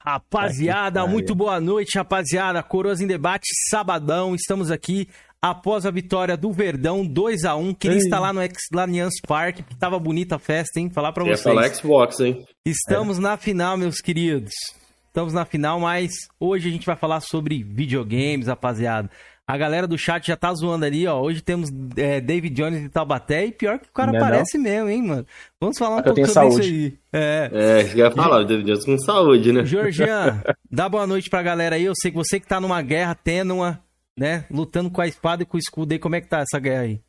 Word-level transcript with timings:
Rapaziada, 0.00 1.06
muito 1.06 1.34
boa 1.34 1.60
noite, 1.60 1.96
rapaziada. 1.96 2.62
Coroas 2.62 3.00
em 3.00 3.06
debate, 3.06 3.46
sabadão. 3.70 4.34
Estamos 4.34 4.70
aqui 4.70 5.08
após 5.40 5.86
a 5.86 5.90
vitória 5.90 6.36
do 6.36 6.52
Verdão 6.52 7.06
2 7.06 7.44
a 7.44 7.54
1 7.54 7.74
Queria 7.74 7.96
Ei. 7.98 8.02
estar 8.02 8.18
lá 8.18 8.32
no 8.32 8.42
Ex- 8.42 8.54
lá 8.72 8.86
no 8.86 8.92
Allianz 8.92 9.14
Park, 9.26 9.56
que 9.58 9.76
tava 9.76 9.98
bonita 9.98 10.36
a 10.36 10.38
festa, 10.38 10.80
hein? 10.80 10.90
Falar 10.90 11.12
pra 11.12 11.24
Ia 11.24 11.36
vocês. 11.36 11.42
falar 11.54 11.68
Xbox, 11.72 12.20
hein? 12.20 12.44
Estamos 12.66 13.18
na 13.18 13.36
final, 13.36 13.76
meus 13.76 13.96
queridos. 13.98 14.52
Estamos 15.06 15.32
na 15.32 15.44
final, 15.44 15.78
mas 15.78 16.10
hoje 16.40 16.68
a 16.68 16.72
gente 16.72 16.86
vai 16.86 16.96
falar 16.96 17.20
sobre 17.20 17.62
videogames, 17.62 18.46
rapaziada. 18.48 19.08
A 19.52 19.56
galera 19.58 19.86
do 19.86 19.98
chat 19.98 20.26
já 20.26 20.34
tá 20.34 20.50
zoando 20.54 20.86
ali, 20.86 21.06
ó. 21.06 21.20
Hoje 21.20 21.42
temos 21.42 21.68
é, 21.94 22.22
David 22.22 22.54
Jones 22.54 22.80
de 22.80 22.88
Taubaté 22.88 23.44
e 23.44 23.52
pior 23.52 23.78
que 23.78 23.86
o 23.86 23.92
cara 23.92 24.10
Não 24.10 24.16
é 24.18 24.20
não? 24.22 24.26
parece 24.30 24.56
mesmo, 24.56 24.88
hein, 24.88 25.02
mano. 25.02 25.26
Vamos 25.60 25.76
falar 25.76 25.96
um 25.96 25.98
É 25.98 26.02
que 26.02 26.08
eu 26.08 26.14
pouco 26.14 26.32
tenho 26.32 26.34
sobre 26.34 26.50
saúde. 26.52 26.86
isso 26.86 26.98
aí. 27.12 27.20
É. 27.20 27.50
É, 27.52 27.84
você 27.84 27.98
ia 27.98 28.10
falar, 28.10 28.40
o 28.40 28.44
David 28.46 28.66
Jones 28.66 28.84
com 28.86 28.96
saúde, 28.96 29.52
né? 29.52 29.62
Georgian, 29.66 30.42
dá 30.72 30.88
boa 30.88 31.06
noite 31.06 31.28
pra 31.28 31.42
galera 31.42 31.76
aí. 31.76 31.84
Eu 31.84 31.92
sei 31.94 32.10
que 32.10 32.16
você 32.16 32.40
que 32.40 32.46
tá 32.46 32.58
numa 32.62 32.80
guerra 32.80 33.14
tênua, 33.14 33.78
né? 34.18 34.46
Lutando 34.50 34.90
com 34.90 35.02
a 35.02 35.06
espada 35.06 35.42
e 35.42 35.46
com 35.46 35.58
o 35.58 35.60
escudo 35.60 35.92
aí. 35.92 35.98
Como 35.98 36.16
é 36.16 36.22
que 36.22 36.28
tá 36.28 36.38
essa 36.38 36.58
guerra 36.58 36.84
aí? 36.84 37.00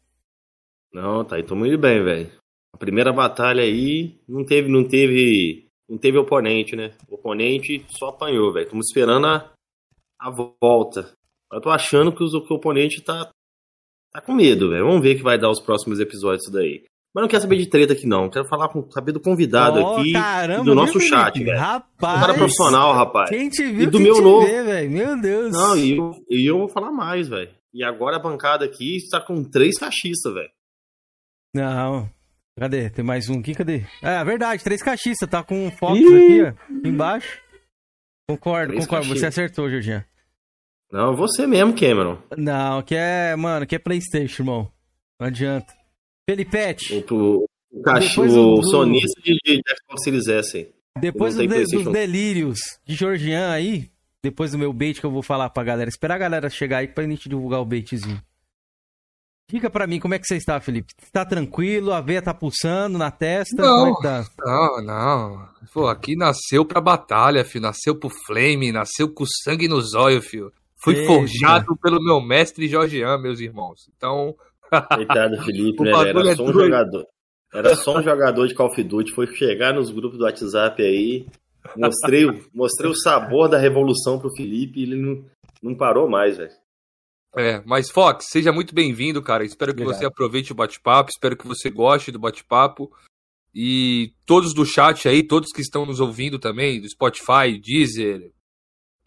Não, 0.94 1.24
tá 1.24 1.38
aí, 1.38 1.44
tamo 1.44 1.66
indo 1.66 1.78
bem, 1.78 2.04
velho. 2.04 2.30
A 2.74 2.78
primeira 2.78 3.14
batalha 3.14 3.64
aí 3.64 4.20
não 4.28 4.44
teve, 4.44 4.68
não 4.68 4.84
teve, 4.86 5.66
não 5.90 5.98
teve 5.98 6.18
oponente, 6.18 6.76
né? 6.76 6.92
O 7.10 7.16
oponente 7.16 7.86
só 7.98 8.10
apanhou, 8.10 8.52
velho. 8.52 8.66
Estamos 8.66 8.88
esperando 8.90 9.28
a, 9.28 9.50
a 10.20 10.30
volta. 10.30 11.10
Eu 11.54 11.62
tô 11.62 11.70
achando 11.70 12.12
que, 12.14 12.24
os- 12.24 12.32
que 12.48 12.54
o 12.54 12.58
oponente 12.58 13.02
tá, 13.02 13.30
tá 14.12 14.22
com 14.22 14.34
medo, 14.34 14.70
velho. 14.70 14.86
Vamos 14.86 15.02
ver 15.02 15.14
o 15.14 15.18
que 15.18 15.24
vai 15.24 15.38
dar 15.38 15.50
os 15.50 15.60
próximos 15.62 16.00
episódios 16.00 16.40
disso 16.42 16.52
daí. 16.52 16.84
Mas 17.16 17.22
não 17.22 17.30
quero 17.30 17.44
saber 17.44 17.58
de 17.58 17.68
treta 17.70 17.94
aqui, 17.94 18.08
não. 18.08 18.28
Quero 18.28 18.48
falar 18.48 18.70
com, 18.70 18.90
saber 18.90 19.12
do 19.12 19.20
convidado 19.20 19.80
Ó, 19.80 20.00
aqui 20.00 20.14
caramba, 20.14 20.64
do 20.64 20.74
nosso 20.74 21.00
chat, 21.00 21.44
velho. 21.44 21.58
Rapaz. 21.60 22.18
Um 22.18 22.20
cara 22.22 22.34
profissional, 22.34 22.94
rapaz. 22.94 23.30
Quem 23.30 23.50
te 23.50 23.64
viu, 23.72 23.84
E 23.84 23.86
do 23.86 24.00
meu 24.00 24.20
novo. 24.20 24.48
vê, 24.48 24.64
velho. 24.64 24.90
Meu 24.90 25.22
Deus. 25.22 25.52
Não, 25.54 25.78
e 25.78 25.96
eu, 25.96 26.12
e 26.30 26.46
eu 26.50 26.58
vou 26.58 26.68
falar 26.70 26.92
mais, 26.92 27.28
velho. 27.28 27.52
E 27.72 27.84
agora 27.84 28.16
a 28.16 28.20
bancada 28.20 28.66
aqui 28.66 28.96
está 28.98 29.22
com 29.22 29.44
três 29.44 29.78
cachistas, 29.78 30.34
velho. 30.34 30.50
Não. 31.56 32.10
Cadê? 32.60 32.90
Tem 32.90 33.04
mais 33.06 33.30
um 33.30 33.40
aqui, 33.40 33.54
cadê? 33.56 33.84
É, 34.02 34.24
verdade, 34.24 34.64
três 34.64 34.82
caixistas, 34.82 35.28
tá 35.30 35.44
com 35.44 35.70
fotos 35.72 36.00
Ih. 36.00 36.42
aqui, 36.42 36.42
ó, 36.44 36.88
embaixo. 36.88 37.40
Concordo, 38.30 38.74
Três 38.74 38.86
concordo, 38.86 39.08
você 39.08 39.26
acertou, 39.26 39.70
Georgian. 39.70 40.06
Não, 40.94 41.16
você 41.16 41.48
mesmo, 41.48 41.74
Cameron. 41.74 42.20
Não, 42.38 42.82
que 42.84 42.94
é, 42.96 43.36
mano, 43.36 43.66
que 43.66 43.76
é 43.76 43.80
Playstation, 43.80 44.44
irmão. 44.44 44.72
Não 45.20 45.28
adianta. 45.28 45.74
Felipete, 46.30 47.04
O, 47.12 47.46
o, 47.72 47.82
cachorro, 47.82 48.28
o- 48.56 48.60
o 48.60 48.64
sonista 48.64 49.20
de, 49.22 49.36
de 49.44 49.56
Xbox 49.56 50.04
Series 50.04 50.28
S 50.28 50.58
aí. 50.58 50.70
depois 51.02 51.36
não 51.36 51.46
do 51.48 51.54
de- 51.66 51.72
dos 51.84 51.92
delírios 51.92 52.60
de 52.86 52.96
Georgian 52.96 53.50
aí, 53.52 53.90
depois 54.24 54.52
do 54.52 54.58
meu 54.58 54.72
bait 54.72 55.00
que 55.00 55.06
eu 55.06 55.12
vou 55.12 55.24
falar 55.24 55.50
pra 55.50 55.64
galera, 55.64 55.90
esperar 55.90 56.16
a 56.16 56.20
galera 56.20 56.50
chegar 56.50 56.78
aí 56.78 56.88
pra 56.88 57.04
gente 57.06 57.28
divulgar 57.28 57.60
o 57.60 57.66
baitzinho. 57.66 58.22
Diga 59.52 59.70
pra 59.70 59.86
mim, 59.86 60.00
como 60.00 60.14
é 60.14 60.20
que 60.20 60.26
você 60.26 60.38
está, 60.38 60.60
Felipe? 60.62 60.94
Tá 61.12 61.26
tranquilo? 61.26 61.92
A 61.92 62.00
veia 62.02 62.22
tá 62.22 62.34
pulsando 62.34 62.98
na 62.98 63.12
testa? 63.12 63.62
Não. 63.62 63.78
Como 63.78 63.92
é 63.92 63.96
que 63.96 64.02
tá? 64.04 64.26
Não, 64.46 64.82
não. 64.84 65.50
Pô, 65.74 65.88
aqui 65.88 66.16
nasceu 66.16 66.64
pra 66.66 66.80
batalha, 66.80 67.44
filho. 67.44 67.64
Nasceu 67.64 67.94
pro 68.00 68.10
flame, 68.26 68.72
nasceu 68.72 69.12
com 69.14 69.26
sangue 69.44 69.68
nos 69.68 69.94
olhos, 69.94 70.26
filho. 70.26 70.52
Fui 70.84 70.96
Eita. 70.96 71.08
forjado 71.08 71.78
pelo 71.78 72.04
meu 72.04 72.20
mestre 72.22 72.68
Jorgean, 72.68 73.18
meus 73.18 73.40
irmãos. 73.40 73.90
Então, 73.96 74.36
Coitado 74.94 75.38
do 75.38 75.44
Felipe, 75.44 75.84
né, 75.84 75.92
Era 75.92 76.30
é 76.32 76.36
só 76.36 76.44
um 76.44 76.52
doido. 76.52 76.60
jogador. 76.66 77.06
Era 77.54 77.76
só 77.76 77.98
um 78.00 78.04
jogador 78.04 78.48
de 78.48 78.56
Call 78.56 78.68
of 78.68 78.84
Duty. 78.84 79.12
Foi 79.14 79.28
chegar 79.28 79.74
nos 79.74 79.92
grupos 79.92 80.18
do 80.18 80.24
WhatsApp 80.26 80.82
aí. 80.82 81.26
Mostrei, 81.78 82.26
o- 82.26 82.44
mostrei 82.54 82.90
o 82.92 82.96
sabor 82.96 83.48
da 83.48 83.58
revolução 83.58 84.20
pro 84.20 84.34
Felipe 84.36 84.80
e 84.80 84.84
ele 84.84 84.96
não, 84.96 85.24
não 85.62 85.76
parou 85.78 86.10
mais, 86.10 86.38
velho. 86.38 86.52
é. 87.38 87.62
Mas, 87.66 87.90
Fox, 87.90 88.26
seja 88.30 88.52
muito 88.52 88.74
bem-vindo, 88.76 89.22
cara. 89.22 89.46
Espero 89.46 89.74
que 89.74 89.82
Obrigado. 89.82 90.00
você 90.02 90.06
aproveite 90.06 90.52
o 90.52 90.56
bate-papo. 90.56 91.12
Espero 91.14 91.38
que 91.38 91.48
você 91.48 91.70
goste 91.70 92.12
do 92.12 92.20
bate-papo. 92.20 92.92
E 93.56 94.12
todos 94.26 94.54
do 94.54 94.66
chat 94.66 95.08
aí, 95.08 95.22
todos 95.22 95.52
que 95.52 95.62
estão 95.62 95.86
nos 95.86 96.00
ouvindo 96.00 96.40
também, 96.40 96.82
do 96.82 96.90
Spotify, 96.90 97.60
Deezer, 97.64 98.32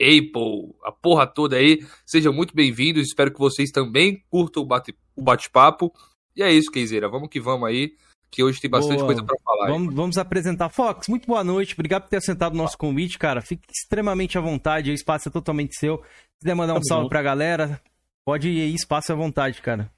Apple, 0.01 0.75
a 0.84 0.93
porra 0.93 1.27
toda 1.27 1.57
aí, 1.57 1.79
sejam 2.05 2.33
muito 2.33 2.55
bem-vindos. 2.55 3.03
Espero 3.09 3.33
que 3.33 3.39
vocês 3.39 3.71
também 3.71 4.23
curtam 4.31 4.62
o 4.62 4.67
bate- 4.67 4.95
o 5.15 5.23
bate-papo. 5.23 5.93
E 6.37 6.43
é 6.43 6.53
isso, 6.53 6.71
Keizeira. 6.71 7.09
Vamos 7.09 7.29
que 7.31 7.41
vamos 7.41 7.67
aí, 7.69 7.95
que 8.31 8.43
hoje 8.43 8.61
tem 8.61 8.71
bastante 8.71 8.97
Boa. 8.99 9.06
coisa 9.06 9.25
pra 9.25 9.37
falar. 9.43 9.69
Vamos, 9.69 9.95
vamos 9.95 10.19
apresentar. 10.19 10.69
Fox, 10.69 11.09
muito 11.09 11.27
boa 11.27 11.43
noite. 11.43 11.73
Obrigado 11.75 12.03
por 12.03 12.11
ter 12.11 12.19
aceitado 12.19 12.53
o 12.53 12.56
nosso 12.59 12.77
convite, 12.77 13.19
cara. 13.19 13.41
Fique 13.41 13.65
extremamente 13.75 14.37
à 14.37 14.41
vontade. 14.41 14.91
O 14.91 14.95
espaço 14.95 15.29
é 15.29 15.33
totalmente 15.33 15.79
seu. 15.79 15.97
Se 15.99 16.41
quiser 16.43 16.55
mandar 16.55 16.75
um 16.75 16.77
Tamo 16.77 16.87
salve 16.89 17.09
pra 17.09 17.23
galera, 17.23 17.81
pode 18.25 18.49
ir 18.51 18.61
aí, 18.61 18.75
espaço 18.75 19.12
à 19.12 19.17
vontade, 19.17 19.62
cara. 19.62 19.91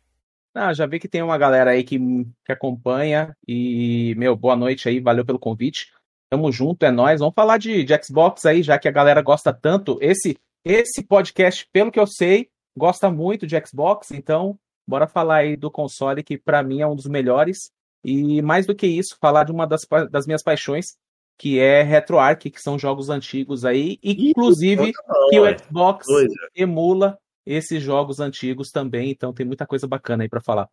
Ah, 0.54 0.72
já 0.72 0.87
vi 0.87 0.98
que 0.98 1.08
tem 1.08 1.22
uma 1.22 1.37
galera 1.38 1.70
aí 1.72 1.82
que, 1.84 1.98
que 1.98 2.53
acompanha. 2.53 3.37
E, 3.47 4.14
meu, 4.16 4.37
boa 4.37 4.54
noite 4.56 4.88
aí, 4.88 5.00
valeu 5.00 5.25
pelo 5.25 5.38
convite. 5.38 5.88
Tamo 6.30 6.52
junto, 6.52 6.82
é 6.84 6.90
nóis. 6.90 7.20
Vamos 7.20 7.34
falar 7.34 7.58
de, 7.58 7.84
de 7.84 8.02
Xbox 8.02 8.44
aí, 8.44 8.62
já 8.62 8.78
que 8.78 8.88
a 8.88 8.92
galera 8.92 9.22
gosta 9.22 9.52
tanto. 9.52 9.98
Esse, 10.00 10.36
esse 10.64 11.02
podcast, 11.02 11.66
pelo 11.72 11.90
que 11.90 11.98
eu 11.98 12.06
sei, 12.06 12.50
gosta 12.76 13.10
muito 13.10 13.46
de 13.46 13.56
Xbox, 13.66 14.10
então 14.10 14.58
bora 14.86 15.06
falar 15.06 15.36
aí 15.38 15.56
do 15.56 15.70
console 15.70 16.22
que 16.22 16.38
pra 16.38 16.62
mim 16.62 16.80
é 16.80 16.86
um 16.86 16.96
dos 16.96 17.06
melhores. 17.06 17.70
E 18.04 18.40
mais 18.42 18.66
do 18.66 18.74
que 18.74 18.86
isso, 18.86 19.16
falar 19.20 19.44
de 19.44 19.52
uma 19.52 19.66
das, 19.66 19.82
das 20.10 20.26
minhas 20.26 20.42
paixões, 20.42 20.96
que 21.38 21.58
é 21.58 21.82
RetroArch, 21.82 22.50
que 22.50 22.60
são 22.60 22.78
jogos 22.78 23.10
antigos 23.10 23.64
aí, 23.64 23.98
inclusive 24.02 24.92
que 25.30 25.40
o 25.40 25.58
Xbox 25.58 26.06
emula 26.54 27.18
esses 27.46 27.82
jogos 27.82 28.20
antigos 28.20 28.70
também, 28.70 29.10
então 29.10 29.32
tem 29.32 29.46
muita 29.46 29.66
coisa 29.66 29.86
bacana 29.86 30.22
aí 30.22 30.28
pra 30.28 30.40
falar. 30.40 30.68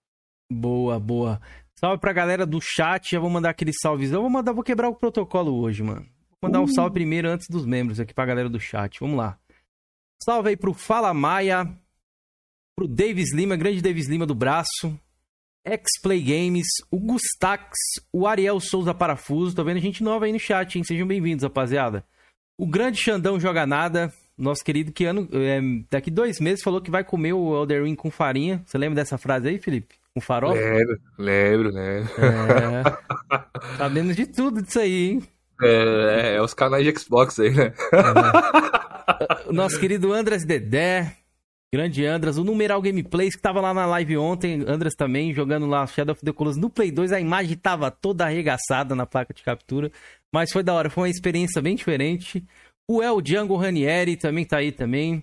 Boa, 0.52 1.00
boa. 1.00 1.40
Salve 1.78 2.00
pra 2.00 2.14
galera 2.14 2.46
do 2.46 2.60
chat. 2.62 3.12
Já 3.12 3.20
vou 3.20 3.30
mandar 3.30 3.50
aquele 3.50 3.74
salvezão. 3.74 4.22
Vou 4.22 4.30
mandar, 4.30 4.54
vou 4.54 4.64
quebrar 4.64 4.90
o 4.90 4.96
protocolo 4.96 5.60
hoje, 5.60 5.84
mano. 5.84 6.06
Vou 6.42 6.50
mandar 6.50 6.62
um 6.62 6.68
salve 6.68 6.94
primeiro 6.94 7.28
antes 7.28 7.48
dos 7.50 7.66
membros 7.66 8.00
aqui 8.00 8.14
pra 8.14 8.26
galera 8.26 8.50
do 8.50 8.60
chat. 8.60 9.00
Vamos 9.00 9.18
lá. 9.18 9.38
Salve 10.24 10.50
aí 10.50 10.58
pro 10.58 10.74
Fala 10.74 11.14
Maia, 11.14 11.70
pro 12.76 12.88
Davis 12.88 13.34
Lima, 13.34 13.56
grande 13.56 13.82
Davis 13.82 14.08
Lima 14.08 14.26
do 14.26 14.34
braço, 14.34 14.98
X-Play 15.66 16.22
Games, 16.22 16.68
o 16.90 16.98
Gustax, 16.98 17.78
o 18.12 18.26
Ariel 18.26 18.60
Souza 18.60 18.94
Parafuso. 18.94 19.56
Tô 19.56 19.64
vendo 19.64 19.80
gente 19.80 20.04
nova 20.04 20.26
aí 20.26 20.32
no 20.32 20.40
chat, 20.40 20.78
hein? 20.78 20.84
Sejam 20.84 21.06
bem-vindos, 21.06 21.44
rapaziada. 21.44 22.06
O 22.58 22.66
grande 22.66 22.98
Xandão 22.98 23.40
Joga 23.40 23.66
Nada, 23.66 24.14
nosso 24.38 24.64
querido 24.64 24.92
que 24.92 25.04
ano, 25.04 25.28
é, 25.34 25.60
daqui 25.90 26.10
dois 26.10 26.40
meses 26.40 26.64
falou 26.64 26.82
que 26.82 26.90
vai 26.90 27.04
comer 27.04 27.34
o 27.34 27.54
Elder 27.54 27.84
Ring 27.84 27.96
com 27.96 28.10
farinha. 28.10 28.64
Você 28.66 28.78
lembra 28.78 28.96
dessa 28.96 29.18
frase 29.18 29.50
aí, 29.50 29.60
Felipe? 29.60 29.96
Com 30.16 30.22
farofa? 30.22 30.58
Lembro, 30.58 31.00
lembro, 31.20 31.72
né? 31.74 32.04
É. 32.18 33.76
Sabemos 33.78 34.16
de 34.16 34.26
tudo 34.26 34.62
disso 34.62 34.80
aí, 34.80 35.10
hein? 35.10 35.24
É, 35.62 36.36
é 36.38 36.42
os 36.42 36.54
canais 36.54 36.86
de 36.86 36.98
Xbox 36.98 37.38
aí, 37.38 37.52
né? 37.52 37.74
O 39.46 39.52
nosso 39.52 39.78
querido 39.78 40.14
Andras 40.14 40.46
Dedé, 40.46 41.18
grande 41.74 42.06
Andras, 42.06 42.38
o 42.38 42.46
Numeral 42.46 42.82
Gameplays, 42.82 43.36
que 43.36 43.42
tava 43.42 43.60
lá 43.60 43.74
na 43.74 43.86
live 43.86 44.18
ontem, 44.18 44.64
Andras 44.66 44.94
também, 44.96 45.34
jogando 45.34 45.66
lá 45.66 45.86
Shadow 45.86 46.14
of 46.14 46.24
the 46.24 46.32
Colossus 46.32 46.62
no 46.62 46.70
Play 46.70 46.92
2, 46.92 47.12
a 47.12 47.20
imagem 47.20 47.58
tava 47.58 47.92
toda 47.92 48.24
arregaçada 48.24 48.96
na 48.96 49.06
placa 49.06 49.34
de 49.34 49.44
captura, 49.44 49.92
mas 50.34 50.50
foi 50.50 50.64
da 50.64 50.74
hora, 50.74 50.90
foi 50.90 51.04
uma 51.04 51.10
experiência 51.10 51.62
bem 51.62 51.76
diferente. 51.76 52.42
O 52.90 53.04
El 53.04 53.20
Django 53.20 53.58
Ranieri 53.58 54.16
também 54.16 54.46
tá 54.46 54.60
aí 54.60 54.72
também. 54.72 55.22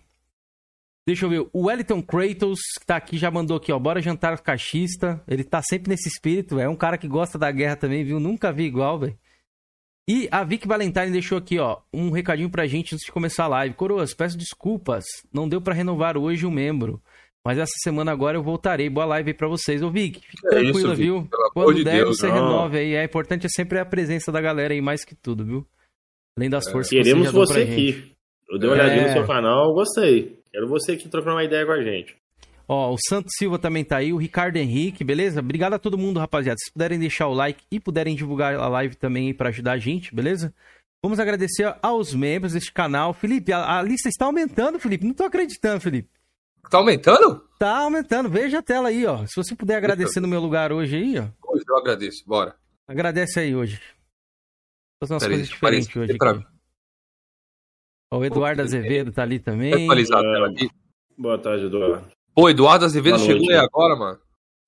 Deixa 1.06 1.24
eu 1.24 1.30
ver, 1.30 1.46
o 1.52 1.66
Wellington 1.66 2.00
Kratos, 2.00 2.60
que 2.78 2.86
tá 2.86 2.96
aqui, 2.96 3.18
já 3.18 3.28
mandou 3.30 3.56
aqui, 3.56 3.72
ó, 3.72 3.78
bora 3.78 4.00
jantar 4.00 4.38
cachista. 4.40 5.20
Ele 5.26 5.42
tá 5.42 5.60
sempre 5.60 5.88
nesse 5.90 6.08
espírito, 6.08 6.60
é 6.60 6.68
um 6.68 6.76
cara 6.76 6.96
que 6.96 7.08
gosta 7.08 7.36
da 7.36 7.50
guerra 7.50 7.74
também, 7.76 8.04
viu? 8.04 8.20
Nunca 8.20 8.52
vi 8.52 8.64
igual, 8.64 8.98
velho. 9.00 9.18
E 10.08 10.28
a 10.30 10.44
Vic 10.44 10.66
Valentine 10.66 11.10
deixou 11.10 11.38
aqui, 11.38 11.58
ó, 11.58 11.78
um 11.92 12.10
recadinho 12.10 12.50
pra 12.50 12.66
gente 12.66 12.94
antes 12.94 13.04
de 13.06 13.12
começar 13.12 13.44
a 13.44 13.48
live. 13.48 13.74
Coroas, 13.74 14.14
peço 14.14 14.36
desculpas, 14.38 15.04
não 15.32 15.48
deu 15.48 15.60
pra 15.60 15.74
renovar 15.74 16.16
hoje 16.16 16.46
o 16.46 16.50
membro. 16.50 17.02
Mas 17.44 17.58
essa 17.58 17.72
semana 17.82 18.12
agora 18.12 18.36
eu 18.36 18.42
voltarei. 18.42 18.88
Boa 18.88 19.04
live 19.06 19.30
aí 19.30 19.34
pra 19.34 19.48
vocês. 19.48 19.82
Ô, 19.82 19.90
Vic, 19.90 20.20
fique 20.20 20.46
É 20.46 20.50
tranquila, 20.50 20.78
isso, 20.78 20.94
viu? 20.94 21.28
pelo 21.28 21.50
Quando 21.52 21.74
de 21.74 21.82
der, 21.84 21.96
Deus, 22.04 22.16
você 22.18 22.28
não. 22.28 22.34
renove 22.34 22.78
aí. 22.78 22.94
É 22.94 23.02
importante 23.02 23.46
é 23.46 23.48
sempre 23.48 23.80
a 23.80 23.84
presença 23.84 24.30
da 24.30 24.40
galera 24.40 24.72
aí, 24.72 24.80
mais 24.80 25.04
que 25.04 25.16
tudo, 25.16 25.44
viu? 25.44 25.66
Além 26.36 26.48
das 26.48 26.70
forças 26.70 26.90
que 26.90 26.96
Queremos 27.02 27.24
você 27.24 27.26
já 27.26 27.32
deu 27.32 27.46
você 27.46 27.52
pra 27.54 27.64
gente. 27.64 27.72
aqui. 27.98 28.12
Eu 28.48 28.58
dei 28.60 28.68
uma 28.68 28.74
olhadinha 28.76 29.02
É. 29.02 29.06
no 29.08 29.12
seu 29.12 29.26
canal, 29.26 29.74
gostei. 29.74 30.40
Quero 30.52 30.68
você 30.68 30.92
aqui 30.92 31.08
trocando 31.08 31.36
uma 31.36 31.44
ideia 31.44 31.64
com 31.64 31.72
a 31.72 31.82
gente. 31.82 32.16
Ó, 32.68 32.92
o 32.94 32.96
Santos 32.98 33.32
Silva 33.36 33.58
também 33.58 33.84
tá 33.84 33.96
aí, 33.96 34.12
o 34.12 34.16
Ricardo 34.16 34.56
Henrique, 34.56 35.02
beleza? 35.02 35.40
Obrigado 35.40 35.74
a 35.74 35.78
todo 35.78 35.98
mundo, 35.98 36.20
rapaziada. 36.20 36.58
Se 36.62 36.70
puderem 36.72 36.98
deixar 36.98 37.26
o 37.26 37.34
like 37.34 37.64
e 37.70 37.80
puderem 37.80 38.14
divulgar 38.14 38.54
a 38.54 38.68
live 38.68 38.94
também 38.94 39.26
aí 39.28 39.34
pra 39.34 39.48
ajudar 39.48 39.72
a 39.72 39.78
gente, 39.78 40.14
beleza? 40.14 40.54
Vamos 41.02 41.18
agradecer 41.18 41.74
aos 41.82 42.14
membros 42.14 42.52
deste 42.52 42.72
canal. 42.72 43.12
Felipe, 43.12 43.52
a, 43.52 43.78
a 43.78 43.82
lista 43.82 44.08
está 44.08 44.26
aumentando, 44.26 44.78
Felipe. 44.78 45.04
Não 45.04 45.12
tô 45.14 45.24
acreditando, 45.24 45.80
Felipe. 45.80 46.08
Tá 46.70 46.78
aumentando? 46.78 47.44
Tá 47.58 47.78
aumentando. 47.78 48.28
Veja 48.28 48.60
a 48.60 48.62
tela 48.62 48.88
aí, 48.88 49.04
ó. 49.04 49.26
Se 49.26 49.34
você 49.36 49.56
puder 49.56 49.76
agradecer 49.76 50.20
no 50.20 50.28
meu 50.28 50.40
lugar 50.40 50.72
hoje 50.72 50.96
aí, 50.96 51.18
ó. 51.18 51.26
Hoje 51.52 51.64
eu 51.68 51.76
agradeço, 51.76 52.22
bora. 52.24 52.54
Agradece 52.86 53.40
aí 53.40 53.54
hoje. 53.54 53.80
Fazer 55.02 55.14
umas 55.14 55.22
Peraí, 55.24 55.36
coisas 55.38 55.48
eu 55.48 55.54
diferentes 55.54 55.96
hoje. 55.96 56.16
pra 56.16 56.34
mim. 56.34 56.44
O 58.12 58.24
Eduardo 58.24 58.62
Azevedo 58.62 59.10
tá 59.12 59.22
ali 59.22 59.38
também. 59.38 59.70
Deixa 59.70 59.80
eu 59.80 59.86
atualizar 59.86 60.18
a 60.18 60.20
É. 60.28 60.32
tela 60.32 60.48
aqui. 60.50 60.70
Boa 61.18 61.38
tarde, 61.38 61.64
Eduardo. 61.66 62.06
Pô, 62.34 62.48
Eduardo 62.50 62.84
Azevedo 62.84 63.14
Boa 63.16 63.26
chegou 63.26 63.42
noite. 63.46 63.52
aí 63.52 63.58
agora, 63.58 63.96
mano. 63.96 64.18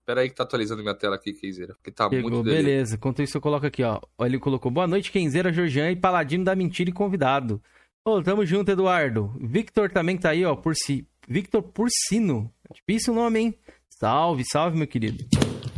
Pera 0.07 0.21
aí 0.21 0.29
que 0.29 0.35
tá 0.35 0.43
atualizando 0.43 0.83
minha 0.83 0.95
tela 0.95 1.17
aqui, 1.17 1.33
Keizeira. 1.33 1.75
Porque 1.75 1.91
tá 1.91 2.09
Chegou, 2.11 2.31
muito 2.31 2.45
delay. 2.45 2.63
beleza. 2.63 2.97
Enquanto 2.97 3.23
isso, 3.23 3.37
eu 3.37 3.41
coloco 3.41 3.65
aqui, 3.67 3.83
ó. 3.83 4.01
Ele 4.21 4.39
colocou 4.39 4.71
boa 4.71 4.87
noite, 4.87 5.11
Kenzeira, 5.11 5.53
Georgian 5.53 5.91
e 5.91 5.97
Paladino 5.97 6.45
da 6.45 6.55
Mentira 6.55 6.91
e 6.91 6.93
convidado. 6.93 7.63
Ô, 8.05 8.23
tamo 8.23 8.45
junto, 8.45 8.71
Eduardo. 8.71 9.33
Victor 9.41 9.91
também 9.91 10.19
tá 10.19 10.31
aí, 10.31 10.45
ó. 10.45 10.55
Por 10.55 10.75
si... 10.77 11.07
Victor 11.27 11.63
Porcino. 11.63 12.51
Difícil 12.75 13.15
o 13.15 13.17
nome, 13.17 13.41
hein? 13.41 13.55
Salve, 13.89 14.43
salve, 14.51 14.77
meu 14.77 14.87
querido. 14.87 15.25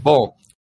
Bom, 0.02 0.34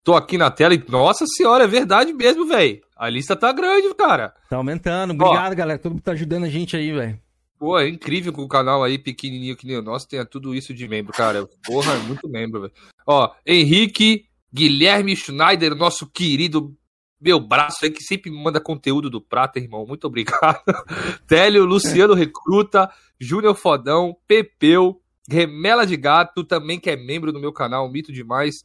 tô 0.06 0.14
aqui 0.14 0.38
na 0.38 0.52
tela 0.52 0.72
e. 0.72 0.82
Nossa 0.88 1.26
senhora, 1.26 1.64
é 1.64 1.66
verdade 1.66 2.12
mesmo, 2.12 2.46
velho. 2.46 2.80
A 2.96 3.10
lista 3.10 3.34
tá 3.34 3.52
grande, 3.52 3.92
cara. 3.96 4.32
Tá 4.48 4.56
aumentando. 4.56 5.12
Obrigado, 5.12 5.56
galera. 5.56 5.80
Todo 5.80 5.92
mundo 5.92 6.02
tá 6.02 6.12
ajudando 6.12 6.44
a 6.44 6.48
gente 6.48 6.76
aí, 6.76 6.92
velho. 6.92 7.20
Pô, 7.58 7.76
é 7.76 7.88
incrível 7.88 8.32
que 8.32 8.40
o 8.40 8.46
canal 8.46 8.84
aí, 8.84 8.98
pequenininho 8.98 9.56
que 9.56 9.66
nem 9.66 9.76
o 9.76 9.82
nosso, 9.82 10.06
tenha 10.06 10.24
tudo 10.24 10.54
isso 10.54 10.72
de 10.72 10.86
membro, 10.86 11.12
cara. 11.12 11.48
Porra, 11.64 11.94
é 11.94 11.98
muito 11.98 12.28
membro, 12.28 12.60
velho. 12.60 12.72
Ó, 13.04 13.32
Henrique, 13.44 14.26
Guilherme 14.54 15.16
Schneider, 15.16 15.74
nosso 15.74 16.06
querido 16.06 16.72
meu 17.20 17.40
braço 17.40 17.84
aí, 17.84 17.90
que 17.90 18.02
sempre 18.02 18.30
me 18.30 18.40
manda 18.40 18.60
conteúdo 18.60 19.10
do 19.10 19.20
Prata, 19.20 19.58
irmão. 19.58 19.84
Muito 19.86 20.06
obrigado. 20.06 20.62
Télio, 21.26 21.64
Luciano 21.64 22.14
Recruta, 22.14 22.88
Júnior 23.18 23.56
Fodão, 23.56 24.16
Pepeu, 24.28 25.00
Remela 25.28 25.84
de 25.84 25.96
Gato, 25.96 26.44
também 26.44 26.78
que 26.78 26.90
é 26.90 26.96
membro 26.96 27.32
do 27.32 27.40
meu 27.40 27.52
canal, 27.52 27.90
mito 27.90 28.12
demais. 28.12 28.62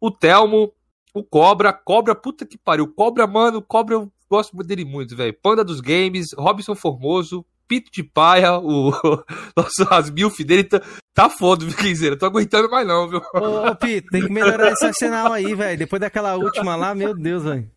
O 0.00 0.10
Telmo, 0.10 0.72
o 1.14 1.22
Cobra, 1.22 1.72
Cobra, 1.72 2.14
puta 2.14 2.46
que 2.46 2.56
pariu. 2.56 2.86
Cobra, 2.88 3.26
mano, 3.26 3.62
Cobra 3.62 3.94
eu 3.94 4.12
gosto 4.28 4.56
dele 4.58 4.84
muito, 4.84 5.16
velho. 5.16 5.34
Panda 5.42 5.64
dos 5.64 5.80
Games, 5.80 6.28
Robson 6.36 6.74
Formoso, 6.74 7.44
Pito 7.66 7.90
de 7.92 8.02
Paia, 8.02 8.58
o 8.58 8.90
nosso 9.56 9.86
as 9.90 10.10
milf 10.10 10.38
dele 10.42 10.64
tá, 10.64 10.80
tá 11.12 11.28
foda, 11.28 11.64
viu, 11.64 11.76
Quinzeira? 11.76 12.16
Tô 12.16 12.26
aguentando 12.26 12.70
mais 12.70 12.86
não, 12.86 13.08
viu? 13.08 13.20
Ô, 13.34 13.68
ô 13.68 13.76
Pito, 13.76 14.08
tem 14.10 14.22
que 14.22 14.32
melhorar 14.32 14.72
esse 14.72 14.86
arsenal 14.86 15.32
aí, 15.32 15.54
velho. 15.54 15.78
Depois 15.78 16.00
daquela 16.00 16.36
última 16.36 16.76
lá, 16.76 16.94
meu 16.94 17.14
Deus, 17.14 17.44
velho. 17.44 17.70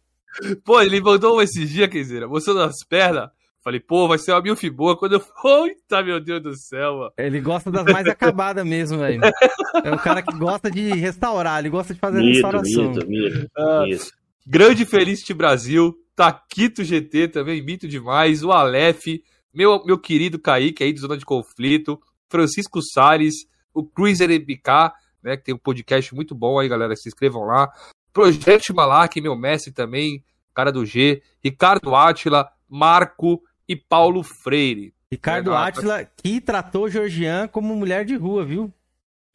Pô, 0.64 0.82
ele 0.82 1.02
mandou 1.02 1.38
um 1.38 1.42
esses 1.42 1.70
dias, 1.70 1.90
Quinzeira, 1.90 2.28
mostrando 2.28 2.62
as 2.62 2.84
pernas. 2.88 3.30
Falei, 3.64 3.80
pô, 3.80 4.08
vai 4.08 4.18
ser 4.18 4.32
uma 4.32 4.42
milf 4.42 4.64
boa 4.72 4.98
quando 4.98 5.14
eu... 5.14 5.22
Eita, 5.66 6.02
meu 6.02 6.20
Deus 6.20 6.42
do 6.42 6.56
céu, 6.58 6.98
mano. 6.98 7.12
Ele 7.18 7.40
gosta 7.40 7.70
das 7.70 7.86
mais 7.86 8.06
acabadas 8.10 8.66
mesmo, 8.66 8.98
velho. 8.98 9.22
É 9.84 9.92
um 9.92 9.98
cara 9.98 10.22
que 10.24 10.36
gosta 10.36 10.70
de 10.72 10.90
restaurar, 10.94 11.60
ele 11.60 11.70
gosta 11.70 11.94
de 11.94 12.00
fazer 12.00 12.20
Mito, 12.20 12.34
restauração. 12.34 12.90
mito, 12.90 13.08
mito. 13.08 13.48
Ah, 13.56 13.86
Isso. 13.88 14.12
Grande 14.48 14.84
Felicity 14.86 15.34
Brasil, 15.36 15.94
Taquito 16.16 16.84
GT 16.84 17.28
também, 17.28 17.64
mito 17.64 17.88
demais, 17.88 18.44
o 18.44 18.52
Aleph, 18.52 19.06
meu, 19.54 19.84
meu 19.86 20.00
querido 20.00 20.40
Kaique 20.40 20.84
aí 20.84 20.92
de 20.92 21.00
Zona 21.00 21.16
de 21.16 21.24
Conflito, 21.26 22.00
Francisco 22.28 22.82
Salles, 22.82 23.36
o 23.74 23.84
Cruiser 23.84 24.32
EBK, 24.32 24.92
né, 25.24 25.38
que 25.38 25.44
tem 25.44 25.54
um 25.54 25.60
podcast 25.60 26.14
muito 26.16 26.34
bom 26.34 26.60
aí, 26.60 26.68
galera, 26.68 26.96
se 26.96 27.08
inscrevam 27.08 27.44
lá. 27.44 27.70
Projeto 28.12 28.74
Malak, 28.74 29.22
meu 29.22 29.36
mestre 29.36 29.72
também, 29.72 30.24
cara 30.54 30.72
do 30.72 30.84
G, 30.84 31.22
Ricardo 31.44 31.96
Átila, 31.96 32.50
Marco 32.68 33.42
e 33.72 33.76
Paulo 33.76 34.22
Freire. 34.24 34.94
Ricardo 35.12 35.52
É, 35.54 35.58
Átila, 35.58 36.06
que 36.24 36.40
tratou 36.42 36.90
Georgian 36.90 37.48
como 37.48 37.76
mulher 37.76 38.04
de 38.06 38.16
rua, 38.16 38.46
viu? 38.46 38.72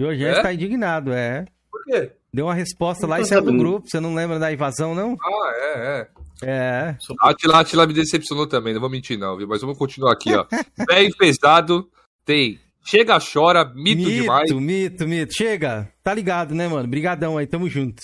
Georgian 0.00 0.28
É? 0.28 0.36
está 0.36 0.52
indignado, 0.52 1.12
é. 1.12 1.46
Por 1.70 1.84
quê? 1.84 2.12
Deu 2.32 2.46
uma 2.46 2.54
resposta 2.54 3.06
lá 3.06 3.18
e 3.20 3.24
saiu 3.24 3.42
do 3.42 3.52
grupo. 3.56 3.88
Você 3.88 3.98
não 3.98 4.14
lembra 4.14 4.38
da 4.38 4.52
invasão, 4.52 4.94
não? 4.94 5.16
Ah, 5.22 5.52
é, 5.54 5.78
é. 5.78 6.08
É. 6.42 6.96
Atila, 7.22 7.60
Atila 7.60 7.86
me 7.86 7.94
decepcionou 7.94 8.46
também, 8.46 8.74
não 8.74 8.80
vou 8.80 8.90
mentir 8.90 9.18
não, 9.18 9.36
viu? 9.38 9.48
Mas 9.48 9.62
vamos 9.62 9.78
continuar 9.78 10.12
aqui, 10.12 10.34
ó. 10.34 10.44
Bem 10.86 11.10
pesado, 11.12 11.88
tem 12.26 12.60
Chega, 12.84 13.18
Chora, 13.18 13.64
mito, 13.74 14.04
demais. 14.08 14.52
mito, 14.52 15.08
mito. 15.08 15.32
Chega. 15.34 15.90
Tá 16.02 16.14
ligado, 16.14 16.54
né, 16.54 16.68
mano? 16.68 16.86
Brigadão 16.86 17.36
aí, 17.38 17.46
tamo 17.46 17.68
junto. 17.68 18.02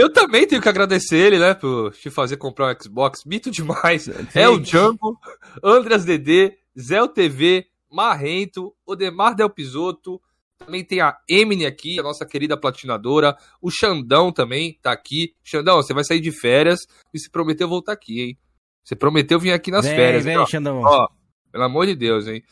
Eu 0.00 0.10
também 0.10 0.46
tenho 0.46 0.62
que 0.62 0.68
agradecer 0.68 1.18
ele, 1.18 1.38
né, 1.38 1.52
por 1.52 1.92
te 1.92 2.08
fazer 2.08 2.38
comprar 2.38 2.74
um 2.74 2.82
Xbox. 2.82 3.22
Mito 3.26 3.50
demais. 3.50 4.08
É 4.34 4.48
o 4.48 4.58
Django, 4.58 5.20
Andras 5.62 6.06
DD, 6.06 6.56
Zé 6.78 7.06
TV, 7.06 7.66
Marrento, 7.92 8.74
Odemar 8.86 9.34
Del 9.34 9.50
Pisoto. 9.50 10.18
Também 10.58 10.82
tem 10.82 11.02
a 11.02 11.18
Emily 11.28 11.66
aqui, 11.66 12.00
a 12.00 12.02
nossa 12.02 12.24
querida 12.24 12.56
platinadora. 12.56 13.36
O 13.60 13.70
Xandão 13.70 14.32
também 14.32 14.78
tá 14.80 14.90
aqui. 14.90 15.34
Xandão, 15.44 15.76
você 15.76 15.92
vai 15.92 16.02
sair 16.02 16.20
de 16.20 16.32
férias 16.32 16.80
e 17.12 17.18
se 17.18 17.30
prometeu 17.30 17.68
voltar 17.68 17.92
aqui, 17.92 18.22
hein? 18.22 18.38
Você 18.82 18.96
prometeu 18.96 19.38
vir 19.38 19.52
aqui 19.52 19.70
nas 19.70 19.84
vem, 19.84 19.96
férias. 19.96 20.24
vem, 20.24 20.32
hein, 20.32 20.38
ó. 20.38 20.46
Xandão. 20.46 20.80
Ó, 20.82 21.08
pelo 21.52 21.64
amor 21.64 21.84
de 21.84 21.94
Deus, 21.94 22.26
hein? 22.26 22.42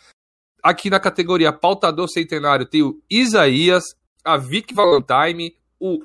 Aqui 0.62 0.90
na 0.90 1.00
categoria 1.00 1.50
Pautador 1.50 2.10
Centenário 2.10 2.66
tem 2.66 2.82
o 2.82 3.00
Isaías, 3.08 3.84
a 4.22 4.36
Vic 4.36 4.74
Valentine, 4.74 5.56
o 5.80 6.04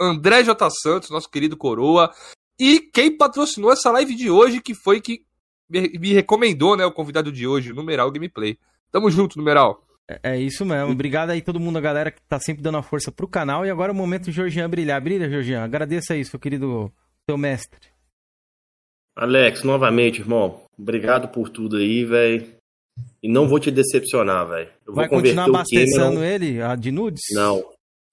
André 0.00 0.44
J. 0.44 0.68
Santos, 0.70 1.10
nosso 1.10 1.30
querido 1.30 1.56
Coroa, 1.56 2.10
e 2.58 2.80
quem 2.80 3.16
patrocinou 3.16 3.72
essa 3.72 3.90
live 3.90 4.14
de 4.14 4.30
hoje, 4.30 4.60
que 4.60 4.74
foi 4.74 5.00
que 5.00 5.24
me 5.68 5.88
me 5.98 6.12
recomendou, 6.12 6.76
né, 6.76 6.84
o 6.84 6.92
convidado 6.92 7.32
de 7.32 7.46
hoje, 7.46 7.72
o 7.72 7.74
Numeral 7.74 8.10
Gameplay. 8.10 8.58
Tamo 8.90 9.10
junto, 9.10 9.38
Numeral. 9.38 9.82
É 10.22 10.38
isso 10.38 10.64
mesmo. 10.66 10.92
Obrigado 10.92 11.30
aí 11.30 11.40
todo 11.40 11.58
mundo, 11.58 11.78
a 11.78 11.80
galera 11.80 12.10
que 12.10 12.20
tá 12.28 12.38
sempre 12.38 12.62
dando 12.62 12.78
a 12.78 12.82
força 12.82 13.10
pro 13.10 13.26
canal. 13.26 13.64
E 13.64 13.70
agora 13.70 13.90
é 13.90 13.94
o 13.94 13.96
momento 13.96 14.26
do 14.26 14.32
Georgian 14.32 14.68
brilhar. 14.68 15.00
Brilha, 15.00 15.28
Georgian. 15.28 15.64
Agradeça 15.64 16.12
aí, 16.12 16.24
seu 16.24 16.38
querido, 16.38 16.92
seu 17.28 17.38
mestre. 17.38 17.88
Alex, 19.16 19.62
novamente, 19.62 20.20
irmão. 20.20 20.60
Obrigado 20.78 21.28
por 21.28 21.48
tudo 21.48 21.76
aí, 21.76 22.04
velho. 22.04 22.52
E 23.22 23.28
não 23.28 23.48
vou 23.48 23.58
te 23.58 23.70
decepcionar, 23.70 24.46
velho. 24.46 24.68
Vai 24.86 25.08
continuar 25.08 25.46
abastecendo 25.46 26.16
Cameron. 26.16 26.22
ele 26.22 26.62
a 26.62 26.76
de 26.76 26.92
nudes? 26.92 27.22
Não. 27.32 27.64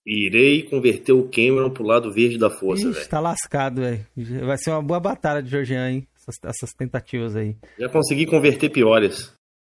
Irei 0.06 0.64
converter 0.64 1.14
o 1.14 1.30
Cameron 1.30 1.70
pro 1.70 1.84
lado 1.84 2.12
verde 2.12 2.38
da 2.38 2.50
força, 2.50 2.92
velho. 2.92 3.10
tá 3.10 3.20
lascado, 3.20 3.82
velho. 3.82 4.06
Vai 4.46 4.58
ser 4.58 4.72
uma 4.72 4.82
boa 4.82 5.00
batalha 5.00 5.44
de 5.44 5.50
Georgian, 5.50 5.90
hein? 5.92 6.08
Essas, 6.16 6.36
essas 6.44 6.74
tentativas 6.74 7.36
aí. 7.36 7.56
Já 7.78 7.88
consegui 7.90 8.26
converter 8.26 8.70
piores. 8.70 9.32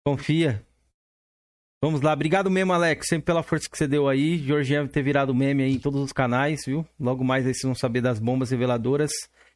Confia. 0.07 0.63
Vamos 1.83 2.01
lá, 2.01 2.15
obrigado 2.15 2.51
mesmo, 2.51 2.73
Alex, 2.73 3.07
sempre 3.09 3.27
pela 3.27 3.43
força 3.43 3.69
que 3.69 3.77
você 3.77 3.87
deu 3.87 4.09
aí. 4.09 4.39
Georgian 4.39 4.87
ter 4.87 5.03
virado 5.03 5.35
meme 5.35 5.63
aí 5.63 5.75
em 5.75 5.79
todos 5.79 6.01
os 6.01 6.13
canais, 6.13 6.63
viu? 6.67 6.87
Logo 6.99 7.23
mais 7.23 7.47
aí 7.47 7.53
vocês 7.53 7.65
vão 7.65 7.75
saber 7.75 8.01
das 8.01 8.19
bombas 8.19 8.51
reveladoras. 8.51 9.11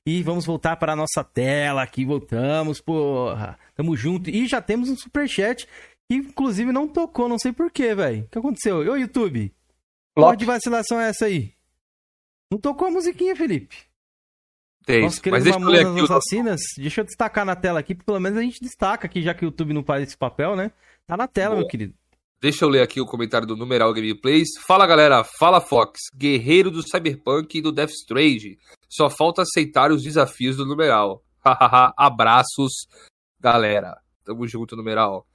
E 0.07 0.23
vamos 0.23 0.45
voltar 0.45 0.77
para 0.77 0.93
a 0.93 0.97
nossa 0.97 1.25
tela 1.25 1.83
aqui, 1.83 2.05
voltamos, 2.05 2.81
porra. 2.83 3.59
Tamo 3.75 3.97
junto. 3.97 4.29
E 4.29 4.47
já 4.47 4.61
temos 4.61 4.91
um 4.91 4.97
superchat 4.97 5.67
que 6.11 6.17
inclusive 6.17 6.73
não 6.73 6.87
tocou, 6.87 7.29
não 7.29 7.39
sei 7.39 7.53
porquê, 7.53 7.95
velho. 7.95 8.25
O 8.25 8.29
que 8.29 8.39
aconteceu? 8.39 8.79
Ô, 8.79 8.97
YouTube, 8.97 9.53
porra 10.19 10.31
Flop. 10.31 10.39
de 10.39 10.45
vacilação 10.45 11.01
é 11.01 11.09
essa 11.09 11.27
aí? 11.27 11.53
Não 12.51 12.59
tocou 12.59 12.89
a 12.89 12.91
musiquinha, 12.91 13.37
Felipe. 13.37 13.77
Tem 14.85 15.03
Nossa, 15.03 15.17
isso. 15.17 15.31
Mas 15.31 15.45
deixa 15.45 15.59
eu 15.59 15.69
ler 15.69 15.87
aqui 15.87 16.01
o 16.01 16.05
Assassinas, 16.05 16.61
deixa 16.77 17.01
eu 17.03 17.05
destacar 17.05 17.45
na 17.45 17.55
tela 17.55 17.79
aqui, 17.79 17.95
pelo 17.95 18.19
menos 18.19 18.39
a 18.39 18.43
gente 18.43 18.61
destaca 18.61 19.07
aqui, 19.07 19.23
já 19.23 19.35
que 19.35 19.45
o 19.45 19.47
YouTube 19.47 19.75
não 19.75 19.85
faz 19.85 20.03
esse 20.03 20.17
papel, 20.17 20.57
né? 20.57 20.73
Tá 21.07 21.17
na 21.17 21.29
tela, 21.29 21.51
Boa. 21.51 21.61
meu 21.61 21.69
querido. 21.69 21.95
Deixa 22.41 22.65
eu 22.65 22.69
ler 22.69 22.83
aqui 22.83 23.01
o 23.01 23.07
comentário 23.07 23.47
do 23.47 23.57
Numeral 23.57 23.93
Gameplays. 23.93 24.49
Fala 24.67 24.87
galera, 24.87 25.25
fala 25.25 25.61
Fox, 25.61 25.99
guerreiro 26.15 26.71
do 26.71 26.83
Cyberpunk 26.83 27.59
e 27.59 27.61
do 27.61 27.73
Death 27.73 27.91
Stranding. 27.91 28.57
Só 28.89 29.11
falta 29.11 29.43
aceitar 29.43 29.91
os 29.91 30.03
desafios 30.03 30.57
do 30.57 30.65
Numeral. 30.65 31.23
Hahaha, 31.45 31.93
abraços, 31.97 32.87
galera. 33.41 34.01
Tamo 34.25 34.47
junto, 34.47 34.77
Numeral. 34.77 35.27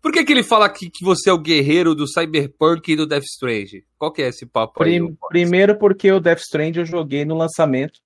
Por 0.00 0.12
que, 0.12 0.24
que 0.24 0.32
ele 0.32 0.42
fala 0.44 0.66
aqui 0.66 0.88
que 0.90 1.04
você 1.04 1.28
é 1.28 1.32
o 1.32 1.38
guerreiro 1.38 1.94
do 1.94 2.06
Cyberpunk 2.06 2.92
e 2.92 2.96
do 2.96 3.06
Death 3.06 3.24
Stranding? 3.24 3.82
Qual 3.98 4.12
que 4.12 4.22
é 4.22 4.28
esse 4.28 4.46
papo 4.46 4.82
aí? 4.82 4.98
Prim- 5.00 5.16
primeiro 5.28 5.76
porque 5.78 6.10
o 6.12 6.20
Death 6.20 6.38
Strand 6.40 6.76
eu 6.76 6.84
joguei 6.84 7.24
no 7.24 7.36
lançamento 7.36 7.98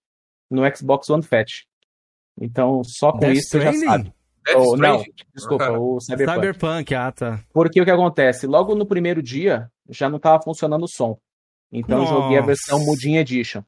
no 0.50 0.62
Xbox 0.74 1.08
One 1.10 1.22
Fat. 1.22 1.48
Então, 2.40 2.82
só 2.84 3.12
com 3.12 3.18
Death 3.18 3.34
isso 3.36 3.48
você 3.50 3.60
já 3.60 3.70
Stranding? 3.72 3.90
sabe. 4.04 4.14
Death 4.44 4.56
Ou, 4.56 4.76
não, 4.76 4.96
Stranding? 4.96 5.12
desculpa, 5.34 5.70
o 5.72 6.00
Cyberpunk. 6.00 6.34
Cyberpunk, 6.34 6.94
ah, 6.94 7.12
tá. 7.12 7.40
Porque 7.52 7.80
o 7.80 7.84
que 7.84 7.90
acontece? 7.90 8.46
Logo 8.46 8.74
no 8.74 8.86
primeiro 8.86 9.22
dia, 9.22 9.70
já 9.88 10.08
não 10.08 10.16
estava 10.16 10.42
funcionando 10.42 10.84
o 10.84 10.88
som. 10.88 11.18
Então 11.70 12.00
eu 12.00 12.06
joguei 12.06 12.36
a 12.38 12.40
Nossa. 12.40 12.46
versão 12.46 12.78
Mudinha 12.84 13.20
Edition 13.20 13.62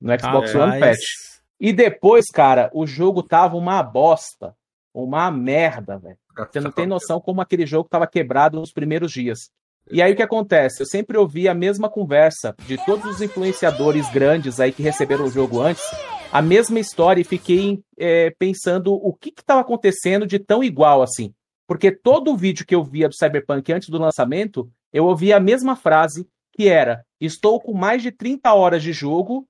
no 0.00 0.12
Xbox 0.18 0.54
One 0.54 0.72
Rapaz. 0.74 0.96
Fat. 0.98 1.36
E 1.58 1.72
depois, 1.72 2.26
cara, 2.32 2.70
o 2.74 2.86
jogo 2.86 3.22
tava 3.22 3.56
uma 3.56 3.82
bosta. 3.82 4.54
Uma 4.94 5.30
merda, 5.30 5.98
velho. 5.98 6.16
Você 6.36 6.60
não 6.60 6.70
tem 6.70 6.86
noção 6.86 7.20
como 7.20 7.40
aquele 7.40 7.66
jogo 7.66 7.88
tava 7.88 8.06
quebrado 8.06 8.58
nos 8.58 8.72
primeiros 8.72 9.12
dias. 9.12 9.50
E 9.90 10.02
aí 10.02 10.12
o 10.12 10.16
que 10.16 10.22
acontece? 10.22 10.82
Eu 10.82 10.86
sempre 10.86 11.16
ouvi 11.16 11.48
a 11.48 11.54
mesma 11.54 11.88
conversa 11.88 12.54
de 12.66 12.76
todos 12.84 13.04
os 13.04 13.22
influenciadores 13.22 14.10
grandes 14.10 14.58
aí 14.58 14.72
que 14.72 14.82
receberam 14.82 15.24
o 15.24 15.30
jogo 15.30 15.60
antes, 15.60 15.84
a 16.32 16.42
mesma 16.42 16.80
história 16.80 17.20
e 17.20 17.24
fiquei 17.24 17.80
é, 17.96 18.30
pensando 18.36 18.92
o 18.92 19.14
que 19.14 19.32
estava 19.36 19.60
acontecendo 19.60 20.26
de 20.26 20.40
tão 20.40 20.62
igual 20.62 21.02
assim. 21.02 21.32
Porque 21.68 21.92
todo 21.92 22.32
o 22.32 22.36
vídeo 22.36 22.66
que 22.66 22.74
eu 22.74 22.82
via 22.82 23.08
do 23.08 23.16
Cyberpunk 23.16 23.72
antes 23.72 23.88
do 23.88 23.98
lançamento, 23.98 24.68
eu 24.92 25.04
ouvia 25.04 25.36
a 25.36 25.40
mesma 25.40 25.76
frase 25.76 26.28
que 26.52 26.68
era: 26.68 27.04
estou 27.20 27.60
com 27.60 27.72
mais 27.72 28.02
de 28.02 28.10
30 28.10 28.52
horas 28.54 28.82
de 28.82 28.92
jogo 28.92 29.46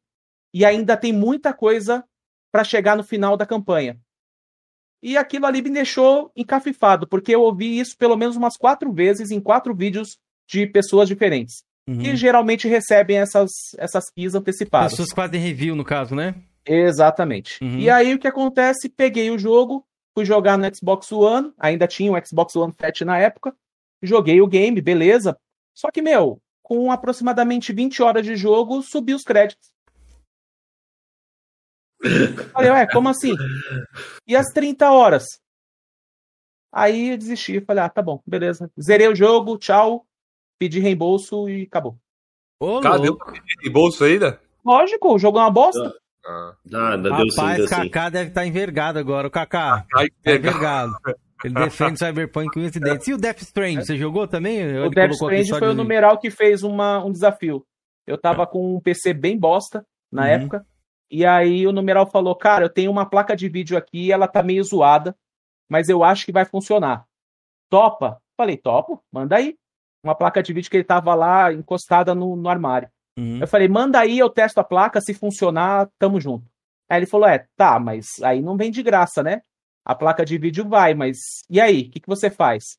e 0.52 0.64
ainda 0.64 0.96
tem 0.96 1.12
muita 1.12 1.52
coisa 1.52 2.04
para 2.52 2.64
chegar 2.64 2.96
no 2.96 3.04
final 3.04 3.36
da 3.36 3.46
campanha. 3.46 3.98
E 5.06 5.16
aquilo 5.16 5.46
ali 5.46 5.62
me 5.62 5.70
deixou 5.70 6.32
encafifado, 6.34 7.06
porque 7.06 7.32
eu 7.32 7.40
ouvi 7.40 7.78
isso 7.78 7.96
pelo 7.96 8.16
menos 8.16 8.34
umas 8.34 8.56
quatro 8.56 8.92
vezes 8.92 9.30
em 9.30 9.40
quatro 9.40 9.72
vídeos 9.72 10.18
de 10.50 10.66
pessoas 10.66 11.06
diferentes. 11.06 11.62
Uhum. 11.88 11.98
Que 11.98 12.16
geralmente 12.16 12.66
recebem 12.66 13.18
essas, 13.18 13.52
essas 13.78 14.10
keys 14.10 14.34
antecipadas. 14.34 14.94
Pessoas 14.94 15.10
que 15.10 15.14
fazem 15.14 15.40
review, 15.40 15.76
no 15.76 15.84
caso, 15.84 16.16
né? 16.16 16.34
Exatamente. 16.66 17.62
Uhum. 17.62 17.78
E 17.78 17.88
aí 17.88 18.14
o 18.14 18.18
que 18.18 18.26
acontece? 18.26 18.88
Peguei 18.88 19.30
o 19.30 19.38
jogo, 19.38 19.86
fui 20.12 20.24
jogar 20.24 20.58
no 20.58 20.66
Xbox 20.74 21.12
One, 21.12 21.52
ainda 21.56 21.86
tinha 21.86 22.10
o 22.10 22.26
Xbox 22.26 22.56
One 22.56 22.74
Fat 22.76 23.02
na 23.02 23.16
época, 23.16 23.54
joguei 24.02 24.40
o 24.40 24.46
game, 24.48 24.80
beleza. 24.80 25.38
Só 25.72 25.88
que, 25.92 26.02
meu, 26.02 26.42
com 26.64 26.90
aproximadamente 26.90 27.72
20 27.72 28.02
horas 28.02 28.26
de 28.26 28.34
jogo, 28.34 28.82
subi 28.82 29.14
os 29.14 29.22
créditos. 29.22 29.70
Falei, 32.52 32.70
ué, 32.70 32.86
como 32.92 33.08
assim? 33.08 33.34
E 34.26 34.34
as 34.36 34.46
30 34.52 34.90
horas? 34.90 35.24
Aí 36.72 37.10
eu 37.10 37.18
desisti, 37.18 37.60
falei, 37.60 37.84
ah, 37.84 37.88
tá 37.88 38.02
bom, 38.02 38.20
beleza. 38.26 38.70
Zerei 38.80 39.08
o 39.08 39.14
jogo, 39.14 39.56
tchau, 39.58 40.06
pedi 40.58 40.78
reembolso 40.80 41.48
e 41.48 41.62
acabou. 41.62 41.96
Ô, 42.60 42.80
Cara, 42.80 42.98
deu 42.98 43.12
louco. 43.12 43.24
pra 43.32 43.40
pedir 43.42 43.70
bolso 43.70 44.04
ainda? 44.04 44.40
Lógico, 44.64 45.14
o 45.14 45.18
jogo 45.18 45.38
é 45.38 45.42
uma 45.42 45.50
bosta. 45.50 45.94
Ah. 46.26 46.54
Dá, 46.64 46.96
dá, 46.96 47.16
deu 47.16 47.30
sim, 47.30 47.36
Rapaz, 47.40 47.56
deu 47.58 47.68
sim. 47.68 47.74
Kaká 47.74 48.08
deve 48.10 48.28
estar 48.30 48.46
envergado 48.46 48.98
agora. 48.98 49.28
O 49.28 49.30
Kaká, 49.30 49.86
Ai, 49.94 50.08
tá 50.08 50.14
pega. 50.22 50.48
envergado. 50.48 50.92
Ele 51.44 51.54
defende 51.64 51.94
o 51.94 51.98
Cyberpunk 51.98 52.50
com 52.52 52.60
esse 52.60 52.80
dente. 52.80 53.10
E 53.10 53.14
o 53.14 53.18
Death 53.18 53.42
Strange, 53.42 53.84
você 53.86 53.96
jogou 53.96 54.26
também? 54.26 54.58
O 54.64 54.86
Ele 54.86 54.90
Death 54.94 55.12
Stranding 55.12 55.48
foi 55.58 55.68
o 55.68 55.74
numeral 55.74 56.18
que 56.18 56.30
fez 56.30 56.62
uma, 56.62 57.02
um 57.04 57.12
desafio. 57.12 57.64
Eu 58.06 58.18
tava 58.18 58.46
com 58.46 58.76
um 58.76 58.80
PC 58.80 59.14
bem 59.14 59.38
bosta 59.38 59.86
na 60.10 60.22
Uhum. 60.22 60.28
época. 60.28 60.66
E 61.10 61.24
aí 61.24 61.66
o 61.66 61.72
numeral 61.72 62.06
falou: 62.06 62.34
Cara, 62.34 62.64
eu 62.64 62.70
tenho 62.70 62.90
uma 62.90 63.08
placa 63.08 63.36
de 63.36 63.48
vídeo 63.48 63.76
aqui, 63.76 64.10
ela 64.10 64.26
tá 64.26 64.42
meio 64.42 64.62
zoada, 64.62 65.16
mas 65.68 65.88
eu 65.88 66.02
acho 66.02 66.24
que 66.26 66.32
vai 66.32 66.44
funcionar. 66.44 67.06
Topa? 67.70 68.20
Falei: 68.36 68.56
Topo, 68.56 69.02
manda 69.12 69.36
aí. 69.36 69.56
Uma 70.04 70.14
placa 70.14 70.42
de 70.42 70.52
vídeo 70.52 70.70
que 70.70 70.76
ele 70.76 70.84
tava 70.84 71.14
lá 71.14 71.52
encostada 71.52 72.14
no, 72.14 72.36
no 72.36 72.48
armário. 72.48 72.88
Uhum. 73.18 73.40
Eu 73.40 73.46
falei: 73.48 73.68
Manda 73.68 74.00
aí, 74.00 74.18
eu 74.18 74.30
testo 74.30 74.58
a 74.58 74.64
placa, 74.64 75.00
se 75.00 75.14
funcionar, 75.14 75.88
tamo 75.98 76.20
junto. 76.20 76.50
Aí 76.88 76.98
ele 76.98 77.06
falou: 77.06 77.28
É, 77.28 77.46
tá, 77.56 77.78
mas 77.78 78.22
aí 78.22 78.40
não 78.40 78.56
vem 78.56 78.70
de 78.70 78.82
graça, 78.82 79.22
né? 79.22 79.42
A 79.84 79.94
placa 79.94 80.24
de 80.24 80.36
vídeo 80.36 80.68
vai, 80.68 80.94
mas 80.94 81.44
e 81.48 81.60
aí? 81.60 81.82
O 81.82 81.90
que, 81.90 82.00
que 82.00 82.08
você 82.08 82.28
faz? 82.28 82.78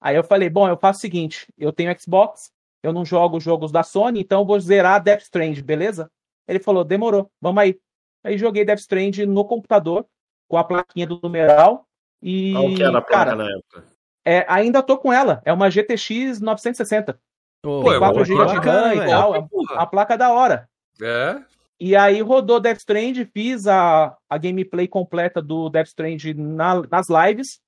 Aí 0.00 0.16
eu 0.16 0.24
falei, 0.24 0.48
bom, 0.48 0.68
eu 0.68 0.76
faço 0.76 0.98
o 0.98 1.00
seguinte, 1.00 1.46
eu 1.56 1.72
tenho 1.72 1.94
Xbox, 2.00 2.52
eu 2.82 2.92
não 2.92 3.04
jogo 3.04 3.40
jogos 3.40 3.72
da 3.72 3.82
Sony, 3.82 4.20
então 4.20 4.40
eu 4.40 4.46
vou 4.46 4.58
zerar 4.60 5.02
Death 5.02 5.22
Stranding, 5.22 5.62
beleza? 5.62 6.10
Ele 6.48 6.58
falou, 6.58 6.82
demorou, 6.82 7.30
vamos 7.40 7.62
aí. 7.62 7.78
Aí 8.24 8.36
joguei 8.38 8.64
Death 8.64 8.80
Stranding 8.80 9.26
no 9.26 9.44
computador, 9.44 10.06
com 10.48 10.56
a 10.56 10.64
plaquinha 10.64 11.06
do 11.06 11.20
numeral, 11.22 11.86
e, 12.22 12.52
Qual 12.52 12.74
que 12.74 12.82
era 12.82 12.98
a 12.98 13.02
placa 13.02 13.24
cara, 13.24 13.36
na 13.36 13.44
época? 13.48 13.84
é, 14.24 14.44
ainda 14.48 14.82
tô 14.82 14.98
com 14.98 15.12
ela, 15.12 15.40
é 15.44 15.52
uma 15.52 15.70
GTX 15.70 16.40
960, 16.40 17.20
Ô, 17.64 17.82
Pô, 17.82 17.92
é 17.92 17.98
4 17.98 18.16
uma 18.18 18.24
GB 18.24 18.46
de 18.46 18.54
RAM 18.58 18.94
e 18.94 18.98
velho. 18.98 19.10
tal, 19.10 19.34
é 19.36 19.38
uma 19.74 19.86
placa 19.86 20.16
da 20.16 20.32
hora. 20.32 20.68
É. 21.00 21.40
E 21.80 21.94
aí 21.94 22.20
rodou 22.22 22.58
Death 22.60 22.78
Stranding, 22.78 23.24
fiz 23.26 23.66
a, 23.68 24.16
a 24.28 24.38
gameplay 24.38 24.88
completa 24.88 25.40
do 25.42 25.68
Death 25.68 25.88
Stranding 25.88 26.34
na- 26.34 26.82
nas 26.90 27.08
lives. 27.08 27.60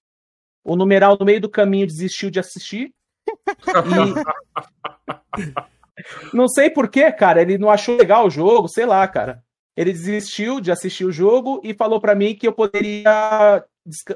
O 0.64 0.74
numeral 0.76 1.16
no 1.18 1.24
meio 1.24 1.40
do 1.40 1.48
caminho 1.48 1.86
desistiu 1.86 2.30
de 2.30 2.40
assistir. 2.40 2.92
E 5.38 5.79
não 6.32 6.48
sei 6.48 6.70
porquê, 6.70 7.10
cara, 7.12 7.42
ele 7.42 7.58
não 7.58 7.70
achou 7.70 7.96
legal 7.96 8.26
o 8.26 8.30
jogo, 8.30 8.68
sei 8.68 8.86
lá, 8.86 9.06
cara. 9.08 9.42
Ele 9.76 9.92
desistiu 9.92 10.60
de 10.60 10.70
assistir 10.70 11.04
o 11.04 11.12
jogo 11.12 11.60
e 11.64 11.72
falou 11.72 12.00
pra 12.00 12.14
mim 12.14 12.34
que 12.34 12.46
eu 12.46 12.52
poderia 12.52 13.64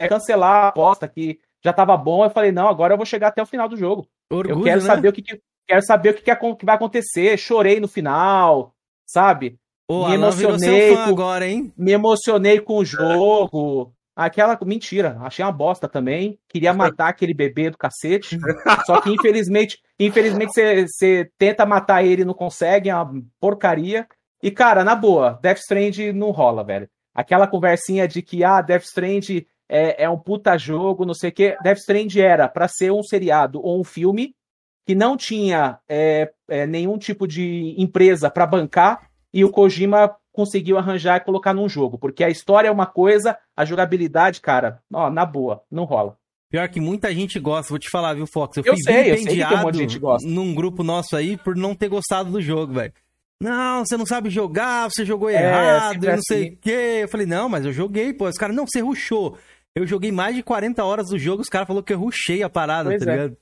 eh, 0.00 0.08
cancelar 0.08 0.64
a 0.64 0.68
aposta, 0.68 1.08
que 1.08 1.38
já 1.64 1.72
tava 1.72 1.96
bom. 1.96 2.24
Eu 2.24 2.30
falei, 2.30 2.52
não, 2.52 2.68
agora 2.68 2.92
eu 2.92 2.96
vou 2.98 3.06
chegar 3.06 3.28
até 3.28 3.42
o 3.42 3.46
final 3.46 3.68
do 3.68 3.76
jogo. 3.76 4.06
Orgulho, 4.30 4.58
Eu 4.58 4.62
quero 4.62 4.80
né? 4.82 4.86
saber 4.86 5.08
o 5.08 5.12
que, 5.12 5.22
que- 5.22 5.40
quero 5.66 5.82
saber 5.82 6.10
o 6.10 6.14
que, 6.14 6.22
que 6.56 6.66
vai 6.66 6.74
acontecer. 6.74 7.38
Chorei 7.38 7.80
no 7.80 7.88
final, 7.88 8.74
sabe? 9.06 9.56
Ô, 9.88 10.08
me 10.08 10.14
emocionei 10.14 10.94
com- 10.96 11.02
agora, 11.02 11.46
hein? 11.46 11.72
me 11.76 11.92
emocionei 11.92 12.60
com 12.60 12.78
o 12.78 12.84
jogo. 12.84 13.92
Aquela 14.16 14.56
mentira, 14.64 15.16
achei 15.20 15.44
uma 15.44 15.50
bosta 15.50 15.88
também. 15.88 16.38
Queria 16.48 16.72
matar 16.72 17.08
aquele 17.08 17.34
bebê 17.34 17.70
do 17.70 17.78
cacete. 17.78 18.38
Só 18.86 19.00
que 19.00 19.10
infelizmente, 19.10 19.78
infelizmente 19.98 20.52
você 20.52 21.30
tenta 21.36 21.66
matar 21.66 22.04
ele 22.04 22.22
e 22.22 22.24
não 22.24 22.34
consegue, 22.34 22.90
é 22.90 22.94
uma 22.94 23.22
porcaria. 23.40 24.06
E 24.42 24.50
cara, 24.50 24.84
na 24.84 24.94
boa, 24.94 25.38
Death 25.42 25.58
Strand 25.58 25.98
não 26.14 26.30
rola, 26.30 26.62
velho. 26.62 26.88
Aquela 27.14 27.46
conversinha 27.46 28.06
de 28.06 28.22
que 28.22 28.44
ah, 28.44 28.60
Death 28.60 28.84
Strand 28.84 29.44
é, 29.68 30.04
é 30.04 30.08
um 30.08 30.18
puta 30.18 30.56
jogo, 30.56 31.04
não 31.04 31.14
sei 31.14 31.30
o 31.30 31.32
quê. 31.32 31.56
Death 31.62 31.78
Strand 31.78 32.16
era 32.16 32.48
pra 32.48 32.68
ser 32.68 32.92
um 32.92 33.02
seriado 33.02 33.60
ou 33.60 33.80
um 33.80 33.84
filme 33.84 34.34
que 34.86 34.94
não 34.94 35.16
tinha 35.16 35.78
é, 35.88 36.30
é, 36.48 36.66
nenhum 36.66 36.98
tipo 36.98 37.26
de 37.26 37.74
empresa 37.78 38.30
pra 38.30 38.46
bancar 38.46 39.08
e 39.32 39.44
o 39.44 39.50
Kojima 39.50 40.14
conseguiu 40.34 40.76
arranjar 40.76 41.16
e 41.16 41.20
colocar 41.24 41.54
num 41.54 41.68
jogo. 41.68 41.96
Porque 41.96 42.22
a 42.24 42.28
história 42.28 42.68
é 42.68 42.70
uma 42.70 42.84
coisa, 42.86 43.38
a 43.56 43.64
jogabilidade, 43.64 44.40
cara, 44.40 44.80
ó, 44.92 45.08
na 45.08 45.24
boa, 45.24 45.62
não 45.70 45.84
rola. 45.84 46.16
Pior 46.50 46.68
que 46.68 46.80
muita 46.80 47.12
gente 47.14 47.38
gosta, 47.40 47.70
vou 47.70 47.78
te 47.78 47.88
falar, 47.88 48.14
viu, 48.14 48.26
Fox? 48.26 48.56
Eu, 48.56 48.64
Eu 48.66 48.74
fui 48.74 48.82
sei, 48.82 49.12
eu 49.12 49.16
sei 49.18 49.26
que 49.38 49.46
tem 49.48 49.56
um 49.58 49.62
monte 49.62 49.72
de 49.74 49.78
gente 49.80 49.98
gosta. 49.98 50.28
num 50.28 50.54
grupo 50.54 50.82
nosso 50.82 51.16
aí 51.16 51.36
por 51.36 51.56
não 51.56 51.74
ter 51.74 51.88
gostado 51.88 52.30
do 52.30 52.40
jogo, 52.42 52.74
velho. 52.74 52.92
Não, 53.40 53.84
você 53.84 53.96
não 53.96 54.06
sabe 54.06 54.30
jogar, 54.30 54.88
você 54.90 55.04
jogou 55.04 55.28
É, 55.28 55.34
errado, 55.34 56.04
não 56.06 56.22
sei 56.22 56.44
assim. 56.46 56.54
o 56.54 56.56
quê. 56.58 56.98
Eu 57.02 57.08
falei, 57.08 57.26
não, 57.26 57.48
mas 57.48 57.64
eu 57.64 57.72
joguei, 57.72 58.12
pô. 58.12 58.26
Os 58.28 58.36
caras, 58.36 58.54
não, 58.54 58.66
você 58.66 58.80
rushou. 58.80 59.36
Eu 59.74 59.86
joguei 59.86 60.12
mais 60.12 60.36
de 60.36 60.42
40 60.42 60.84
horas 60.84 61.08
do 61.08 61.18
jogo, 61.18 61.42
os 61.42 61.48
caras 61.48 61.66
falaram 61.66 61.84
que 61.84 61.92
eu 61.92 61.98
rushei 61.98 62.42
a 62.44 62.48
parada, 62.48 62.90
Pois 62.90 63.04
tá 63.04 63.10
é. 63.10 63.14
ligado? 63.16 63.36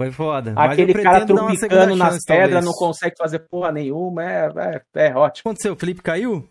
Foi 0.00 0.12
foda. 0.12 0.52
Mas 0.52 0.72
Aquele 0.72 0.92
eu 0.92 1.02
cara 1.02 1.26
tropicando 1.26 1.96
nas 1.96 2.18
pedras, 2.24 2.64
não 2.64 2.72
consegue 2.72 3.16
fazer 3.18 3.40
porra 3.40 3.72
nenhuma, 3.72 4.22
é, 4.24 4.82
é, 4.94 5.06
é 5.08 5.14
ótimo. 5.14 5.50
aconteceu? 5.50 5.72
O 5.72 5.76
Felipe 5.76 6.02
caiu? 6.02 6.48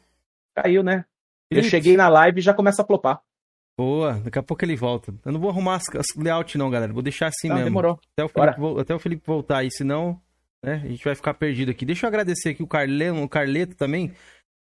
Caiu, 0.55 0.83
né? 0.83 1.05
Eu 1.49 1.57
Felipe? 1.57 1.69
cheguei 1.69 1.95
na 1.95 2.09
live 2.09 2.39
e 2.39 2.41
já 2.43 2.53
começa 2.53 2.81
a 2.81 2.85
flopar. 2.85 3.21
Boa, 3.79 4.13
daqui 4.15 4.37
a 4.39 4.43
pouco 4.43 4.65
ele 4.65 4.75
volta. 4.75 5.13
Eu 5.23 5.31
não 5.31 5.39
vou 5.39 5.49
arrumar 5.49 5.75
as, 5.75 5.83
as 5.95 6.07
layout 6.17 6.57
não, 6.57 6.69
galera. 6.69 6.91
Vou 6.91 7.01
deixar 7.03 7.27
assim 7.27 7.47
Tá, 7.47 7.53
mesmo. 7.53 7.69
demorou. 7.69 7.99
Até 8.13 8.25
o. 8.25 8.27
Felipe, 8.27 8.81
até 8.81 8.95
o 8.95 8.99
Felipe 8.99 9.23
voltar 9.25 9.59
aí, 9.59 9.71
senão 9.71 10.19
né, 10.65 10.81
a 10.83 10.87
gente 10.87 11.05
vai 11.05 11.15
ficar 11.15 11.33
perdido 11.35 11.71
aqui. 11.71 11.85
Deixa 11.85 12.05
eu 12.05 12.09
agradecer 12.09 12.49
aqui 12.49 12.63
o 12.63 12.67
Carlão, 12.67 13.23
o 13.23 13.29
Carleto 13.29 13.75
também. 13.75 14.11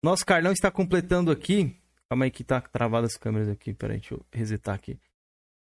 Nosso 0.02 0.26
Carlão 0.26 0.50
está 0.50 0.70
completando 0.70 1.30
aqui. 1.30 1.76
Calma 2.10 2.24
aí 2.24 2.30
que 2.30 2.42
tá 2.42 2.60
travado 2.60 3.06
as 3.06 3.16
câmeras 3.16 3.48
aqui. 3.48 3.72
Peraí, 3.72 3.98
deixa 3.98 4.14
eu 4.14 4.26
resetar 4.32 4.74
aqui. 4.74 4.98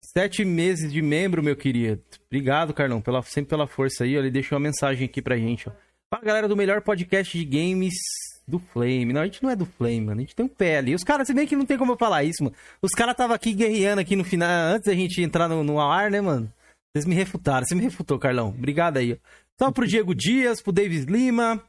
Sete 0.02 0.44
meses 0.44 0.92
de 0.92 1.02
membro, 1.02 1.42
meu 1.42 1.56
querido. 1.56 2.02
Obrigado, 2.26 2.72
Carlão, 2.72 3.00
pela, 3.00 3.22
sempre 3.22 3.50
pela 3.50 3.66
força 3.66 4.04
aí. 4.04 4.16
ó. 4.16 4.20
Ele 4.20 4.30
deixou 4.30 4.56
uma 4.56 4.62
mensagem 4.64 5.04
aqui 5.04 5.20
pra 5.20 5.36
gente. 5.36 5.68
Ó. 5.68 5.72
Fala, 6.10 6.24
galera 6.24 6.48
do 6.48 6.56
melhor 6.56 6.80
podcast 6.80 7.36
de 7.36 7.44
games 7.44 7.94
do 8.46 8.58
Flame. 8.58 9.12
Não, 9.12 9.20
a 9.20 9.24
gente 9.26 9.42
não 9.42 9.50
é 9.50 9.56
do 9.56 9.66
Flame, 9.66 10.00
mano. 10.00 10.20
A 10.20 10.24
gente 10.24 10.34
tem 10.34 10.46
um 10.46 10.78
ali. 10.78 10.94
Os 10.94 11.04
caras, 11.04 11.26
se 11.26 11.34
bem 11.34 11.46
que 11.46 11.54
não 11.56 11.66
tem 11.66 11.76
como 11.76 11.92
eu 11.92 11.98
falar 11.98 12.24
isso, 12.24 12.42
mano. 12.42 12.56
Os 12.80 12.92
caras 12.92 13.12
estavam 13.12 13.36
aqui 13.36 13.52
guerreando 13.52 14.00
aqui 14.00 14.16
no 14.16 14.24
final, 14.24 14.48
antes 14.48 14.86
da 14.86 14.94
gente 14.94 15.20
entrar 15.20 15.48
no, 15.48 15.62
no 15.62 15.78
ar, 15.80 16.10
né, 16.10 16.20
mano? 16.20 16.50
Vocês 16.92 17.04
me 17.04 17.14
refutaram. 17.14 17.66
Você 17.66 17.74
me 17.74 17.82
refutou, 17.82 18.18
Carlão. 18.18 18.48
Obrigado 18.48 18.96
aí. 18.96 19.12
ó. 19.12 19.16
Salve 19.58 19.74
pro 19.74 19.86
Diego 19.86 20.14
Dias, 20.14 20.62
pro 20.62 20.72
Davis 20.72 21.04
Lima. 21.04 21.62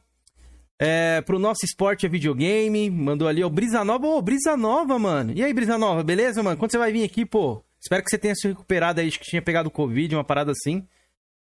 É, 0.80 1.20
pro 1.20 1.38
nosso 1.38 1.66
esporte 1.66 2.06
é 2.06 2.08
videogame. 2.08 2.88
Mandou 2.88 3.28
ali, 3.28 3.44
ó, 3.44 3.48
Brisa 3.50 3.84
Nova. 3.84 4.06
Ô, 4.06 4.22
Brisa 4.22 4.56
Nova, 4.56 4.98
mano. 4.98 5.32
E 5.36 5.44
aí, 5.44 5.52
Brisa 5.52 5.76
Nova, 5.76 6.02
beleza, 6.02 6.42
mano? 6.42 6.56
Quando 6.56 6.70
você 6.70 6.78
vai 6.78 6.90
vir 6.90 7.04
aqui, 7.04 7.26
pô? 7.26 7.62
Espero 7.80 8.02
que 8.04 8.10
você 8.10 8.18
tenha 8.18 8.34
se 8.34 8.46
recuperado 8.46 9.00
aí, 9.00 9.08
acho 9.08 9.18
que 9.18 9.24
tinha 9.24 9.42
pegado 9.42 9.70
Covid, 9.70 10.14
uma 10.14 10.24
parada 10.24 10.52
assim. 10.52 10.86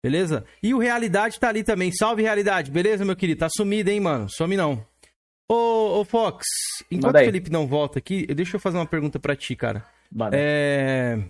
Beleza? 0.03 0.46
E 0.62 0.74
o 0.74 0.79
Realidade 0.79 1.39
tá 1.39 1.50
ali 1.50 1.63
também. 1.63 1.91
Salve, 1.91 2.22
Realidade. 2.22 2.72
Beleza, 2.72 3.05
meu 3.05 3.15
querido? 3.15 3.39
Tá 3.39 3.48
sumido, 3.50 3.89
hein, 3.89 4.00
mano? 4.00 4.29
Some 4.29 4.55
não. 4.55 4.86
Ô, 5.50 6.00
ô 6.00 6.05
Fox, 6.05 6.46
enquanto 6.89 7.15
o. 7.15 7.20
Felipe 7.20 7.51
não 7.51 7.67
volta 7.67 8.00
aqui, 8.00 8.25
deixa 8.27 8.55
eu 8.55 8.60
fazer 8.60 8.77
uma 8.77 8.86
pergunta 8.86 9.20
pra 9.20 9.36
ti, 9.36 9.55
cara. 9.55 9.86
Mano, 10.12 10.36
É... 10.36 11.24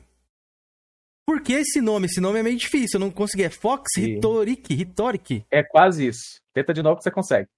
Por 1.28 1.42
que 1.42 1.54
esse 1.54 1.82
nome? 1.82 2.06
Esse 2.06 2.22
nome 2.22 2.40
é 2.40 2.44
meio 2.44 2.58
difícil, 2.58 3.00
eu 3.00 3.00
não 3.00 3.12
consegui. 3.12 3.44
É 3.44 3.50
Fox 3.50 3.92
Sim. 3.96 4.18
Hitoric? 4.18 4.74
Hitoric? 4.74 5.46
é 5.52 5.64
quase 5.64 6.08
isso. 6.08 6.40
Tenta 6.54 6.74
de 6.74 6.84
novo 6.84 6.98
que 6.98 7.04
você 7.04 7.12
consegue. 7.12 7.50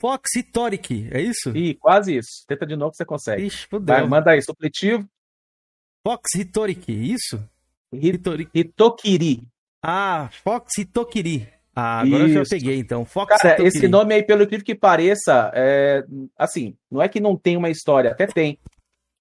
Fox 0.00 0.34
Hitoric, 0.36 1.08
é 1.10 1.20
isso? 1.20 1.54
Ih, 1.54 1.74
quase 1.74 2.16
isso. 2.16 2.44
Tenta 2.46 2.64
de 2.64 2.76
novo 2.76 2.92
que 2.92 2.96
você 2.96 3.04
consegue. 3.04 3.42
Ixi, 3.42 3.66
fudeu. 3.66 3.96
Vai, 3.96 4.06
manda 4.06 4.30
aí, 4.30 4.40
supletivo. 4.40 5.06
Fox 6.06 6.34
Hitoric, 6.34 6.90
isso? 6.92 7.42
Hit- 7.92 8.14
Hitoric. 8.16 8.50
Hitokiri. 8.54 9.42
Ah, 9.82 10.28
Fox 10.44 10.78
Hitokiri. 10.78 11.48
Ah, 11.74 12.00
agora 12.00 12.24
eu 12.24 12.28
já 12.28 12.42
Isso. 12.42 12.50
peguei, 12.50 12.78
então. 12.78 13.04
Fox 13.04 13.36
Cara, 13.36 13.54
Hitokiri. 13.54 13.68
esse 13.68 13.88
nome 13.88 14.14
aí, 14.14 14.22
pelo 14.22 14.42
incrível 14.42 14.64
que 14.64 14.74
pareça, 14.74 15.50
é, 15.54 16.04
assim, 16.36 16.76
não 16.90 17.00
é 17.00 17.08
que 17.08 17.20
não 17.20 17.36
tem 17.36 17.56
uma 17.56 17.70
história, 17.70 18.10
até 18.10 18.26
tem. 18.26 18.58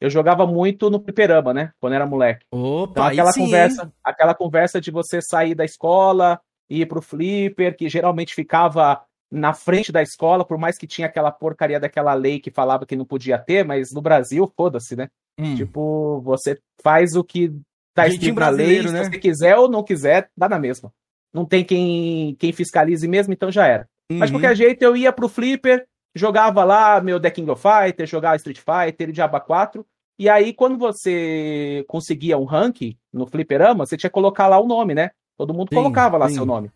Eu 0.01 0.09
jogava 0.09 0.47
muito 0.47 0.89
no 0.89 0.99
fliperama, 1.01 1.53
né? 1.53 1.71
Quando 1.79 1.93
era 1.93 2.05
moleque. 2.05 2.45
Opa, 2.51 2.91
Então 2.91 3.03
aquela 3.03 3.31
sim, 3.33 3.41
conversa, 3.41 3.83
hein? 3.83 3.91
aquela 4.03 4.33
conversa 4.33 4.79
de 4.81 4.89
você 4.91 5.19
sair 5.21 5.53
da 5.53 5.65
escola, 5.65 6.39
ir 6.69 6.85
pro 6.87 7.01
flipper, 7.01 7.75
que 7.75 7.87
geralmente 7.89 8.33
ficava 8.33 9.01
na 9.31 9.53
frente 9.53 9.91
da 9.91 10.01
escola, 10.01 10.43
por 10.45 10.57
mais 10.57 10.77
que 10.77 10.87
tinha 10.87 11.05
aquela 11.07 11.31
porcaria 11.31 11.79
daquela 11.79 12.13
lei 12.13 12.39
que 12.39 12.49
falava 12.49 12.85
que 12.85 12.95
não 12.95 13.05
podia 13.05 13.37
ter, 13.37 13.63
mas 13.63 13.91
no 13.93 14.01
Brasil, 14.01 14.51
foda-se, 14.57 14.95
né? 14.95 15.09
Hum. 15.39 15.55
Tipo, 15.55 16.19
você 16.21 16.59
faz 16.83 17.15
o 17.15 17.23
que 17.23 17.49
tá 17.93 18.07
escrito 18.07 18.37
na 18.39 18.49
lei, 18.49 18.57
brasileiro, 18.57 18.87
se 18.89 18.93
né? 18.93 19.03
você 19.05 19.17
quiser 19.19 19.55
ou 19.55 19.69
não 19.69 19.83
quiser, 19.83 20.29
dá 20.35 20.49
na 20.49 20.59
mesma. 20.59 20.91
Não 21.33 21.45
tem 21.45 21.63
quem, 21.63 22.35
quem 22.35 22.51
fiscalize 22.51 23.07
mesmo, 23.07 23.31
então 23.33 23.51
já 23.51 23.65
era. 23.65 23.87
Mas 24.11 24.29
de 24.29 24.35
Uhum. 24.35 24.41
qualquer 24.41 24.55
jeito, 24.55 24.81
eu 24.83 24.97
ia 24.97 25.13
pro 25.13 25.29
Flipper, 25.29 25.85
jogava 26.15 26.63
lá 26.63 26.99
meu 27.01 27.19
The 27.19 27.29
King 27.31 27.49
of 27.51 27.61
Fighter, 27.61 28.05
jogava 28.07 28.35
Street 28.35 28.59
Fighter, 28.59 29.11
Diaba 29.11 29.39
4. 29.39 29.85
E 30.17 30.27
aí, 30.27 30.51
quando 30.53 30.77
você 30.77 31.85
conseguia 31.87 32.37
um 32.37 32.43
rank 32.43 32.97
no 33.13 33.25
Flipperama, 33.25 33.85
você 33.85 33.95
tinha 33.95 34.09
que 34.09 34.13
colocar 34.13 34.47
lá 34.47 34.59
o 34.59 34.67
nome, 34.67 34.93
né? 34.93 35.11
Todo 35.37 35.53
mundo 35.53 35.69
Sim, 35.69 35.75
colocava 35.75 36.17
lá 36.17 36.27
sim. 36.27 36.35
seu 36.35 36.45
nome. 36.45 36.69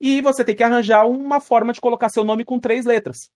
E 0.00 0.20
você 0.22 0.42
tem 0.44 0.54
que 0.54 0.62
arranjar 0.62 1.06
uma 1.06 1.40
forma 1.40 1.72
de 1.72 1.80
colocar 1.80 2.08
seu 2.08 2.24
nome 2.24 2.44
com 2.44 2.58
três 2.58 2.86
letras. 2.86 3.28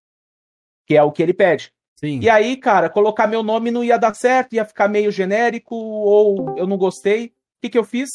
Que 0.87 0.97
é 0.97 1.03
o 1.03 1.13
que 1.13 1.23
ele 1.23 1.35
pede. 1.35 1.71
Sim. 2.01 2.19
E 2.21 2.31
aí, 2.31 2.57
cara, 2.57 2.89
colocar 2.89 3.27
meu 3.27 3.43
nome 3.43 3.71
não 3.71 3.85
ia 3.85 3.99
dar 3.99 4.15
certo, 4.15 4.55
ia 4.55 4.65
ficar 4.65 4.89
meio 4.89 5.13
genérico, 5.13 5.75
ou 5.75 6.57
eu 6.57 6.67
não 6.67 6.79
gostei. 6.79 7.27
O 7.27 7.33
que, 7.61 7.69
que 7.69 7.77
eu 7.77 7.85
fiz? 7.85 8.09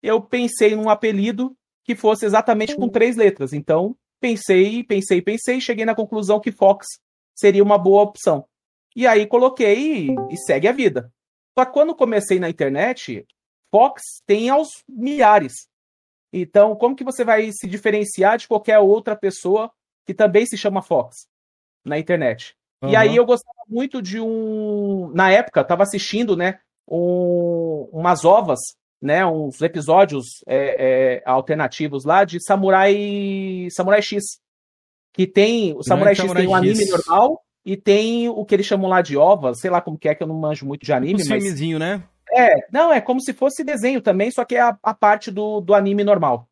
Eu 0.00 0.20
pensei 0.20 0.76
num 0.76 0.88
apelido 0.88 1.52
que 1.84 1.96
fosse 1.96 2.24
exatamente 2.24 2.76
com 2.76 2.88
três 2.88 3.16
letras. 3.16 3.52
Então, 3.52 3.96
pensei, 4.20 4.84
pensei, 4.84 5.20
pensei, 5.20 5.60
cheguei 5.60 5.84
na 5.84 5.92
conclusão 5.92 6.38
que 6.38 6.52
Fox 6.52 6.86
seria 7.34 7.64
uma 7.64 7.76
boa 7.76 8.02
opção. 8.02 8.46
E 8.94 9.08
aí 9.08 9.26
coloquei 9.26 10.10
e, 10.10 10.14
e 10.30 10.36
segue 10.36 10.68
a 10.68 10.72
vida. 10.72 11.12
Só 11.58 11.64
que 11.64 11.72
quando 11.72 11.96
comecei 11.96 12.38
na 12.38 12.48
internet, 12.48 13.26
Fox 13.72 14.02
tem 14.24 14.50
aos 14.50 14.68
milhares. 14.88 15.68
Então, 16.32 16.76
como 16.76 16.94
que 16.94 17.02
você 17.02 17.24
vai 17.24 17.50
se 17.50 17.66
diferenciar 17.66 18.38
de 18.38 18.46
qualquer 18.46 18.78
outra 18.78 19.16
pessoa 19.16 19.68
que 20.06 20.14
também 20.14 20.46
se 20.46 20.56
chama 20.56 20.80
Fox 20.80 21.26
na 21.84 21.98
internet? 21.98 22.56
E 22.82 22.86
Aham. 22.96 22.98
aí 22.98 23.16
eu 23.16 23.24
gostava 23.24 23.58
muito 23.68 24.02
de 24.02 24.20
um. 24.20 25.10
Na 25.14 25.30
época, 25.30 25.60
eu 25.60 25.64
tava 25.64 25.82
assistindo, 25.82 26.36
né? 26.36 26.58
um- 26.88 27.88
umas 27.92 28.24
ovas, 28.24 28.58
né? 29.00 29.24
Uns 29.24 29.60
episódios 29.62 30.42
é, 30.46 31.16
é, 31.18 31.22
alternativos 31.24 32.04
lá 32.04 32.24
de 32.24 32.42
Samurai. 32.44 33.68
Samurai 33.70 34.02
X. 34.02 34.22
Que 35.12 35.26
tem. 35.26 35.74
O 35.76 35.82
Samurai 35.82 36.14
X 36.14 36.22
Samurai 36.22 36.42
tem 36.42 36.50
o 36.52 36.54
anime 36.54 36.82
X. 36.84 36.90
normal 36.90 37.40
e 37.64 37.76
tem 37.76 38.28
o 38.28 38.44
que 38.44 38.54
eles 38.54 38.66
chamam 38.66 38.90
lá 38.90 39.00
de 39.00 39.16
ovas, 39.16 39.60
sei 39.60 39.70
lá 39.70 39.80
como 39.80 39.96
que 39.98 40.08
é, 40.08 40.14
que 40.14 40.22
eu 40.22 40.26
não 40.26 40.34
manjo 40.38 40.66
muito 40.66 40.84
de 40.84 40.92
anime, 40.92 41.14
Um 41.22 41.28
mas. 41.28 41.42
filmezinho, 41.42 41.78
né? 41.78 42.02
É, 42.34 42.66
não, 42.72 42.92
é 42.92 43.00
como 43.00 43.20
se 43.20 43.32
fosse 43.32 43.62
desenho 43.62 44.00
também, 44.02 44.30
só 44.30 44.44
que 44.44 44.56
é 44.56 44.60
a, 44.60 44.76
a 44.82 44.94
parte 44.94 45.30
do, 45.30 45.60
do 45.60 45.74
anime 45.74 46.02
normal. 46.02 46.48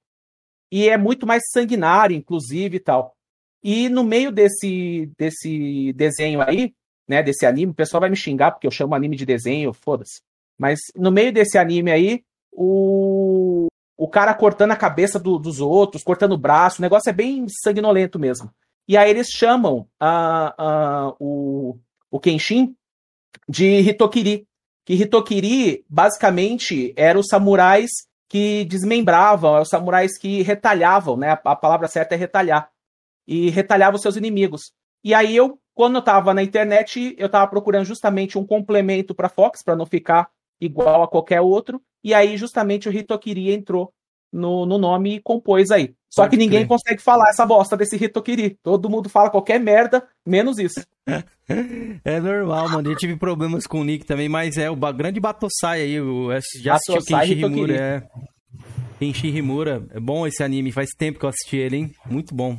E 0.71 0.89
é 0.89 0.97
muito 0.97 1.27
mais 1.27 1.43
sanguinário, 1.51 2.15
inclusive, 2.15 2.77
e 2.77 2.81
tal. 2.81 3.17
E 3.63 3.89
no 3.89 4.03
meio 4.05 4.33
desse, 4.33 5.11
desse 5.19 5.93
desenho 5.95 6.41
aí, 6.41 6.73
né, 7.09 7.23
desse 7.23 7.45
anime, 7.45 7.73
o 7.73 7.75
pessoal 7.75 8.01
vai 8.01 8.11
me 8.11 8.17
xingar 8.17 8.53
porque 8.53 8.67
eu 8.67 8.71
chamo 8.71 8.95
anime 8.95 9.17
de 9.17 9.27
desenho, 9.27 9.73
foda-se. 9.73 10.21
Mas 10.59 10.79
no 10.97 11.11
meio 11.11 11.33
desse 11.33 11.59
anime 11.59 11.91
aí, 11.91 12.23
o, 12.53 13.67
o 13.97 14.09
cara 14.09 14.33
cortando 14.35 14.73
a 14.73 14.77
cabeça 14.77 15.19
do- 15.19 15.39
dos 15.39 15.61
outros, 15.61 16.03
cortando 16.03 16.33
o 16.33 16.39
braço, 16.39 16.79
o 16.79 16.83
negócio 16.83 17.11
é 17.11 17.13
bem 17.13 17.47
sanguinolento 17.63 18.19
mesmo. 18.19 18.51
E 18.89 18.97
aí 18.97 19.11
eles 19.11 19.29
chamam 19.29 19.87
a, 19.99 20.55
a, 20.59 21.15
o, 21.21 21.79
o 22.11 22.19
Kenshin 22.21 22.75
de 23.49 23.67
Hitokiri. 23.81 24.47
Que 24.85 24.95
Hitokiri, 24.95 25.85
basicamente, 25.89 26.93
eram 26.97 27.21
os 27.21 27.29
samurais 27.29 27.91
que 28.29 28.65
desmembravam, 28.65 29.53
eram 29.53 29.63
os 29.63 29.69
samurais 29.69 30.19
que 30.19 30.43
retalhavam, 30.43 31.17
né? 31.17 31.31
A, 31.31 31.41
a 31.53 31.57
palavra 31.57 31.87
certa 31.89 32.15
é 32.15 32.19
retalhar. 32.19 32.71
E 33.31 33.49
retalhavam 33.51 33.97
seus 33.97 34.17
inimigos. 34.17 34.73
E 35.05 35.15
aí 35.15 35.37
eu, 35.37 35.57
quando 35.73 35.95
eu 35.95 36.03
tava 36.03 36.35
na 36.35 36.43
internet, 36.43 37.15
eu 37.17 37.29
tava 37.29 37.47
procurando 37.47 37.85
justamente 37.85 38.37
um 38.37 38.45
complemento 38.45 39.15
para 39.15 39.29
Fox, 39.29 39.63
para 39.63 39.77
não 39.77 39.87
ficar 39.87 40.29
igual 40.61 41.05
a 41.05 41.09
qualquer 41.09 41.41
outro. 41.41 41.81
E 42.03 42.13
aí, 42.13 42.37
justamente, 42.37 42.89
o 42.89 42.93
Hitokiri 42.93 43.53
entrou 43.53 43.93
no, 44.33 44.67
no 44.67 44.79
nome 44.79 45.17
e 45.17 45.21
compôs 45.21 45.71
aí. 45.71 45.95
Só 46.13 46.23
Pode 46.23 46.33
que 46.33 46.37
ninguém 46.37 46.61
crer. 46.61 46.69
consegue 46.69 47.01
falar 47.01 47.29
essa 47.31 47.47
bosta 47.47 47.77
desse 47.77 47.97
Hitokiri. 47.97 48.59
Todo 48.63 48.91
mundo 48.91 49.09
fala 49.09 49.31
qualquer 49.31 49.61
merda, 49.61 50.07
menos 50.27 50.59
isso. 50.59 50.85
É 52.05 52.21
normal, 52.21 52.69
mano. 52.69 52.93
Eu 52.93 52.97
tive 52.97 53.17
problemas 53.17 53.67
com 53.67 53.81
o 53.81 53.85
Nick 53.85 54.07
também, 54.07 54.29
mas 54.29 54.57
é 54.57 54.71
o 54.71 54.77
grande 54.77 55.19
Batosai 55.19 55.81
aí. 55.81 56.01
O, 56.01 56.29
já 56.63 56.75
assistiu 56.75 56.95
Batosai 56.95 57.27
Kenshi. 57.27 57.45
Himura, 57.45 57.75
é. 57.75 58.03
Kenshi 59.01 59.27
Himura. 59.27 59.85
É 59.91 59.99
bom 59.99 60.25
esse 60.29 60.45
anime, 60.45 60.71
faz 60.71 60.91
tempo 60.97 61.19
que 61.19 61.25
eu 61.25 61.29
assisti 61.29 61.57
ele, 61.57 61.77
hein? 61.77 61.95
Muito 62.09 62.33
bom. 62.33 62.57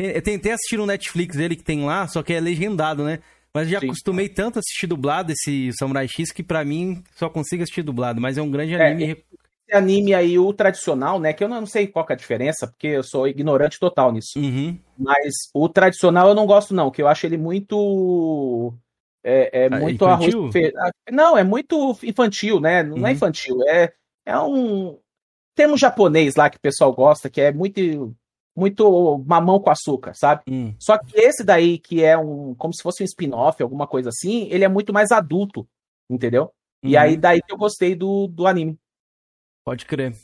Eu 0.00 0.22
tentei 0.22 0.52
assistir 0.52 0.76
no 0.76 0.86
Netflix 0.86 1.36
dele 1.36 1.56
que 1.56 1.62
tem 1.64 1.84
lá, 1.84 2.06
só 2.08 2.22
que 2.22 2.32
é 2.32 2.40
legendado, 2.40 3.04
né? 3.04 3.18
Mas 3.52 3.68
já 3.68 3.80
Sim. 3.80 3.86
acostumei 3.86 4.28
tanto 4.28 4.58
a 4.58 4.60
assistir 4.60 4.86
dublado 4.86 5.32
esse 5.32 5.70
Samurai 5.72 6.06
X 6.08 6.30
que 6.32 6.42
pra 6.42 6.64
mim 6.64 7.02
só 7.16 7.28
consigo 7.28 7.62
assistir 7.62 7.82
dublado, 7.82 8.20
mas 8.20 8.38
é 8.38 8.42
um 8.42 8.50
grande 8.50 8.74
É, 8.74 8.90
anime. 8.92 9.12
Esse 9.68 9.76
anime 9.76 10.14
aí, 10.14 10.38
o 10.38 10.52
tradicional, 10.52 11.18
né? 11.20 11.32
Que 11.32 11.44
eu 11.44 11.48
não 11.48 11.66
sei 11.66 11.86
qual 11.86 12.06
é 12.08 12.12
a 12.12 12.16
diferença, 12.16 12.66
porque 12.66 12.86
eu 12.88 13.02
sou 13.02 13.26
ignorante 13.28 13.78
total 13.78 14.12
nisso. 14.12 14.38
Uhum. 14.38 14.78
Mas 14.96 15.32
o 15.54 15.68
tradicional 15.68 16.28
eu 16.28 16.34
não 16.34 16.46
gosto, 16.46 16.74
não, 16.74 16.90
que 16.90 17.00
eu 17.02 17.08
acho 17.08 17.26
ele 17.26 17.36
muito. 17.36 18.72
É, 19.22 19.64
é 19.64 19.66
Ah, 19.70 19.80
muito 19.80 20.04
infantil? 20.04 20.40
arroz. 20.42 20.52
fe- 20.52 20.72
ah, 20.76 20.90
Não, 21.10 21.36
é 21.36 21.44
muito 21.44 21.96
infantil, 22.02 22.60
né? 22.60 22.82
Não 22.82 22.96
é 22.98 23.00
Uhum. 23.00 23.16
infantil, 23.16 23.62
é, 23.68 23.92
é 24.24 24.38
um 24.38 24.98
termo 25.54 25.76
japonês 25.76 26.36
lá 26.36 26.48
que 26.50 26.56
o 26.56 26.60
pessoal 26.60 26.92
gosta, 26.92 27.30
que 27.30 27.40
é 27.40 27.52
muito, 27.52 28.14
muito 28.60 29.18
mamão 29.26 29.58
com 29.58 29.70
açúcar, 29.70 30.12
sabe? 30.14 30.42
Hum. 30.48 30.74
Só 30.78 30.98
que 30.98 31.18
esse 31.18 31.42
daí, 31.42 31.78
que 31.78 32.04
é 32.04 32.16
um. 32.16 32.54
como 32.54 32.74
se 32.74 32.82
fosse 32.82 33.02
um 33.02 33.06
spin-off, 33.06 33.62
alguma 33.62 33.86
coisa 33.86 34.10
assim, 34.10 34.46
ele 34.50 34.62
é 34.64 34.68
muito 34.68 34.92
mais 34.92 35.10
adulto, 35.10 35.66
entendeu? 36.08 36.52
E 36.84 36.94
Uhum. 36.96 37.00
aí, 37.02 37.16
daí 37.16 37.40
que 37.42 37.52
eu 37.52 37.58
gostei 37.58 37.94
do, 37.94 38.26
do 38.28 38.46
anime. 38.46 38.78
Pode 39.64 39.84
crer. 39.86 40.14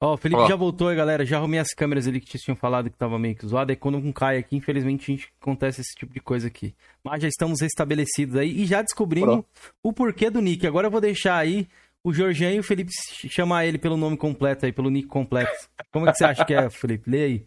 Ó, 0.00 0.14
o 0.14 0.16
Felipe 0.16 0.46
já 0.46 0.54
voltou 0.54 0.88
aí, 0.88 0.96
galera. 0.96 1.26
Já 1.26 1.38
arrumei 1.38 1.58
as 1.58 1.74
câmeras 1.74 2.06
ali 2.06 2.20
que 2.20 2.30
vocês 2.30 2.42
tinham 2.42 2.54
falado 2.56 2.88
que 2.88 2.96
tava 2.96 3.18
meio 3.18 3.34
que 3.34 3.44
zoado. 3.46 3.72
Aí 3.72 3.76
quando 3.76 3.98
um 3.98 4.12
cai 4.12 4.38
aqui, 4.38 4.54
infelizmente, 4.56 5.10
a 5.10 5.14
gente 5.16 5.32
acontece 5.40 5.80
esse 5.80 5.94
tipo 5.98 6.12
de 6.14 6.20
coisa 6.20 6.46
aqui. 6.46 6.72
Mas 7.02 7.20
já 7.22 7.26
estamos 7.28 7.60
restabelecidos 7.60 8.36
aí 8.36 8.60
e 8.62 8.64
já 8.64 8.80
descobrimos 8.80 9.44
o 9.82 9.92
porquê 9.92 10.30
do 10.30 10.40
Nick. 10.40 10.64
Agora 10.66 10.86
eu 10.86 10.90
vou 10.90 11.00
deixar 11.00 11.36
aí 11.36 11.66
o 12.04 12.12
Jorjan 12.12 12.52
e 12.52 12.60
o 12.60 12.62
Felipe 12.62 12.92
ch- 12.92 13.28
chamar 13.28 13.66
ele 13.66 13.76
pelo 13.76 13.96
nome 13.96 14.16
completo 14.16 14.64
aí, 14.66 14.72
pelo 14.72 14.88
Nick 14.88 15.08
completo. 15.08 15.50
Como 15.90 16.06
é 16.08 16.12
que 16.12 16.18
você 16.18 16.24
acha 16.26 16.44
que 16.44 16.54
é, 16.54 16.70
Felipe? 16.70 17.10
Lê 17.10 17.24
aí. 17.24 17.46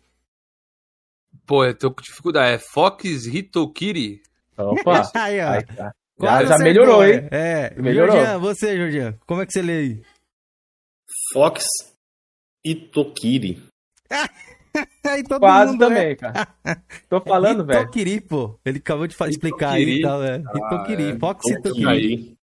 Pô, 1.45 1.65
eu 1.65 1.77
tô 1.77 1.91
com 1.91 2.01
dificuldade. 2.01 2.55
É 2.55 2.57
Fox 2.59 3.25
Hitokiri. 3.25 4.21
Opa! 4.57 5.09
Aí, 5.15 5.39
ó. 5.41 5.49
aí 5.49 5.65
tá. 5.65 5.75
Já, 5.75 5.93
Quase 6.27 6.47
já 6.49 6.57
melhorou, 6.59 7.03
hein? 7.05 7.27
É. 7.31 7.73
Melhorou. 7.81 8.15
Jorjan, 8.15 8.37
você, 8.39 8.77
Jorjan. 8.77 9.13
Como 9.25 9.41
é 9.41 9.45
que 9.45 9.51
você 9.53 9.61
lê 9.61 9.77
aí? 9.79 10.01
Fox 11.33 11.65
Itokiri. 12.63 13.61
Aí 15.05 15.23
todo 15.23 15.39
Quase 15.41 15.71
mundo 15.73 15.83
é. 15.83 15.87
também, 15.87 16.15
cara. 16.15 16.47
Tô 17.09 17.19
falando, 17.21 17.65
velho. 17.65 17.81
Hitokiri, 17.81 18.21
pô. 18.21 18.57
Ele 18.63 18.77
acabou 18.77 19.05
de 19.07 19.15
fa- 19.15 19.27
explicar 19.27 19.71
aí 19.71 19.83
e 19.83 19.99
Hitokiri. 19.99 20.01
tal. 20.03 20.23
É. 20.23 20.37
Hitokiri. 20.37 21.03
é. 21.11 21.19
Fox 21.19 21.45
Hitokiri. 21.49 21.81
Hitokiri. 21.81 22.37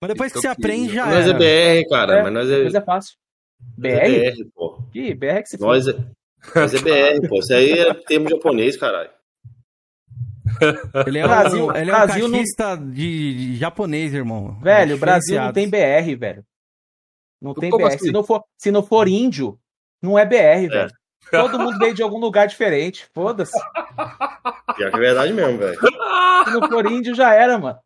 Mas 0.00 0.08
depois 0.08 0.32
que 0.32 0.40
você 0.40 0.48
Hitokiri. 0.48 0.72
aprende, 0.72 0.94
já 0.94 1.06
Nós 1.06 1.28
é. 1.28 1.32
BR, 1.82 1.88
cara, 1.90 2.18
É, 2.18 2.22
mas 2.24 2.32
nós 2.32 2.50
é, 2.50 2.64
Mas 2.64 2.74
é 2.74 2.80
fácil. 2.80 3.16
é 3.60 3.64
BR? 3.76 4.36
BR, 4.42 4.48
pô. 4.54 4.82
Ih, 4.94 5.14
BR 5.14 5.42
que 5.42 5.48
se 5.50 5.60
Nós 5.60 5.86
é, 5.86 5.92
nós 6.54 6.74
é 6.74 6.78
BR, 6.78 7.28
pô. 7.28 7.38
Isso 7.38 7.52
aí 7.54 7.72
é 7.72 7.94
termo 7.94 8.28
japonês, 8.28 8.76
caralho. 8.76 9.10
Ele 11.06 11.18
é 11.18 11.22
Brasil- 11.22 11.66
um, 11.66 11.76
ele 11.76 11.90
é 11.90 11.94
Brasil 11.94 12.24
um 12.24 12.28
não- 12.28 12.38
caixista 12.38 12.76
de, 12.76 13.34
de 13.34 13.56
japonês, 13.56 14.14
irmão. 14.14 14.58
Velho, 14.60 14.96
o 14.96 14.98
Brasil 14.98 15.40
não 15.40 15.52
tem 15.52 15.68
BR, 15.68 16.16
velho. 16.18 16.44
Não 17.40 17.54
tem 17.54 17.70
Como 17.70 17.84
BR. 17.86 17.94
assim? 17.94 18.06
Se, 18.06 18.12
não 18.12 18.24
for, 18.24 18.42
se 18.56 18.70
não 18.70 18.82
for 18.82 19.06
índio, 19.08 19.58
não 20.02 20.18
é 20.18 20.24
BR, 20.24 20.68
velho. 20.68 20.90
Todo 21.30 21.58
mundo 21.58 21.78
veio 21.78 21.94
de 21.94 22.02
algum 22.02 22.18
lugar 22.18 22.46
diferente. 22.48 23.06
Foda-se. 23.14 23.52
Pior 24.76 24.90
que 24.90 24.96
é 24.96 25.00
verdade 25.00 25.32
mesmo, 25.32 25.58
velho. 25.58 25.78
Se 25.78 26.50
não 26.52 26.68
for 26.68 26.86
índio, 26.90 27.14
já 27.14 27.34
era, 27.34 27.58
mano. 27.58 27.78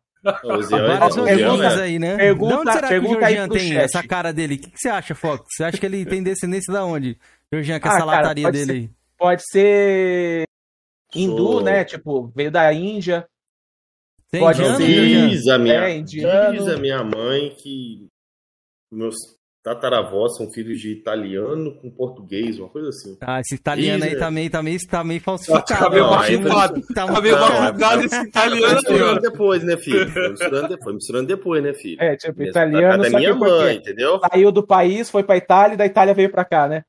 Zian, 0.63 0.87
Várias 0.87 1.17
o 1.17 1.23
Zian, 1.25 1.51
orelhas 1.53 1.77
é- 1.79 1.81
aí, 1.83 1.99
né? 1.99 2.15
Pergunta- 2.17 2.53
de 2.55 2.61
onde 2.61 2.71
será 2.73 2.87
que 2.87 2.97
o 2.99 3.07
Georgian 3.09 3.49
tem 3.49 3.67
chat. 3.73 3.77
essa 3.77 4.03
cara 4.07 4.31
dele? 4.33 4.55
O 4.55 4.57
que, 4.59 4.71
que 4.71 4.79
você 4.79 4.89
acha, 4.89 5.13
Fox? 5.15 5.45
Você 5.49 5.63
acha 5.63 5.77
que 5.77 5.85
ele 5.85 6.05
tem 6.05 6.23
descendência 6.23 6.71
da 6.73 6.85
onde? 6.85 7.17
Georgian, 7.51 7.79
com 7.79 7.87
Ah, 7.87 7.91
essa 7.91 7.99
cara, 8.05 8.11
lataria 8.21 8.43
pode 8.45 8.57
dele 8.57 8.71
ser- 8.71 8.77
aí. 8.79 8.89
Pode 9.17 9.41
ser 9.51 10.43
hindu, 11.15 11.37
Sou- 11.37 11.61
né? 11.63 11.83
Tipo, 11.83 12.31
veio 12.35 12.51
da 12.51 12.71
Índia. 12.73 13.25
Tem 14.31 14.41
pode 14.41 14.59
indiano, 14.61 14.77
ser. 14.77 15.29
Diz 15.29 15.47
a 15.47 15.57
minha, 15.59 15.75
É, 15.75 16.01
diz 16.01 16.67
a 16.67 16.77
minha 16.77 17.03
mãe 17.03 17.53
que 17.61 18.07
meus 18.91 19.15
tataravós 19.63 20.35
são 20.35 20.51
filhos 20.51 20.79
de 20.81 20.91
italiano 20.91 21.73
com 21.79 21.89
português, 21.89 22.59
uma 22.59 22.67
coisa 22.69 22.89
assim. 22.89 23.17
Ah, 23.21 23.39
esse 23.39 23.55
italiano 23.55 24.03
aí 24.03 24.09
Isso, 24.09 24.17
é. 24.17 24.19
também, 24.19 24.49
também, 24.49 24.77
tá 24.77 25.03
meio 25.03 25.21
falsificado. 25.21 25.65
Tá 25.65 25.89
meio 25.89 26.09
bafufado. 26.09 26.81
Tá 26.93 27.05
Tá 27.07 27.21
meio 27.21 27.35
é- 27.35 27.39
bafugado 27.39 28.01
esse 28.03 28.21
italiano 28.21 28.65
aí, 28.65 28.73
misturando 28.75 29.21
depois, 29.21 29.63
né, 29.63 29.77
filho? 29.77 30.09
Foi 30.11 30.29
misturando, 30.29 30.67
de- 30.77 30.83
foi 30.83 30.93
misturando 30.93 31.27
depois, 31.27 31.63
né, 31.63 31.73
filho? 31.73 32.01
É, 32.01 32.15
tipo, 32.17 32.37
Mesmo. 32.37 32.51
italiano, 32.51 33.03
Da 33.03 33.09
só 33.09 33.17
minha 33.17 33.33
mãe, 33.35 33.75
entendeu? 33.77 34.19
saiu 34.31 34.51
do 34.51 34.67
país, 34.67 35.09
foi 35.09 35.23
pra 35.23 35.37
Itália 35.37 35.75
e 35.75 35.77
da 35.77 35.85
Itália 35.85 36.13
veio 36.13 36.29
pra 36.29 36.43
cá, 36.43 36.67
né? 36.67 36.83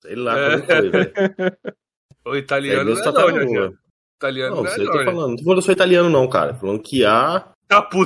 Sei 0.00 0.14
lá 0.14 0.38
É. 0.38 0.50
como 0.52 0.64
foi, 0.64 0.90
velho. 0.90 1.12
O 2.24 2.36
italiano 2.36 2.84
Meus 2.84 3.04
não 3.04 3.08
é 3.28 3.44
não. 3.44 3.74
Italiano 4.16 4.54
Não, 4.54 4.62
não 4.62 4.70
é 4.70 4.74
você 4.74 4.84
não, 4.84 4.92
tá 4.92 4.98
né? 4.98 5.04
falando. 5.06 5.28
Não 5.30 5.36
tô 5.36 5.42
falando 5.42 5.54
que 5.56 5.58
eu 5.58 5.62
sou 5.62 5.72
italiano, 5.72 6.08
não, 6.08 6.28
cara. 6.28 6.54
Tô 6.54 6.60
falando 6.60 6.80
que 6.80 7.04
há 7.04 7.44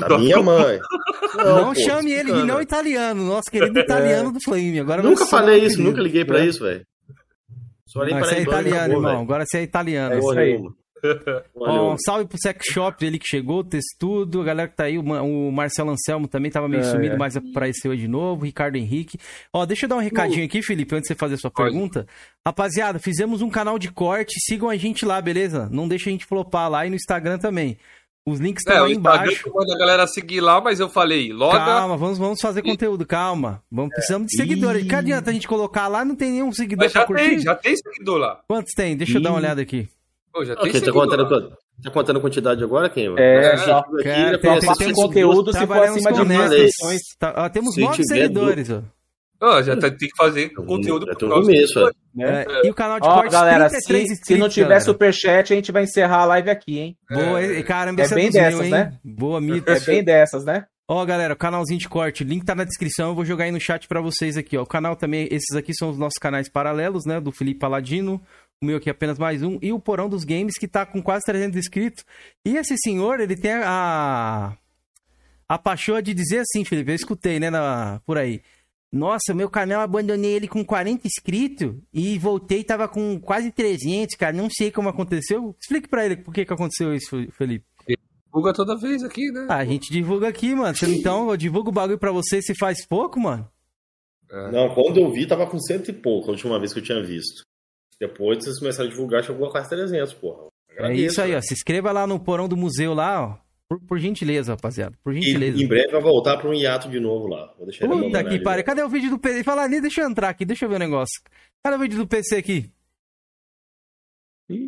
Da 0.09 0.19
minha 0.19 0.43
mãe. 0.43 0.79
Não, 1.37 1.69
pô, 1.69 1.75
chame 1.75 2.13
ele 2.13 2.33
de 2.33 2.43
não 2.45 2.61
italiano, 2.61 3.25
nosso 3.27 3.51
querido 3.51 3.79
italiano 3.81 4.33
do 4.33 4.41
Flame. 4.41 4.81
Agora 4.81 5.03
Nunca 5.03 5.27
falei 5.27 5.59
isso, 5.65 5.77
querido. 5.77 5.91
nunca 5.91 6.03
liguei 6.03 6.25
pra 6.25 6.41
É. 6.41 6.47
isso, 6.47 6.63
velho. 6.65 6.85
Só 7.87 8.01
Não, 8.05 8.09
para 8.11 8.25
você 8.25 8.35
é 8.35 8.39
a 8.39 8.43
italiano, 8.43 8.77
acabou, 8.79 8.97
irmão. 8.97 9.11
velho. 9.13 9.23
Agora 9.23 9.45
você 9.47 9.59
é 9.59 9.63
italiano. 9.63 10.15
É 10.15 10.19
isso 10.19 10.31
aí. 10.31 10.53
nenhuma. 10.53 10.75
um 11.93 11.97
salve 11.99 12.27
pro 12.27 12.39
Sex 12.41 12.65
Shop 12.73 13.07
ali 13.07 13.19
que 13.19 13.27
chegou, 13.29 13.63
Testudo, 13.63 14.41
a 14.41 14.45
galera 14.45 14.69
que 14.69 14.75
tá 14.77 14.85
aí, 14.85 14.99
o 14.99 15.05
Ma- 15.05 15.23
o 15.23 15.53
Marcelo 15.53 15.91
Anselmo 15.91 16.27
também 16.27 16.51
tava 16.51 16.69
meio 16.69 16.81
É, 16.81 16.85
sumido, 16.91 17.15
é. 17.15 17.19
mas 17.19 17.37
apareceu 17.37 17.93
aí 17.93 17.99
de 17.99 18.09
novo, 18.09 18.45
Ricardo 18.45 18.77
Henrique. 18.77 19.19
Ó, 19.53 19.65
deixa 19.65 19.85
eu 19.85 19.89
dar 19.91 19.97
um 19.97 20.01
recadinho 20.01 20.45
aqui, 20.45 20.63
Felipe, 20.63 20.95
antes 20.97 21.07
de 21.09 21.15
você 21.15 21.19
fazer 21.19 21.37
sua 21.37 21.51
Pode. 21.51 21.71
pergunta. 21.71 22.07
Rapaziada, 22.45 22.99
fizemos 22.99 23.41
um 23.41 23.51
canal 23.51 23.79
de 23.79 23.91
corte, 23.93 24.35
sigam 24.41 24.69
a 24.69 24.77
gente 24.77 25.05
lá, 25.05 25.21
beleza? 25.21 25.69
Não 25.71 25.87
deixa 25.87 26.09
a 26.09 26.13
gente 26.13 26.25
flopar 26.27 26.69
lá 26.69 26.85
e 26.87 26.91
no 26.91 26.97
Instagram 26.97 27.39
também. 27.39 27.77
Os 28.29 28.41
links 28.41 28.62
estão 28.67 28.85
É, 28.85 28.89
aí 28.89 28.95
embaixo. 28.95 29.53
manda 29.55 29.73
a 29.73 29.79
galera 29.79 30.07
seguir 30.07 30.41
lá, 30.41 30.61
mas 30.61 30.81
eu 30.81 30.89
falei, 30.89 31.33
loga. 31.33 31.59
Calma, 31.59 31.97
vamos, 31.97 32.19
vamos 32.19 32.41
fazer 32.41 32.61
conteúdo, 32.61 33.07
calma. 33.07 33.62
Vamos, 33.71 33.91
precisamos 33.95 34.27
de 34.27 34.37
seguidores. 34.37 34.83
Ih. 34.85 34.89
Que 34.89 34.95
adianta 34.97 35.31
a 35.31 35.33
gente 35.33 35.47
colocar 35.47 35.87
lá, 35.87 36.05
não 36.05 36.17
tem 36.17 36.33
nenhum 36.33 36.51
seguidor 36.53 36.85
Mas 36.87 36.93
já 36.93 37.01
pra 37.01 37.07
curtir? 37.07 37.29
tem, 37.31 37.39
já 37.39 37.55
tem 37.55 37.77
seguidor 37.77 38.19
lá. 38.19 38.41
Quantos 38.49 38.73
tem? 38.75 38.97
Deixa 38.97 39.19
eu 39.19 39.23
dar 39.23 39.31
uma 39.31 39.39
olhada 39.39 39.62
aqui. 39.62 39.89
Pô, 40.33 40.45
já 40.45 40.55
Ok, 40.55 40.65
tem 40.65 40.73
tá 40.73 40.79
seguidor 40.87 41.05
contando, 41.09 41.31
lá. 41.51 41.57
tá 41.85 41.91
contando 41.93 42.17
a 42.17 42.21
quantidade 42.21 42.65
agora, 42.65 42.89
quem? 42.91 43.15
É, 43.17 43.53
Mas 43.53 43.61
só- 43.62 43.79
aqui, 43.79 44.03
Cara, 44.03 44.33
já 44.33 44.39
tem- 44.39 44.77
tem 44.77 44.93
conteúdo 44.93 45.53
se 45.53 45.59
for 45.61 45.67
Trabalhamos 45.67 45.97
acima 45.99 46.12
de 46.12 46.19
com 46.19 46.25
mil 46.27 46.37
honestos. 46.41 46.59
inscrições. 46.65 47.01
Tá, 47.19 47.35
ó, 47.37 47.49
temos 47.49 47.75
Se 47.75 47.81
nove 47.81 47.95
tiver 48.03 48.23
seguidores, 48.23 48.71
ó. 48.71 48.83
Ó, 49.40 49.62
já 49.62 49.77
tá- 49.77 49.90
tem 49.90 50.09
que 50.09 50.16
fazer 50.16 50.49
conteúdo 50.51 51.07
tô 51.16 51.27
no 51.27 51.35
começo, 51.42 51.79
ó. 51.81 51.90
Né? 52.14 52.44
É, 52.49 52.66
e 52.66 52.70
o 52.70 52.75
canal 52.75 52.99
de 52.99 53.07
Ó, 53.07 53.14
cortes, 53.14 53.33
galera, 53.33 53.68
33 53.68 54.07
se, 54.07 54.12
inscritos, 54.14 54.27
se 54.27 54.37
não 54.40 54.49
tiver 54.49 54.64
galera. 54.68 54.81
superchat, 54.85 55.53
a 55.53 55.57
gente 55.57 55.70
vai 55.70 55.83
encerrar 55.83 56.18
a 56.22 56.25
live 56.25 56.49
aqui, 56.51 56.79
hein? 56.79 56.96
Boa, 57.11 57.42
e- 57.42 57.62
caramba, 57.62 58.01
É 58.01 58.05
esse 58.07 58.14
bem 58.14 58.31
dessas, 58.31 58.61
hein? 58.64 58.70
né? 58.70 58.92
Boa, 59.05 59.40
Mito. 59.40 59.70
É 59.70 59.79
bem 59.81 60.03
dessas, 60.03 60.44
né? 60.44 60.64
Ó, 60.88 61.05
galera, 61.05 61.35
o 61.35 61.37
canalzinho 61.37 61.79
de 61.81 61.88
corte, 61.88 62.22
link 62.25 62.44
tá 62.44 62.55
na 62.55 62.64
descrição, 62.64 63.09
eu 63.11 63.14
vou 63.14 63.25
jogar 63.25 63.44
aí 63.44 63.51
no 63.51 63.61
chat 63.61 63.87
pra 63.88 64.01
vocês 64.01 64.37
aqui, 64.37 64.57
ó. 64.57 64.62
O 64.62 64.66
canal 64.66 64.94
também, 64.96 65.29
esses 65.31 65.55
aqui 65.57 65.75
são 65.75 65.90
os 65.90 65.99
nossos 65.99 66.18
canais 66.18 66.49
paralelos, 66.49 67.05
né? 67.05 67.20
Do 67.20 67.33
Felipe 67.33 67.59
Paladino, 67.61 68.22
o 68.62 68.64
meu 68.66 68.79
aqui 68.79 68.88
é 68.88 68.92
apenas 68.92 69.18
mais 69.18 69.42
um, 69.42 69.59
e 69.61 69.72
o 69.72 69.81
Porão 69.81 70.09
dos 70.09 70.25
Games, 70.25 70.55
que 70.59 70.68
tá 70.68 70.87
com 70.87 71.03
quase 71.03 71.25
300 71.27 71.59
inscritos. 71.59 72.05
E 72.46 72.57
esse 72.57 72.75
senhor, 72.79 73.20
ele 73.20 73.37
tem 73.37 73.53
a... 73.53 74.57
A 75.49 75.59
paixão 75.59 76.01
de 76.03 76.12
dizer 76.12 76.38
assim, 76.40 76.64
Felipe, 76.64 76.90
eu 76.90 76.94
escutei, 76.96 77.38
né, 77.38 77.51
na, 77.51 78.01
por 78.05 78.18
aí. 78.18 78.40
Nossa, 78.97 79.35
meu 79.35 79.51
canal, 79.51 79.81
eu 79.81 79.85
abandonei 79.85 80.33
ele 80.33 80.49
com 80.49 80.65
40 80.65 81.07
inscritos 81.07 81.75
e 81.93 82.19
voltei, 82.19 82.65
tava 82.65 82.89
com 82.89 83.21
quase 83.21 83.53
300, 83.53 84.17
cara. 84.17 84.33
Não 84.37 84.49
sei 84.51 84.71
como 84.71 84.89
aconteceu. 84.89 85.55
Explique 85.61 85.89
pra 85.89 86.05
ele 86.07 86.17
por 86.17 86.33
que 86.33 86.45
que 86.45 86.53
aconteceu 86.53 86.95
isso, 86.95 87.17
Felipe. 87.33 87.65
Divulga 88.27 88.53
toda 88.53 88.77
vez 88.77 89.03
aqui, 89.03 89.31
né? 89.31 89.47
Ah, 89.49 89.57
a 89.59 89.65
gente 89.65 89.91
divulga 89.93 90.29
aqui, 90.29 90.55
mano. 90.55 90.77
Então, 90.89 91.31
eu 91.31 91.37
divulgo 91.37 91.71
o 91.71 91.73
bagulho 91.73 91.99
pra 91.99 92.13
você 92.13 92.43
se 92.43 92.55
faz 92.55 92.87
pouco, 92.87 93.19
mano. 93.21 93.49
É. 94.31 94.51
Não, 94.51 94.75
quando 94.75 94.99
eu 94.99 95.11
vi, 95.11 95.27
tava 95.27 95.47
com 95.47 95.59
cento 95.59 95.91
e 95.91 95.95
pouco, 95.95 96.29
a 96.29 96.33
última 96.33 96.59
vez 96.59 96.73
que 96.73 96.79
eu 96.81 96.83
tinha 96.83 97.03
visto. 97.03 97.43
Depois 98.01 98.45
vocês 98.45 98.59
começaram 98.59 98.89
a 98.89 98.93
divulgar, 98.93 99.25
chegou 99.25 99.47
a 99.47 99.51
quase 99.51 99.69
300, 99.71 100.13
porra. 100.15 100.49
É 100.71 100.75
Agradeço, 100.75 101.05
isso 101.07 101.21
aí, 101.23 101.31
ó. 101.31 101.33
velho. 101.35 101.43
Se 101.45 101.55
inscreva 101.55 101.93
lá 101.93 102.07
no 102.07 102.21
porão 102.21 102.47
do 102.49 102.57
museu 102.57 102.93
lá, 102.93 103.23
ó. 103.27 103.46
Por, 103.69 103.81
por 103.81 103.99
gentileza, 103.99 104.53
rapaziada. 104.53 104.97
Por 105.03 105.13
E 105.17 105.21
gentileza. 105.23 105.61
em 105.63 105.67
breve 105.67 105.91
vai 105.91 106.01
voltar 106.01 106.37
pra 106.39 106.49
um 106.49 106.55
hiato 106.55 106.89
de 106.89 107.01
novo 107.01 107.27
lá. 107.27 107.53
Vou 107.57 107.67
deixar 107.67 107.85
ele 107.85 107.95
Puta 108.05 108.25
que 108.25 108.39
pariu. 108.41 108.65
Cadê 108.65 108.83
o 108.83 108.89
vídeo 108.89 109.11
do 109.11 109.19
PC? 109.19 109.43
Fala 109.43 109.63
ali, 109.65 109.81
deixa 109.81 110.03
eu 110.03 110.09
entrar 110.09 110.29
aqui, 110.29 110.45
deixa 110.45 110.65
eu 110.65 110.69
ver 110.69 110.77
o 110.77 110.81
negócio. 110.81 111.21
Cadê 111.65 111.77
o 111.77 111.81
vídeo 111.81 111.99
do 111.99 112.07
PC 112.07 112.37
aqui? 112.37 112.71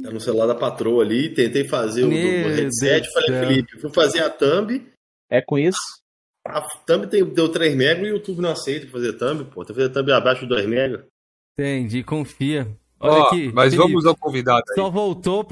Tá 0.02 0.10
no 0.10 0.20
celular 0.20 0.46
da 0.46 0.56
patroa 0.56 1.04
ali, 1.04 1.32
tentei 1.32 1.62
fazer 1.64 2.02
o 2.02 2.08
do 2.08 2.14
headset, 2.16 3.02
Deus 3.02 3.12
falei, 3.12 3.28
céu. 3.28 3.46
Felipe, 3.48 3.80
fui 3.80 3.90
fazer 3.94 4.20
a 4.24 4.28
thumb, 4.30 4.84
É 5.30 5.40
com 5.40 5.56
isso. 5.56 5.78
a 6.44 6.60
thumb 6.84 7.06
tem- 7.06 7.24
deu 7.24 7.48
3 7.48 7.74
MB 7.76 8.00
e 8.08 8.10
o 8.10 8.16
YouTube 8.16 8.40
não 8.40 8.50
aceita 8.50 8.88
fazer 8.88 9.12
thumb, 9.12 9.44
pô. 9.44 9.64
Tem 9.64 9.76
que 9.76 9.80
fazer 9.80 9.92
thumb 9.94 10.10
abaixo 10.10 10.40
de 10.42 10.48
2 10.48 10.66
MB. 10.66 11.04
Entendi, 11.56 12.02
confia. 12.02 12.66
Olha 13.00 13.12
Ó, 13.12 13.22
aqui. 13.28 13.52
mas 13.54 13.72
Felipe, 13.74 13.88
vamos 13.92 14.06
ao 14.06 14.16
convidado 14.16 14.62
aí. 14.70 14.74
Só 14.74 14.90
voltou 14.90 15.44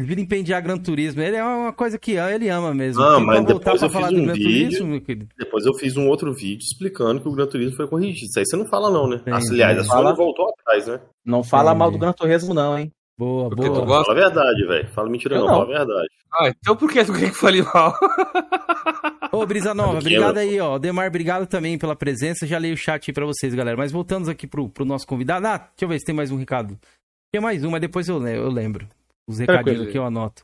vir 0.00 0.18
empendiar 0.18 0.60
Gran 0.60 0.76
Turismo. 0.76 1.22
Ele 1.22 1.36
é 1.36 1.44
uma 1.44 1.72
coisa 1.72 1.96
que 1.98 2.12
ele 2.12 2.48
ama 2.48 2.74
mesmo. 2.74 3.00
Não, 3.00 3.18
Tem 3.18 3.26
mas 3.26 3.44
depois 3.44 3.80
eu 3.82 3.90
fiz 3.90 4.08
do 4.08 4.16
um 4.16 4.24
Gran 4.24 4.34
vídeo. 4.34 4.78
Turismo. 4.78 5.26
Depois 5.38 5.66
eu 5.66 5.74
fiz 5.74 5.96
um 5.96 6.08
outro 6.08 6.32
vídeo 6.34 6.64
explicando 6.64 7.20
que 7.20 7.28
o 7.28 7.32
Gran 7.32 7.46
Turismo 7.46 7.76
foi 7.76 7.86
corrigido. 7.86 8.26
Isso 8.26 8.38
aí 8.38 8.44
você 8.46 8.56
não 8.56 8.66
fala 8.66 8.90
não, 8.90 9.06
né? 9.08 9.16
Entendi. 9.24 9.50
Aliás, 9.52 9.78
a 9.78 9.84
Fala. 9.84 10.04
Sony 10.06 10.16
voltou 10.16 10.48
atrás, 10.48 10.86
né? 10.88 11.00
Não 11.24 11.44
fala 11.44 11.70
Entendi. 11.70 11.78
mal 11.78 11.90
do 11.92 11.98
Gran 11.98 12.12
Turismo, 12.12 12.54
não, 12.54 12.76
hein? 12.76 12.92
Boa, 13.16 13.50
Porque 13.50 13.66
tu 13.66 13.72
boa. 13.74 13.84
gosta? 13.86 14.06
Fala 14.14 14.18
a 14.18 14.28
verdade, 14.28 14.66
velho. 14.66 14.88
Fala 14.94 15.10
mentira 15.10 15.38
não, 15.38 15.46
não. 15.46 15.54
fala 15.54 15.64
a 15.64 15.78
verdade. 15.78 16.08
Ah, 16.32 16.48
então 16.48 16.74
por 16.74 16.90
que 16.90 17.04
tu 17.04 17.12
quer 17.12 17.30
que 17.30 17.36
fale 17.36 17.62
mal? 17.62 17.94
Ô, 19.32 19.46
Brisa 19.46 19.72
Nova, 19.74 19.98
obrigado 19.98 20.38
aí, 20.38 20.58
ó. 20.60 20.78
Demar, 20.78 21.08
obrigado 21.08 21.46
também 21.46 21.78
pela 21.78 21.94
presença. 21.94 22.46
Já 22.46 22.58
leio 22.58 22.74
o 22.74 22.76
chat 22.76 23.08
aí 23.10 23.14
pra 23.14 23.24
vocês, 23.26 23.54
galera. 23.54 23.76
Mas 23.76 23.92
voltando 23.92 24.30
aqui 24.30 24.46
pro, 24.46 24.68
pro 24.68 24.84
nosso 24.84 25.06
convidado. 25.06 25.46
Ah, 25.46 25.58
deixa 25.58 25.70
eu 25.82 25.88
ver 25.88 25.98
se 26.00 26.04
tem 26.04 26.14
mais 26.14 26.30
um 26.30 26.36
recado. 26.36 26.78
Tem 27.32 27.40
mais 27.40 27.62
um, 27.64 27.70
mas 27.70 27.80
depois 27.80 28.08
eu, 28.08 28.24
eu 28.26 28.48
lembro. 28.50 28.88
Os 29.28 29.38
recadinhos 29.38 29.86
aqui 29.86 29.96
eu 29.96 30.04
anoto. 30.04 30.42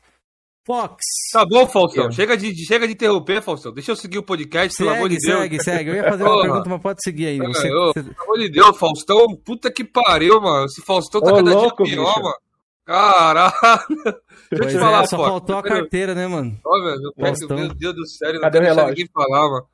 Fox. 0.65 0.97
Tá 1.31 1.45
bom, 1.45 1.65
Faustão. 1.67 2.11
Chega 2.11 2.35
de, 2.37 2.53
chega 2.65 2.85
de 2.87 2.93
interromper, 2.93 3.41
Faustão. 3.41 3.73
Deixa 3.73 3.91
eu 3.91 3.95
seguir 3.95 4.17
o 4.17 4.23
podcast, 4.23 4.77
pelo 4.77 4.89
amor 4.89 5.07
de 5.09 5.15
Segue, 5.21 5.27
Deus. 5.49 5.63
segue, 5.63 5.63
segue. 5.63 5.89
Eu 5.89 5.95
ia 5.95 6.03
fazer 6.09 6.23
uma 6.23 6.41
pergunta, 6.41 6.69
mas 6.69 6.81
pode 6.81 7.03
seguir 7.03 7.25
aí. 7.27 7.37
Você, 7.39 7.69
você- 7.69 8.03
Pelo 8.03 8.15
amor 8.23 8.37
de 8.39 8.49
Deus, 8.49 8.77
Faustão. 8.77 9.27
Puta 9.45 9.71
que 9.71 9.83
pariu, 9.85 10.41
mano. 10.41 10.65
Esse 10.65 10.81
Faustão 10.81 11.21
tá 11.21 11.31
Ô, 11.31 11.35
cada 11.37 11.53
louco, 11.53 11.83
dia 11.83 11.95
pior, 11.95 12.07
bicho. 12.07 12.21
mano. 12.23 12.35
Caralho. 12.87 13.51
Deixa 14.49 14.63
eu 14.63 14.67
te 14.69 14.77
é, 14.77 14.79
falar, 14.79 15.05
só 15.07 15.17
Fox. 15.17 15.29
faltou 15.29 15.57
a 15.57 15.63
carteira, 15.63 16.15
né, 16.15 16.25
mano? 16.25 16.57
Ó, 16.65 16.77
meu, 16.79 17.13
meu, 17.17 17.73
Deus 17.75 17.93
do 17.93 18.07
céu, 18.07 18.33
não 18.33 18.39
Cadê 18.39 18.61
quero 18.61 18.75
deixar 18.75 18.89
ninguém 18.89 19.09
falar, 19.13 19.49
mano. 19.49 19.67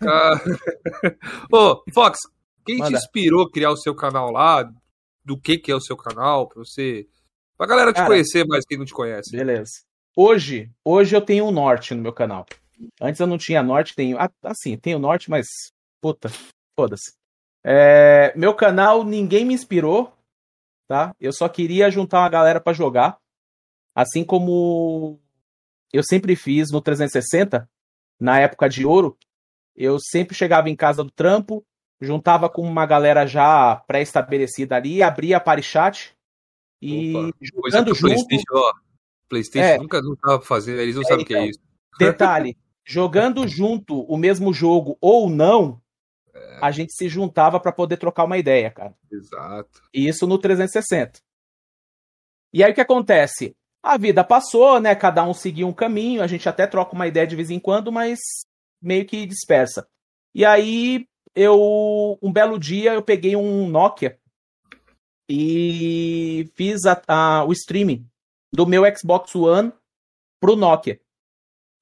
Cara... 0.00 0.40
Ô, 1.52 1.82
Fox, 1.94 2.18
quem 2.66 2.78
te 2.78 2.82
Manda. 2.82 2.98
inspirou 2.98 3.44
a 3.44 3.50
criar 3.52 3.70
o 3.70 3.76
seu 3.76 3.94
canal 3.94 4.32
lá? 4.32 4.68
Do 5.24 5.38
que 5.38 5.58
que 5.58 5.70
é 5.70 5.76
o 5.76 5.80
seu 5.80 5.96
canal? 5.96 6.48
Pra 6.48 6.64
você... 6.64 7.06
Pra 7.56 7.68
galera 7.68 7.92
te 7.92 7.96
Cara, 7.96 8.08
conhecer 8.08 8.44
mais 8.44 8.64
quem 8.66 8.78
não 8.78 8.84
te 8.84 8.94
conhece. 8.94 9.30
Beleza. 9.30 9.70
Hoje, 10.16 10.68
hoje 10.84 11.14
eu 11.14 11.20
tenho 11.20 11.44
um 11.44 11.52
norte 11.52 11.94
no 11.94 12.02
meu 12.02 12.12
canal. 12.12 12.44
Antes 13.00 13.20
eu 13.20 13.28
não 13.28 13.38
tinha 13.38 13.62
norte, 13.62 13.94
tenho. 13.94 14.18
ah, 14.18 14.28
Assim, 14.42 14.76
tenho 14.76 14.98
norte, 14.98 15.30
mas. 15.30 15.46
Puta, 16.00 16.28
foda-se. 16.76 17.12
É, 17.62 18.32
meu 18.34 18.54
canal, 18.54 19.04
ninguém 19.04 19.44
me 19.44 19.54
inspirou, 19.54 20.12
tá? 20.90 21.14
Eu 21.20 21.32
só 21.32 21.48
queria 21.48 21.88
juntar 21.88 22.18
uma 22.18 22.28
galera 22.28 22.60
pra 22.60 22.72
jogar. 22.72 23.16
Assim 23.94 24.24
como 24.24 25.20
eu 25.92 26.02
sempre 26.02 26.34
fiz 26.34 26.72
no 26.72 26.80
360, 26.80 27.70
na 28.18 28.40
época 28.40 28.68
de 28.68 28.84
ouro. 28.84 29.16
Eu 29.76 30.00
sempre 30.00 30.34
chegava 30.34 30.68
em 30.68 30.74
casa 30.74 31.04
do 31.04 31.10
trampo, 31.12 31.64
juntava 32.00 32.48
com 32.50 32.62
uma 32.62 32.84
galera 32.86 33.24
já 33.24 33.76
pré-estabelecida 33.86 34.74
ali, 34.74 35.00
abria 35.00 35.36
a 35.36 35.40
party 35.40 35.62
chat 35.62 36.12
e 36.82 37.14
Opa, 37.14 37.36
jogando 37.40 37.94
junto. 37.94 38.26
Playstation, 38.26 38.44
ó. 38.54 38.72
Playstation 39.28 39.68
É. 39.68 39.78
nunca 39.78 40.02
não 40.02 40.16
tava 40.16 40.40
fazendo, 40.42 40.80
eles 40.80 40.96
não 40.96 41.02
É, 41.02 41.06
sabem 41.06 41.22
o 41.22 41.26
que 41.26 41.34
é 41.34 41.36
então. 41.38 41.50
isso. 41.50 41.60
Detalhe, 42.00 42.58
jogando 42.84 43.46
junto 43.46 44.00
o 44.00 44.16
mesmo 44.16 44.52
jogo 44.52 44.98
ou 45.00 45.30
não, 45.30 45.80
a 46.60 46.70
gente 46.70 46.92
se 46.92 47.08
juntava 47.08 47.58
pra 47.60 47.72
poder 47.72 47.96
trocar 47.96 48.24
uma 48.24 48.38
ideia, 48.38 48.70
cara. 48.70 48.94
Exato. 49.10 49.82
E 49.94 50.08
isso 50.08 50.26
no 50.26 50.38
360. 50.38 51.20
E 52.52 52.62
aí 52.64 52.72
o 52.72 52.74
que 52.74 52.80
acontece? 52.80 53.54
A 53.82 53.96
vida 53.96 54.22
passou, 54.24 54.78
né? 54.80 54.94
Cada 54.94 55.22
um 55.24 55.32
seguiu 55.32 55.66
um 55.68 55.72
caminho, 55.72 56.22
a 56.22 56.26
gente 56.26 56.48
até 56.48 56.66
troca 56.66 56.94
uma 56.94 57.06
ideia 57.06 57.26
de 57.26 57.36
vez 57.36 57.50
em 57.50 57.58
quando, 57.58 57.90
mas 57.90 58.18
meio 58.82 59.06
que 59.06 59.24
dispersa. 59.26 59.86
E 60.34 60.44
aí 60.44 61.06
eu 61.34 62.18
um 62.20 62.32
belo 62.32 62.58
dia 62.58 62.92
eu 62.92 63.02
peguei 63.02 63.36
um 63.36 63.68
Nokia 63.68 64.18
e 65.28 66.50
fiz 66.56 66.84
a- 66.86 67.00
a- 67.06 67.44
o 67.44 67.52
streaming 67.52 68.06
do 68.52 68.66
meu 68.66 68.82
Xbox 68.96 69.34
One 69.34 69.72
pro 70.40 70.56
Nokia. 70.56 71.00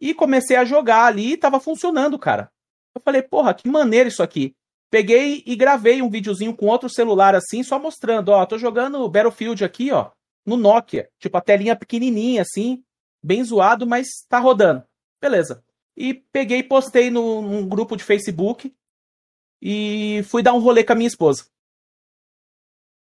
E 0.00 0.14
comecei 0.14 0.56
a 0.56 0.64
jogar 0.64 1.06
ali 1.06 1.32
e 1.32 1.36
tava 1.36 1.58
funcionando, 1.58 2.18
cara. 2.18 2.52
Eu 2.98 3.02
falei, 3.02 3.22
porra, 3.22 3.54
que 3.54 3.68
maneiro 3.68 4.08
isso 4.08 4.22
aqui. 4.22 4.54
Peguei 4.90 5.42
e 5.46 5.54
gravei 5.54 6.00
um 6.02 6.08
videozinho 6.10 6.54
com 6.56 6.66
outro 6.66 6.88
celular 6.88 7.34
assim, 7.34 7.62
só 7.62 7.78
mostrando, 7.78 8.30
ó, 8.30 8.44
tô 8.46 8.58
jogando 8.58 9.08
Battlefield 9.08 9.64
aqui, 9.64 9.90
ó, 9.92 10.10
no 10.46 10.56
Nokia. 10.56 11.08
Tipo, 11.18 11.36
a 11.36 11.40
telinha 11.42 11.76
pequenininha 11.76 12.42
assim, 12.42 12.82
bem 13.22 13.44
zoado, 13.44 13.86
mas 13.86 14.08
tá 14.28 14.38
rodando. 14.38 14.82
Beleza. 15.20 15.62
E 15.96 16.14
peguei 16.14 16.58
e 16.58 16.62
postei 16.62 17.10
no, 17.10 17.42
num 17.42 17.68
grupo 17.68 17.96
de 17.96 18.04
Facebook 18.04 18.74
e 19.60 20.22
fui 20.28 20.42
dar 20.42 20.54
um 20.54 20.58
rolê 20.60 20.82
com 20.84 20.92
a 20.92 20.96
minha 20.96 21.08
esposa. 21.08 21.46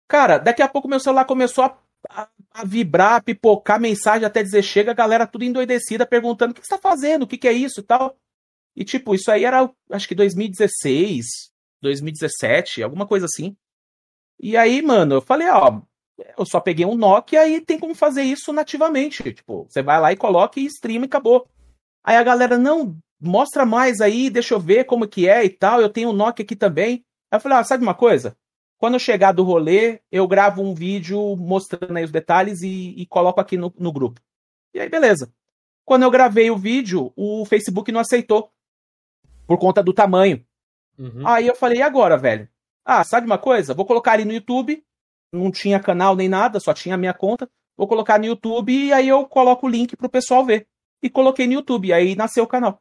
Cara, 0.08 0.38
daqui 0.38 0.62
a 0.62 0.68
pouco 0.68 0.88
meu 0.88 1.00
celular 1.00 1.24
começou 1.24 1.64
a, 1.64 1.78
a- 2.08 2.28
a 2.52 2.64
vibrar, 2.64 3.14
a 3.16 3.20
pipocar 3.22 3.80
mensagem 3.80 4.26
até 4.26 4.42
dizer 4.42 4.62
chega, 4.62 4.90
a 4.90 4.94
galera 4.94 5.26
tudo 5.26 5.44
endoidecida 5.44 6.06
perguntando 6.06 6.52
o 6.52 6.54
que 6.54 6.60
você 6.62 6.68
tá 6.68 6.78
fazendo, 6.78 7.22
o 7.22 7.26
que, 7.26 7.38
que 7.38 7.48
é 7.48 7.52
isso 7.52 7.80
e 7.80 7.82
tal. 7.82 8.16
E 8.76 8.84
tipo, 8.84 9.14
isso 9.14 9.30
aí 9.30 9.44
era 9.44 9.70
acho 9.90 10.08
que 10.08 10.14
2016, 10.14 11.26
2017, 11.80 12.82
alguma 12.82 13.06
coisa 13.06 13.26
assim. 13.26 13.56
E 14.40 14.56
aí, 14.56 14.82
mano, 14.82 15.16
eu 15.16 15.20
falei, 15.20 15.48
ó, 15.48 15.82
eu 16.38 16.44
só 16.44 16.60
peguei 16.60 16.84
um 16.84 16.94
Nokia 16.94 17.46
e 17.48 17.60
tem 17.60 17.78
como 17.78 17.94
fazer 17.94 18.22
isso 18.22 18.52
nativamente. 18.52 19.32
Tipo, 19.32 19.64
você 19.68 19.82
vai 19.82 20.00
lá 20.00 20.12
e 20.12 20.16
coloca 20.16 20.58
e 20.58 20.66
streama 20.66 21.04
e 21.04 21.06
acabou. 21.06 21.48
Aí 22.02 22.16
a 22.16 22.22
galera, 22.22 22.58
não, 22.58 22.96
mostra 23.20 23.64
mais 23.64 24.00
aí, 24.00 24.28
deixa 24.28 24.54
eu 24.54 24.60
ver 24.60 24.84
como 24.84 25.06
que 25.06 25.28
é 25.28 25.44
e 25.44 25.50
tal. 25.50 25.80
Eu 25.80 25.88
tenho 25.88 26.10
um 26.10 26.12
Nokia 26.12 26.44
aqui 26.44 26.56
também. 26.56 27.04
Aí 27.30 27.36
eu 27.36 27.40
falei, 27.40 27.58
ah, 27.58 27.64
sabe 27.64 27.82
uma 27.82 27.94
coisa? 27.94 28.36
Quando 28.78 28.94
eu 28.94 29.00
chegar 29.00 29.30
do 29.30 29.44
rolê, 29.44 30.00
eu 30.10 30.26
gravo 30.26 30.60
um 30.60 30.74
vídeo 30.74 31.36
mostrando 31.36 31.96
aí 31.96 32.04
os 32.04 32.10
detalhes 32.10 32.62
e, 32.62 32.94
e 32.96 33.06
coloco 33.06 33.40
aqui 33.40 33.56
no, 33.56 33.72
no 33.78 33.92
grupo. 33.92 34.20
E 34.74 34.80
aí, 34.80 34.88
beleza. 34.88 35.32
Quando 35.84 36.02
eu 36.02 36.10
gravei 36.10 36.50
o 36.50 36.56
vídeo, 36.56 37.12
o 37.14 37.44
Facebook 37.44 37.92
não 37.92 38.00
aceitou. 38.00 38.50
Por 39.52 39.58
conta 39.58 39.82
do 39.82 39.92
tamanho. 39.92 40.42
Uhum. 40.98 41.28
Aí 41.28 41.46
eu 41.46 41.54
falei, 41.54 41.80
e 41.80 41.82
agora, 41.82 42.16
velho? 42.16 42.48
Ah, 42.82 43.04
sabe 43.04 43.26
uma 43.26 43.36
coisa? 43.36 43.74
Vou 43.74 43.84
colocar 43.84 44.12
ali 44.12 44.24
no 44.24 44.32
YouTube. 44.32 44.82
Não 45.30 45.50
tinha 45.50 45.78
canal 45.78 46.16
nem 46.16 46.26
nada, 46.26 46.58
só 46.58 46.72
tinha 46.72 46.94
a 46.94 46.98
minha 46.98 47.12
conta. 47.12 47.46
Vou 47.76 47.86
colocar 47.86 48.18
no 48.18 48.24
YouTube 48.24 48.72
e 48.72 48.94
aí 48.94 49.08
eu 49.08 49.26
coloco 49.26 49.66
o 49.66 49.68
link 49.68 49.94
pro 49.94 50.08
pessoal 50.08 50.42
ver. 50.42 50.66
E 51.02 51.10
coloquei 51.10 51.46
no 51.46 51.52
YouTube. 51.52 51.88
E 51.88 51.92
aí 51.92 52.16
nasceu 52.16 52.44
o 52.44 52.46
canal. 52.46 52.80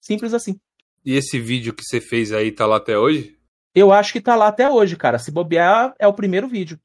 Simples 0.00 0.32
assim. 0.32 0.60
E 1.04 1.16
esse 1.16 1.40
vídeo 1.40 1.74
que 1.74 1.82
você 1.82 2.00
fez 2.00 2.32
aí 2.32 2.52
tá 2.52 2.64
lá 2.64 2.76
até 2.76 2.96
hoje? 2.96 3.36
Eu 3.74 3.92
acho 3.92 4.12
que 4.12 4.20
tá 4.20 4.36
lá 4.36 4.46
até 4.46 4.70
hoje, 4.70 4.96
cara. 4.96 5.18
Se 5.18 5.32
bobear, 5.32 5.96
é 5.98 6.06
o 6.06 6.14
primeiro 6.14 6.46
vídeo. 6.46 6.78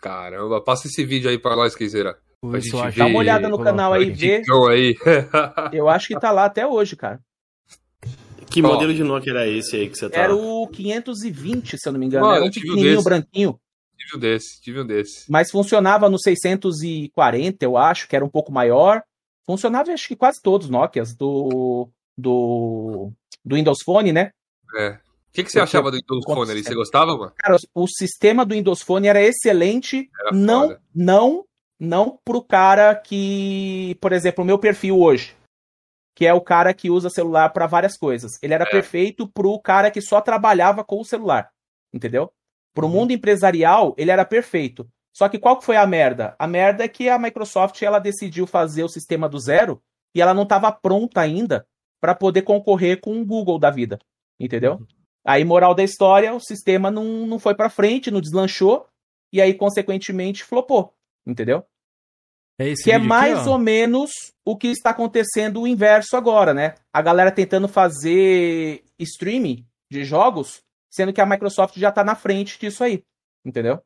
Caramba, 0.00 0.60
passa 0.60 0.88
esse 0.88 1.04
vídeo 1.04 1.30
aí 1.30 1.38
pra 1.38 1.54
nós, 1.54 1.76
Keizeira. 1.76 2.18
Dá 2.96 3.06
uma 3.06 3.20
olhada 3.20 3.48
no 3.48 3.62
canal 3.62 3.92
aí 3.92 4.08
e 4.08 4.10
vê. 4.10 4.40
Então 4.40 4.66
aí. 4.66 4.96
Eu 5.72 5.88
acho 5.88 6.08
que 6.08 6.18
tá 6.18 6.32
lá 6.32 6.46
até 6.46 6.66
hoje, 6.66 6.96
cara. 6.96 7.20
Que 8.52 8.62
Ó. 8.62 8.68
modelo 8.68 8.92
de 8.94 9.02
Nokia 9.02 9.32
era 9.32 9.46
esse 9.48 9.76
aí 9.76 9.88
que 9.88 9.96
você 9.96 10.08
tá? 10.10 10.20
Era 10.20 10.34
o 10.34 10.66
520, 10.68 11.78
se 11.78 11.88
eu 11.88 11.92
não 11.92 12.00
me 12.00 12.06
engano. 12.06 12.24
Mano, 12.26 12.36
Era 12.36 12.44
um 12.44 12.46
eu 12.48 12.52
tive 12.52 12.66
um 12.66 12.68
pequenininho, 12.70 12.96
desse. 12.96 13.04
branquinho. 13.08 13.60
tive 13.98 14.16
um 14.16 14.20
desse, 14.20 14.60
tive 14.60 14.80
um 14.80 14.86
desse. 14.86 15.30
Mas 15.30 15.50
funcionava 15.50 16.08
no 16.10 16.18
640, 16.18 17.64
eu 17.64 17.76
acho, 17.76 18.08
que 18.08 18.16
era 18.16 18.24
um 18.24 18.28
pouco 18.28 18.52
maior. 18.52 19.02
Funcionava, 19.46 19.92
acho 19.92 20.08
que 20.08 20.16
quase 20.16 20.40
todos 20.42 20.66
os 20.66 20.70
Nokias 20.70 21.14
do, 21.14 21.88
do, 22.16 23.10
do 23.44 23.56
Windows 23.56 23.78
Phone, 23.84 24.12
né? 24.12 24.30
É. 24.76 24.90
O 24.90 24.98
que, 25.34 25.42
que 25.44 25.50
você 25.50 25.58
Porque- 25.58 25.76
achava 25.76 25.90
do 25.90 25.96
Windows 25.96 26.24
Phone 26.26 26.50
ali? 26.50 26.62
Você 26.62 26.74
gostava, 26.74 27.16
mano? 27.16 27.32
Cara, 27.38 27.56
o 27.74 27.86
sistema 27.88 28.44
do 28.44 28.54
Windows 28.54 28.82
Phone 28.82 29.08
era 29.08 29.22
excelente. 29.22 30.08
Era 30.20 30.36
não, 30.36 30.62
foda. 30.68 30.80
não, 30.94 31.44
não 31.80 32.18
pro 32.24 32.42
cara 32.42 32.94
que, 32.94 33.96
por 34.00 34.12
exemplo, 34.12 34.44
o 34.44 34.46
meu 34.46 34.58
perfil 34.58 34.98
hoje, 35.00 35.34
que 36.14 36.26
é 36.26 36.34
o 36.34 36.40
cara 36.40 36.74
que 36.74 36.90
usa 36.90 37.08
celular 37.10 37.50
para 37.50 37.66
várias 37.66 37.96
coisas. 37.96 38.32
Ele 38.42 38.54
era 38.54 38.64
É. 38.64 38.70
perfeito 38.70 39.26
pro 39.26 39.58
cara 39.60 39.90
que 39.90 40.00
só 40.00 40.20
trabalhava 40.20 40.84
com 40.84 41.00
o 41.00 41.04
celular, 41.04 41.50
entendeu? 41.92 42.30
Pro 42.74 42.86
Uhum. 42.86 42.92
mundo 42.92 43.12
empresarial, 43.12 43.94
ele 43.98 44.10
era 44.10 44.24
perfeito. 44.24 44.88
Só 45.14 45.28
que 45.28 45.38
qual 45.38 45.58
que 45.58 45.64
foi 45.64 45.76
a 45.76 45.86
merda? 45.86 46.34
A 46.38 46.46
merda 46.46 46.84
é 46.84 46.88
que 46.88 47.08
a 47.08 47.18
Microsoft 47.18 47.80
ela 47.82 47.98
decidiu 47.98 48.46
fazer 48.46 48.82
o 48.82 48.88
sistema 48.88 49.28
do 49.28 49.38
zero 49.38 49.82
e 50.14 50.22
ela 50.22 50.32
não 50.32 50.44
estava 50.44 50.72
pronta 50.72 51.20
ainda 51.20 51.66
para 52.00 52.14
poder 52.14 52.42
concorrer 52.42 53.00
com 53.00 53.20
o 53.20 53.24
Google 53.24 53.58
da 53.58 53.70
vida, 53.70 53.98
entendeu? 54.40 54.74
Uhum. 54.76 54.86
Aí, 55.24 55.44
moral 55.44 55.74
da 55.74 55.84
história, 55.84 56.34
o 56.34 56.40
sistema 56.40 56.90
não, 56.90 57.04
não 57.26 57.38
foi 57.38 57.54
para 57.54 57.68
frente, 57.70 58.10
não 58.10 58.20
deslanchou 58.20 58.86
e 59.32 59.40
aí, 59.40 59.54
consequentemente, 59.54 60.42
flopou, 60.42 60.94
entendeu? 61.26 61.64
É 62.58 62.68
esse 62.68 62.84
Que 62.84 62.92
é 62.92 62.96
aqui, 62.96 63.06
mais 63.06 63.46
ó. 63.46 63.52
ou 63.52 63.58
menos 63.58 64.10
o 64.44 64.56
que 64.56 64.68
está 64.68 64.90
acontecendo 64.90 65.62
o 65.62 65.66
inverso 65.66 66.16
agora, 66.16 66.52
né? 66.52 66.74
A 66.92 67.00
galera 67.02 67.30
tentando 67.32 67.66
fazer 67.68 68.84
streaming 68.98 69.66
de 69.90 70.04
jogos, 70.04 70.62
sendo 70.90 71.12
que 71.12 71.20
a 71.20 71.26
Microsoft 71.26 71.76
já 71.78 71.90
tá 71.90 72.04
na 72.04 72.14
frente 72.14 72.58
disso 72.58 72.84
aí, 72.84 73.02
entendeu? 73.44 73.80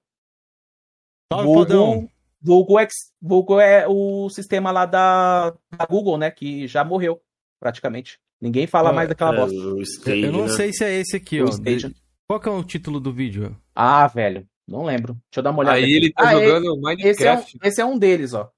Salve. 1.33 2.09
Vulgo, 2.43 2.79
X- 2.79 3.13
Vulgo 3.21 3.59
é 3.59 3.87
o 3.89 4.29
sistema 4.31 4.71
lá 4.71 4.87
da, 4.87 5.51
da 5.77 5.85
Google, 5.89 6.17
né? 6.19 6.31
Que 6.31 6.67
já 6.69 6.85
morreu, 6.85 7.21
praticamente. 7.61 8.19
Ninguém 8.41 8.67
fala 8.67 8.91
Ah, 8.91 8.93
mais 8.93 9.09
daquela 9.09 9.35
É, 9.35 9.37
bosta. 9.37 9.83
Stage, 9.83 10.23
Eu 10.23 10.33
não 10.33 10.43
né? 10.47 10.49
sei 10.51 10.73
se 10.73 10.85
é 10.85 10.93
esse 11.01 11.17
aqui, 11.17 11.41
O 11.41 11.47
ó. 11.47 11.49
Stadia. 11.49 11.89
De- 11.89 11.97
Qual 12.29 12.39
que 12.39 12.49
é 12.49 12.53
o 12.53 12.63
título 12.63 13.01
do 13.01 13.13
vídeo? 13.13 13.57
Ah, 13.75 14.07
velho, 14.07 14.47
não 14.69 14.85
lembro. 14.85 15.15
Deixa 15.15 15.39
eu 15.39 15.43
dar 15.43 15.51
uma 15.51 15.61
olhada. 15.61 15.77
Aí 15.77 15.85
aqui. 15.85 15.93
ele 15.95 16.13
tá 16.13 16.29
Ah, 16.29 16.33
é- 16.35 16.45
jogando 16.47 16.65
esse, 16.65 16.69
é 16.69 16.73
um, 16.73 16.81
Minecraft. 16.83 17.59
esse 17.65 17.81
é 17.81 17.85
um 17.85 17.99
deles, 17.99 18.35
ó. 18.35 18.51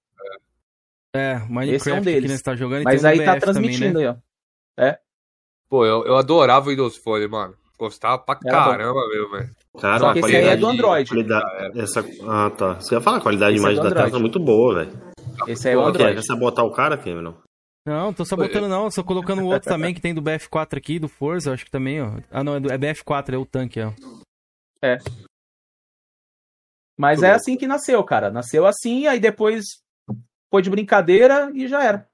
É, 1.15 1.39
Minecraft 1.39 1.75
Esse 1.75 1.91
é 1.91 1.95
um 1.95 1.99
que 1.99 2.05
deles. 2.05 2.31
nós 2.31 2.43
tá 2.43 2.55
jogando. 2.55 2.85
Mas 2.85 3.05
aí 3.05 3.25
tá 3.25 3.35
BF 3.37 3.41
também, 3.47 3.63
transmitindo 3.71 3.99
né? 4.01 4.17
aí, 4.79 4.89
ó. 4.91 4.95
Pô, 5.69 5.85
eu, 5.85 6.05
eu 6.07 6.17
adorava 6.17 6.67
o 6.67 6.71
Windows 6.71 6.97
Phone, 6.97 7.27
mano. 7.29 7.55
Gostava 7.79 8.19
pra 8.19 8.39
Era 8.45 8.65
bom. 8.65 8.71
caramba, 8.71 9.09
meu, 9.09 9.31
velho. 9.31 9.51
Cara, 9.81 9.99
Só 10.01 10.13
que 10.13 10.19
esse 10.21 10.37
aí 10.37 10.47
é 10.49 10.57
do 10.57 10.67
Android. 10.67 11.09
qualidade- 11.09 11.79
essa, 11.79 12.05
ah, 12.27 12.51
tá. 12.51 12.75
Você 12.75 12.95
ia 12.95 13.01
falar, 13.01 13.19
a 13.19 13.21
qualidade 13.21 13.53
de 13.53 13.59
Esse 13.59 13.67
é 13.67 13.69
imagem 13.69 13.83
do 13.83 13.89
da 13.89 13.95
tela 13.95 14.07
Android. 14.09 14.13
tá 14.13 14.19
muito 14.21 14.41
boa, 14.41 14.75
velho. 14.75 15.13
Esse 15.47 15.69
aí 15.69 15.75
é 15.75 15.77
o 15.79 15.85
Android. 15.85 16.15
Quer 16.17 16.23
sabotar 16.25 16.65
o 16.65 16.73
cara, 16.73 16.97
Cameron? 16.99 17.35
Não, 17.87 18.13
tô 18.13 18.25
sabotando 18.25 18.69
não, 18.69 18.91
só 18.91 19.03
colocando 19.05 19.43
o 19.43 19.47
outro 19.47 19.69
também 19.69 19.95
que 19.95 20.01
tem 20.01 20.13
do 20.13 20.21
BF4 20.21 20.77
aqui, 20.77 20.99
do 20.99 21.09
Forza, 21.09 21.51
eu 21.51 21.55
acho 21.55 21.65
que 21.65 21.71
também, 21.71 22.03
ó. 22.03 22.19
Ah, 22.31 22.43
não, 22.43 22.57
é, 22.57 22.61
do, 22.61 22.71
é 22.73 22.77
BF4, 22.77 23.33
é 23.35 23.39
o 23.39 23.47
tanque, 23.47 23.81
ó. 23.81 23.93
Mas 26.99 27.19
Muito 27.19 27.27
é 27.27 27.31
bom. 27.31 27.37
assim 27.37 27.57
que 27.57 27.67
nasceu, 27.67 28.03
cara. 28.05 28.31
Nasceu 28.31 28.67
assim, 28.67 29.07
aí 29.07 29.21
depois 29.21 29.65
foi 30.51 30.63
de 30.63 30.71
brincadeira 30.71 31.51
e 31.55 31.69
já 31.69 31.83
era. 31.85 32.09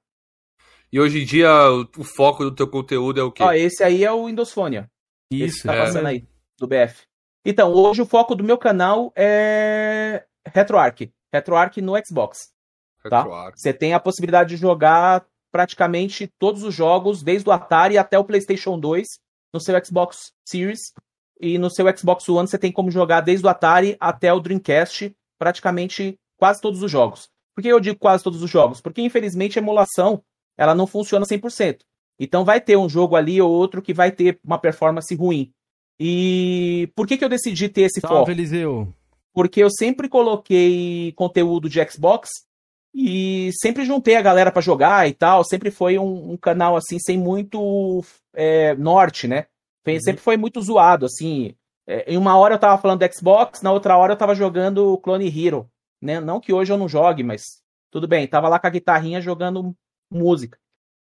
E 0.91 0.99
hoje 0.99 1.21
em 1.21 1.25
dia 1.25 1.49
o, 1.97 2.03
foco 2.03 2.43
do 2.43 2.55
teu 2.55 2.67
conteúdo 2.67 3.19
é 3.19 3.23
o 3.23 3.31
quê? 3.31 3.43
Ó, 3.43 3.51
esse 3.51 3.83
aí 3.83 4.03
é 4.03 4.11
o. 4.11 4.29
Esse 4.29 4.87
Isso, 5.31 5.61
que 5.61 5.67
tá 5.67 5.75
é. 5.75 5.81
passando 5.81 6.07
aí, 6.07 6.27
do 6.57 6.67
BF. 6.67 7.03
Então, 7.43 7.71
hoje 7.71 8.01
o 8.01 8.05
foco 8.05 8.33
do 8.33 8.43
meu 8.43 8.57
canal 8.57 9.11
é 9.15 10.25
RetroArch. 10.47 11.11
RetroArch 11.33 11.81
no 11.81 11.93
Xbox. 12.03 12.49
tá? 13.09 13.51
Você 13.55 13.73
tem 13.73 13.93
a 13.93 13.99
possibilidade 13.99 14.49
de 14.49 14.57
jogar 14.57 15.25
praticamente 15.51 16.27
todos 16.39 16.63
os 16.63 16.73
jogos, 16.73 17.21
desde 17.21 17.47
o 17.47 17.51
Atari 17.51 17.97
até 17.97 18.17
o 18.17 18.25
PlayStation 18.25 18.79
2, 18.79 19.07
no 19.53 19.59
seu 19.59 19.83
Xbox 19.83 20.31
Series. 20.47 20.93
E 21.39 21.57
no 21.57 21.69
seu 21.69 21.85
Xbox 21.95 22.27
One 22.29 22.47
você 22.47 22.57
tem 22.57 22.71
como 22.71 22.89
jogar 22.89 23.21
desde 23.21 23.45
o 23.45 23.49
Atari 23.49 23.97
até 23.99 24.33
o 24.33 24.39
Dreamcast, 24.39 25.13
praticamente 25.37 26.17
quase 26.37 26.61
todos 26.61 26.81
os 26.81 26.89
jogos. 26.89 27.29
Por 27.55 27.61
que 27.61 27.67
eu 27.69 27.79
digo 27.79 27.97
quase 27.97 28.23
todos 28.23 28.43
os 28.43 28.49
jogos? 28.49 28.81
Porque 28.81 29.01
infelizmente 29.01 29.57
a 29.57 29.61
emulação 29.61 30.21
ela 30.57 30.75
não 30.75 30.85
funciona 30.85 31.25
100%. 31.25 31.79
Então 32.19 32.43
vai 32.45 32.59
ter 32.61 32.77
um 32.77 32.87
jogo 32.89 33.15
ali 33.15 33.41
ou 33.41 33.49
outro 33.51 33.81
que 33.81 33.93
vai 33.93 34.11
ter 34.11 34.39
uma 34.43 34.57
performance 34.57 35.13
ruim. 35.15 35.51
E 35.99 36.89
por 36.95 37.07
que, 37.07 37.17
que 37.17 37.23
eu 37.23 37.29
decidi 37.29 37.69
ter 37.69 37.83
esse 37.83 38.01
foco? 38.01 38.13
Salve, 38.13 38.31
Eliseu. 38.31 38.93
porque 39.33 39.61
eu 39.63 39.69
sempre 39.69 40.07
coloquei 40.09 41.13
conteúdo 41.15 41.69
de 41.69 41.79
Xbox 41.89 42.29
e 42.93 43.49
sempre 43.61 43.85
juntei 43.85 44.15
a 44.15 44.21
galera 44.21 44.51
pra 44.51 44.61
jogar 44.61 45.07
e 45.07 45.13
tal. 45.13 45.43
Sempre 45.43 45.71
foi 45.71 45.97
um, 45.97 46.31
um 46.33 46.37
canal 46.37 46.75
assim 46.75 46.99
sem 46.99 47.17
muito 47.17 48.03
é, 48.33 48.75
norte, 48.75 49.27
né? 49.27 49.45
Foi- 49.83 49.99
Sempre 50.01 50.21
foi 50.21 50.35
muito 50.37 50.61
zoado, 50.61 51.05
assim. 51.05 51.53
É, 51.87 52.13
em 52.13 52.17
uma 52.17 52.37
hora 52.37 52.55
eu 52.55 52.59
tava 52.59 52.81
falando 52.81 53.05
do 53.07 53.13
Xbox, 53.13 53.61
na 53.61 53.71
outra 53.71 53.95
hora 53.97 54.13
eu 54.13 54.17
tava 54.17 54.33
jogando 54.33 54.97
Clone 54.99 55.27
Hero, 55.27 55.69
né? 56.05 56.19
Não 56.19 56.39
que 56.39 56.53
hoje 56.53 56.71
eu 56.71 56.77
não 56.77 56.87
jogue, 56.87 57.23
mas 57.23 57.61
tudo 57.91 58.07
bem. 58.07 58.27
Tava 58.27 58.47
lá 58.47 58.59
com 58.59 58.67
a 58.67 58.69
guitarrinha 58.69 59.19
jogando 59.19 59.75
música. 60.09 60.57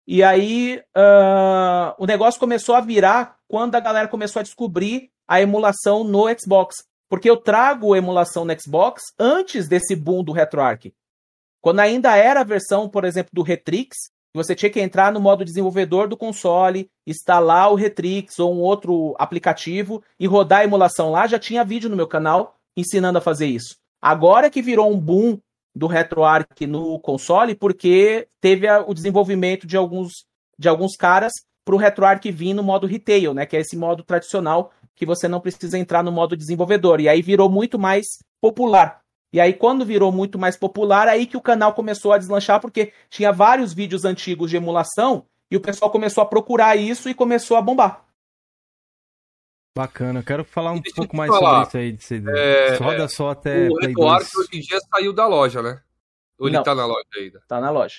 E 0.06 0.22
aí 0.22 0.82
ah, 0.94 1.94
o 1.98 2.06
negócio 2.06 2.40
começou 2.40 2.74
a 2.74 2.80
virar 2.80 3.36
quando 3.48 3.74
a 3.74 3.80
galera 3.80 4.08
começou 4.08 4.40
a 4.40 4.42
descobrir 4.42 5.10
a 5.28 5.40
emulação 5.40 6.04
no 6.04 6.24
Xbox. 6.38 6.76
Porque 7.08 7.30
eu 7.30 7.36
trago 7.36 7.94
emulação 7.94 8.44
no 8.44 8.60
Xbox 8.60 9.02
antes 9.18 9.68
desse 9.68 9.94
boom 9.94 10.24
do 10.24 10.32
RetroArch. 10.32 10.92
Quando 11.60 11.80
ainda 11.80 12.16
era 12.16 12.40
a 12.40 12.44
versão, 12.44 12.88
por 12.88 13.04
exemplo, 13.04 13.30
do 13.32 13.42
Retrix, 13.42 13.96
você 14.34 14.54
tinha 14.54 14.70
que 14.70 14.80
entrar 14.80 15.10
no 15.12 15.20
modo 15.20 15.44
desenvolvedor 15.44 16.08
do 16.08 16.16
console, 16.16 16.90
instalar 17.06 17.72
o 17.72 17.74
Retrix 17.74 18.38
ou 18.38 18.54
um 18.54 18.60
outro 18.60 19.14
aplicativo 19.18 20.02
e 20.20 20.26
rodar 20.26 20.60
a 20.60 20.64
emulação 20.64 21.10
lá, 21.10 21.26
já 21.26 21.38
tinha 21.38 21.64
vídeo 21.64 21.88
no 21.88 21.96
meu 21.96 22.06
canal 22.06 22.56
ensinando 22.76 23.18
a 23.18 23.22
fazer 23.22 23.46
isso. 23.46 23.76
Agora 24.00 24.50
que 24.50 24.62
virou 24.62 24.92
um 24.92 24.98
boom 24.98 25.38
do 25.74 25.86
RetroArch 25.86 26.66
no 26.66 26.98
console, 27.00 27.54
porque 27.54 28.28
teve 28.40 28.66
a- 28.66 28.80
o 28.80 28.94
desenvolvimento 28.94 29.66
de 29.66 29.76
alguns, 29.76 30.24
de 30.58 30.68
alguns 30.68 30.96
caras 30.96 31.32
para 31.64 31.74
o 31.74 31.78
RetroArch 31.78 32.30
vir 32.30 32.54
no 32.54 32.62
modo 32.62 32.86
retail, 32.86 33.34
né, 33.34 33.44
que 33.44 33.56
é 33.56 33.60
esse 33.60 33.76
modo 33.76 34.02
tradicional 34.02 34.72
que 34.94 35.04
você 35.04 35.28
não 35.28 35.40
precisa 35.40 35.78
entrar 35.78 36.02
no 36.02 36.10
modo 36.10 36.36
desenvolvedor. 36.36 37.00
E 37.00 37.08
aí 37.08 37.20
virou 37.20 37.50
muito 37.50 37.78
mais 37.78 38.06
popular. 38.40 39.00
E 39.32 39.40
aí, 39.40 39.52
quando 39.52 39.84
virou 39.84 40.10
muito 40.10 40.38
mais 40.38 40.56
popular, 40.56 41.08
aí 41.08 41.26
que 41.26 41.36
o 41.36 41.42
canal 41.42 41.74
começou 41.74 42.12
a 42.12 42.18
deslanchar, 42.18 42.60
porque 42.60 42.92
tinha 43.10 43.32
vários 43.32 43.74
vídeos 43.74 44.04
antigos 44.06 44.48
de 44.48 44.56
emulação 44.56 45.24
e 45.50 45.56
o 45.56 45.60
pessoal 45.60 45.90
começou 45.90 46.22
a 46.22 46.26
procurar 46.26 46.76
isso 46.76 47.10
e 47.10 47.14
começou 47.14 47.56
a 47.56 47.60
bombar. 47.60 48.05
Bacana, 49.76 50.20
eu 50.20 50.24
quero 50.24 50.42
falar 50.42 50.72
um 50.72 50.80
pouco 50.94 51.14
mais 51.14 51.30
falar. 51.30 51.66
sobre 51.66 51.88
isso 51.90 52.14
aí. 52.14 52.20
De 52.20 52.30
É, 52.30 52.76
Roda 52.76 53.06
só 53.08 53.28
até 53.30 53.68
o 53.68 53.76
RetroArch 53.76 54.30
2. 54.32 54.34
hoje 54.48 54.48
em 54.58 54.60
dia 54.62 54.78
saiu 54.90 55.12
da 55.12 55.26
loja, 55.26 55.60
né? 55.60 55.80
Ou 56.38 56.48
ele 56.48 56.56
Não. 56.56 56.62
tá 56.62 56.74
na 56.74 56.86
loja 56.86 57.04
ainda? 57.14 57.40
Tá 57.46 57.60
na 57.60 57.68
loja. 57.70 57.96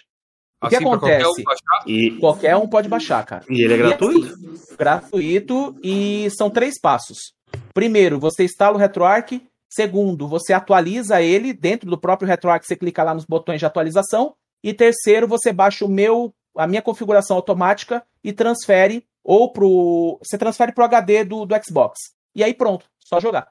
O 0.60 0.68
que 0.70 0.76
Assim, 0.76 0.86
pra 0.86 0.98
qualquer 0.98 1.18
um 1.20 1.30
acontece? 1.30 1.44
baixar? 1.44 1.84
E, 1.88 2.12
Qualquer 2.20 2.56
um 2.56 2.68
pode 2.68 2.90
baixar, 2.90 3.24
cara. 3.24 3.46
e 3.48 3.62
ele 3.62 3.74
é 3.74 3.78
E 3.78 3.80
gratuito? 3.80 4.26
assim, 4.34 4.76
gratuito 4.76 5.76
e 5.84 6.28
são 6.32 6.50
três 6.50 6.80
passos. 6.82 7.34
Primeiro, 7.76 8.20
você 8.20 8.44
instala 8.46 8.76
o 8.76 8.80
RetroArch. 8.80 9.40
Segundo, 9.70 10.28
você 10.28 10.54
atualiza 10.54 11.22
ele 11.22 11.54
dentro 11.54 11.88
do 11.90 11.98
próprio 11.98 12.28
RetroArch. 12.28 12.66
Você 12.66 12.76
clica 12.76 13.04
lá 13.04 13.13
nos 13.13 13.26
botões 13.26 13.60
de 13.60 13.66
atualização. 13.68 14.34
E 14.63 14.74
terceiro, 14.74 15.28
você 15.28 15.54
baixa 15.54 15.86
o 15.86 15.90
meu 15.90 16.34
a 16.58 16.66
minha 16.66 16.82
configuração 16.82 17.38
automática 17.38 18.04
e 18.24 18.34
transfere 18.34 19.06
ou 19.28 19.52
pro. 19.52 20.18
Você 20.24 20.38
transfere 20.38 20.72
pro 20.74 20.86
HD 20.86 21.26
do, 21.26 21.46
do 21.46 21.56
Xbox. 21.62 22.00
E 22.34 22.42
aí 22.42 22.54
pronto, 22.54 22.86
só 22.98 23.20
jogar. 23.20 23.50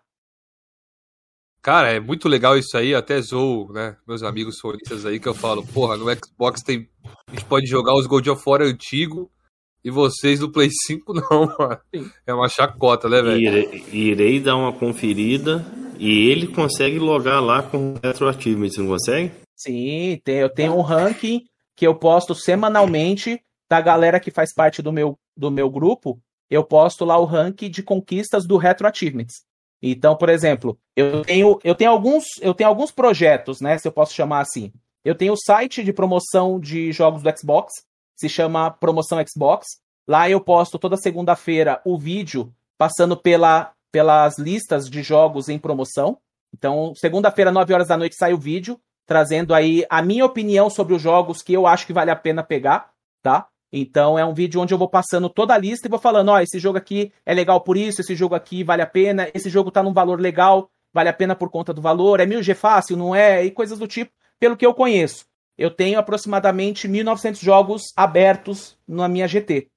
Cara, 1.61 1.93
é 1.93 2.01
muito 2.01 2.29
legal 2.29 2.57
isso 2.57 2.77
aí, 2.79 2.95
até 2.95 3.21
zoo, 3.21 3.71
né? 3.73 3.97
Meus 4.07 4.23
amigos 4.23 4.59
fonistas 4.59 5.05
aí 5.05 5.21
que 5.21 5.29
eu 5.29 5.35
falo, 5.35 5.67
porra, 5.67 5.97
no 5.97 6.07
Xbox 6.15 6.63
tem. 6.63 6.89
A 7.27 7.33
gente 7.33 7.45
pode 7.45 7.67
jogar 7.67 7.95
os 7.95 8.07
God 8.07 8.27
of 8.29 8.43
War 8.47 8.63
antigo 8.63 9.31
e 9.85 9.91
vocês 9.91 10.39
do 10.39 10.51
Play 10.51 10.71
5 10.87 11.13
não, 11.13 11.47
mano. 11.59 11.81
É 12.27 12.33
uma 12.33 12.49
chacota, 12.49 13.09
né, 13.09 13.21
velho? 13.21 13.39
Irei, 13.39 13.85
irei 13.93 14.41
dar 14.41 14.57
uma 14.57 14.73
conferida 14.73 15.65
e 15.99 16.29
ele 16.31 16.47
consegue 16.47 16.99
logar 16.99 17.43
lá 17.43 17.63
com 17.63 17.95
retroativo, 18.03 18.67
você 18.67 18.81
não 18.81 18.89
consegue? 18.89 19.33
Sim, 19.57 20.21
tem, 20.25 20.37
eu 20.37 20.49
tenho 20.49 20.75
um 20.75 20.83
ranking 20.83 21.45
que 21.77 21.87
eu 21.87 21.95
posto 21.95 22.35
semanalmente 22.35 23.41
da 23.69 23.81
galera 23.81 24.21
que 24.21 24.31
faz 24.31 24.55
parte 24.55 24.81
do 24.81 24.93
meu, 24.93 25.19
do 25.37 25.51
meu 25.51 25.71
grupo. 25.71 26.21
Eu 26.49 26.65
posto 26.65 27.05
lá 27.05 27.19
o 27.19 27.25
ranking 27.25 27.71
de 27.71 27.83
conquistas 27.83 28.47
do 28.47 28.57
Retro 28.57 28.87
Achievements. 28.87 29.45
Então, 29.83 30.17
por 30.17 30.29
exemplo, 30.29 30.79
eu 30.97 31.23
tenho, 31.23 31.59
eu 31.63 31.75
tenho 31.75 31.91
alguns 31.91 32.25
eu 32.41 32.55
tenho 32.55 32.69
alguns 32.69 32.91
projetos, 32.91 33.61
né, 33.61 33.77
se 33.77 33.87
eu 33.87 33.93
posso 33.93 34.15
chamar 34.15 34.41
assim. 34.41 34.73
Eu 35.05 35.15
tenho 35.15 35.35
o 35.35 35.39
site 35.39 35.85
de 35.85 35.93
promoção 35.93 36.59
de 36.59 36.91
jogos 36.93 37.23
do 37.23 37.39
Xbox, 37.39 37.73
se 38.17 38.29
chama 38.29 38.71
Promoção 38.71 39.23
Xbox. 39.27 39.67
Lá 40.09 40.29
eu 40.31 40.41
posto 40.41 40.79
toda 40.79 40.97
segunda-feira 40.97 41.81
o 41.85 41.99
vídeo 41.99 42.53
passando 42.79 43.17
pela, 43.17 43.73
pelas 43.93 44.39
listas 44.39 44.89
de 44.89 45.03
jogos 45.03 45.49
em 45.49 45.59
promoção. 45.59 46.19
Então, 46.55 46.93
segunda-feira, 46.97 47.53
9 47.53 47.75
horas 47.75 47.89
da 47.89 47.97
noite, 47.97 48.17
sai 48.17 48.33
o 48.33 48.39
vídeo 48.39 48.81
trazendo 49.07 49.55
aí 49.55 49.87
a 49.89 50.03
minha 50.03 50.25
opinião 50.25 50.69
sobre 50.69 50.93
os 50.93 51.01
jogos 51.01 51.41
que 51.41 51.53
eu 51.53 51.67
acho 51.67 51.87
que 51.87 51.93
vale 51.93 52.11
a 52.11 52.17
pena 52.17 52.43
pegar, 52.43 52.91
tá? 53.23 53.47
Então 53.73 54.19
é 54.19 54.25
um 54.25 54.35
vídeo 54.35 54.61
onde 54.61 54.73
eu 54.73 54.79
vou 54.79 54.89
passando 54.89 55.29
toda 55.29 55.55
a 55.55 55.59
lista 55.59 55.87
e 55.87 55.91
vou 55.91 55.99
falando, 55.99 56.29
ó, 56.29 56.35
oh, 56.35 56.39
esse 56.39 56.59
jogo 56.59 56.79
aqui 56.79 57.13
é 57.25 57.35
legal 57.35 57.61
por 57.61 57.77
isso, 57.77 58.01
esse 58.01 58.15
jogo 58.15 58.35
aqui 58.35 58.63
vale 58.63 58.83
a 58.83 58.87
pena, 58.87 59.29
esse 59.35 59.51
jogo 59.51 59.71
tá 59.71 59.83
num 59.83 59.93
valor 59.93 60.21
legal, 60.21 60.71
vale 60.93 61.09
a 61.09 61.13
pena 61.13 61.35
por 61.35 61.51
conta 61.51 61.75
do 61.75 61.83
valor, 61.83 62.21
é 62.21 62.27
1000G 62.27 62.55
fácil, 62.55 62.97
não 62.97 63.15
é? 63.15 63.45
E 63.45 63.51
coisas 63.51 63.79
do 63.79 63.87
tipo, 63.87 64.13
pelo 64.39 64.57
que 64.57 64.65
eu 64.65 64.75
conheço. 64.75 65.27
Eu 65.59 65.71
tenho 65.71 65.99
aproximadamente 65.99 66.87
1900 66.87 67.41
jogos 67.41 67.83
abertos 67.97 68.77
na 68.87 69.09
minha 69.09 69.27
GT, 69.27 69.69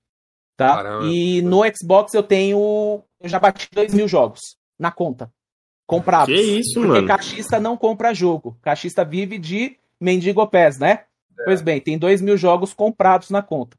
tá? 0.56 0.75
Caramba. 0.75 1.06
E 1.06 1.41
no 1.41 1.62
Xbox 1.73 2.13
eu 2.13 2.23
tenho, 2.23 3.02
eu 3.19 3.30
já 3.30 3.39
bati 3.39 3.67
2 3.71 3.93
mil 3.93 4.08
jogos 4.08 4.58
na 4.78 4.91
conta 4.91 5.32
comprados. 5.89 6.34
Que 6.34 6.39
isso, 6.39 6.75
porque 6.75 6.88
mano? 6.88 7.02
Porque 7.02 7.08
caixista 7.08 7.60
não 7.60 7.75
compra 7.75 8.13
jogo. 8.13 8.56
Caixista 8.62 9.04
vive 9.04 9.39
de 9.39 9.75
mendigo 9.99 10.45
pés, 10.47 10.78
né? 10.78 11.06
É. 11.39 11.45
Pois 11.45 11.62
bem, 11.62 11.80
tem 11.80 11.97
2 11.97 12.21
mil 12.21 12.38
jogos 12.38 12.73
comprados 12.73 13.30
na 13.30 13.41
conta. 13.41 13.78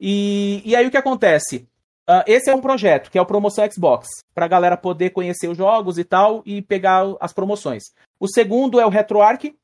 E, 0.00 0.62
e 0.64 0.74
aí 0.74 0.86
o 0.86 0.90
que 0.90 0.96
acontece? 0.96 1.68
Uh, 2.08 2.24
esse 2.26 2.50
é 2.50 2.54
um 2.54 2.60
projeto, 2.60 3.10
que 3.10 3.16
é 3.16 3.22
o 3.22 3.26
Promoção 3.26 3.68
Xbox, 3.70 4.08
para 4.34 4.44
a 4.44 4.48
galera 4.48 4.76
poder 4.76 5.10
conhecer 5.10 5.48
os 5.48 5.56
jogos 5.56 5.98
e 5.98 6.04
tal 6.04 6.42
e 6.44 6.60
pegar 6.60 7.04
as 7.20 7.32
promoções. 7.32 7.84
O 8.18 8.26
segundo 8.26 8.80
é 8.80 8.86
o 8.86 8.88
RetroArch, 8.88 9.54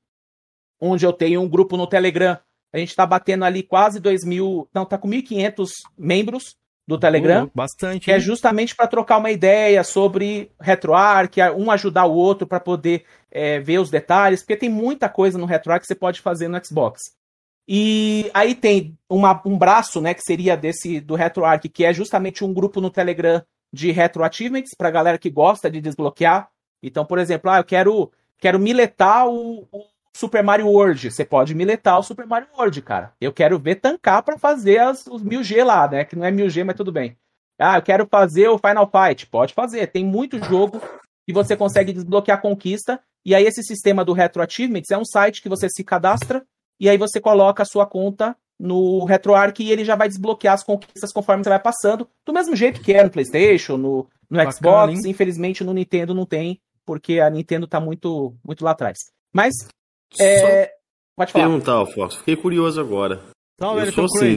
onde 0.81 1.05
eu 1.05 1.13
tenho 1.13 1.41
um 1.41 1.49
grupo 1.49 1.77
no 1.77 1.87
Telegram. 1.87 2.39
A 2.73 2.79
gente 2.79 2.91
está 2.91 3.05
batendo 3.05 3.45
ali 3.45 3.63
quase 3.63 3.99
2 3.99 4.25
mil, 4.25 4.69
não, 4.73 4.87
tá 4.87 4.97
com 4.97 5.09
1.500 5.09 5.67
membros 5.99 6.57
do 6.87 6.97
Telegram. 6.97 7.45
Uh, 7.45 7.51
bastante. 7.53 8.05
Que 8.05 8.13
é 8.13 8.21
justamente 8.21 8.77
para 8.77 8.87
trocar 8.87 9.19
uma 9.19 9.33
ideia 9.33 9.83
sobre 9.83 10.51
RetroArch, 10.61 11.41
um 11.57 11.71
ajudar 11.73 12.07
o 12.07 12.15
outro 12.15 12.47
para 12.47 12.61
poder 12.61 13.05
é, 13.31 13.59
ver 13.59 13.79
os 13.79 13.91
detalhes, 13.91 14.43
porque 14.43 14.57
tem 14.57 14.69
muita 14.69 15.09
coisa 15.09 15.37
no 15.37 15.45
RetroArch 15.47 15.81
que 15.81 15.87
você 15.89 15.95
pode 15.95 16.21
fazer 16.21 16.47
no 16.47 16.65
Xbox. 16.65 17.01
E 17.71 18.31
aí 18.33 18.55
tem 18.55 18.97
uma, 19.11 19.39
um 19.45 19.59
braço, 19.59 20.01
né, 20.01 20.15
que 20.15 20.23
seria 20.23 20.57
desse 20.57 21.01
do 21.01 21.15
RetroArch, 21.15 21.69
que 21.69 21.85
é 21.85 21.93
justamente 21.93 22.43
um 22.43 22.55
grupo 22.55 22.81
no 22.81 22.89
Telegram 22.89 23.43
de 23.71 23.91
Retro 23.91 24.25
Achievements, 24.25 24.71
pra 24.75 24.91
galera 24.91 25.19
que 25.19 25.29
gosta 25.29 25.71
de 25.71 25.79
desbloquear. 25.79 26.49
Então, 26.83 27.05
por 27.05 27.19
exemplo, 27.19 27.51
ah, 27.51 27.59
eu 27.59 27.65
quero, 27.65 28.11
quero 28.39 28.59
miletar 28.59 29.29
o, 29.29 29.69
o 29.71 29.85
Super 30.17 30.43
Mario 30.43 30.69
World. 30.69 31.11
Você 31.11 31.27
pode 31.27 31.55
miletar 31.55 31.99
o 31.99 32.03
Super 32.03 32.27
Mario 32.27 32.49
World, 32.57 32.81
cara. 32.81 33.13
Eu 33.21 33.35
quero 33.35 33.59
ver 33.59 33.75
tancar 33.75 34.23
para 34.23 34.39
fazer 34.39 34.79
as, 34.79 35.07
os 35.07 35.23
1000G 35.23 35.63
lá, 35.63 35.87
né? 35.87 36.07
Que 36.07 36.17
não 36.17 36.25
é 36.25 36.33
1000G, 36.33 36.65
mas 36.65 36.77
tudo 36.77 36.91
bem. 36.91 37.19
Ah, 37.59 37.77
eu 37.77 37.83
quero 37.83 38.07
fazer 38.07 38.49
o 38.49 38.59
Final 38.59 38.91
Fight. 38.91 39.27
Pode 39.27 39.53
fazer. 39.53 39.87
Tem 39.89 40.07
muito 40.07 40.43
jogo 40.43 40.81
que 41.27 41.35
você 41.35 41.55
consegue 41.55 41.93
desbloquear 41.93 42.39
a 42.39 42.41
conquista. 42.41 42.99
E 43.27 43.35
aí, 43.35 43.45
esse 43.45 43.63
sistema 43.63 44.07
do 44.07 44.15
Retro 44.15 44.43
Achievements 44.43 44.91
é 44.91 44.97
um 44.97 45.05
site 45.05 45.43
que 45.43 45.51
você 45.51 45.69
se 45.69 45.85
cadastra 45.85 46.47
e 46.81 46.89
aí 46.89 46.97
você 46.97 47.21
coloca 47.21 47.63
a 47.63 47.67
sua 47.67 47.87
conta 47.87 48.37
no 48.59 49.05
RetroArch 49.05 49.63
e 49.63 49.71
ele 49.71 49.85
já 49.85 49.95
vai 49.95 50.09
desbloquear 50.09 50.55
as 50.55 50.65
conquistas 50.65 51.13
conforme 51.13 51.45
você 51.45 51.51
vai 51.51 51.61
passando, 51.61 52.09
do 52.27 52.33
mesmo 52.33 52.57
jeito 52.57 52.81
que 52.81 52.93
é 52.93 53.05
no 53.05 53.11
PlayStation, 53.11 53.77
no, 53.77 54.07
no 54.29 54.37
Bacana, 54.37 54.53
Xbox. 54.53 55.05
Hein? 55.05 55.11
Infelizmente 55.11 55.63
no 55.63 55.73
Nintendo 55.73 56.15
não 56.15 56.27
tem, 56.27 56.61
porque 56.85 57.21
a 57.21 57.31
Nintendo 57.31 57.67
tá 57.67 57.81
muito, 57.81 58.35
muito 58.45 58.65
lá 58.65 58.73
atrás. 58.73 58.99
Mas. 59.33 59.55
É... 60.21 60.73
Pode 61.15 61.33
falar. 61.33 61.47
Perguntar, 61.47 61.87
Fox, 61.87 62.15
fiquei 62.17 62.37
curioso 62.37 62.81
agora. 62.81 63.21
Não, 63.61 63.79
eu 63.79 63.93
sou 63.93 64.05
assim, 64.05 64.37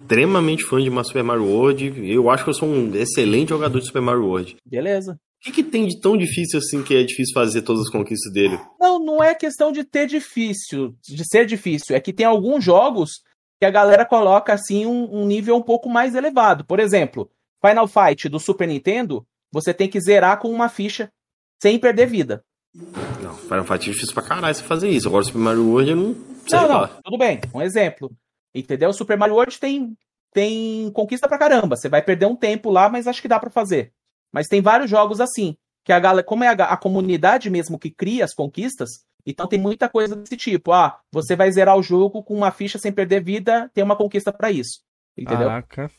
extremamente 0.00 0.64
fã 0.64 0.80
de 0.80 0.90
Super 1.04 1.24
Mario 1.24 1.46
World. 1.46 2.10
Eu 2.10 2.30
acho 2.30 2.44
que 2.44 2.50
eu 2.50 2.54
sou 2.54 2.68
um 2.68 2.94
excelente 2.94 3.48
jogador 3.48 3.80
de 3.80 3.86
Super 3.86 4.00
Mario 4.00 4.24
World. 4.24 4.56
Beleza. 4.64 5.18
O 5.40 5.44
que, 5.44 5.52
que, 5.52 5.62
tem 5.62 5.86
de 5.86 5.98
tão 5.98 6.18
difícil 6.18 6.58
assim 6.58 6.82
que 6.82 6.94
é 6.94 7.02
difícil 7.02 7.32
fazer 7.32 7.62
todas 7.62 7.84
as 7.84 7.90
conquistas 7.90 8.30
dele? 8.30 8.60
Não, 8.78 8.98
não 8.98 9.24
é 9.24 9.34
questão 9.34 9.72
de 9.72 9.84
ter 9.84 10.06
difícil, 10.06 10.94
de 11.02 11.24
ser 11.24 11.46
difícil. 11.46 11.96
É 11.96 12.00
que 12.00 12.12
tem 12.12 12.26
alguns 12.26 12.62
jogos 12.62 13.22
que 13.58 13.64
a 13.64 13.70
galera 13.70 14.04
coloca 14.04 14.52
assim 14.52 14.84
um, 14.84 15.08
um 15.10 15.26
nível 15.26 15.56
um 15.56 15.62
pouco 15.62 15.88
mais 15.88 16.14
elevado. 16.14 16.62
Por 16.66 16.78
exemplo, 16.78 17.30
Final 17.64 17.88
Fight 17.88 18.28
do 18.28 18.38
Super 18.38 18.68
Nintendo, 18.68 19.26
você 19.50 19.72
tem 19.72 19.88
que 19.88 19.98
zerar 19.98 20.38
com 20.38 20.50
uma 20.50 20.68
ficha 20.68 21.10
sem 21.62 21.78
perder 21.78 22.06
vida. 22.06 22.44
Não, 23.22 23.34
Final 23.34 23.64
Fight 23.64 23.88
é 23.88 23.92
difícil 23.92 24.12
pra 24.14 24.22
caralho 24.22 24.54
você 24.54 24.62
fazer 24.62 24.90
isso. 24.90 25.08
Agora 25.08 25.24
Super 25.24 25.38
Mario 25.38 25.68
World 25.68 25.90
eu 25.90 25.96
não 25.96 26.14
sei 26.46 26.58
Não, 26.58 26.68
não, 26.68 26.88
tudo 27.02 27.16
bem. 27.16 27.40
Um 27.54 27.62
exemplo. 27.62 28.10
Entendeu? 28.54 28.92
Super 28.92 29.16
Mario 29.16 29.36
World 29.36 29.58
tem, 29.58 29.96
tem 30.34 30.90
conquista 30.92 31.26
pra 31.26 31.38
caramba. 31.38 31.76
Você 31.76 31.88
vai 31.88 32.02
perder 32.02 32.26
um 32.26 32.36
tempo 32.36 32.70
lá, 32.70 32.90
mas 32.90 33.06
acho 33.06 33.22
que 33.22 33.28
dá 33.28 33.40
para 33.40 33.48
fazer. 33.50 33.92
Mas 34.32 34.46
tem 34.46 34.60
vários 34.60 34.90
jogos 34.90 35.20
assim, 35.20 35.56
que 35.84 35.92
a 35.92 35.98
galera, 35.98 36.26
como 36.26 36.44
é 36.44 36.48
a, 36.48 36.52
a, 36.52 36.76
comunidade 36.76 37.50
mesmo 37.50 37.78
que 37.78 37.90
cria 37.90 38.24
as 38.24 38.34
conquistas, 38.34 39.04
então 39.26 39.46
tem 39.46 39.60
muita 39.60 39.88
coisa 39.88 40.16
desse 40.16 40.36
tipo. 40.36 40.72
Ah, 40.72 41.00
você 41.12 41.36
vai 41.36 41.50
zerar 41.50 41.76
o 41.76 41.82
jogo 41.82 42.22
com 42.22 42.34
uma 42.34 42.50
ficha 42.50 42.78
sem 42.78 42.92
perder 42.92 43.22
vida, 43.22 43.70
tem 43.74 43.84
uma 43.84 43.96
conquista 43.96 44.32
para 44.32 44.50
isso. 44.50 44.80
Entendeu? 45.16 45.48
Caraca. 45.48 45.90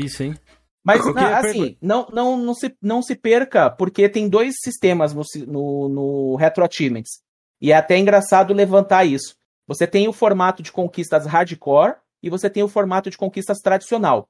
Isso, 0.00 0.22
hein? 0.22 0.34
Mas, 0.82 1.02
não, 1.02 1.34
assim, 1.34 1.78
não, 1.80 2.06
não, 2.12 2.36
não, 2.36 2.54
se, 2.54 2.76
não 2.82 3.02
se 3.02 3.14
perca, 3.16 3.70
porque 3.70 4.06
tem 4.08 4.28
dois 4.28 4.56
sistemas 4.62 5.14
no, 5.14 5.22
no, 5.46 5.88
no 5.88 6.36
Retro 6.36 6.64
Achievements. 6.64 7.22
E 7.60 7.72
é 7.72 7.76
até 7.76 7.96
engraçado 7.96 8.52
levantar 8.52 9.04
isso. 9.04 9.34
Você 9.66 9.86
tem 9.86 10.06
o 10.08 10.12
formato 10.12 10.62
de 10.62 10.70
conquistas 10.70 11.24
hardcore 11.24 11.94
e 12.22 12.28
você 12.28 12.50
tem 12.50 12.62
o 12.62 12.68
formato 12.68 13.08
de 13.08 13.16
conquistas 13.16 13.60
tradicional. 13.60 14.28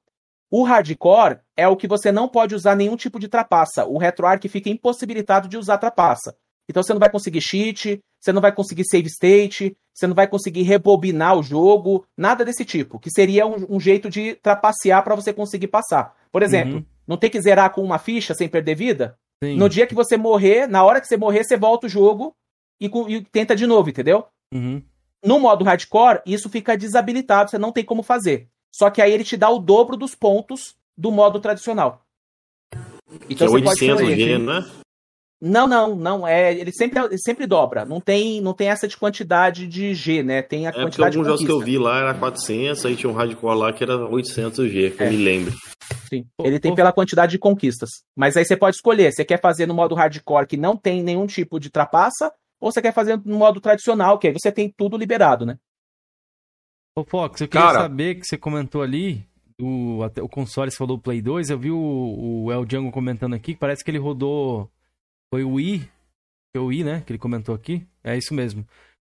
O 0.56 0.62
hardcore 0.62 1.40
é 1.56 1.66
o 1.66 1.74
que 1.74 1.88
você 1.88 2.12
não 2.12 2.28
pode 2.28 2.54
usar 2.54 2.76
nenhum 2.76 2.94
tipo 2.94 3.18
de 3.18 3.26
trapaça. 3.26 3.84
O 3.86 3.98
RetroArch 3.98 4.48
fica 4.48 4.70
impossibilitado 4.70 5.48
de 5.48 5.56
usar 5.58 5.78
trapaça. 5.78 6.36
Então 6.70 6.80
você 6.80 6.92
não 6.92 7.00
vai 7.00 7.10
conseguir 7.10 7.40
cheat, 7.40 7.98
você 8.20 8.32
não 8.32 8.40
vai 8.40 8.54
conseguir 8.54 8.84
save 8.84 9.08
state, 9.08 9.76
você 9.92 10.06
não 10.06 10.14
vai 10.14 10.28
conseguir 10.28 10.62
rebobinar 10.62 11.36
o 11.36 11.42
jogo, 11.42 12.06
nada 12.16 12.44
desse 12.44 12.64
tipo. 12.64 13.00
Que 13.00 13.10
seria 13.10 13.44
um, 13.48 13.66
um 13.68 13.80
jeito 13.80 14.08
de 14.08 14.36
trapacear 14.36 15.02
para 15.02 15.16
você 15.16 15.32
conseguir 15.32 15.66
passar. 15.66 16.14
Por 16.30 16.40
exemplo, 16.40 16.76
uhum. 16.76 16.84
não 17.04 17.16
tem 17.16 17.30
que 17.30 17.40
zerar 17.40 17.72
com 17.72 17.82
uma 17.82 17.98
ficha 17.98 18.32
sem 18.32 18.48
perder 18.48 18.76
vida? 18.76 19.18
Sim. 19.42 19.56
No 19.56 19.68
dia 19.68 19.88
que 19.88 19.94
você 19.94 20.16
morrer, 20.16 20.68
na 20.68 20.84
hora 20.84 21.00
que 21.00 21.08
você 21.08 21.16
morrer, 21.16 21.42
você 21.42 21.56
volta 21.56 21.88
o 21.88 21.90
jogo 21.90 22.32
e, 22.80 22.86
e 22.86 23.24
tenta 23.24 23.56
de 23.56 23.66
novo, 23.66 23.90
entendeu? 23.90 24.24
Uhum. 24.52 24.80
No 25.24 25.40
modo 25.40 25.64
hardcore, 25.64 26.22
isso 26.24 26.48
fica 26.48 26.78
desabilitado, 26.78 27.50
você 27.50 27.58
não 27.58 27.72
tem 27.72 27.84
como 27.84 28.04
fazer. 28.04 28.48
Só 28.74 28.90
que 28.90 29.00
aí 29.00 29.12
ele 29.12 29.22
te 29.22 29.36
dá 29.36 29.48
o 29.48 29.60
dobro 29.60 29.96
dos 29.96 30.16
pontos 30.16 30.74
do 30.98 31.12
modo 31.12 31.38
tradicional. 31.38 32.04
Então 33.30 33.36
que 33.36 33.44
é 33.44 33.48
800 33.48 34.16
G, 34.16 34.36
né? 34.36 34.68
Não, 35.40 35.68
não, 35.68 35.94
não. 35.94 36.26
É, 36.26 36.52
ele 36.52 36.72
sempre, 36.72 36.98
ele 36.98 37.18
sempre 37.18 37.46
dobra. 37.46 37.84
Não 37.84 38.00
tem, 38.00 38.40
não 38.40 38.52
tem 38.52 38.70
essa 38.70 38.88
de 38.88 38.96
quantidade 38.96 39.68
de 39.68 39.94
G, 39.94 40.24
né? 40.24 40.42
Tem 40.42 40.66
a 40.66 40.70
é, 40.70 40.72
quantidade 40.72 41.16
alguns 41.16 41.28
jogos 41.28 41.46
que 41.46 41.52
eu 41.52 41.60
vi 41.60 41.78
lá 41.78 42.00
era 42.00 42.14
400, 42.14 42.84
aí 42.84 42.96
tinha 42.96 43.08
um 43.08 43.14
hardcore 43.14 43.56
lá 43.56 43.72
que 43.72 43.84
era 43.84 44.08
800 44.08 44.68
G, 44.68 44.90
que 44.90 45.02
é. 45.04 45.06
eu 45.06 45.10
me 45.12 45.18
lembro. 45.18 45.52
Sim. 46.08 46.26
Ele 46.42 46.58
tem 46.58 46.74
pela 46.74 46.92
quantidade 46.92 47.30
de 47.30 47.38
conquistas. 47.38 47.90
Mas 48.16 48.36
aí 48.36 48.44
você 48.44 48.56
pode 48.56 48.74
escolher. 48.74 49.12
Você 49.12 49.24
quer 49.24 49.40
fazer 49.40 49.66
no 49.66 49.74
modo 49.74 49.94
hardcore 49.94 50.48
que 50.48 50.56
não 50.56 50.76
tem 50.76 51.00
nenhum 51.00 51.28
tipo 51.28 51.60
de 51.60 51.70
trapaça, 51.70 52.32
ou 52.60 52.72
você 52.72 52.82
quer 52.82 52.92
fazer 52.92 53.20
no 53.24 53.38
modo 53.38 53.60
tradicional, 53.60 54.18
que 54.18 54.26
aí 54.26 54.32
você 54.32 54.50
tem 54.50 54.68
tudo 54.76 54.96
liberado, 54.96 55.46
né? 55.46 55.58
Ô, 56.96 57.04
Fox, 57.04 57.40
eu 57.40 57.48
queria 57.48 57.66
Cara... 57.66 57.80
saber 57.80 58.14
que 58.14 58.26
você 58.26 58.38
comentou 58.38 58.80
ali, 58.80 59.26
o, 59.60 60.02
até, 60.04 60.22
o 60.22 60.28
console 60.28 60.70
você 60.70 60.76
falou 60.76 60.98
Play 60.98 61.20
2, 61.20 61.50
eu 61.50 61.58
vi 61.58 61.70
o, 61.70 62.44
o 62.44 62.52
El 62.52 62.64
Django 62.64 62.92
comentando 62.92 63.34
aqui, 63.34 63.54
que 63.54 63.60
parece 63.60 63.82
que 63.82 63.90
ele 63.90 63.98
rodou. 63.98 64.70
Foi 65.32 65.42
o 65.42 65.54
Wii, 65.54 65.90
foi 66.54 66.62
o 66.62 66.66
Wii, 66.66 66.84
né? 66.84 67.02
Que 67.04 67.12
ele 67.12 67.18
comentou 67.18 67.52
aqui. 67.54 67.84
É 68.02 68.16
isso 68.16 68.32
mesmo. 68.32 68.64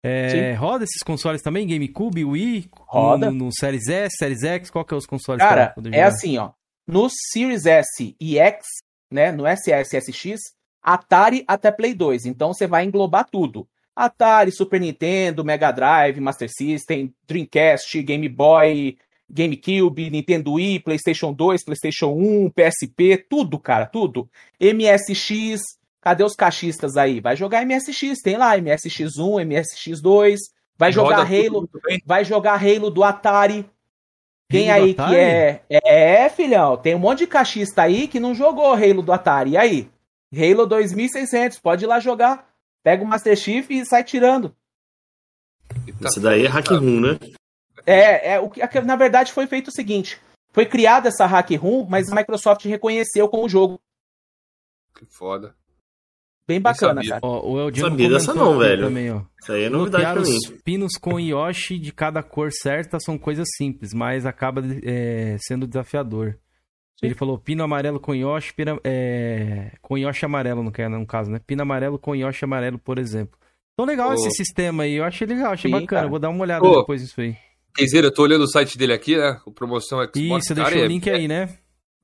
É, 0.03 0.53
roda 0.53 0.85
esses 0.85 1.03
consoles 1.03 1.41
também? 1.41 1.67
GameCube, 1.67 2.25
Wii? 2.25 2.69
Roda. 2.71 3.29
No, 3.29 3.45
no 3.45 3.51
Series 3.53 3.87
S, 3.87 4.15
Series 4.17 4.43
X? 4.43 4.69
Qual 4.71 4.85
que 4.85 4.93
é 4.93 4.97
os 4.97 5.05
consoles? 5.05 5.43
Cara, 5.43 5.75
é 5.91 6.03
assim, 6.03 6.37
ó. 6.37 6.51
No 6.87 7.07
Series 7.31 7.65
S 7.65 8.15
e 8.19 8.39
X, 8.39 8.65
né? 9.11 9.31
No 9.31 9.43
SS 9.45 9.95
e 9.95 10.01
SX, 10.01 10.39
Atari 10.81 11.43
até 11.47 11.71
Play 11.71 11.93
2. 11.93 12.25
Então 12.25 12.53
você 12.53 12.65
vai 12.65 12.85
englobar 12.85 13.27
tudo. 13.29 13.67
Atari, 13.97 14.51
Super 14.51 14.79
Nintendo, 14.79 15.43
Mega 15.43 15.71
Drive, 15.71 16.21
Master 16.21 16.47
System, 16.47 17.11
Dreamcast, 17.27 18.03
Game 18.03 18.29
Boy, 18.29 18.95
GameCube, 19.27 20.11
Nintendo 20.11 20.53
Wii, 20.53 20.79
PlayStation 20.81 21.33
2, 21.33 21.65
PlayStation 21.65 22.13
1, 22.13 22.51
PSP, 22.51 23.17
tudo, 23.27 23.57
cara, 23.57 23.87
tudo. 23.87 24.29
MSX, 24.61 25.59
cadê 25.99 26.23
os 26.23 26.35
cachistas 26.35 26.95
aí? 26.95 27.19
Vai 27.19 27.35
jogar 27.35 27.65
MSX, 27.65 28.21
tem 28.23 28.37
lá 28.37 28.55
MSX1, 28.55 29.43
MSX2, 29.47 30.37
vai 30.77 30.91
jogar 30.91 31.23
Roda 31.23 31.29
Halo, 31.35 31.69
vai 32.05 32.23
jogar 32.23 32.61
Halo 32.63 32.91
do 32.91 33.03
Atari. 33.03 33.67
Quem 34.47 34.69
Halo 34.69 34.83
aí 34.85 34.93
que 34.93 35.01
Atari? 35.01 35.15
é. 35.15 35.61
É, 35.69 36.29
filhão, 36.29 36.77
tem 36.77 36.93
um 36.93 36.99
monte 36.99 37.19
de 37.19 37.27
cachista 37.27 37.81
aí 37.81 38.07
que 38.07 38.19
não 38.19 38.35
jogou 38.35 38.73
Halo 38.73 39.01
do 39.01 39.11
Atari. 39.11 39.51
E 39.51 39.57
aí? 39.57 39.89
Halo 40.31 40.67
2600, 40.67 41.59
pode 41.59 41.83
ir 41.83 41.87
lá 41.87 41.99
jogar. 41.99 42.46
Pega 42.83 43.03
o 43.03 43.07
Master 43.07 43.35
Chief 43.35 43.69
e 43.69 43.85
sai 43.85 44.03
tirando. 44.03 44.55
Isso 46.01 46.19
daí 46.19 46.45
é 46.45 46.49
hack 46.49 46.69
room, 46.69 47.01
né? 47.01 47.19
É, 47.85 48.33
é 48.33 48.39
o 48.39 48.49
que 48.49 48.81
na 48.81 48.95
verdade 48.95 49.31
foi 49.31 49.47
feito 49.47 49.67
o 49.67 49.71
seguinte: 49.71 50.19
foi 50.51 50.65
criada 50.65 51.09
essa 51.09 51.25
hack 51.25 51.51
room, 51.51 51.85
mas 51.89 52.11
a 52.11 52.15
Microsoft 52.15 52.65
reconheceu 52.65 53.27
como 53.27 53.49
jogo. 53.49 53.79
Que 54.95 55.05
foda. 55.05 55.55
Bem 56.47 56.61
bacana, 56.61 56.95
sabia. 56.95 57.09
cara. 57.09 57.21
Ó, 57.23 57.51
o 57.51 57.59
El 57.59 57.71
Django 57.71 57.89
Sabia 57.89 58.09
dessa 58.09 58.33
não, 58.33 58.57
velho. 58.57 58.85
Também, 58.85 59.11
ó. 59.11 59.21
Isso 59.41 59.51
aí 59.51 59.63
é 59.63 59.69
novidade 59.69 60.05
Bloquear 60.05 60.23
pra 60.23 60.31
mim. 60.31 60.37
os 60.37 60.61
pinos 60.63 60.93
com 60.93 61.19
Yoshi 61.19 61.77
de 61.77 61.91
cada 61.91 62.23
cor 62.23 62.51
certa 62.53 62.99
são 63.01 63.17
coisas 63.17 63.47
simples, 63.57 63.93
mas 63.93 64.25
acaba 64.25 64.61
é, 64.83 65.35
sendo 65.41 65.67
desafiador. 65.67 66.39
Ele 67.01 67.13
falou 67.13 67.37
pino 67.37 67.63
amarelo 67.63 67.99
com 67.99 68.15
Yoshi, 68.15 68.53
pina- 68.53 68.79
é, 68.83 69.71
com 69.81 69.97
Yoshi 69.97 70.25
amarelo, 70.25 70.63
não 70.63 70.71
quer, 70.71 70.89
no 70.89 71.05
caso, 71.05 71.29
né? 71.29 71.39
Pino 71.45 71.61
amarelo 71.61 71.99
com 71.99 72.15
Yoshi 72.15 72.43
amarelo, 72.43 72.79
por 72.79 72.97
exemplo. 72.97 73.37
Então 73.73 73.85
legal 73.85 74.09
Ô. 74.09 74.13
esse 74.15 74.31
sistema 74.31 74.83
aí, 74.83 74.93
eu 74.95 75.03
achei 75.03 75.27
legal, 75.27 75.51
achei 75.53 75.69
Sim, 75.69 75.79
bacana. 75.79 76.01
cara. 76.01 76.07
Vou 76.09 76.17
dar 76.17 76.29
uma 76.29 76.41
olhada 76.41 76.65
Ô. 76.65 76.79
depois 76.79 77.01
nisso 77.01 77.21
aí. 77.21 77.35
Kenzeira, 77.75 78.07
eu 78.07 78.13
tô 78.13 78.23
olhando 78.23 78.41
o 78.43 78.47
site 78.47 78.75
dele 78.75 78.93
aqui, 78.93 79.15
né? 79.15 79.39
O 79.45 79.51
promoção 79.51 79.99
Xbox. 79.99 80.15
Isso, 80.19 80.39
você 80.47 80.55
cara, 80.55 80.65
deixou 80.65 80.81
o 80.81 80.85
é- 80.85 80.87
link 80.87 81.07
aí, 81.09 81.27
né? 81.27 81.49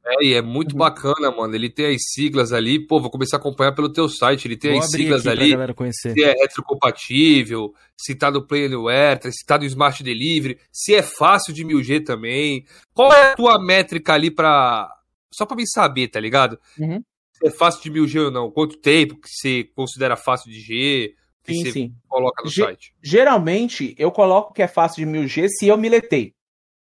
É, 0.05 0.25
e 0.25 0.33
é 0.33 0.41
muito 0.41 0.73
Uhum. 0.73 0.79
bacana, 0.79 1.31
mano. 1.31 1.55
Ele 1.55 1.69
tem 1.69 1.95
as 1.95 2.01
siglas 2.11 2.51
ali. 2.51 2.77
Pô, 2.85 2.99
vou 2.99 3.09
começar 3.09 3.37
a 3.37 3.39
acompanhar 3.39 3.71
pelo 3.73 3.87
teu 3.91 4.09
site. 4.09 4.47
Ele 4.47 4.57
tem 4.57 4.71
Vou 4.71 4.79
as 4.81 4.91
siglas 4.91 5.25
ali. 5.25 5.55
Se 5.91 6.23
é 6.23 6.33
retrocompatível, 6.33 7.73
se 7.97 8.15
tá 8.15 8.29
no 8.29 8.45
Play 8.45 8.65
Anywhere, 8.65 9.19
se 9.31 9.45
tá 9.45 9.57
no 9.57 9.63
Smart 9.65 10.03
Delivery, 10.03 10.59
se 10.71 10.93
é 10.95 11.01
fácil 11.01 11.53
de 11.53 11.63
1000G 11.65 12.03
também. 12.03 12.65
Qual 12.93 13.11
é 13.11 13.31
a 13.31 13.35
tua 13.35 13.59
métrica 13.63 14.13
ali 14.13 14.29
pra. 14.29 14.89
Só 15.33 15.45
pra 15.45 15.55
mim 15.57 15.65
saber, 15.65 16.09
tá 16.09 16.19
ligado? 16.19 16.59
Uhum. 16.77 17.01
Se 17.33 17.47
é 17.47 17.51
fácil 17.51 17.81
de 17.81 17.91
1000G 17.91 18.25
ou 18.25 18.31
não. 18.31 18.51
Quanto 18.51 18.77
tempo 18.77 19.15
que 19.15 19.27
você 19.29 19.63
considera 19.75 20.15
fácil 20.15 20.51
de 20.51 20.59
G? 20.59 21.15
Que 21.45 21.53
Sim, 21.53 21.63
você 21.65 21.71
sim. 21.71 21.93
coloca 22.07 22.43
no 22.43 22.49
Ge- 22.49 22.63
site. 22.63 22.93
Geralmente, 23.01 23.95
eu 23.97 24.11
coloco 24.11 24.53
que 24.53 24.61
é 24.61 24.67
fácil 24.67 25.05
de 25.05 25.11
1000G 25.11 25.47
se 25.49 25.67
eu 25.67 25.77
miletei. 25.77 26.33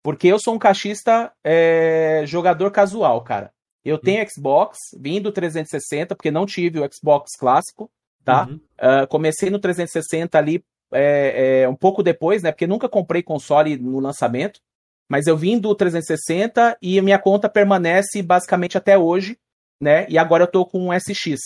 Porque 0.09 0.27
eu 0.27 0.39
sou 0.39 0.55
um 0.55 0.57
cachista 0.57 1.31
é, 1.43 2.23
jogador 2.25 2.71
casual, 2.71 3.21
cara. 3.21 3.53
Eu 3.85 3.95
tenho 3.99 4.27
Xbox, 4.27 4.79
vim 4.99 5.21
do 5.21 5.31
360, 5.31 6.15
porque 6.15 6.31
não 6.31 6.47
tive 6.47 6.79
o 6.79 6.89
Xbox 6.91 7.35
clássico, 7.37 7.91
tá? 8.25 8.47
Uhum. 8.47 8.59
Ah, 8.79 9.05
comecei 9.05 9.51
no 9.51 9.59
360 9.59 10.35
ali 10.35 10.65
é, 10.91 11.61
é, 11.61 11.69
um 11.69 11.75
pouco 11.75 12.01
depois, 12.01 12.41
né? 12.41 12.51
Porque 12.51 12.65
nunca 12.65 12.89
comprei 12.89 13.21
console 13.21 13.77
no 13.77 13.99
lançamento. 13.99 14.59
Mas 15.07 15.27
eu 15.27 15.37
vim 15.37 15.59
do 15.59 15.75
360 15.75 16.75
e 16.81 16.99
minha 17.01 17.19
conta 17.19 17.47
permanece 17.47 18.23
basicamente 18.23 18.79
até 18.79 18.97
hoje, 18.97 19.37
né? 19.79 20.07
E 20.09 20.17
agora 20.17 20.45
eu 20.45 20.51
tô 20.51 20.65
com 20.65 20.87
um 20.87 20.91
SX. 20.91 21.37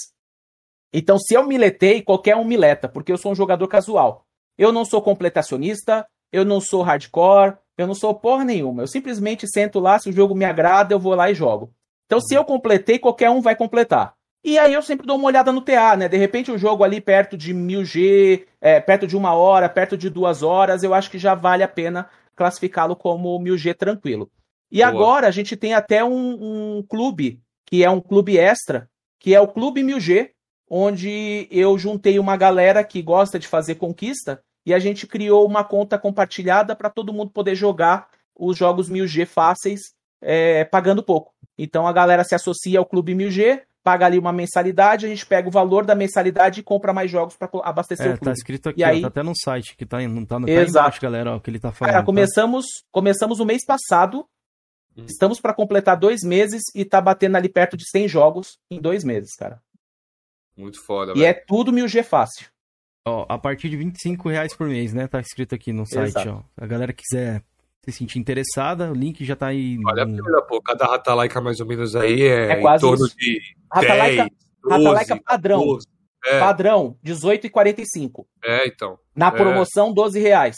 Então, 0.94 1.20
se 1.20 1.34
eu 1.34 1.46
miletei, 1.46 2.02
qualquer 2.02 2.38
um 2.38 2.46
mileta, 2.46 2.88
porque 2.88 3.12
eu 3.12 3.18
sou 3.18 3.34
um 3.34 3.36
jogador 3.36 3.68
casual. 3.68 4.26
Eu 4.58 4.72
não 4.72 4.86
sou 4.86 5.02
completacionista, 5.02 6.08
eu 6.32 6.46
não 6.46 6.62
sou 6.62 6.82
hardcore, 6.82 7.58
eu 7.78 7.88
não 7.88 7.96
sou 7.96 8.14
porra 8.14 8.44
nenhuma. 8.44 8.84
Eu 8.84 8.88
simplesmente 8.88 9.48
sento 9.48 9.80
lá, 9.80 10.00
se 10.00 10.10
o 10.10 10.14
jogo 10.14 10.36
me 10.36 10.46
agrada, 10.46 10.94
eu 10.94 11.00
vou 11.00 11.16
lá 11.16 11.30
e 11.30 11.36
jogo. 11.36 11.74
Então, 12.06 12.20
se 12.20 12.34
eu 12.34 12.44
completei, 12.44 13.00
qualquer 13.00 13.30
um 13.30 13.42
vai 13.42 13.56
completar. 13.56 14.14
E 14.44 14.58
aí 14.60 14.74
eu 14.74 14.82
sempre 14.82 15.08
dou 15.08 15.16
uma 15.16 15.28
olhada 15.28 15.52
no 15.52 15.62
TA, 15.62 15.96
né? 15.96 16.10
De 16.10 16.18
repente 16.18 16.52
o 16.52 16.58
jogo 16.58 16.84
ali 16.84 17.00
perto 17.00 17.38
de 17.38 17.54
1000G, 17.54 18.46
é, 18.60 18.80
perto 18.80 19.08
de 19.08 19.16
uma 19.16 19.34
hora, 19.34 19.70
perto 19.70 19.98
de 19.98 20.10
duas 20.10 20.44
horas, 20.44 20.84
eu 20.84 20.94
acho 20.94 21.10
que 21.10 21.18
já 21.18 21.34
vale 21.34 21.64
a 21.64 21.68
pena 21.68 22.10
classificá-lo 22.36 22.96
como 22.96 23.40
1000G 23.40 23.74
tranquilo. 23.74 24.30
E 24.70 24.80
Boa. 24.80 24.88
agora 24.88 25.28
a 25.28 25.32
gente 25.32 25.56
tem 25.56 25.74
até 25.74 26.04
um, 26.04 26.78
um 26.78 26.84
clube, 26.84 27.40
que 27.66 27.84
é 27.84 27.90
um 27.90 28.02
clube 28.02 28.38
extra, 28.38 28.90
que 29.18 29.34
é 29.34 29.40
o 29.40 29.48
Clube 29.48 29.82
1000G, 29.82 30.32
onde 30.70 31.48
eu 31.50 31.78
juntei 31.78 32.20
uma 32.20 32.36
galera 32.36 32.84
que 32.84 33.02
gosta 33.02 33.40
de 33.40 33.48
fazer 33.48 33.76
conquista 33.76 34.44
e 34.66 34.74
a 34.74 34.80
gente 34.80 35.06
criou 35.08 35.46
uma 35.48 35.64
conta 35.64 35.98
compartilhada 35.98 36.76
para 36.76 36.90
todo 36.90 37.14
mundo 37.14 37.32
poder 37.32 37.56
jogar 37.56 38.08
os 38.36 38.58
jogos 38.58 38.90
1000G 38.90 39.26
fáceis 39.26 39.82
é, 40.22 40.64
pagando 40.66 41.04
pouco. 41.04 41.34
Então 41.58 41.86
a 41.88 41.94
galera 41.94 42.24
se 42.24 42.34
associa 42.34 42.80
ao 42.80 42.86
Clube 42.86 43.14
1000G, 43.14 43.62
paga 43.84 44.06
ali 44.06 44.18
uma 44.18 44.32
mensalidade, 44.32 45.06
a 45.06 45.10
gente 45.10 45.26
pega 45.26 45.48
o 45.48 45.52
valor 45.52 45.86
da 45.86 45.94
mensalidade 45.94 46.62
e 46.62 46.64
compra 46.64 46.94
mais 46.94 47.12
jogos 47.12 47.36
para 47.36 47.50
abastecer 47.64 48.06
É, 48.08 48.10
o 48.10 48.14
tá 48.14 48.20
clube. 48.20 48.38
escrito 48.38 48.70
aqui, 48.70 48.82
E 48.82 48.84
ó, 48.86 48.88
aí- 48.88 49.02
tá 49.02 49.08
até 49.10 49.22
no 49.22 49.34
site, 49.36 49.76
que 49.76 49.86
tá, 49.86 50.00
não 50.08 50.26
tá, 50.26 50.40
no, 50.40 50.46
tá 50.48 50.52
Exato. 50.54 50.70
embaixo, 50.86 51.02
galera, 51.02 51.32
ó, 51.34 51.36
o 51.36 51.42
que 51.42 51.50
ele 51.50 51.60
tá 51.60 51.72
falando. 51.74 51.92
Cara, 51.92 52.02
tá? 52.02 52.06
começamos, 52.06 52.66
começamos 52.92 53.40
o 53.42 53.46
mês 53.46 53.66
passado, 53.66 54.26
Hum. 54.98 55.06
estamos 55.08 55.42
para 55.42 55.54
completar 55.54 55.98
dois 55.98 56.22
meses 56.24 56.62
e 56.74 56.86
tá 56.86 57.02
batendo 57.02 57.36
ali 57.36 57.50
perto 57.50 57.76
de 57.76 57.84
100 57.90 58.08
jogos 58.08 58.58
em 58.72 58.80
dois 58.80 59.04
meses, 59.04 59.36
cara. 59.36 59.60
Muito 60.56 60.80
foda, 60.86 61.12
E 61.12 61.16
velho. 61.16 61.26
é 61.26 61.34
tudo 61.34 61.72
1000G 61.74 62.04
fácil. 62.04 62.48
Ó, 63.06 63.26
a 63.28 63.38
partir 63.38 63.70
de 63.70 63.76
25 63.76 64.30
reais 64.30 64.56
por 64.56 64.68
mês, 64.68 64.94
né? 64.94 65.08
Tá 65.08 65.20
escrito 65.20 65.54
aqui 65.54 65.74
no 65.74 65.86
site, 65.86 66.08
Exato. 66.18 66.30
ó. 66.30 66.64
A 66.64 66.66
galera 66.66 66.94
quiser 66.94 67.44
se 67.84 67.92
sentir 67.92 68.18
interessada, 68.18 68.90
o 68.92 68.94
link 68.96 69.26
já 69.26 69.36
tá 69.36 69.48
aí. 69.48 69.78
Olha 69.86 70.04
a 70.04 70.06
no- 70.06 70.24
pena, 70.24 70.42
pô. 70.44 70.62
Cada 70.62 70.86
Ratalaika 70.86 71.42
mais 71.42 71.60
ou 71.60 71.66
menos 71.68 71.96
aí 71.98 72.22
é, 72.24 72.52
É 72.54 72.62
quase 72.62 72.86
em 72.86 72.90
torno 72.90 73.06
isso. 73.06 73.16
de 73.18 73.40
Ratalaika, 73.72 74.24
10, 74.24 74.30
12, 74.64 74.84
Ratalaika 74.86 75.22
padrão. 75.26 75.60
12. 75.66 75.88
É, 76.26 76.40
Padrão, 76.40 76.98
18,45. 77.04 78.26
é, 78.42 78.66
então. 78.66 78.98
Na 79.14 79.28
É. 79.28 79.32
promoção, 79.32 79.94
12 79.94 80.22
reais. 80.22 80.56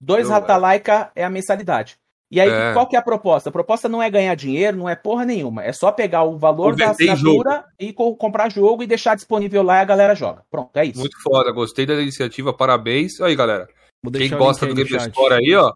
Dois 0.00 0.28
Não, 0.28 0.34
Ratalaika 0.36 1.10
é 1.16 1.24
a 1.24 1.30
mensalidade. 1.30 1.98
E 2.30 2.40
aí, 2.40 2.48
É. 2.50 2.72
qual 2.72 2.88
que 2.88 2.96
é 2.96 2.98
a 2.98 3.02
proposta? 3.02 3.48
A 3.50 3.52
proposta 3.52 3.88
não 3.88 4.02
é 4.02 4.10
ganhar 4.10 4.34
dinheiro, 4.34 4.76
não 4.76 4.88
é 4.88 4.96
porra 4.96 5.24
nenhuma. 5.24 5.62
É 5.62 5.72
só 5.72 5.92
pegar 5.92 6.24
o 6.24 6.36
valor 6.36 6.74
da 6.74 6.90
assinatura 6.90 7.64
e 7.78 7.92
co- 7.92 8.16
comprar 8.16 8.48
jogo 8.50 8.82
e 8.82 8.86
deixar 8.86 9.14
disponível 9.14 9.62
lá 9.62 9.78
e 9.78 9.80
a 9.80 9.84
galera 9.84 10.14
joga. 10.14 10.42
Pronto, 10.50 10.76
é 10.76 10.86
isso. 10.86 10.98
Muito 10.98 11.16
foda. 11.22 11.52
Gostei 11.52 11.86
da 11.86 11.94
iniciativa. 11.94 12.52
Parabéns. 12.52 13.20
Aí, 13.20 13.36
galera. 13.36 13.68
Vou 14.02 14.12
Quem 14.12 14.28
gosta 14.30 14.66
do 14.66 14.74
Game. 14.74 14.88
Score 15.00 15.34
aí, 15.34 15.54
ó. 15.54 15.72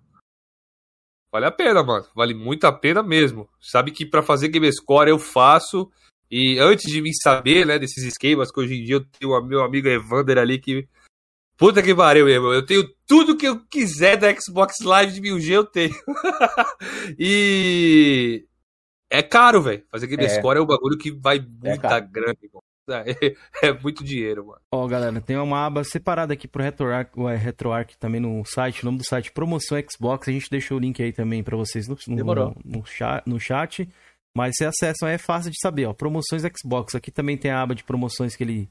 Vale 1.32 1.46
a 1.46 1.50
pena, 1.52 1.82
mano. 1.84 2.04
Vale 2.14 2.34
muito 2.34 2.66
a 2.66 2.72
pena 2.72 3.02
mesmo. 3.02 3.48
Sabe 3.60 3.92
que 3.92 4.04
pra 4.04 4.22
fazer 4.22 4.48
Game 4.48 4.70
Score 4.72 5.08
eu 5.10 5.18
faço. 5.18 5.88
E 6.28 6.58
antes 6.58 6.90
de 6.90 7.00
me 7.00 7.12
saber, 7.14 7.64
né, 7.66 7.78
desses 7.78 8.04
esquemas, 8.04 8.50
que 8.52 8.60
hoje 8.60 8.74
em 8.74 8.84
dia 8.84 8.96
eu 8.96 9.04
tenho 9.04 9.32
o 9.32 9.40
meu 9.44 9.62
amigo 9.62 9.88
Evander 9.88 10.38
ali 10.38 10.58
que. 10.58 10.88
Puta 11.60 11.82
que 11.82 11.94
pariu, 11.94 12.24
meu 12.24 12.34
irmão. 12.34 12.52
Eu 12.54 12.64
tenho 12.64 12.88
tudo 13.06 13.36
que 13.36 13.46
eu 13.46 13.60
quiser 13.66 14.16
da 14.16 14.34
Xbox 14.34 14.76
Live 14.82 15.12
de 15.12 15.20
1000G, 15.20 15.50
eu 15.50 15.64
tenho. 15.64 15.94
e. 17.18 18.46
É 19.10 19.22
caro, 19.22 19.60
velho. 19.60 19.82
Fazer 19.90 20.06
Game 20.06 20.24
É. 20.24 20.28
Score 20.28 20.58
é 20.58 20.62
um 20.62 20.66
bagulho 20.66 20.96
que 20.96 21.10
vai 21.10 21.38
muita 21.38 21.78
caro. 21.78 22.08
grana, 22.10 22.36
irmão. 22.42 22.62
É, 22.88 23.36
é 23.68 23.72
muito 23.74 24.02
dinheiro, 24.02 24.46
mano. 24.46 24.60
Ó, 24.72 24.86
galera, 24.88 25.20
tem 25.20 25.36
uma 25.36 25.66
aba 25.66 25.84
separada 25.84 26.32
aqui 26.32 26.48
pro 26.48 26.62
RetroArch, 26.62 27.10
ué, 27.18 27.36
RetroArch 27.36 27.98
também 27.98 28.20
no 28.20 28.42
site, 28.44 28.82
o 28.82 28.86
nome 28.86 28.98
do 28.98 29.04
site 29.04 29.30
Promoção 29.30 29.78
Xbox, 29.88 30.28
a 30.28 30.32
gente 30.32 30.50
deixou 30.50 30.76
o 30.78 30.80
link 30.80 31.00
aí 31.02 31.12
também 31.12 31.42
pra 31.42 31.56
vocês 31.56 31.86
no, 31.86 31.96
no, 32.08 32.16
Demorou. 32.16 32.56
no, 32.64 32.84
chat, 32.86 33.22
no 33.26 33.38
chat, 33.38 33.88
mas 34.34 34.56
se 34.56 34.64
acessam 34.64 35.08
é 35.08 35.18
fácil 35.18 35.50
de 35.52 35.58
saber, 35.60 35.86
ó, 35.86 35.92
Promoções 35.92 36.42
Xbox, 36.42 36.94
aqui 36.96 37.10
também 37.12 37.36
tem 37.36 37.50
a 37.50 37.62
aba 37.62 37.74
de 37.76 37.84
promoções 37.84 38.34
que 38.34 38.42
ele, 38.42 38.68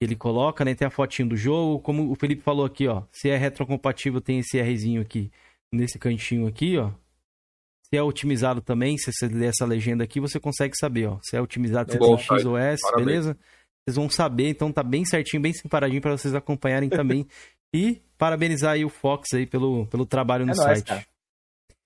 ele 0.00 0.14
coloca, 0.16 0.64
né, 0.64 0.74
tem 0.74 0.86
a 0.86 0.90
fotinho 0.90 1.28
do 1.30 1.36
jogo, 1.36 1.80
como 1.80 2.10
o 2.10 2.14
Felipe 2.14 2.42
falou 2.42 2.64
aqui, 2.64 2.86
ó, 2.86 3.02
se 3.12 3.28
é 3.28 3.36
retrocompatível 3.36 4.20
tem 4.20 4.38
esse 4.38 4.60
Rzinho 4.60 5.00
aqui, 5.02 5.30
nesse 5.72 5.98
cantinho 5.98 6.46
aqui, 6.46 6.78
ó, 6.78 6.90
se 7.84 7.96
é 7.96 8.02
otimizado 8.02 8.60
também, 8.60 8.96
se 8.98 9.12
você 9.12 9.26
ler 9.28 9.48
essa 9.48 9.64
legenda 9.64 10.04
aqui, 10.04 10.20
você 10.20 10.38
consegue 10.38 10.76
saber, 10.76 11.06
ó. 11.06 11.18
Se 11.22 11.36
é 11.36 11.40
otimizado, 11.40 11.90
se 11.90 11.98
Bom, 11.98 12.16
tem 12.16 12.24
X 12.26 12.44
ou 12.44 12.58
S, 12.58 12.82
parabéns. 12.82 13.06
beleza? 13.06 13.38
Vocês 13.84 13.96
vão 13.96 14.10
saber, 14.10 14.50
então 14.50 14.70
tá 14.70 14.82
bem 14.82 15.06
certinho, 15.06 15.40
bem 15.40 15.54
separadinho 15.54 16.02
para 16.02 16.16
vocês 16.16 16.34
acompanharem 16.34 16.88
também. 16.88 17.26
E 17.74 18.00
parabenizar 18.16 18.72
aí 18.72 18.84
o 18.84 18.88
Fox 18.88 19.34
aí 19.34 19.44
pelo, 19.46 19.86
pelo 19.88 20.06
trabalho 20.06 20.46
no 20.46 20.52
É 20.52 20.54
nóis, 20.54 20.66
site. 20.78 20.86
cara. 20.86 21.06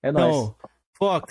É 0.01 0.11
nóis. 0.13 0.33
Então, 0.33 0.55
Fox, 0.97 1.27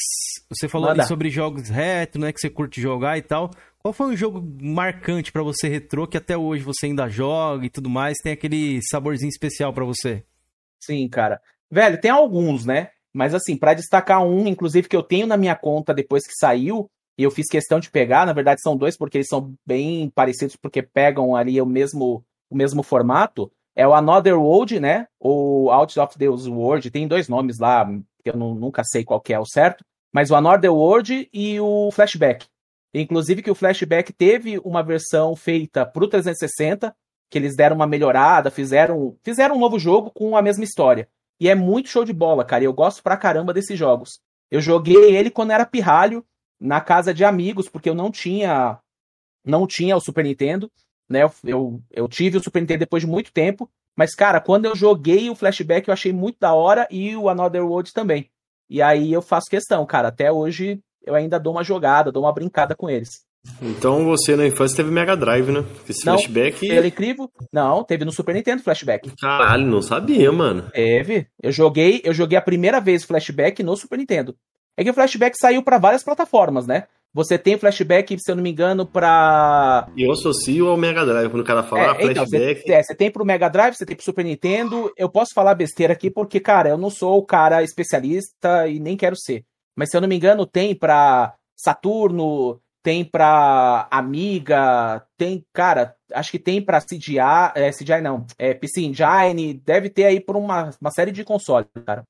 você 0.51 0.69
falou 0.69 0.89
sobre 1.07 1.31
jogos 1.31 1.71
retro, 1.71 2.21
né? 2.21 2.31
Que 2.35 2.39
você 2.39 2.51
curte 2.51 2.79
jogar 2.79 3.17
e 3.17 3.23
tal. 3.23 3.51
Qual 3.83 3.93
foi 3.93 4.07
um 4.07 4.17
jogo 4.17 4.41
marcante 4.63 5.33
pra 5.33 5.43
você 5.43 5.69
retrô 5.69 6.07
que 6.07 6.17
até 6.17 6.37
hoje 6.37 6.63
você 6.63 6.87
ainda 6.87 7.09
joga 7.09 7.67
e 7.67 7.71
tudo 7.71 7.91
mais, 7.91 8.19
tem 8.23 8.33
aquele 8.33 8.81
saborzinho 8.89 9.29
especial 9.29 9.73
pra 9.73 9.85
você? 9.85 10.25
Sim, 10.81 11.09
cara. 11.09 11.41
Velho, 11.71 12.01
tem 12.01 12.11
alguns, 12.11 12.65
né? 12.65 12.91
Mas 13.13 13.35
assim, 13.35 13.57
pra 13.57 13.75
destacar 13.75 14.25
um, 14.25 14.47
inclusive 14.47 14.89
que 14.89 14.97
eu 14.97 15.03
tenho 15.03 15.27
na 15.27 15.37
minha 15.37 15.57
conta 15.57 15.93
depois 15.93 16.25
que 16.27 16.35
saiu, 16.35 16.89
e 17.19 17.25
eu 17.25 17.31
fiz 17.31 17.49
questão 17.49 17.81
de 17.81 17.91
pegar, 17.91 18.25
na 18.25 18.33
verdade 18.33 18.63
são 18.63 18.77
dois 18.77 18.97
porque 18.97 19.19
eles 19.19 19.29
são 19.29 19.53
bem 19.67 20.09
parecidos 20.15 20.57
porque 20.57 20.81
pegam 20.81 21.35
ali 21.37 21.61
o 21.61 21.67
mesmo 21.67 22.25
o 22.49 22.57
mesmo 22.57 22.83
formato, 22.83 23.51
é 23.75 23.87
o 23.89 23.95
Another 23.95 24.39
World, 24.39 24.79
né? 24.79 25.07
Ou 25.19 25.71
Out 25.71 25.99
of 25.99 26.19
the 26.19 26.29
World, 26.29 26.91
tem 26.91 27.09
dois 27.09 27.29
nomes 27.29 27.59
lá, 27.59 27.87
que 28.23 28.31
eu 28.31 28.37
não- 28.37 28.55
nunca 28.55 28.83
sei 28.85 29.05
qual 29.05 29.21
que 29.21 29.33
é 29.33 29.39
o 29.41 29.47
certo, 29.47 29.83
mas 30.13 30.31
o 30.31 30.37
Another 30.37 30.73
World 30.73 31.29
e 31.33 31.59
o 31.61 31.91
Flashback. 31.91 32.47
Inclusive 32.95 33.43
que 33.43 33.51
o 33.51 33.55
Flashback 33.55 34.13
teve 34.13 34.59
uma 34.65 34.83
versão 34.83 35.35
feita 35.35 35.87
pro 35.87 36.09
360, 36.09 36.95
que 37.31 37.39
eles 37.39 37.57
deram 37.57 37.77
uma 37.77 37.87
melhorada, 37.87 38.51
fizeram, 38.51 39.17
fizeram 39.23 39.57
um 39.57 39.61
novo 39.61 39.79
jogo 39.79 40.11
com 40.11 40.37
a 40.37 40.43
mesma 40.43 40.65
história. 40.65 41.09
E 41.41 41.49
é 41.49 41.55
muito 41.55 41.89
show 41.89 42.05
de 42.05 42.13
bola, 42.13 42.45
cara. 42.45 42.65
Eu 42.65 42.73
gosto 42.73 43.03
pra 43.03 43.17
caramba 43.17 43.55
desses 43.55 43.79
jogos. 43.79 44.21
Eu 44.51 44.61
joguei 44.61 45.17
ele 45.17 45.31
quando 45.31 45.53
era 45.53 45.65
pirralho, 45.65 46.25
na 46.61 46.81
casa 46.81 47.13
de 47.13 47.25
amigos, 47.25 47.69
porque 47.69 47.91
eu 47.91 47.95
não 47.95 48.11
tinha 48.11 48.79
não 49.45 49.67
tinha 49.67 49.97
o 49.97 50.01
Super 50.01 50.23
Nintendo, 50.23 50.71
né? 51.09 51.25
Eu, 51.25 51.33
eu, 51.43 51.83
eu 51.91 52.09
tive 52.09 52.39
o 52.39 52.43
Super 52.43 52.61
Nintendo 52.61 52.81
depois 52.81 53.03
de 53.03 53.09
muito 53.09 53.33
tempo, 53.33 53.69
mas 53.97 54.15
cara, 54.15 54.41
quando 54.41 54.67
eu 54.67 54.77
joguei 54.77 55.29
o 55.29 55.35
Flashback 55.35 55.89
eu 55.89 55.93
achei 55.93 56.13
muito 56.13 56.39
da 56.39 56.55
hora 56.55 56.87
e 56.91 57.17
o 57.17 57.29
Another 57.29 57.67
World 57.67 57.93
também. 57.93 58.31
E 58.71 58.81
aí 58.81 59.13
eu 59.13 59.21
faço 59.21 59.51
questão, 59.51 59.85
cara, 59.85 60.09
até 60.09 60.31
hoje 60.31 60.81
eu 61.07 61.15
ainda 61.15 61.39
dou 61.39 61.53
uma 61.53 61.65
jogada, 61.65 62.13
dou 62.13 62.25
uma 62.25 62.33
brincada 62.33 62.75
com 62.75 62.89
eles. 62.89 63.23
Então 63.61 64.05
você 64.05 64.37
na 64.37 64.47
infância 64.47 64.77
teve 64.77 64.91
Mega 64.91 65.17
Drive, 65.17 65.51
né? 65.51 65.65
Esse 65.89 66.07
Não, 66.07 66.15
flashback. 66.15 66.61
Pelo 66.61 66.87
incrível, 66.87 67.31
não, 67.53 67.83
teve 67.83 68.05
no 68.05 68.13
Super 68.13 68.35
Nintendo 68.35 68.63
Flashback. 68.63 69.11
Caralho, 69.21 69.67
não 69.67 69.83
sabia, 69.83 70.31
mano. 70.31 70.71
Teve. 70.73 71.27
Eu 71.43 71.51
joguei, 71.51 72.01
eu 72.05 72.15
joguei 72.15 72.39
a 72.39 72.43
primeira 72.43 72.81
vez 72.81 73.03
Flashback 73.03 73.63
no 73.63 73.77
Super 73.77 73.99
Nintendo. 73.99 74.37
É 74.77 74.85
que 74.85 74.91
o 74.91 74.95
Flashback 74.95 75.37
saiu 75.37 75.63
pra 75.63 75.79
várias 75.79 76.05
plataformas, 76.05 76.67
né? 76.67 76.85
Você 77.15 77.37
tem 77.37 77.59
Flashback, 77.59 78.17
se 78.19 78.31
eu 78.31 78.37
não 78.37 78.43
me 78.43 78.51
engano, 78.51 78.87
pra 78.87 79.87
E 79.95 80.03
eu 80.07 80.13
associo 80.13 80.69
ao 80.69 80.79
Mega 80.79 81.05
Drive. 81.05 81.29
Quando 81.29 81.43
o 81.43 81.47
cara 81.47 81.63
fala 81.63 81.93
ah, 81.93 81.97
É, 81.99 82.05
então, 82.05 82.27
flashback. 82.27 82.63
você, 82.63 82.73
é, 82.73 82.83
você 82.83 82.95
tem 82.95 83.11
pro 83.11 83.25
Mega 83.25 83.51
Drive, 83.51 83.75
você 83.75 83.85
tem 83.85 83.95
pro 83.95 84.05
Super 84.05 84.25
Nintendo. 84.25 84.91
Eu 84.97 85.11
posso 85.11 85.35
falar 85.35 85.55
besteira 85.55 85.93
aqui 85.93 86.11
porque, 86.11 86.41
cara, 86.41 86.71
eu 86.71 86.79
não 86.79 86.89
sou 86.89 87.19
o 87.19 87.27
cara 87.27 87.63
especialista 87.63 88.67
e 88.67 88.81
nem 88.81 88.97
quero 88.97 89.15
ser. 89.15 89.45
Mas 89.77 89.91
se 89.91 89.97
eu 89.97 90.01
não 90.01 90.09
me 90.09 90.17
engano, 90.17 90.47
tem 90.47 90.75
pra 90.75 91.35
Saturno, 91.57 92.61
tem 92.83 93.05
pra 93.05 93.87
Amiga, 93.91 95.07
tem, 95.17 95.45
cara, 95.53 95.95
acho 96.13 96.31
que 96.31 96.39
tem 96.39 96.61
pra 96.61 96.81
CGI, 96.81 97.19
é, 97.55 97.71
CGI 97.71 98.01
não, 98.03 98.27
é 98.39 98.53
PC 98.55 98.83
Engine, 98.83 99.55
deve 99.55 99.89
ter 99.89 100.05
aí 100.05 100.21
por 100.21 100.37
uma, 100.37 100.71
uma 100.81 100.91
série 100.91 101.13
de 101.13 101.25
consoles, 101.25 101.69
cara. 101.87 102.03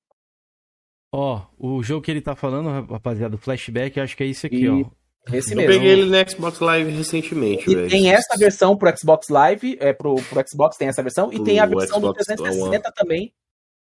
Ó, 1.15 1.43
o 1.59 1.83
jogo 1.83 2.01
que 2.03 2.11
ele 2.11 2.23
tá 2.23 2.35
falando, 2.35 2.91
rapaziada, 2.91 3.31
do 3.37 3.39
flashback, 3.39 4.01
acho 4.01 4.17
que 4.17 4.23
é 4.23 4.27
isso 4.27 4.47
aqui, 4.47 4.65
E- 4.65 4.69
ó. 4.69 4.85
Esse 5.33 5.53
Eu 5.53 5.59
mesmo. 5.59 5.73
peguei 5.73 5.89
ele 5.93 6.05
no 6.07 6.29
Xbox 6.31 6.59
Live 6.59 6.91
recentemente, 6.91 7.71
E 7.71 7.75
velho. 7.77 7.89
tem 7.89 8.11
essa 8.13 8.37
versão 8.37 8.77
pro 8.77 8.93
Xbox 8.99 9.29
Live, 9.29 9.77
é, 9.79 9.93
pro, 9.93 10.17
pro 10.17 10.43
Xbox 10.49 10.77
tem 10.77 10.89
essa 10.89 11.01
versão, 11.01 11.31
e 11.33 11.37
Pro 11.37 11.45
tem 11.45 11.61
a 11.61 11.67
versão 11.67 12.01
do 12.01 12.09
Xbox 12.09 12.25
360 12.27 12.91
também, 12.93 13.33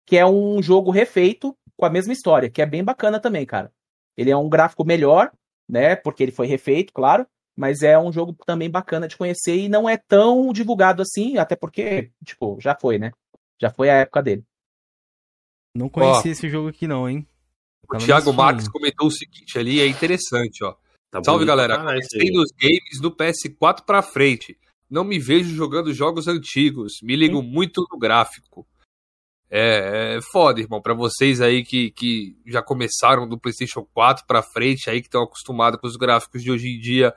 que 0.05 0.17
é 0.17 0.25
um 0.25 0.61
jogo 0.61 0.91
refeito 0.91 1.55
com 1.77 1.85
a 1.85 1.89
mesma 1.89 2.13
história, 2.13 2.49
que 2.49 2.61
é 2.61 2.65
bem 2.65 2.83
bacana 2.83 3.19
também, 3.19 3.45
cara. 3.45 3.71
Ele 4.17 4.29
é 4.29 4.37
um 4.37 4.49
gráfico 4.49 4.85
melhor, 4.85 5.31
né? 5.67 5.95
Porque 5.95 6.21
ele 6.23 6.31
foi 6.31 6.47
refeito, 6.47 6.93
claro, 6.93 7.25
mas 7.55 7.81
é 7.81 7.97
um 7.97 8.11
jogo 8.11 8.35
também 8.45 8.69
bacana 8.69 9.07
de 9.07 9.17
conhecer 9.17 9.55
e 9.55 9.69
não 9.69 9.87
é 9.87 9.97
tão 9.97 10.51
divulgado 10.51 11.01
assim, 11.01 11.37
até 11.37 11.55
porque, 11.55 12.11
tipo, 12.25 12.57
já 12.59 12.75
foi, 12.79 12.97
né? 12.97 13.11
Já 13.59 13.69
foi 13.69 13.89
a 13.89 13.95
época 13.95 14.21
dele. 14.21 14.43
Não 15.75 15.89
conhecia 15.89 16.31
esse 16.31 16.49
jogo 16.49 16.69
aqui 16.69 16.87
não, 16.87 17.09
hein? 17.09 17.25
O 17.83 17.93
Tá 17.93 17.97
Thiago 17.97 18.33
Marques 18.33 18.67
comentou 18.67 19.07
o 19.07 19.11
seguinte 19.11 19.57
ali, 19.57 19.79
é 19.79 19.87
interessante, 19.87 20.63
ó. 20.63 20.75
Tá 21.09 21.21
Salve, 21.23 21.45
bonito 21.45 21.47
galera. 21.47 21.77
Comecei 21.77 22.31
nos 22.31 22.51
games 22.51 22.99
do 23.01 23.11
PS4 23.11 23.83
pra 23.85 24.01
frente. 24.01 24.57
Não 24.89 25.03
me 25.03 25.19
vejo 25.19 25.55
jogando 25.55 25.93
jogos 25.93 26.27
antigos. 26.27 26.99
Me 27.01 27.15
ligo 27.15 27.41
muito 27.41 27.85
no 27.91 27.97
gráfico. 27.97 28.67
É, 29.51 30.15
é 30.17 30.19
foda, 30.31 30.61
irmão. 30.61 30.81
Pra 30.81 30.93
vocês 30.93 31.41
aí 31.41 31.63
que, 31.63 31.91
que 31.91 32.37
já 32.47 32.61
começaram 32.61 33.27
do 33.27 33.37
PlayStation 33.37 33.85
4 33.93 34.25
pra 34.25 34.41
frente, 34.41 34.89
aí 34.89 35.01
que 35.01 35.07
estão 35.07 35.23
acostumados 35.23 35.79
com 35.79 35.87
os 35.87 35.97
gráficos 35.97 36.41
de 36.41 36.49
hoje 36.49 36.69
em 36.69 36.79
dia, 36.79 37.13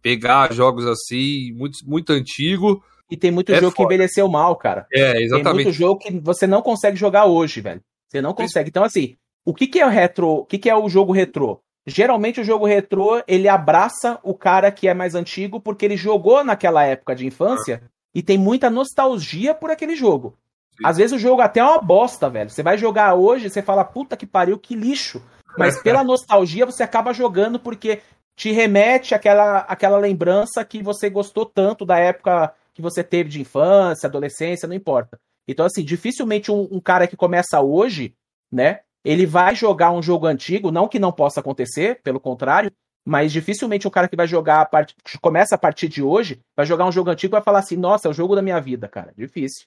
pegar 0.00 0.52
jogos 0.52 0.86
assim, 0.86 1.52
muito, 1.52 1.78
muito 1.86 2.12
antigo. 2.12 2.82
E 3.10 3.16
tem 3.16 3.30
muito 3.30 3.52
É 3.52 3.56
jogo 3.60 3.72
que 3.72 3.82
foda. 3.82 3.94
envelheceu 3.94 4.26
mal, 4.28 4.56
cara. 4.56 4.86
É, 4.90 5.12
Tem 5.12 5.24
exatamente. 5.24 5.64
muito 5.64 5.72
jogo 5.72 6.00
que 6.00 6.10
você 6.20 6.46
não 6.46 6.62
consegue 6.62 6.96
jogar 6.96 7.26
hoje, 7.26 7.60
velho. 7.60 7.82
Você 8.10 8.22
não 8.22 8.32
consegue. 8.32 8.70
Então, 8.70 8.82
assim, 8.82 9.16
o 9.44 9.52
que, 9.52 9.66
que 9.66 9.78
é 9.78 9.86
o 9.86 9.90
retro? 9.90 10.28
O 10.28 10.44
que, 10.46 10.58
que 10.58 10.70
é 10.70 10.74
o 10.76 10.88
jogo 10.88 11.12
retrô? 11.12 11.60
Geralmente 11.86 12.40
o 12.40 12.44
jogo 12.44 12.64
retrô, 12.64 13.22
ele 13.28 13.46
abraça 13.46 14.18
o 14.22 14.32
cara 14.32 14.72
que 14.72 14.88
é 14.88 14.94
mais 14.94 15.14
antigo 15.14 15.60
porque 15.60 15.84
ele 15.84 15.98
jogou 15.98 16.42
naquela 16.42 16.82
época 16.82 17.14
de 17.14 17.26
infância 17.26 17.82
e 18.14 18.22
tem 18.22 18.38
muita 18.38 18.70
nostalgia 18.70 19.54
por 19.54 19.70
aquele 19.70 19.94
jogo. 19.94 20.38
Às 20.82 20.96
vezes 20.96 21.12
o 21.12 21.18
jogo 21.18 21.40
até 21.40 21.60
é 21.60 21.64
uma 21.64 21.80
bosta, 21.80 22.28
velho. 22.28 22.50
Você 22.50 22.62
vai 22.62 22.76
jogar 22.76 23.14
hoje, 23.14 23.48
você 23.48 23.62
fala, 23.62 23.84
puta 23.84 24.16
que 24.16 24.26
pariu, 24.26 24.58
que 24.58 24.74
lixo. 24.74 25.22
Mas 25.56 25.80
pela 25.80 26.02
nostalgia 26.02 26.66
você 26.66 26.82
acaba 26.82 27.12
jogando 27.12 27.60
porque 27.60 28.00
te 28.36 28.50
remete 28.50 29.14
àquela, 29.14 29.58
àquela 29.60 29.98
lembrança 29.98 30.64
que 30.64 30.82
você 30.82 31.08
gostou 31.08 31.46
tanto 31.46 31.84
da 31.84 31.98
época 31.98 32.52
que 32.72 32.82
você 32.82 33.04
teve 33.04 33.30
de 33.30 33.40
infância, 33.40 34.08
adolescência, 34.08 34.66
não 34.66 34.74
importa. 34.74 35.18
Então, 35.46 35.64
assim, 35.64 35.84
dificilmente 35.84 36.50
um, 36.50 36.68
um 36.72 36.80
cara 36.80 37.06
que 37.06 37.16
começa 37.16 37.60
hoje, 37.60 38.14
né? 38.50 38.80
Ele 39.04 39.26
vai 39.26 39.54
jogar 39.54 39.92
um 39.92 40.02
jogo 40.02 40.26
antigo, 40.26 40.72
não 40.72 40.88
que 40.88 40.98
não 40.98 41.12
possa 41.12 41.40
acontecer, 41.40 42.00
pelo 42.02 42.18
contrário, 42.18 42.72
mas 43.06 43.30
dificilmente 43.30 43.86
um 43.86 43.90
cara 43.90 44.08
que 44.08 44.16
vai 44.16 44.26
jogar 44.26 44.62
a 44.62 44.64
part... 44.64 44.94
começa 45.20 45.54
a 45.54 45.58
partir 45.58 45.88
de 45.88 46.02
hoje, 46.02 46.40
vai 46.56 46.64
jogar 46.64 46.86
um 46.86 46.92
jogo 46.92 47.10
antigo 47.10 47.32
e 47.32 47.36
vai 47.36 47.42
falar 47.42 47.58
assim, 47.58 47.76
nossa, 47.76 48.08
é 48.08 48.10
o 48.10 48.14
jogo 48.14 48.34
da 48.34 48.42
minha 48.42 48.58
vida, 48.60 48.88
cara. 48.88 49.12
Difícil. 49.16 49.66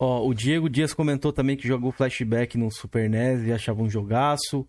Ó, 0.00 0.26
o 0.26 0.32
Diego 0.34 0.68
Dias 0.68 0.94
comentou 0.94 1.32
também 1.32 1.56
que 1.56 1.66
jogou 1.66 1.90
flashback 1.92 2.56
no 2.56 2.70
Super 2.70 3.08
NES 3.10 3.46
e 3.46 3.52
achava 3.52 3.82
um 3.82 3.90
jogaço. 3.90 4.66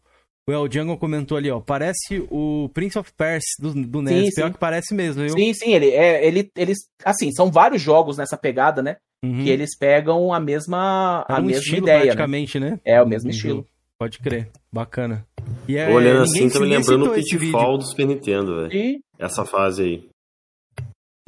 O 0.47 0.51
El 0.51 0.71
Jungle 0.71 0.97
comentou 0.97 1.37
ali, 1.37 1.51
ó, 1.51 1.59
parece 1.59 2.25
o 2.31 2.67
Prince 2.73 2.97
of 2.97 3.11
Persia 3.15 3.43
do, 3.59 3.71
do 3.85 4.01
NES. 4.01 4.29
Sim, 4.29 4.35
Pior 4.35 4.47
sim. 4.47 4.53
que 4.53 4.59
parece 4.59 4.95
mesmo, 4.95 5.21
viu? 5.21 5.33
Sim, 5.37 5.53
sim, 5.53 5.73
ele, 5.75 5.89
é, 5.91 6.25
ele, 6.25 6.49
eles, 6.57 6.77
assim, 7.05 7.31
são 7.31 7.51
vários 7.51 7.79
jogos 7.81 8.17
nessa 8.17 8.35
pegada, 8.35 8.81
né? 8.81 8.97
Uhum. 9.23 9.43
Que 9.43 9.49
eles 9.51 9.77
pegam 9.77 10.33
a 10.33 10.39
mesma, 10.39 11.23
É 11.29 11.33
a 11.33 11.39
um 11.39 11.43
mesma 11.43 11.61
estilo 11.61 11.85
ideia, 11.85 11.99
né? 11.99 12.05
praticamente, 12.05 12.59
né? 12.59 12.79
É 12.83 12.99
o 13.01 13.07
mesmo 13.07 13.29
Uhum. 13.29 13.35
estilo. 13.35 13.67
Pode 13.99 14.17
crer. 14.19 14.49
Bacana. 14.73 15.23
E 15.67 15.77
é, 15.77 15.89
Olhando 15.89 16.23
assim, 16.23 16.49
tá 16.49 16.59
me 16.59 16.65
lembrando 16.67 17.11
o. 17.11 17.13
Pitfall 17.13 17.77
do 17.77 17.85
Super 17.85 18.07
Nintendo, 18.07 18.55
velho. 18.61 18.73
E 18.73 18.99
Essa 19.19 19.45
fase 19.45 19.83
aí. 19.83 20.09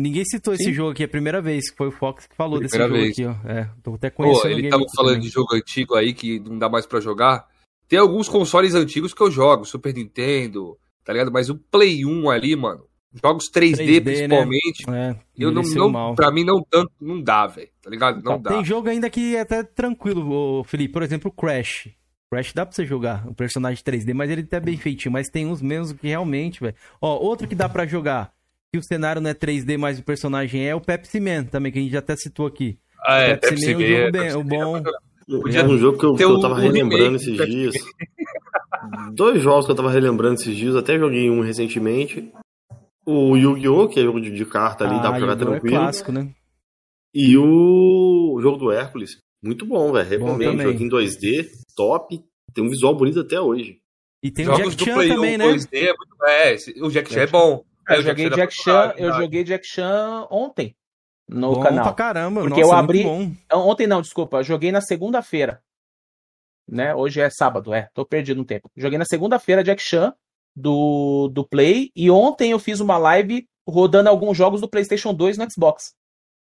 Ninguém 0.02 0.24
citou 0.26 0.54
esse 0.54 0.66
Sim. 0.66 0.74
jogo 0.74 0.92
aqui, 0.92 1.04
é 1.04 1.06
a 1.06 1.10
primeira 1.10 1.42
vez 1.42 1.70
que 1.70 1.78
foi 1.78 1.88
o 1.88 1.92
Fox 1.92 2.26
que 2.28 2.36
falou 2.36 2.60
desse 2.60 2.78
Primeira 2.78 2.94
jogo 2.94 3.02
vez. 3.06 3.12
aqui, 3.12 3.26
ó. 3.48 3.50
É, 3.50 3.70
tô 3.84 3.94
até 3.94 4.10
Pô, 4.10 4.24
conhecendo 4.24 4.56
o 4.56 4.60
ele 4.60 4.70
tava 4.70 4.84
falando 4.96 5.14
também. 5.16 5.28
de 5.28 5.34
jogo 5.34 5.56
antigo 5.56 5.96
aí 5.96 6.14
que 6.14 6.40
não 6.40 6.58
dá 6.58 6.68
mais 6.70 6.86
pra 6.86 7.00
jogar. 7.00 7.46
Tem 7.88 8.00
alguns 8.00 8.28
consoles 8.30 8.74
antigos 8.74 9.14
que 9.14 9.22
eu 9.22 9.30
jogo, 9.30 9.66
Super 9.66 9.94
Nintendo, 9.94 10.78
tá 11.04 11.14
ligado? 11.14 11.32
Mas 11.32 11.50
o 11.50 11.56
Play 11.58 12.06
1 12.06 12.30
ali, 12.30 12.56
mano, 12.56 12.86
jogos 13.22 13.50
3D, 13.52 13.76
3D, 13.76 13.94
né? 13.94 14.00
principalmente, 14.02 14.90
É, 14.90 15.16
eu 15.38 15.52
não, 15.52 15.62
não 15.62 15.90
mal. 15.90 16.16
pra 16.16 16.32
mim 16.32 16.44
não 16.46 16.64
tanto, 16.64 16.92
não 17.02 17.22
dá, 17.22 17.46
velho, 17.48 17.70
tá 17.82 17.90
ligado? 17.90 18.24
Não 18.24 18.42
dá. 18.42 18.52
Tem 18.52 18.64
jogo 18.66 18.88
ainda 18.90 19.10
que 19.10 19.36
é 19.36 19.42
até 19.42 19.62
tranquilo, 19.64 20.64
Felipe. 20.64 20.94
Por 20.94 21.04
exemplo, 21.04 21.30
o 21.30 21.34
Crash. 21.34 21.90
Crash 22.32 22.54
dá 22.54 22.66
pra 22.66 22.74
você 22.74 22.86
jogar, 22.86 23.28
um 23.28 23.34
personagem 23.34 23.84
3D, 23.84 24.14
mas 24.14 24.30
ele 24.32 24.44
tá 24.44 24.58
bem 24.60 24.78
feitinho. 24.78 25.12
Mas 25.12 25.28
tem 25.30 25.46
uns 25.46 25.62
mesmo 25.62 25.98
que 25.98 26.08
realmente, 26.08 26.62
velho. 26.62 26.76
Ó, 27.02 27.18
outro 27.18 27.46
que 27.46 27.54
dá 27.56 27.68
pra 27.68 27.86
jogar, 27.86 28.32
que 28.74 28.80
o 28.80 28.84
cenário 28.84 29.22
não 29.22 29.30
é 29.30 29.34
3D, 29.34 29.78
mas 29.78 30.00
o 30.00 30.04
personagem 30.04 30.64
é, 30.66 30.70
é 30.70 30.76
o 30.76 30.80
Pepsi 30.80 31.20
Man 31.20 31.44
também, 31.44 31.72
que 31.74 31.80
a 31.80 31.82
gente 31.82 31.92
já 31.92 32.00
até 32.00 32.16
citou 32.16 32.46
aqui. 32.46 32.80
Ah, 33.06 33.20
é, 33.20 33.36
Pepsi 33.36 33.50
Pepsi 33.66 33.76
Man 33.76 33.82
é 33.82 33.86
um 33.86 33.90
jogo 33.90 34.02
Man, 34.06 34.12
bem- 34.12 34.22
Pepsi 34.22 34.38
o 34.38 34.44
Man, 34.44 34.48
bom- 34.50 34.78
é 34.78 35.42
Podia 35.42 35.66
um 35.66 35.78
jogo 35.78 35.98
que 35.98 36.06
eu, 36.06 36.14
que 36.16 36.24
eu 36.24 36.30
o- 36.32 36.40
tava 36.42 36.54
o 36.56 36.58
relembrando 36.58 37.16
esses 37.18 37.36
dias. 37.46 37.74
Dois 39.14 39.42
jogos 39.42 39.66
que 39.66 39.72
eu 39.72 39.76
tava 39.76 39.92
relembrando 39.92 40.36
esses 40.36 40.56
dias, 40.56 40.76
até 40.76 40.98
joguei 40.98 41.30
um 41.30 41.42
recentemente. 41.42 42.32
O 43.06 43.36
Yu-Gi-Oh!, 43.36 43.88
que 43.90 44.00
é 44.00 44.04
jogo 44.04 44.22
de, 44.22 44.32
de 44.32 44.46
carta 44.46 44.86
ali, 44.86 44.96
dá 45.02 45.10
pra 45.10 45.20
jogar 45.20 45.34
Yu-Gi-Oh! 45.34 45.50
tranquilo. 45.52 45.76
É 45.76 45.80
clássico, 45.80 46.12
né? 46.12 46.30
E 47.14 47.38
o 47.38 48.40
jogo 48.42 48.58
do 48.58 48.72
Hércules. 48.72 49.18
Muito 49.44 49.66
bom, 49.66 49.92
velho. 49.92 50.08
Recomendo. 50.08 50.52
também. 50.52 50.68
Joguinho 50.68 50.90
2D, 50.90 51.48
top. 51.76 52.22
Tem 52.54 52.64
um 52.64 52.70
visual 52.70 52.96
bonito 52.96 53.20
até 53.20 53.40
hoje. 53.40 53.78
E 54.24 54.32
tem 54.32 54.46
o 54.48 54.56
Jogos 54.56 54.76
Jack 54.76 54.78
do 54.78 54.86
Chan 54.86 54.94
Play 54.96 55.12
1 55.12 55.16
também, 55.16 55.38
né? 55.38 55.46
2D 55.52 55.68
é 55.78 55.94
muito. 55.94 56.26
É, 56.26 56.56
o 56.86 56.90
Jack 56.90 57.12
Chan 57.14 57.22
é 57.22 57.28
bom. 57.28 57.64
É, 57.90 57.96
eu 57.96 58.00
o 58.00 58.02
joguei 58.04 58.30
Jack 58.30 58.54
Chan, 58.54 58.72
eu 58.72 58.94
verdade. 59.04 59.22
joguei 59.24 59.44
Jack 59.44 59.66
Chan 59.68 60.28
ontem 60.30 60.76
no 61.28 61.54
bom 61.56 61.64
canal. 61.64 61.84
pra 61.86 61.94
caramba. 61.94 62.42
Porque 62.42 62.62
Nossa, 62.62 62.74
eu 62.74 62.78
muito 62.78 62.84
abri- 62.84 63.04
bom. 63.04 63.32
Ontem 63.54 63.88
não, 63.88 64.02
desculpa, 64.02 64.38
eu 64.38 64.44
joguei 64.44 64.72
na 64.72 64.82
segunda-feira. 64.82 65.62
Né? 66.68 66.94
Hoje 66.96 67.20
é 67.20 67.30
sábado, 67.30 67.74
é. 67.74 67.90
Tô 67.94 68.06
perdido 68.06 68.38
no 68.38 68.46
tempo. 68.46 68.70
Joguei 68.78 68.98
na 68.98 69.06
segunda-feira 69.06 69.64
Jack 69.64 69.82
Chan 69.82 70.14
do, 70.56 71.28
do 71.34 71.46
Play 71.48 71.92
e 71.96 72.10
ontem 72.10 72.52
eu 72.52 72.60
fiz 72.60 72.80
uma 72.80 72.98
live 72.98 73.46
rodando 73.68 74.10
alguns 74.10 74.38
jogos 74.38 74.62
do 74.62 74.70
PlayStation 74.70 75.14
2 75.14 75.38
no 75.38 75.52
Xbox. 75.52 75.94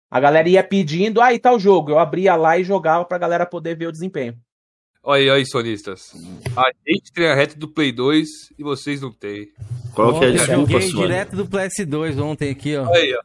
A 0.09 0.19
galera 0.19 0.47
ia 0.47 0.63
pedindo, 0.63 1.21
ah, 1.21 1.34
e 1.34 1.39
tal 1.39 1.59
jogo. 1.59 1.91
Eu 1.91 1.99
abria 1.99 2.36
lá 2.36 2.57
e 2.57 2.63
jogava 2.63 3.03
pra 3.05 3.17
galera 3.17 3.45
poder 3.45 3.75
ver 3.78 3.88
o 3.88 3.91
desempenho. 3.91 4.39
Olha 5.09 5.35
aí, 5.35 5.45
sonistas. 5.45 6.11
A 6.53 6.69
gente 6.85 7.13
tem 7.13 7.27
a 7.27 7.33
reta 7.33 7.57
do 7.57 7.65
Play 7.65 7.93
2 7.93 8.27
e 8.59 8.61
vocês 8.61 8.99
não 8.99 9.09
têm. 9.09 9.53
Qual 9.95 10.19
que 10.19 10.25
é 10.25 10.27
a 10.27 10.31
desculpa, 10.31 10.81
Sônia? 10.81 11.07
direto 11.07 11.35
do 11.37 11.47
PS2 11.47 12.21
ontem 12.21 12.49
aqui, 12.49 12.75
ó. 12.75 12.89
Olha 12.89 12.99
aí, 12.99 13.15
ó. 13.15 13.21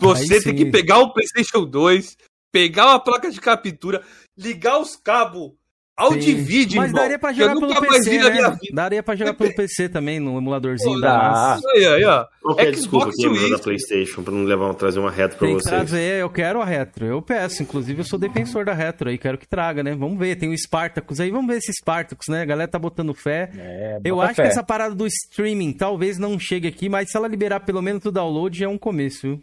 Você 0.00 0.22
Aí 0.24 0.28
tem 0.28 0.40
sim. 0.40 0.54
que 0.56 0.72
pegar 0.72 0.98
o 0.98 1.12
PlayStation 1.12 1.64
2, 1.64 2.16
pegar 2.50 2.86
uma 2.86 2.98
placa 2.98 3.30
de 3.30 3.40
captura, 3.40 4.02
ligar 4.36 4.80
os 4.80 4.96
cabos 4.96 5.52
ao 6.00 6.16
divide, 6.16 6.76
Mas 6.76 6.88
irmão. 6.88 7.02
daria 7.02 7.18
pra 7.18 7.30
eu 7.30 7.34
jogar 7.34 7.54
pelo 7.56 7.80
PC, 7.80 8.18
né? 8.18 8.58
Daria 8.72 9.02
pra 9.02 9.14
jogar 9.16 9.34
pelo 9.34 9.54
PC 9.54 9.88
também, 9.88 10.18
no 10.18 10.38
emuladorzinho 10.38 10.94
Pô, 10.94 11.00
da 11.00 11.18
dá. 11.18 11.30
NAS. 11.30 11.64
Aí, 11.66 11.86
aí, 11.86 12.04
ó. 12.04 12.24
Que 12.24 12.60
é 12.62 12.64
Xbox 12.72 12.76
desculpa 12.78 13.08
aqui, 13.10 13.26
mano, 13.28 13.50
da. 13.50 13.58
Playstation, 13.58 14.22
pra 14.22 14.32
não 14.32 14.44
levar, 14.44 14.72
trazer 14.74 14.98
uma 14.98 15.10
reta 15.10 15.36
pra 15.36 15.46
Tem 15.46 15.56
que 15.56 15.62
vocês? 15.62 15.74
trazer, 15.76 16.20
eu 16.20 16.30
quero 16.30 16.60
a 16.60 16.64
retro. 16.64 17.04
Eu 17.04 17.20
peço, 17.20 17.62
inclusive 17.62 18.00
eu 18.00 18.04
sou 18.04 18.18
defensor 18.18 18.64
da 18.64 18.72
retro 18.72 19.10
aí, 19.10 19.18
quero 19.18 19.36
que 19.36 19.46
traga, 19.46 19.82
né? 19.82 19.94
Vamos 19.94 20.18
ver, 20.18 20.36
tem 20.36 20.48
o 20.48 20.56
Spartacus 20.56 21.20
aí, 21.20 21.30
vamos 21.30 21.46
ver 21.52 21.58
esse 21.58 21.72
Spartacus, 21.72 22.28
né? 22.28 22.42
A 22.42 22.46
galera 22.46 22.68
tá 22.70 22.78
botando 22.78 23.12
fé. 23.14 23.50
É, 23.56 24.00
Eu 24.04 24.20
acho 24.20 24.34
fé. 24.36 24.42
que 24.44 24.48
essa 24.48 24.62
parada 24.62 24.94
do 24.94 25.06
streaming 25.06 25.72
talvez 25.72 26.18
não 26.18 26.38
chegue 26.38 26.66
aqui, 26.66 26.88
mas 26.88 27.10
se 27.10 27.16
ela 27.16 27.28
liberar 27.28 27.60
pelo 27.60 27.82
menos 27.82 28.04
o 28.06 28.10
download 28.10 28.64
é 28.64 28.68
um 28.68 28.78
começo, 28.78 29.20
viu? 29.22 29.40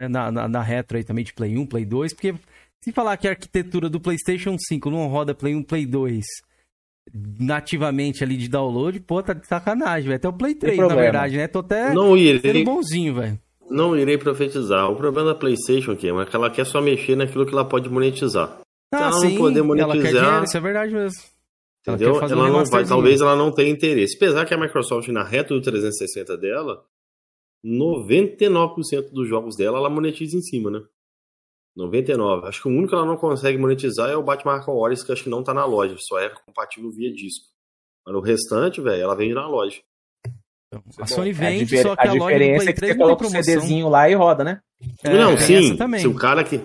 É, 0.00 0.08
Na, 0.08 0.30
na, 0.30 0.48
na 0.48 0.62
retro 0.62 0.96
aí 0.96 1.04
também 1.04 1.24
de 1.24 1.32
Play 1.34 1.58
1, 1.58 1.66
Play 1.66 1.84
2, 1.84 2.14
porque 2.14 2.34
se 2.82 2.92
falar 2.92 3.16
que 3.16 3.26
a 3.28 3.30
arquitetura 3.30 3.88
do 3.88 4.00
PlayStation 4.00 4.56
5 4.58 4.90
não 4.90 5.06
roda 5.08 5.34
Play 5.34 5.54
1, 5.54 5.62
Play 5.62 5.86
2 5.86 6.24
nativamente 7.40 8.22
ali 8.22 8.36
de 8.36 8.48
download, 8.48 9.00
pô, 9.00 9.22
tá 9.22 9.32
de 9.32 9.46
sacanagem, 9.46 10.04
velho. 10.04 10.16
Até 10.16 10.28
o 10.28 10.32
Play 10.32 10.54
3, 10.54 10.78
na 10.78 10.94
verdade, 10.94 11.36
né? 11.36 11.48
Tô 11.48 11.58
até 11.58 11.92
Não 11.92 12.16
sendo 12.16 12.18
irei, 12.18 12.64
bonzinho, 12.64 13.14
velho. 13.14 13.38
não 13.68 13.96
irei 13.96 14.16
profetizar. 14.16 14.90
O 14.90 14.96
problema 14.96 15.32
da 15.32 15.34
Playstation 15.38 15.92
aqui 15.92 16.08
é 16.08 16.24
que 16.24 16.36
ela 16.36 16.50
quer 16.50 16.64
só 16.64 16.80
mexer 16.80 17.16
naquilo 17.16 17.44
que 17.44 17.52
ela 17.52 17.64
pode 17.64 17.88
monetizar. 17.88 18.60
Ah, 18.92 18.98
ela 18.98 19.10
não 19.10 19.18
sim, 19.20 19.36
poder 19.36 19.58
ela 19.60 19.68
quer 19.76 19.84
monetizar- 19.86 20.24
dinheiro, 20.24 20.44
isso 20.44 20.56
é 20.56 20.60
verdade 20.60 20.94
mesmo. 20.94 21.20
Ela 21.84 21.96
Entendeu? 21.96 22.14
um 22.14 22.18
Ela 22.24 22.48
não 22.50 22.64
vai, 22.66 22.84
talvez 22.84 23.20
ela 23.20 23.34
não 23.34 23.50
tenha 23.50 23.70
interesse. 23.70 24.16
Apesar 24.16 24.44
que 24.46 24.54
a 24.54 24.58
Microsoft 24.58 25.08
na 25.08 25.24
reta 25.24 25.52
do 25.52 25.60
360 25.60 26.36
dela, 26.36 26.84
99% 27.64 29.10
dos 29.12 29.28
jogos 29.28 29.56
dela 29.56 29.78
ela 29.78 29.90
monetiza 29.90 30.36
em 30.36 30.40
cima, 30.42 30.70
né? 30.70 30.80
99. 31.76 32.48
Acho 32.48 32.62
que 32.62 32.68
o 32.68 32.70
único 32.70 32.88
que 32.90 32.94
ela 32.94 33.06
não 33.06 33.16
consegue 33.16 33.58
monetizar 33.58 34.10
é 34.10 34.16
o 34.16 34.22
Batman 34.22 34.52
Arkham 34.54 34.74
Origins, 34.74 35.04
que 35.06 35.12
acho 35.12 35.24
que 35.24 35.30
não 35.30 35.42
tá 35.42 35.54
na 35.54 35.64
loja, 35.64 35.96
só 35.98 36.18
é 36.18 36.28
compatível 36.28 36.90
via 36.90 37.12
disco. 37.12 37.46
Mas 38.06 38.14
o 38.16 38.20
restante, 38.20 38.80
velho, 38.80 39.02
ela 39.02 39.14
vende 39.16 39.34
na 39.34 39.46
loja. 39.46 39.80
A 40.98 41.06
Sony 41.06 41.30
A, 41.30 41.34
vende, 41.34 41.64
difer- 41.64 41.82
só 41.82 41.94
que 41.94 42.08
a 42.08 42.10
a, 42.10 42.14
loja 42.14 42.38
do 42.38 42.44
Play 42.44 42.68
é 42.68 42.72
que 42.72 42.74
3 42.74 42.78
você 42.78 42.80
não 42.80 42.88
tem 42.88 42.96
coloca 42.98 43.14
o 43.14 43.28
promoção. 43.30 43.42
CDzinho 43.54 43.88
lá 43.88 44.08
e 44.10 44.14
roda, 44.14 44.42
né? 44.42 44.60
É, 45.04 45.10
não, 45.14 45.36
sim. 45.38 45.76
Se 45.98 46.06
o 46.08 46.14
cara 46.14 46.42
que. 46.42 46.56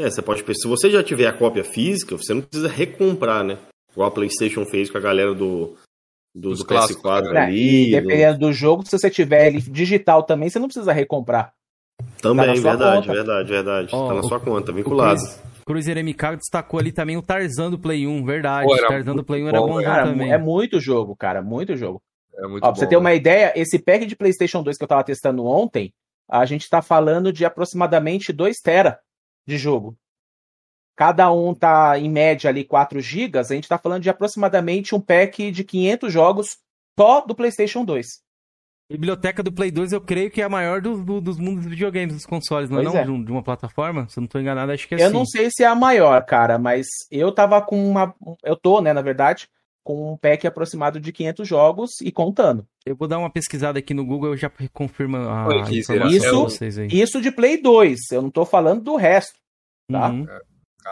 É, 0.00 0.10
você 0.10 0.20
pode. 0.20 0.42
Se 0.54 0.66
você 0.68 0.90
já 0.90 1.02
tiver 1.02 1.26
a 1.26 1.32
cópia 1.32 1.62
física, 1.64 2.16
você 2.16 2.34
não 2.34 2.42
precisa 2.42 2.68
recomprar, 2.68 3.44
né? 3.44 3.58
Igual 3.92 4.08
a 4.08 4.10
PlayStation 4.10 4.64
fez 4.66 4.90
com 4.90 4.98
a 4.98 5.00
galera 5.00 5.34
do. 5.34 5.76
Do, 6.34 6.48
Dos 6.48 6.60
do 6.60 6.64
clássicos, 6.64 7.02
PS4 7.02 7.26
É, 7.34 7.38
ali. 7.38 7.88
e 7.88 8.00
do- 8.00 8.00
dependendo 8.08 8.38
do 8.38 8.52
jogo, 8.54 8.84
se 8.86 8.98
você 8.98 9.10
tiver 9.10 9.46
ele 9.48 9.60
digital 9.60 10.22
também, 10.22 10.48
você 10.48 10.58
não 10.58 10.66
precisa 10.66 10.90
recomprar. 10.92 11.52
Tá 12.22 12.28
Também, 12.28 12.56
sua 12.56 12.70
verdade, 12.70 13.00
conta. 13.08 13.12
verdade, 13.12 13.48
verdade. 13.50 13.88
Ó, 13.92 14.08
tá 14.08 14.14
na 14.14 14.20
o- 14.20 14.28
sua 14.28 14.38
conta, 14.40 14.72
vinculado. 14.72 15.20
Cruiser 15.66 15.96
MK 15.98 16.36
destacou 16.36 16.78
ali 16.80 16.92
também 16.92 17.16
o 17.16 17.22
Tarzan 17.22 17.70
do 17.70 17.78
Play 17.78 18.06
1, 18.06 18.24
verdade. 18.24 18.66
Pô, 18.66 18.76
Tarzan 18.86 19.14
do 19.14 19.24
Play 19.24 19.42
1 19.44 19.48
era 19.48 19.58
bom, 19.60 19.66
bonzão 19.68 19.84
Cara, 19.84 20.04
também. 20.06 20.32
é 20.32 20.38
muito 20.38 20.80
jogo, 20.80 21.14
cara, 21.16 21.42
muito 21.42 21.76
jogo. 21.76 22.00
É 22.36 22.42
muito 22.46 22.64
Ó, 22.64 22.66
bom. 22.68 22.72
pra 22.72 22.80
você 22.80 22.86
ter 22.86 22.96
uma 22.96 23.12
ideia, 23.14 23.52
esse 23.56 23.78
pack 23.78 24.06
de 24.06 24.16
PlayStation 24.16 24.62
2 24.62 24.76
que 24.78 24.84
eu 24.84 24.88
tava 24.88 25.04
testando 25.04 25.44
ontem, 25.44 25.92
a 26.30 26.44
gente 26.46 26.68
tá 26.68 26.80
falando 26.80 27.32
de 27.32 27.44
aproximadamente 27.44 28.32
2 28.32 28.58
tera 28.60 28.98
de 29.46 29.56
jogo. 29.58 29.96
Cada 30.96 31.30
um 31.32 31.54
tá 31.54 31.98
em 31.98 32.08
média 32.10 32.50
ali 32.50 32.64
4 32.64 33.00
gigas, 33.00 33.50
a 33.50 33.54
gente 33.54 33.68
tá 33.68 33.78
falando 33.78 34.02
de 34.02 34.10
aproximadamente 34.10 34.94
um 34.94 35.00
pack 35.00 35.50
de 35.50 35.64
500 35.64 36.12
jogos 36.12 36.56
só 36.98 37.20
do 37.22 37.34
PlayStation 37.34 37.84
2. 37.84 38.20
A 38.90 38.92
biblioteca 38.94 39.42
do 39.42 39.50
Play 39.52 39.70
2 39.70 39.92
eu 39.92 40.00
creio 40.00 40.30
que 40.30 40.40
é 40.42 40.44
a 40.44 40.48
maior 40.48 40.80
do- 40.82 41.02
do- 41.02 41.20
dos 41.20 41.38
mundos 41.38 41.62
dos 41.62 41.70
videogames, 41.70 42.14
dos 42.14 42.26
consoles, 42.26 42.68
não 42.68 42.80
é 42.80 42.82
não? 42.82 42.96
é. 42.96 43.04
De, 43.04 43.10
um- 43.10 43.24
de 43.24 43.30
uma 43.32 43.42
plataforma? 43.42 44.06
Se 44.08 44.18
eu 44.18 44.22
não 44.22 44.28
tô 44.28 44.38
enganado, 44.38 44.70
acho 44.72 44.86
que 44.86 44.94
é 44.94 45.00
Eu 45.02 45.06
assim. 45.06 45.14
não 45.14 45.24
sei 45.24 45.48
se 45.50 45.62
é 45.62 45.66
a 45.66 45.74
maior, 45.74 46.22
cara, 46.26 46.58
mas 46.58 46.86
eu 47.10 47.32
tava 47.32 47.60
com 47.62 47.88
uma. 47.88 48.14
Eu 48.44 48.54
tô, 48.56 48.80
né, 48.82 48.92
na 48.92 49.00
verdade, 49.00 49.48
com 49.82 50.12
um 50.12 50.16
pack 50.18 50.46
aproximado 50.46 51.00
de 51.00 51.10
500 51.10 51.48
jogos 51.48 52.00
e 52.02 52.12
contando. 52.12 52.66
Eu 52.84 52.94
vou 52.94 53.08
dar 53.08 53.18
uma 53.18 53.30
pesquisada 53.30 53.78
aqui 53.78 53.94
no 53.94 54.04
Google, 54.04 54.30
eu 54.32 54.36
já 54.36 54.50
confirmo 54.72 55.16
a 55.16 55.46
Oi, 55.48 55.62
Isso- 55.70 56.42
vocês 56.44 56.76
aí. 56.78 56.88
Isso 56.92 57.20
de 57.22 57.30
Play 57.32 57.62
2, 57.62 57.98
eu 58.12 58.20
não 58.20 58.30
tô 58.30 58.44
falando 58.44 58.82
do 58.82 58.96
resto. 58.96 59.34
tá? 59.90 60.08
Uhum. 60.10 60.26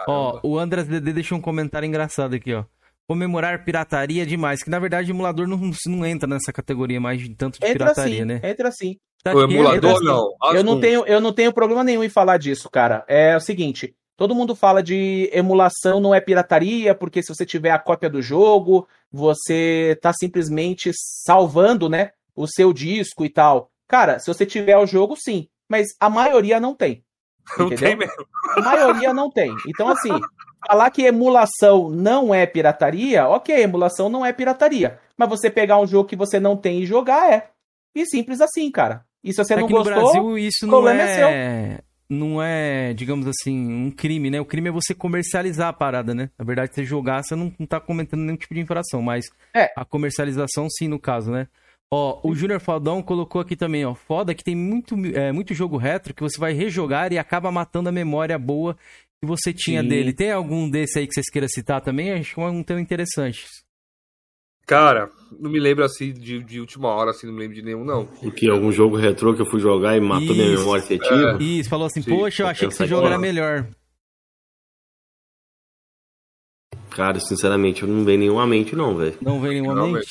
Ó, 0.06 0.40
o 0.42 0.58
Andras 0.58 0.86
DD 0.86 1.12
deixou 1.12 1.36
um 1.36 1.40
comentário 1.40 1.86
engraçado 1.86 2.34
aqui, 2.34 2.52
ó. 2.54 2.64
Comemorar 3.10 3.64
pirataria 3.64 4.24
demais, 4.24 4.62
que 4.62 4.70
na 4.70 4.78
verdade 4.78 5.10
emulador 5.10 5.44
não, 5.44 5.58
não 5.86 6.06
entra 6.06 6.28
nessa 6.28 6.52
categoria 6.52 7.00
mais 7.00 7.20
de 7.20 7.34
tanto 7.34 7.58
de 7.58 7.66
Entra 7.66 7.86
pirataria, 7.86 8.20
sim, 8.20 8.24
né? 8.24 8.40
entra 8.44 8.70
sim. 8.70 8.98
Tá 9.24 9.34
o 9.34 9.40
aqui, 9.40 9.52
emulador 9.52 9.96
assim, 9.96 10.04
não. 10.04 10.32
As 10.40 10.54
Eu 10.54 10.62
não, 10.62 10.78
tenho, 10.78 11.04
eu 11.04 11.20
não 11.20 11.32
tenho 11.32 11.52
problema 11.52 11.82
nenhum 11.82 12.04
em 12.04 12.08
falar 12.08 12.36
disso, 12.36 12.70
cara. 12.70 13.04
É 13.08 13.36
o 13.36 13.40
seguinte: 13.40 13.96
todo 14.16 14.32
mundo 14.32 14.54
fala 14.54 14.80
de 14.80 15.28
emulação 15.32 15.98
não 15.98 16.14
é 16.14 16.20
pirataria, 16.20 16.94
porque 16.94 17.20
se 17.20 17.34
você 17.34 17.44
tiver 17.44 17.72
a 17.72 17.80
cópia 17.80 18.08
do 18.08 18.22
jogo, 18.22 18.86
você 19.10 19.98
tá 20.00 20.12
simplesmente 20.12 20.92
salvando, 20.94 21.88
né, 21.88 22.12
o 22.36 22.46
seu 22.46 22.72
disco 22.72 23.24
e 23.24 23.28
tal. 23.28 23.72
Cara, 23.88 24.20
se 24.20 24.32
você 24.32 24.46
tiver 24.46 24.76
o 24.76 24.86
jogo, 24.86 25.16
sim. 25.16 25.48
Mas 25.68 25.88
a 25.98 26.08
maioria 26.08 26.60
não 26.60 26.76
tem. 26.76 27.02
Não 27.58 27.66
entendeu? 27.66 27.88
tem 27.88 27.96
mesmo. 27.96 28.24
A 28.56 28.60
maioria 28.60 29.12
não 29.12 29.28
tem. 29.28 29.52
Então, 29.66 29.88
assim, 29.88 30.12
falar 30.66 30.90
que 30.90 31.02
emulação 31.02 31.90
não 31.90 32.34
é 32.34 32.46
pirataria, 32.46 33.28
ok, 33.28 33.54
emulação 33.62 34.08
não 34.08 34.24
é 34.24 34.32
pirataria. 34.32 34.98
Mas 35.16 35.28
você 35.28 35.50
pegar 35.50 35.78
um 35.78 35.86
jogo 35.86 36.08
que 36.08 36.16
você 36.16 36.40
não 36.40 36.56
tem 36.56 36.80
e 36.80 36.86
jogar 36.86 37.32
é. 37.32 37.50
E 37.94 38.06
simples 38.06 38.40
assim, 38.40 38.70
cara. 38.70 39.04
E 39.22 39.32
se 39.32 39.42
você 39.42 39.54
não 39.54 39.64
Aqui 39.64 39.72
no 39.72 39.84
gostou, 39.84 40.02
Brasil 40.02 40.38
isso 40.38 40.66
não 40.66 40.70
problema 40.70 41.02
é 41.02 41.20
é, 41.20 41.80
não 42.08 42.42
é, 42.42 42.94
digamos 42.94 43.26
assim, 43.26 43.56
um 43.56 43.90
crime, 43.90 44.30
né? 44.30 44.40
O 44.40 44.44
crime 44.44 44.68
é 44.68 44.72
você 44.72 44.94
comercializar 44.94 45.68
a 45.68 45.72
parada, 45.72 46.14
né? 46.14 46.30
Na 46.38 46.44
verdade, 46.44 46.74
você 46.74 46.84
jogar, 46.84 47.22
você 47.22 47.36
não, 47.36 47.52
não 47.58 47.66
tá 47.66 47.78
cometendo 47.80 48.20
nenhum 48.20 48.36
tipo 48.36 48.54
de 48.54 48.60
infração, 48.60 49.02
mas 49.02 49.26
É. 49.54 49.70
a 49.76 49.84
comercialização 49.84 50.68
sim, 50.70 50.88
no 50.88 50.98
caso, 50.98 51.30
né? 51.30 51.46
Ó, 51.92 52.20
o 52.22 52.34
Júnior 52.34 52.60
Faldão 52.60 53.02
colocou 53.02 53.40
aqui 53.40 53.56
também, 53.56 53.84
ó, 53.84 53.94
foda 53.94 54.32
que 54.32 54.44
tem 54.44 54.54
muito, 54.54 54.94
é, 55.14 55.32
muito 55.32 55.52
jogo 55.52 55.76
retro 55.76 56.14
que 56.14 56.22
você 56.22 56.38
vai 56.38 56.52
rejogar 56.52 57.12
e 57.12 57.18
acaba 57.18 57.50
matando 57.50 57.88
a 57.88 57.92
memória 57.92 58.38
boa 58.38 58.76
que 59.22 59.26
você 59.28 59.52
tinha 59.52 59.82
Sim. 59.82 59.88
dele. 59.88 60.12
Tem 60.14 60.32
algum 60.32 60.68
desse 60.68 60.98
aí 60.98 61.06
que 61.06 61.12
vocês 61.12 61.28
queiram 61.30 61.48
citar 61.48 61.80
também? 61.82 62.12
Acho 62.12 62.34
que 62.34 62.40
é 62.40 62.44
um 62.44 62.62
tema 62.62 62.80
interessante. 62.80 63.46
Cara, 64.66 65.10
não 65.38 65.50
me 65.50 65.58
lembro 65.60 65.84
assim 65.84 66.12
de, 66.12 66.42
de 66.42 66.60
última 66.60 66.88
hora, 66.88 67.10
assim, 67.10 67.26
não 67.26 67.34
me 67.34 67.40
lembro 67.40 67.56
de 67.56 67.62
nenhum, 67.62 67.84
não. 67.84 68.08
O 68.22 68.30
que? 68.30 68.48
Algum 68.48 68.70
jogo 68.72 68.96
retrô 68.96 69.34
que 69.34 69.42
eu 69.42 69.46
fui 69.46 69.60
jogar 69.60 69.96
e 69.96 70.00
matou 70.00 70.34
minha 70.34 70.46
Isso. 70.48 70.60
memória 70.60 70.82
afetiva? 70.82 71.38
Isso, 71.40 71.68
falou 71.68 71.86
assim, 71.86 72.02
Sim, 72.02 72.10
poxa, 72.10 72.42
eu 72.44 72.46
achei 72.46 72.68
que 72.68 72.74
esse 72.74 72.86
jogo 72.86 73.06
era 73.06 73.18
melhor. 73.18 73.68
Cara, 76.90 77.18
sinceramente, 77.20 77.82
eu 77.82 77.88
não 77.88 78.04
vejo 78.04 78.18
nenhuma 78.18 78.46
mente, 78.46 78.74
não, 78.76 78.96
velho. 78.96 79.16
Não 79.20 79.40
veio 79.40 79.54
nenhuma 79.54 79.74
Não, 79.74 79.92
mente. 79.92 80.06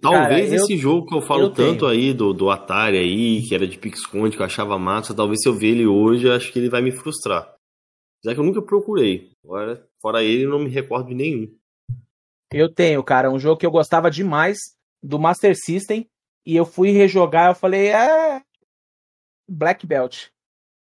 Talvez 0.00 0.48
Cara, 0.48 0.56
eu- 0.56 0.64
esse 0.64 0.76
jogo 0.78 1.06
que 1.06 1.14
eu 1.14 1.20
falo 1.20 1.44
eu 1.44 1.50
tanto 1.50 1.86
tenho. 1.86 1.92
aí 1.92 2.14
do, 2.14 2.32
do 2.32 2.48
Atari 2.50 2.96
aí, 2.96 3.42
que 3.42 3.54
era 3.54 3.66
de 3.66 3.76
pique-esconde, 3.78 4.34
que 4.34 4.42
eu 4.42 4.46
achava 4.46 4.78
massa, 4.78 5.14
talvez 5.14 5.40
se 5.42 5.48
eu 5.48 5.54
ver 5.54 5.68
ele 5.68 5.86
hoje, 5.86 6.26
eu 6.26 6.32
acho 6.32 6.50
que 6.50 6.58
ele 6.58 6.70
vai 6.70 6.80
me 6.80 6.90
frustrar. 6.90 7.46
Já 8.24 8.34
que 8.34 8.40
eu 8.40 8.44
nunca 8.44 8.60
procurei. 8.60 9.32
Agora, 9.44 9.88
fora 10.00 10.22
ele, 10.22 10.44
eu 10.44 10.50
não 10.50 10.58
me 10.58 10.68
recordo 10.68 11.08
de 11.08 11.14
nenhum. 11.14 11.52
eu 12.52 12.72
tenho, 12.72 13.02
cara, 13.02 13.30
um 13.30 13.38
jogo 13.38 13.58
que 13.58 13.66
eu 13.66 13.70
gostava 13.70 14.10
demais 14.10 14.58
do 15.02 15.18
Master 15.18 15.56
System. 15.56 16.08
E 16.44 16.56
eu 16.56 16.64
fui 16.64 16.90
rejogar, 16.90 17.50
eu 17.50 17.54
falei, 17.54 17.88
é. 17.88 18.42
Black 19.48 19.86
Belt. 19.86 20.28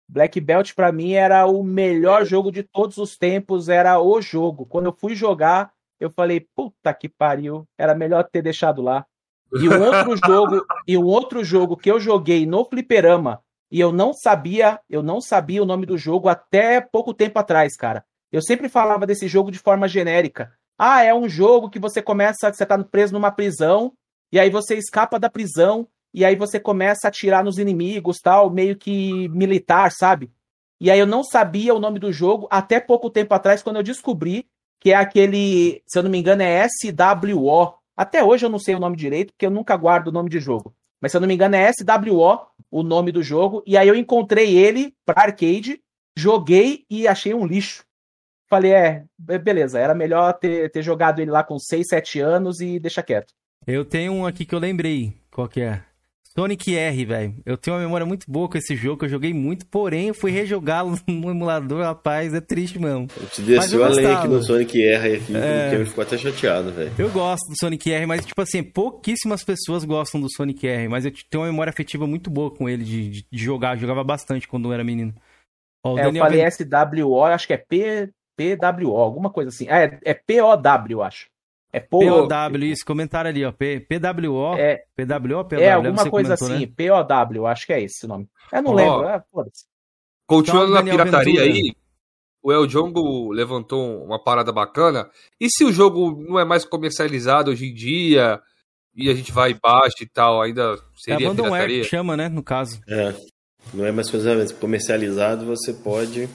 Black 0.09 0.39
Belt 0.39 0.73
pra 0.73 0.91
mim 0.91 1.13
era 1.13 1.45
o 1.45 1.63
melhor 1.63 2.25
jogo 2.25 2.51
de 2.51 2.63
todos 2.63 2.97
os 2.97 3.17
tempos, 3.17 3.67
era 3.69 3.99
o 3.99 4.21
jogo. 4.21 4.65
Quando 4.65 4.85
eu 4.85 4.93
fui 4.93 5.15
jogar, 5.15 5.73
eu 5.99 6.09
falei, 6.09 6.47
puta 6.55 6.93
que 6.93 7.09
pariu, 7.09 7.67
era 7.77 7.93
melhor 7.93 8.23
ter 8.23 8.41
deixado 8.41 8.81
lá. 8.81 9.05
E 9.53 9.67
um 9.67 9.81
outro 9.81 10.15
jogo, 10.25 10.65
e 10.87 10.97
um 10.97 11.05
outro 11.05 11.43
jogo 11.43 11.75
que 11.75 11.91
eu 11.91 11.99
joguei 11.99 12.45
no 12.45 12.63
fliperama 12.65 13.41
e 13.71 13.79
eu 13.79 13.91
não 13.91 14.13
sabia, 14.13 14.79
eu 14.89 15.03
não 15.03 15.19
sabia 15.19 15.61
o 15.61 15.65
nome 15.65 15.85
do 15.85 15.97
jogo 15.97 16.29
até 16.29 16.79
pouco 16.81 17.13
tempo 17.13 17.37
atrás, 17.39 17.75
cara. 17.75 18.03
Eu 18.31 18.41
sempre 18.41 18.69
falava 18.69 19.05
desse 19.05 19.27
jogo 19.27 19.51
de 19.51 19.59
forma 19.59 19.87
genérica. 19.87 20.51
Ah, 20.77 21.03
é 21.03 21.13
um 21.13 21.27
jogo 21.27 21.69
que 21.69 21.79
você 21.79 22.01
começa, 22.01 22.51
você 22.51 22.65
tá 22.65 22.81
preso 22.83 23.13
numa 23.13 23.31
prisão 23.31 23.93
e 24.31 24.39
aí 24.39 24.49
você 24.49 24.75
escapa 24.75 25.19
da 25.19 25.29
prisão 25.29 25.87
e 26.13 26.23
aí 26.23 26.35
você 26.35 26.59
começa 26.59 27.07
a 27.07 27.09
atirar 27.09 27.43
nos 27.43 27.57
inimigos, 27.57 28.17
tal, 28.17 28.49
meio 28.49 28.75
que 28.75 29.27
militar, 29.29 29.91
sabe? 29.91 30.31
E 30.79 30.91
aí 30.91 30.99
eu 30.99 31.07
não 31.07 31.23
sabia 31.23 31.73
o 31.73 31.79
nome 31.79 31.99
do 31.99 32.11
jogo 32.11 32.47
até 32.51 32.79
pouco 32.79 33.09
tempo 33.09 33.33
atrás 33.33 33.63
quando 33.63 33.77
eu 33.77 33.83
descobri 33.83 34.47
que 34.79 34.91
é 34.91 34.95
aquele, 34.95 35.81
se 35.87 35.97
eu 35.97 36.03
não 36.03 36.09
me 36.09 36.19
engano, 36.19 36.43
é 36.43 36.67
SWO. 36.67 37.73
Até 37.95 38.23
hoje 38.23 38.45
eu 38.45 38.49
não 38.49 38.59
sei 38.59 38.75
o 38.75 38.79
nome 38.79 38.95
direito, 38.95 39.33
porque 39.33 39.45
eu 39.47 39.51
nunca 39.51 39.75
guardo 39.75 40.09
o 40.09 40.11
nome 40.11 40.29
de 40.29 40.39
jogo. 40.39 40.75
Mas 41.01 41.11
se 41.11 41.17
eu 41.17 41.21
não 41.21 41.27
me 41.27 41.33
engano 41.33 41.55
é 41.55 41.71
SWO, 41.73 42.39
o 42.71 42.83
nome 42.83 43.11
do 43.11 43.23
jogo, 43.23 43.63
e 43.65 43.77
aí 43.77 43.87
eu 43.87 43.95
encontrei 43.95 44.55
ele 44.57 44.93
pra 45.05 45.21
arcade, 45.23 45.79
joguei 46.17 46.83
e 46.89 47.07
achei 47.07 47.33
um 47.33 47.45
lixo. 47.45 47.83
Falei, 48.49 48.71
é, 48.71 49.05
be- 49.17 49.37
beleza, 49.39 49.79
era 49.79 49.93
melhor 49.93 50.33
ter, 50.33 50.71
ter 50.71 50.81
jogado 50.81 51.19
ele 51.19 51.31
lá 51.31 51.43
com 51.43 51.59
6, 51.59 51.87
7 51.87 52.19
anos 52.19 52.61
e 52.61 52.79
deixa 52.79 53.03
quieto. 53.03 53.33
Eu 53.65 53.83
tenho 53.83 54.13
um 54.13 54.25
aqui 54.25 54.45
que 54.45 54.55
eu 54.55 54.59
lembrei. 54.59 55.13
Qual 55.29 55.47
que 55.47 55.61
é? 55.61 55.83
Sonic 56.37 56.75
R, 56.75 57.05
velho. 57.05 57.35
Eu 57.45 57.57
tenho 57.57 57.75
uma 57.77 57.83
memória 57.83 58.05
muito 58.05 58.29
boa 58.29 58.47
com 58.47 58.57
esse 58.57 58.75
jogo, 58.75 58.99
que 58.99 59.05
eu 59.05 59.09
joguei 59.09 59.33
muito, 59.33 59.65
porém 59.65 60.09
eu 60.09 60.13
fui 60.13 60.29
rejogá-lo 60.31 60.95
no 61.07 61.31
emulador, 61.31 61.81
rapaz, 61.83 62.33
é 62.33 62.39
triste 62.41 62.77
mesmo. 62.77 63.07
Eu 63.19 63.27
te 63.27 63.41
desceu 63.41 63.79
eu 63.79 63.85
a 63.85 63.89
lenha 63.89 64.19
aqui 64.19 64.27
no 64.27 64.43
Sonic 64.43 64.83
R 64.83 65.15
aqui, 65.15 65.35
É. 65.35 65.39
o 65.39 65.71
Cameron 65.71 65.85
ficou 65.87 66.01
até 66.03 66.17
chateado, 66.17 66.71
velho. 66.71 66.91
Eu 66.97 67.09
gosto 67.09 67.47
do 67.49 67.55
Sonic 67.59 67.91
R, 67.91 68.05
mas, 68.05 68.25
tipo 68.25 68.39
assim, 68.41 68.61
pouquíssimas 68.61 69.43
pessoas 69.43 69.83
gostam 69.83 70.21
do 70.21 70.27
Sonic 70.31 70.67
R, 70.67 70.87
mas 70.87 71.05
eu 71.05 71.11
tenho 71.29 71.43
uma 71.43 71.49
memória 71.51 71.71
afetiva 71.71 72.05
muito 72.05 72.29
boa 72.29 72.51
com 72.51 72.69
ele, 72.69 72.83
de, 72.83 73.09
de- 73.09 73.25
de 73.31 73.37
jogar. 73.43 73.75
Eu 73.75 73.81
jogava 73.81 74.03
bastante 74.03 74.47
quando 74.47 74.69
eu 74.69 74.73
era 74.73 74.83
menino. 74.83 75.13
Ó, 75.83 75.93
o 75.93 75.97
É, 75.97 76.01
eu 76.01 76.05
Daniel 76.05 76.23
falei 76.25 76.41
Ben- 76.43 76.51
SWO, 77.03 77.23
acho 77.23 77.47
que 77.47 77.53
é 77.53 77.57
P, 77.57 78.09
PWO, 78.37 78.95
alguma 78.97 79.31
coisa 79.31 79.49
assim. 79.49 79.67
É, 79.69 79.97
é 80.03 80.13
POW, 80.13 80.85
eu 80.89 81.01
acho. 81.01 81.25
É 81.77 81.79
po- 81.81 81.99
POW, 81.99 82.57
isso, 82.63 82.85
comentário 82.85 83.29
ali, 83.29 83.43
ó. 83.45 83.51
P, 83.51 83.79
PWO, 83.81 84.55
É, 84.57 84.83
PWO, 84.95 85.45
POW. 85.45 85.59
é 85.59 85.71
alguma 85.71 86.09
coisa 86.09 86.35
comentou, 86.37 86.55
assim, 86.57 86.65
né? 86.65 86.73
POW, 87.35 87.47
acho 87.47 87.65
que 87.65 87.73
é 87.73 87.81
esse 87.81 88.05
o 88.05 88.09
nome. 88.09 88.27
Eu 88.51 88.61
não 88.61 88.71
Ó. 88.71 88.75
lembro, 88.75 89.07
é, 89.09 89.23
foda-se. 89.31 89.65
Continuando 90.27 90.73
Salve, 90.73 90.89
na 90.91 90.97
pirataria 90.97 91.41
Ventura. 91.41 91.53
aí, 91.65 91.73
o 92.43 92.51
El 92.51 92.67
Jongo 92.67 93.31
levantou 93.31 94.03
uma 94.03 94.21
parada 94.23 94.51
bacana. 94.51 95.09
E 95.39 95.49
se 95.49 95.63
o 95.63 95.71
jogo 95.71 96.11
não 96.27 96.39
é 96.39 96.45
mais 96.45 96.63
comercializado 96.65 97.51
hoje 97.51 97.65
em 97.67 97.73
dia 97.73 98.41
e 98.95 99.09
a 99.09 99.13
gente 99.13 99.31
vai 99.31 99.51
e 99.51 99.53
baixa 99.53 99.97
e 100.01 100.05
tal, 100.07 100.41
ainda 100.41 100.73
É 100.73 100.77
seria 100.95 101.27
Abandonware 101.27 101.51
pirataria? 101.67 101.81
que 101.83 101.87
chama, 101.89 102.17
né, 102.17 102.27
no 102.29 102.43
caso. 102.43 102.79
É. 102.89 103.13
Não 103.73 103.85
é 103.85 103.91
mais 103.91 104.09
comercializado, 104.59 105.45
você 105.45 105.73
pode 105.73 106.29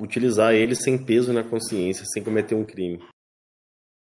utilizar 0.00 0.54
ele 0.54 0.74
sem 0.74 0.98
peso 0.98 1.32
na 1.32 1.44
consciência, 1.44 2.04
sem 2.06 2.22
cometer 2.22 2.54
um 2.54 2.64
crime. 2.64 3.00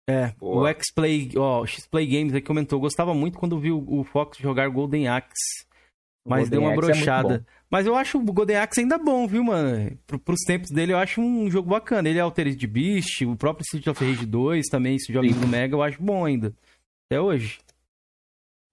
É, 0.09 0.27
Boa. 0.33 0.61
o 0.63 0.67
X-Play, 0.67 1.31
ó, 1.35 1.61
o 1.61 1.65
X-Play 1.67 2.05
Games 2.05 2.33
aí 2.33 2.41
comentou, 2.41 2.79
gostava 2.79 3.13
muito 3.13 3.37
quando 3.39 3.59
viu 3.59 3.83
o 3.87 4.03
Fox 4.03 4.37
jogar 4.37 4.69
Golden 4.69 5.07
Axe, 5.07 5.65
mas 6.27 6.47
Golden 6.47 6.51
deu 6.51 6.61
uma 6.61 6.69
Axe 6.71 6.79
é 6.91 6.93
brochada. 6.95 7.39
bom. 7.39 7.45
mas 7.71 7.87
eu 7.87 7.95
acho 7.95 8.19
o 8.19 8.23
Golden 8.33 8.57
Axe 8.57 8.81
ainda 8.81 8.97
bom, 8.99 9.27
viu, 9.27 9.43
mano? 9.43 9.97
Pro, 10.05 10.19
pros 10.19 10.41
tempos 10.45 10.69
dele, 10.69 10.93
eu 10.93 10.97
acho 10.99 11.19
um 11.21 11.49
jogo 11.49 11.69
bacana. 11.69 12.07
Ele 12.07 12.19
é 12.19 12.21
Altered 12.21 12.55
de 12.55 12.67
Beast, 12.67 13.21
o 13.23 13.35
próprio 13.35 13.63
Street 13.63 13.87
of 13.87 14.03
Rage 14.05 14.25
2 14.27 14.67
também, 14.67 14.95
esse 14.95 15.11
jogo 15.11 15.27
Sim. 15.27 15.39
do 15.39 15.47
Mega, 15.47 15.75
eu 15.75 15.81
acho 15.81 16.01
bom 16.01 16.23
ainda. 16.23 16.53
Até 17.09 17.19
hoje. 17.19 17.59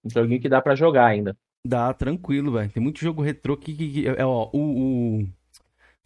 Um 0.04 0.10
joguinho 0.10 0.40
que 0.40 0.48
dá 0.50 0.60
pra 0.60 0.74
jogar 0.74 1.06
ainda. 1.06 1.34
Dá, 1.66 1.94
tranquilo, 1.94 2.52
velho. 2.52 2.70
Tem 2.70 2.82
muito 2.82 2.98
jogo 3.00 3.22
retrô 3.22 3.56
que... 3.56 3.72
que- 3.74 3.90
que- 3.92 4.06
é, 4.08 4.24
ó, 4.24 4.50
o, 4.52 5.20
o, 5.20 5.28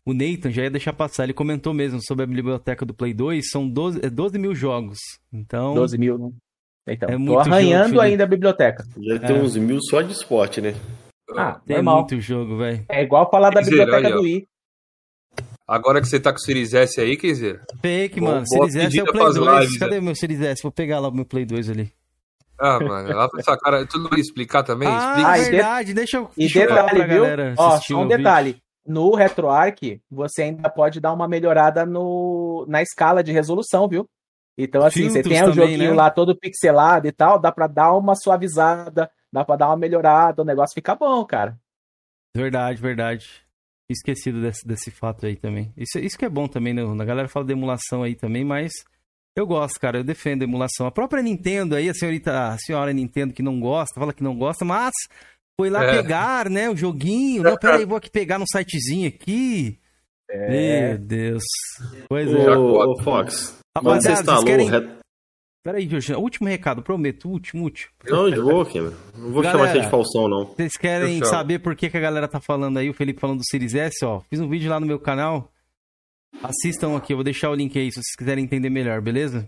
o 0.07 0.15
Nathan 0.15 0.51
já 0.51 0.63
ia 0.63 0.71
deixar 0.71 0.93
passar, 0.93 1.25
ele 1.25 1.35
comentou 1.35 1.75
mesmo 1.75 2.01
sobre 2.03 2.23
a 2.25 2.27
biblioteca 2.27 2.87
do 2.87 2.95
Play 2.95 3.13
2, 3.13 3.51
são 3.51 3.69
12, 3.69 4.01
é 4.05 4.09
12 4.09 4.39
mil 4.39 4.55
jogos. 4.55 4.99
Então... 5.33 5.75
12 5.75 5.99
mil, 5.99 6.17
né? 6.17 6.31
Então, 6.89 7.09
É 7.09 7.13
tô 7.15 7.19
muito 7.19 7.41
arranhando 7.41 7.89
jogo, 7.89 8.01
ainda 8.01 8.23
a 8.23 8.27
biblioteca. 8.29 8.85
Já 9.03 9.19
tem 9.19 9.37
É. 9.37 9.41
uns 9.41 9.57
mil 9.57 9.81
só 9.83 10.01
de 10.03 10.13
esporte, 10.13 10.61
né? 10.61 10.73
Ah, 11.37 11.61
Tem 11.67 11.77
normal. 11.79 11.97
muito 12.03 12.21
jogo, 12.21 12.57
velho. 12.59 12.85
É 12.89 13.03
igual 13.03 13.29
falar 13.29 13.51
da 13.51 13.61
dizer, 13.61 13.73
biblioteca 13.73 14.07
aí, 14.07 14.15
do 14.15 14.21
Wii. 14.23 14.47
Agora 15.69 16.01
que 16.01 16.07
você 16.07 16.21
tá 16.21 16.31
com 16.33 16.39
o 16.39 16.41
Series 16.41 16.73
S 16.75 17.01
aí, 17.01 17.17
quer 17.17 17.27
dizer? 17.27 17.61
Fake, 17.83 18.21
mano. 18.21 18.45
boa 18.49 18.71
Series 18.71 18.77
S 18.77 18.99
é 19.01 19.03
o 19.03 19.07
Play 19.07 19.21
pras 19.25 19.35
2. 19.35 19.61
lives, 19.61 19.79
Cadê 19.79 19.99
o 19.99 20.03
meu 20.03 20.15
Series 20.15 20.41
S? 20.41 20.63
Vou 20.63 20.71
pegar 20.71 21.01
lá 21.01 21.09
o 21.09 21.13
meu 21.13 21.25
Play 21.25 21.45
2 21.45 21.69
ali. 21.71 21.93
Ah, 22.59 22.79
mano, 22.79 23.09
lá 23.17 23.29
pra 23.29 23.41
essa 23.41 23.57
cara, 23.59 23.85
tu 23.85 23.99
não 23.99 24.09
vai 24.09 24.21
explicar 24.21 24.63
também? 24.63 24.89
Ah, 24.89 24.97
Explica. 24.97 25.29
Ah, 25.29 25.37
de- 25.39 25.51
verdade. 25.51 25.95
Deixa 25.95 26.17
eu, 26.19 26.31
E 26.37 26.41
deixa 26.43 26.61
eu 26.61 26.69
detalhe, 26.69 26.89
pra 26.99 27.07
viu? 27.07 27.23
galera 27.23 27.55
Ó, 27.59 27.71
só 27.81 27.97
um 27.97 28.03
vídeo. 28.03 28.17
No 28.87 29.15
RetroArch, 29.15 30.01
você 30.11 30.43
ainda 30.45 30.71
pode 30.71 31.01
dar 31.01 31.13
uma 31.13 31.27
melhorada 31.27 31.85
no, 31.85 32.65
na 32.69 32.83
escala 32.83 33.23
de 33.23 33.33
resolução, 33.33 33.89
viu? 33.89 34.09
Então, 34.57 34.85
assim, 34.85 35.09
você 35.09 35.23
Filtros 35.23 35.35
tem 35.35 35.49
o 35.49 35.53
joguinho 35.53 35.91
né? 35.91 35.97
lá 35.97 36.11
todo 36.11 36.37
pixelado 36.37 37.07
e 37.07 37.13
tal, 37.13 37.39
dá 37.39 37.53
pra 37.53 37.67
dar 37.67 37.93
uma 37.93 38.15
suavizada, 38.15 39.11
dá 39.31 39.45
pra 39.45 39.57
dar 39.57 39.69
uma 39.69 39.77
melhorada, 39.77 40.41
o 40.41 40.45
negócio 40.45 40.75
fica 40.75 40.95
bom, 40.95 41.25
cara. 41.27 41.59
Verdade, 42.35 42.81
verdade. 42.81 43.45
Esquecido 43.89 44.41
desse, 44.41 44.67
desse 44.67 44.91
fato 44.91 45.27
aí 45.27 45.37
também. 45.37 45.73
Isso, 45.77 45.99
isso 45.99 46.19
que 46.19 46.25
é 46.25 46.29
bom 46.29 46.49
também, 46.49 46.73
né? 46.73 46.83
A 46.83 47.05
galera 47.05 47.29
fala 47.29 47.45
de 47.45 47.53
emulação 47.53 48.03
aí 48.03 48.15
também, 48.15 48.45
mas 48.45 48.73
eu 49.37 49.47
gosto, 49.47 49.79
cara. 49.79 49.99
Eu 49.99 50.05
defendo 50.05 50.43
a 50.43 50.45
emulação. 50.45 50.87
A 50.87 50.91
própria 50.91 51.23
Nintendo 51.23 51.77
aí, 51.77 51.89
a 51.89 51.95
senhorita, 51.95 52.49
a 52.49 52.59
senhora 52.59 52.93
Nintendo 52.93 53.35
que 53.35 53.43
não 53.43 53.61
gosta, 53.61 54.01
fala 54.01 54.13
que 54.13 54.23
não 54.23 54.37
gosta, 54.37 54.65
mas 54.65 54.93
foi 55.59 55.71
lá 55.71 55.85
É. 55.85 56.03
pegar, 56.03 56.51
né, 56.51 56.69
o 56.69 56.77
joguinho. 56.77 57.43
Não, 57.43 57.57
peraí, 57.57 57.85
vou 57.85 57.97
aqui 57.97 58.11
pegar 58.11 58.39
no 58.39 58.45
sitezinho 58.47 59.09
aqui. 59.09 59.79
É. 60.29 60.91
Meu 60.91 60.99
Deus. 60.99 61.45
Pois 62.09 62.31
é. 62.33 62.51
Ô, 62.51 62.97
Fox, 63.03 63.59
quando 63.75 64.03
você 64.03 64.13
instalou 64.13 64.43
vocês 64.43 64.57
querem... 64.57 64.69
o 64.69 64.71
Ret... 64.71 64.97
Peraí, 65.65 65.89
Jorginho. 65.89 66.21
Último 66.21 66.47
recado, 66.47 66.81
prometo. 66.81 67.29
Último, 67.29 67.65
último. 67.65 67.91
Não, 68.05 68.31
de 68.31 68.41
boa, 68.41 68.65
Cameron. 68.65 68.95
Não 69.17 69.33
vou 69.33 69.43
chamar 69.43 69.59
Galera. 69.59 69.73
você 69.73 69.85
de 69.85 69.91
falsão, 69.91 70.29
não. 70.29 70.45
Vocês 70.47 70.77
querem 70.77 71.25
saber 71.25 71.59
por 71.59 71.75
que, 71.75 71.91
que 71.91 71.97
a 71.97 72.01
galera 72.01 72.29
tá 72.29 72.41
falando 72.41 72.79
aí, 72.79 72.89
o 72.89 72.95
Felipe 72.95 73.21
falando 73.21 73.39
do 73.39 73.47
Series 73.49 73.75
S, 73.75 74.05
ó. 74.05 74.21
Fiz 74.31 74.39
um 74.39 74.49
vídeo 74.49 74.71
lá 74.71 74.79
no 74.79 74.87
meu 74.87 75.01
canal. 75.01 75.51
Assistam 76.41 76.97
aqui, 76.97 77.13
eu 77.13 77.17
vou 77.17 77.25
deixar 77.25 77.51
o 77.51 77.55
link 77.55 77.77
aí 77.77 77.91
se 77.91 77.95
vocês 77.95 78.15
quiserem 78.17 78.45
entender 78.45 78.71
melhor, 78.71 79.01
beleza? 79.01 79.45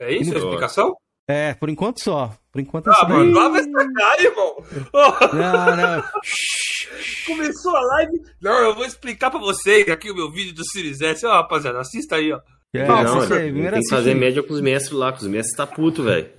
É 0.00 0.14
isso 0.14 0.34
a 0.34 0.38
explicação? 0.38 0.96
É, 1.30 1.54
por 1.54 1.68
enquanto 1.70 2.00
só. 2.02 2.34
Por 2.52 2.60
enquanto 2.60 2.88
é 2.88 2.90
Ah, 2.90 2.94
só. 2.96 3.08
mano, 3.08 3.32
lá 3.32 3.48
vai 3.48 3.62
sacar, 3.62 4.20
irmão. 4.20 4.56
Ô, 4.92 5.36
Não, 5.36 5.76
não. 5.76 6.04
começou 7.26 7.76
a 7.76 7.80
live. 7.80 8.20
Não, 8.40 8.52
eu 8.64 8.74
vou 8.74 8.84
explicar 8.84 9.30
pra 9.30 9.40
vocês 9.40 9.88
aqui 9.88 10.10
o 10.10 10.14
meu 10.14 10.30
vídeo 10.30 10.54
do 10.54 10.64
Series 10.70 11.00
S. 11.00 11.24
Ó, 11.26 11.30
rapaziada, 11.32 11.80
assista 11.80 12.16
aí, 12.16 12.32
ó. 12.32 12.40
É, 12.74 12.86
não, 12.86 12.98
assiste 13.18 13.32
aí, 13.34 13.52
tem 13.70 13.80
que 13.80 13.88
fazer 13.90 14.14
média 14.14 14.42
com 14.42 14.52
os 14.54 14.60
mestres 14.60 14.92
lá, 14.98 15.10
com 15.12 15.18
os 15.18 15.26
mestres 15.26 15.56
tá 15.56 15.66
puto, 15.66 16.02
velho. 16.04 16.30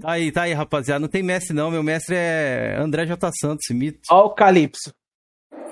Tá 0.00 0.12
aí, 0.12 0.32
tá 0.32 0.42
aí, 0.42 0.52
rapaziada. 0.52 1.00
Não 1.00 1.08
tem 1.08 1.22
mestre 1.22 1.54
não, 1.54 1.70
meu 1.70 1.82
mestre 1.82 2.14
é 2.16 2.76
André 2.78 3.06
J. 3.06 3.30
Santos, 3.40 3.64
esse 3.64 3.72
mito. 3.74 4.00
ó 4.10 4.26
o 4.26 4.30
Calypso. 4.30 4.92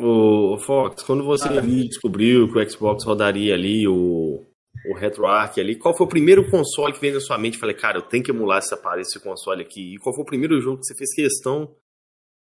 Ô, 0.00 0.54
ô, 0.54 0.58
Fox, 0.58 1.02
quando 1.02 1.24
você 1.24 1.48
ali 1.48 1.86
descobriu 1.88 2.50
que 2.50 2.58
o 2.58 2.70
Xbox 2.70 3.04
rodaria 3.04 3.52
ali 3.54 3.86
o, 3.86 4.42
o 4.87 4.95
RetroArch 4.95 5.61
ali, 5.61 5.76
qual 5.76 5.97
foi 5.97 6.07
o 6.07 6.09
primeiro 6.09 6.49
console 6.51 6.93
que 6.93 7.01
veio 7.01 7.14
na 7.14 7.20
sua 7.20 7.39
mente? 7.39 7.59
Falei, 7.59 7.74
cara, 7.74 7.99
eu 7.99 8.03
tenho 8.03 8.22
que 8.22 8.31
emular 8.31 8.59
essa 8.59 8.76
parada, 8.76 9.03
esse 9.03 9.20
console 9.20 9.62
aqui. 9.62 9.95
E 9.95 9.99
qual 9.99 10.14
foi 10.14 10.22
o 10.22 10.26
primeiro 10.26 10.61
jogo 10.61 10.78
que 10.78 10.87
você 10.87 10.95
fez 10.95 11.14
questão 11.14 11.74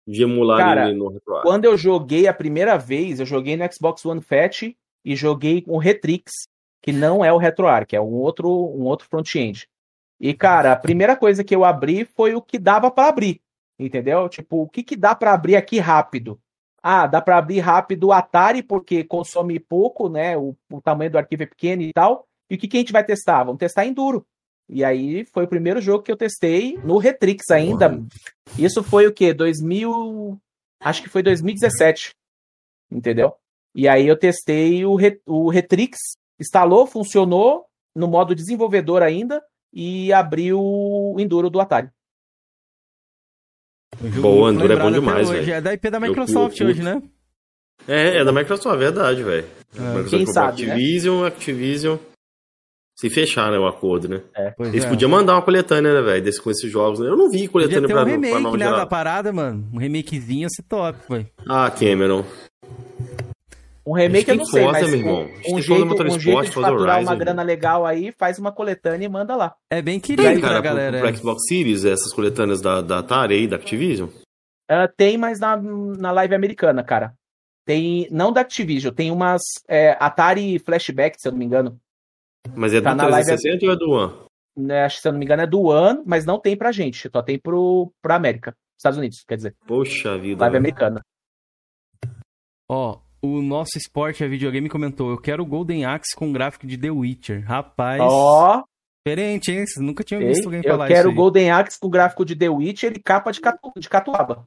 de 0.08 0.24
emular 0.24 0.60
Cara, 0.60 0.86
ali 0.86 0.98
no 0.98 1.10
RetroArch? 1.10 1.44
Quando 1.44 1.66
eu 1.66 1.78
joguei 1.78 2.28
a 2.28 2.34
primeira 2.34 2.78
vez, 2.78 3.20
eu 3.20 3.26
joguei 3.26 3.58
no 3.58 3.72
Xbox 3.72 4.06
One 4.06 4.22
Fat 4.22 4.76
e 5.04 5.16
joguei 5.16 5.62
com 5.62 5.74
o 5.74 5.78
Retrix, 5.78 6.32
que 6.82 6.92
não 6.92 7.24
é 7.24 7.32
o 7.32 7.38
RetroArch, 7.38 7.96
é 7.96 8.02
um 8.02 8.14
outro, 8.14 8.50
um 8.50 8.84
outro 8.84 9.08
front-end. 9.08 9.68
E, 10.20 10.34
cara, 10.34 10.74
a 10.74 10.76
primeira 10.76 11.16
coisa 11.16 11.44
que 11.44 11.56
eu 11.56 11.64
abri 11.64 12.06
foi 12.06 12.36
o 12.36 12.42
que 12.42 12.60
dava 12.60 12.92
pra 12.92 13.08
abrir, 13.08 13.42
entendeu? 13.78 14.28
Tipo, 14.28 14.64
o 14.64 14.70
que, 14.70 14.84
que 14.84 14.96
dá 14.96 15.16
pra 15.16 15.34
abrir 15.34 15.56
aqui 15.56 15.80
rápido? 15.80 16.40
Ah, 16.82 17.08
dá 17.08 17.22
pra 17.22 17.38
abrir 17.38 17.60
rápido 17.60 18.08
o 18.08 18.12
Atari, 18.14 18.64
porque 18.64 19.04
consome 19.04 19.60
pouco, 19.60 20.10
né? 20.10 20.38
O, 20.38 20.56
o 20.72 20.82
tamanho 20.82 21.12
do 21.12 21.18
arquivo 21.18 21.44
é 21.44 21.46
pequeno 21.46 21.82
e 21.82 21.94
tal. 21.94 22.29
E 22.50 22.56
o 22.56 22.58
que, 22.58 22.68
que 22.68 22.78
a 22.78 22.80
gente 22.80 22.92
vai 22.94 23.04
testar? 23.04 23.44
Vamos 23.44 23.60
testar 23.60 23.86
Enduro. 23.86 24.26
E 24.68 24.84
aí 24.84 25.26
foi 25.26 25.46
o 25.46 25.48
primeiro 25.48 25.82
jogo 25.82 26.04
que 26.04 26.12
eu 26.12 26.18
testei 26.18 26.78
no 26.84 26.98
Retrix 26.98 27.50
ainda. 27.52 28.02
Isso 28.58 28.84
foi 28.84 29.08
o 29.08 29.14
quê? 29.14 29.34
2000. 29.34 30.40
Acho 30.80 31.02
que 31.02 31.10
foi 31.10 31.24
2017. 31.24 32.14
Entendeu? 32.92 33.34
E 33.76 33.88
aí 33.88 34.08
eu 34.08 34.18
testei 34.18 34.86
o, 34.86 34.96
Re- 34.96 35.22
o 35.26 35.50
Retrix, 35.50 35.98
instalou, 36.40 36.86
funcionou 36.88 37.66
no 37.96 38.08
modo 38.08 38.34
desenvolvedor 38.36 39.02
ainda 39.04 39.44
e 39.74 40.12
abri 40.14 40.52
o 40.54 41.16
Enduro 41.20 41.50
do 41.50 41.60
Atari. 41.60 41.90
Boa, 44.22 44.52
muito 44.52 44.60
Enduro 44.66 44.74
é 44.74 44.82
bom 44.84 44.92
demais, 44.92 45.30
velho. 45.30 45.52
É 45.54 45.62
da 45.62 45.74
IP 45.74 45.90
da 45.90 45.98
Eu 45.98 46.02
Microsoft 46.02 46.58
curto. 46.58 46.72
hoje, 46.72 46.84
né? 46.84 47.02
É, 47.88 48.18
é 48.18 48.24
da 48.24 48.32
Microsoft, 48.32 48.76
é 48.76 48.80
verdade, 48.80 49.24
velho. 49.24 49.48
É, 49.76 49.80
Microsoft 49.80 50.10
quem 50.10 50.26
sabe, 50.28 50.66
né? 50.66 50.74
Activision, 50.74 51.26
Activision. 51.26 51.98
Se 53.00 53.10
fechar, 53.10 53.50
né, 53.50 53.58
o 53.58 53.66
acordo, 53.66 54.10
né? 54.10 54.22
Pois 54.58 54.74
Eles 54.74 54.84
é. 54.84 54.90
podiam 54.90 55.10
mandar 55.10 55.34
uma 55.36 55.42
coletânea, 55.42 55.94
né, 55.94 56.02
velho, 56.02 56.22
desse, 56.22 56.42
com 56.42 56.52
esses 56.52 56.70
jogos. 56.70 57.00
Né? 57.00 57.08
Eu 57.08 57.16
não 57.16 57.30
vi 57.30 57.48
Podia 57.48 57.50
coletânea 57.50 57.88
ter 57.88 57.94
pra, 57.94 58.04
um 58.04 58.06
remake, 58.06 58.42
pra 58.42 58.52
né, 58.52 58.58
geral. 58.58 58.76
da 58.78 58.86
parada, 58.86 59.32
mano. 59.32 59.70
Um 59.74 59.78
remakezinho 59.78 60.42
ia 60.42 60.50
ser 60.50 60.64
top, 60.64 61.00
velho. 61.10 61.28
Ah, 61.48 61.72
Cameron. 61.72 62.26
Um 63.88 63.94
remake 63.94 64.30
eu 64.30 64.36
não 64.36 64.46
sei, 64.46 64.64
tem 64.64 64.72
mas 64.72 64.82
meu 64.82 64.90
um, 64.90 65.00
irmão. 65.00 65.22
A 65.22 65.26
gente 65.28 65.32
um 65.32 65.56
tem 65.56 65.64
Forza 65.64 65.64
jeito, 65.64 66.04
um 66.04 66.20
jeito 66.20 66.42
de 66.42 66.52
faturar 66.52 66.96
Horizon, 66.98 67.12
uma 67.12 67.16
grana 67.16 67.42
legal 67.42 67.86
aí, 67.86 68.12
faz 68.12 68.38
uma 68.38 68.52
coletânea 68.52 69.06
e 69.06 69.10
manda 69.10 69.34
lá. 69.36 69.56
É 69.72 69.82
bem 69.82 69.98
Tem, 69.98 70.18
querido 70.18 70.42
cara, 70.42 70.62
pra 70.62 70.62
pro, 70.62 70.64
galera. 70.64 71.00
pro 71.00 71.18
Xbox 71.18 71.44
Series, 71.48 71.86
essas 71.86 72.14
coletâneas 72.14 72.60
da, 72.60 72.82
da 72.82 73.00
Atari 73.00 73.34
aí, 73.34 73.48
da 73.48 73.56
Activision. 73.56 74.10
Ah, 74.70 74.90
tem, 74.90 75.18
mas 75.18 75.40
na, 75.40 75.56
na 75.58 76.12
live 76.12 76.36
americana, 76.36 76.84
cara. 76.84 77.14
Tem, 77.66 78.08
não 78.12 78.34
da 78.34 78.42
Activision, 78.42 78.94
tem 78.94 79.10
umas 79.10 79.42
é, 79.70 79.96
Atari 80.00 80.60
Flashback, 80.60 81.16
se 81.18 81.28
eu 81.28 81.32
não 81.32 81.40
me 81.40 81.46
engano. 81.46 81.80
Mas 82.56 82.74
é 82.74 82.82
Tá 82.82 82.92
do 82.94 82.98
na 82.98 83.08
live- 83.08 83.26
360 83.28 83.66
ou 83.66 83.72
é 83.72 83.76
do 83.76 83.90
One? 83.92 84.14
Né, 84.58 84.84
acho 84.84 84.98
que, 84.98 85.02
se 85.04 85.08
eu 85.08 85.12
não 85.14 85.20
me 85.20 85.26
engano, 85.26 85.42
é 85.44 85.48
do 85.48 85.62
One, 85.62 86.02
mas 86.06 86.26
não 86.26 86.40
tem 86.40 86.56
pra 86.58 86.72
gente, 86.72 87.10
só 87.12 87.22
tem 87.22 87.40
pro, 87.40 87.92
pra 88.02 88.16
América. 88.16 88.54
Estados 88.78 88.98
Unidos, 88.98 89.24
quer 89.28 89.36
dizer. 89.38 89.56
Poxa 89.68 90.18
vida. 90.18 90.40
Live 90.42 90.54
velho. 90.54 90.58
americana. 90.58 91.02
Ó, 92.70 93.00
o 93.22 93.42
nosso 93.42 93.78
esporte 93.78 94.24
é 94.24 94.28
videogame 94.28 94.70
comentou: 94.70 95.12
Eu 95.12 95.18
quero 95.18 95.44
o 95.44 95.46
Golden 95.46 95.86
Axe 95.86 96.16
com 96.16 96.32
gráfico 96.32 96.68
de 96.68 96.78
The 96.78 96.92
Witcher. 96.92 97.44
Rapaz, 97.46 98.02
Ó, 98.04 98.64
diferente, 99.06 99.52
hein? 99.52 99.66
Vocês 99.66 99.86
nunca 99.86 100.04
tinham 100.04 100.22
ei, 100.22 100.28
visto 100.30 100.46
alguém 100.46 100.62
eu 100.64 100.72
falar 100.72 100.88
quero 100.88 101.00
o 101.00 101.02
isso. 101.02 101.10
aí. 101.10 101.16
Golden 101.16 101.52
Axe 101.52 101.80
com 101.80 101.90
gráfico 101.90 102.24
de 102.26 102.36
The 102.36 102.50
Witcher 102.50 102.94
e 102.96 103.00
capa 103.02 103.32
de, 103.32 103.42
catu, 103.42 103.72
de 103.78 103.90
catuaba. 103.90 104.46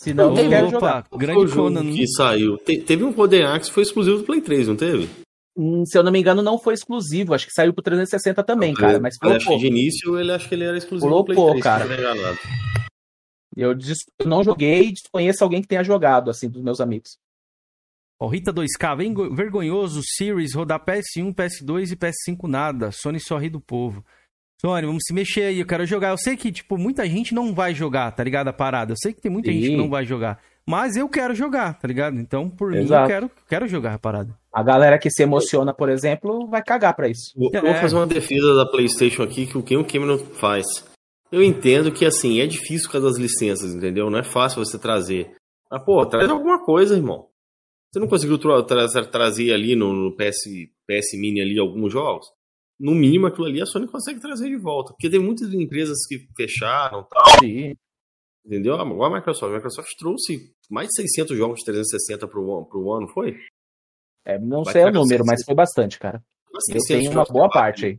Senão 0.00 0.30
eu 0.30 0.34
Tem 0.34 0.44
não 0.44 0.50
quero 0.50 0.66
Opa, 0.68 0.76
jogar. 0.78 1.04
Grande 1.16 1.38
o 1.40 1.46
jogo 1.46 1.68
Conan. 1.74 1.92
que 1.92 2.06
saiu. 2.08 2.58
Te- 2.58 2.80
teve 2.80 3.04
um 3.04 3.12
Golden 3.12 3.44
Axe 3.44 3.68
que 3.68 3.74
foi 3.74 3.82
exclusivo 3.84 4.18
do 4.18 4.24
Play 4.24 4.40
3, 4.40 4.66
não 4.66 4.76
teve? 4.76 5.08
Hum, 5.56 5.84
se 5.84 5.98
eu 5.98 6.02
não 6.02 6.10
me 6.10 6.18
engano, 6.18 6.40
não 6.42 6.58
foi 6.58 6.74
exclusivo. 6.74 7.34
Acho 7.34 7.46
que 7.46 7.52
saiu 7.52 7.74
pro 7.74 7.82
360 7.82 8.42
também, 8.42 8.72
cara. 8.72 8.98
Mas 8.98 9.16
Olha, 9.22 9.36
acho 9.36 9.40
que 9.40 9.44
flopou. 9.44 9.60
de 9.60 9.66
início 9.66 10.18
ele 10.18 10.32
acho 10.32 10.48
que 10.48 10.54
ele 10.54 10.64
era 10.64 10.76
exclusivo 10.78 11.14
do 11.14 11.24
Play 11.24 11.36
3. 11.36 11.62
cara. 11.62 11.86
se 11.86 11.92
eu 14.18 14.26
não. 14.26 14.38
Eu, 14.38 14.44
joguei 14.44 14.88
e 14.88 14.92
desconheço 14.92 15.44
alguém 15.44 15.60
que 15.60 15.68
tenha 15.68 15.84
jogado, 15.84 16.30
assim, 16.30 16.48
dos 16.48 16.62
meus 16.62 16.80
amigos. 16.80 17.18
Ó, 18.20 18.28
Rita 18.28 18.52
2K, 18.52 18.96
vengo- 18.96 19.34
vergonhoso 19.34 20.00
Series 20.16 20.54
rodar 20.54 20.82
PS1, 20.84 21.34
PS2 21.34 21.90
e 21.92 21.96
PS5 21.96 22.48
nada. 22.48 22.90
Sony 22.92 23.20
só 23.20 23.36
ri 23.36 23.50
do 23.50 23.60
povo. 23.60 24.04
Sony, 24.60 24.86
vamos 24.86 25.02
se 25.04 25.12
mexer 25.12 25.42
aí, 25.42 25.58
eu 25.58 25.66
quero 25.66 25.84
jogar. 25.84 26.10
Eu 26.10 26.16
sei 26.18 26.36
que, 26.36 26.52
tipo, 26.52 26.78
muita 26.78 27.04
gente 27.06 27.34
não 27.34 27.52
vai 27.52 27.74
jogar, 27.74 28.10
tá 28.12 28.22
ligado? 28.22 28.48
A 28.48 28.52
parada. 28.52 28.92
Eu 28.92 28.96
sei 28.96 29.12
que 29.12 29.20
tem 29.20 29.30
muita 29.30 29.50
gente 29.50 29.62
que 29.62 29.66
Sim. 29.72 29.76
não 29.76 29.90
vai 29.90 30.06
jogar. 30.06 30.40
Mas 30.68 30.96
eu 30.96 31.08
quero 31.08 31.34
jogar, 31.34 31.78
tá 31.78 31.88
ligado? 31.88 32.18
Então, 32.18 32.48
por 32.48 32.70
mim, 32.70 32.76
eu 32.78 32.82
Exato. 32.84 33.08
quero, 33.08 33.30
quero 33.48 33.66
jogar 33.66 33.94
a 33.94 33.98
parada. 33.98 34.36
A 34.52 34.62
galera 34.62 34.98
que 34.98 35.10
se 35.10 35.22
emociona, 35.22 35.74
por 35.74 35.88
exemplo, 35.88 36.46
vai 36.48 36.62
cagar 36.62 36.94
pra 36.94 37.08
isso. 37.08 37.32
Vou, 37.36 37.50
É. 37.52 37.60
vou 37.60 37.74
fazer 37.74 37.96
uma 37.96 38.06
defesa 38.06 38.54
da 38.54 38.66
PlayStation 38.66 39.22
aqui 39.22 39.46
que 39.46 39.58
o 39.58 39.62
que 39.62 39.76
o 39.76 39.84
Cameron 39.84 40.18
faz. 40.18 40.66
Eu 41.32 41.42
entendo 41.42 41.90
que 41.90 42.04
assim 42.04 42.40
é 42.40 42.46
difícil 42.46 42.90
com 42.90 42.98
as 42.98 43.16
licenças, 43.16 43.74
entendeu? 43.74 44.10
Não 44.10 44.18
é 44.18 44.22
fácil 44.24 44.64
você 44.64 44.78
trazer. 44.78 45.34
Mas 45.70 45.82
pô, 45.84 46.04
traz 46.06 46.28
alguma 46.30 46.62
coisa, 46.64 46.94
irmão. 46.94 47.26
Você 47.90 47.98
não 47.98 48.06
conseguiu 48.06 48.38
tra 48.38 48.62
tra 48.62 48.86
trazer 49.06 49.52
ali 49.52 49.74
no, 49.74 49.92
no 49.92 50.16
PS, 50.16 50.36
PS 50.86 51.18
Mini 51.18 51.40
ali 51.40 51.58
alguns 51.58 51.92
jogos? 51.92 52.26
No 52.78 52.92
mínimo 52.94 53.26
aquilo 53.26 53.46
ali 53.46 53.60
a 53.62 53.66
Sony 53.66 53.86
consegue 53.86 54.20
trazer 54.20 54.48
de 54.48 54.56
volta, 54.56 54.92
porque 54.92 55.08
tem 55.10 55.18
muitas 55.20 55.52
empresas 55.54 55.98
que 56.06 56.26
fecharam, 56.36 57.04
tal, 57.10 57.24
Sim. 57.40 57.74
Entendeu? 58.44 58.74
Ah, 58.80 58.84
Igual 58.84 59.12
a 59.12 59.16
Microsoft. 59.16 59.50
A 59.52 59.56
Microsoft 59.56 59.90
trouxe 59.98 60.52
mais 60.70 60.88
de 60.88 61.02
600 61.02 61.36
jogos 61.36 61.58
de 61.60 61.64
360 61.66 62.26
pro 62.28 62.46
One, 62.46 62.68
pro 62.68 62.92
ano, 62.92 63.08
foi? 63.08 63.38
É, 64.24 64.38
não 64.38 64.62
Vai 64.64 64.72
sei 64.72 64.82
o 64.84 64.86
número, 64.92 65.24
600. 65.24 65.26
mas 65.26 65.44
foi 65.44 65.54
bastante, 65.54 65.98
cara. 65.98 66.22
Eu 66.52 66.60
600 66.60 66.86
tenho 66.86 67.10
uma 67.12 67.24
boa 67.24 67.48
parte 67.48 67.86
aí. 67.86 67.98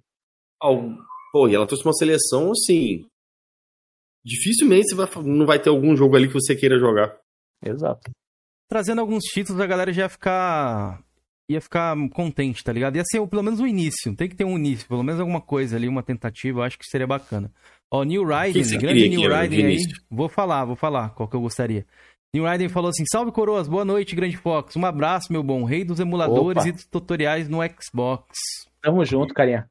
Pô, 1.31 1.47
e 1.49 1.55
ela 1.55 1.65
trouxe 1.67 1.83
uma 1.85 1.93
seleção 1.93 2.51
assim. 2.51 3.05
Dificilmente 4.23 4.89
você 4.89 4.95
vai, 4.95 5.23
não 5.23 5.45
vai 5.45 5.59
ter 5.61 5.69
algum 5.69 5.95
jogo 5.95 6.15
ali 6.15 6.27
que 6.27 6.33
você 6.33 6.55
queira 6.55 6.79
jogar. 6.79 7.17
Exato. 7.63 8.11
Trazendo 8.69 9.01
alguns 9.01 9.23
títulos, 9.25 9.61
a 9.61 9.65
galera 9.67 9.91
já 9.91 10.03
ia 10.03 10.09
ficar. 10.09 11.03
ia 11.49 11.59
ficar 11.59 11.95
contente, 12.11 12.63
tá 12.63 12.71
ligado? 12.71 12.95
Ia 12.95 13.03
ser 13.05 13.25
pelo 13.27 13.43
menos 13.43 13.59
o 13.59 13.67
início. 13.67 14.15
Tem 14.15 14.29
que 14.29 14.35
ter 14.35 14.45
um 14.45 14.57
início, 14.57 14.87
pelo 14.87 15.03
menos 15.03 15.19
alguma 15.19 15.41
coisa 15.41 15.75
ali, 15.75 15.87
uma 15.87 16.03
tentativa, 16.03 16.59
eu 16.59 16.63
acho 16.63 16.77
que 16.79 16.85
seria 16.85 17.07
bacana. 17.07 17.51
Ó, 17.91 18.03
New 18.03 18.25
Raiden, 18.25 18.63
você 18.63 18.77
grande 18.77 19.09
New 19.09 19.21
que 19.21 19.27
Raiden 19.27 19.59
de 19.59 19.65
aí. 19.65 19.77
Vou 20.09 20.27
falar, 20.27 20.65
vou 20.65 20.75
falar 20.75 21.09
qual 21.09 21.29
que 21.29 21.35
eu 21.35 21.41
gostaria. 21.41 21.85
New 22.33 22.45
Raiden 22.45 22.69
falou 22.69 22.89
assim: 22.89 23.03
Salve 23.05 23.31
coroas, 23.31 23.67
boa 23.67 23.85
noite, 23.85 24.15
Grande 24.15 24.35
Fox. 24.37 24.75
Um 24.75 24.85
abraço, 24.85 25.31
meu 25.31 25.43
bom. 25.43 25.63
Rei 25.63 25.85
dos 25.85 25.99
emuladores 25.99 26.63
Opa. 26.63 26.69
e 26.69 26.71
dos 26.71 26.85
tutoriais 26.85 27.47
no 27.47 27.59
Xbox. 27.79 28.25
Tamo 28.81 29.05
junto, 29.05 29.33
carinha. 29.33 29.67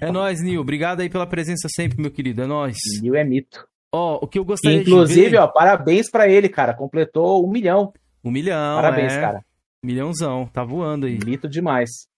É 0.00 0.10
nóis, 0.10 0.42
Nil. 0.42 0.60
Obrigado 0.60 1.00
aí 1.00 1.08
pela 1.08 1.26
presença 1.26 1.68
sempre, 1.74 2.00
meu 2.00 2.10
querido. 2.10 2.42
É 2.42 2.46
nóis. 2.46 2.76
Mil 3.00 3.14
é 3.14 3.24
mito. 3.24 3.66
Ó, 3.92 4.18
o 4.22 4.26
que 4.26 4.38
eu 4.38 4.44
gostaria 4.44 4.80
Inclusive, 4.80 5.24
de 5.26 5.30
ver... 5.30 5.38
ó, 5.38 5.46
parabéns 5.46 6.10
pra 6.10 6.28
ele, 6.28 6.48
cara. 6.48 6.74
Completou 6.74 7.46
um 7.46 7.50
milhão. 7.50 7.92
Um 8.22 8.30
milhão, 8.30 8.76
Parabéns, 8.76 9.12
é. 9.12 9.20
cara. 9.20 9.44
Milhãozão, 9.84 10.46
tá 10.46 10.64
voando 10.64 11.06
aí. 11.06 11.18
Mito 11.24 11.48
demais. 11.48 12.08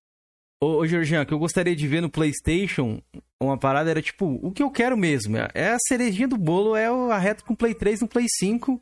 Ô, 0.61 0.79
ô 0.79 0.87
Georgian, 0.87 1.25
que 1.25 1.35
eu 1.35 1.39
gostaria 1.39 1.77
de 1.77 1.87
ver 1.87 2.01
no 2.01 2.11
PlayStation, 2.11 3.01
uma 3.41 3.59
parada 3.59 3.91
era 3.91 4.01
tipo, 4.01 4.41
o 4.43 4.51
que 4.51 4.63
eu 4.63 4.71
quero 4.71 4.97
mesmo. 4.97 5.37
É 5.55 5.73
a 5.73 5.79
cerejinha 5.79 6.27
do 6.27 6.39
bolo, 6.39 6.75
é 6.75 6.87
a 6.87 7.19
reta 7.19 7.45
com 7.45 7.55
Play 7.55 7.75
3 7.75 8.01
no 8.01 8.09
Play 8.09 8.27
5, 8.39 8.81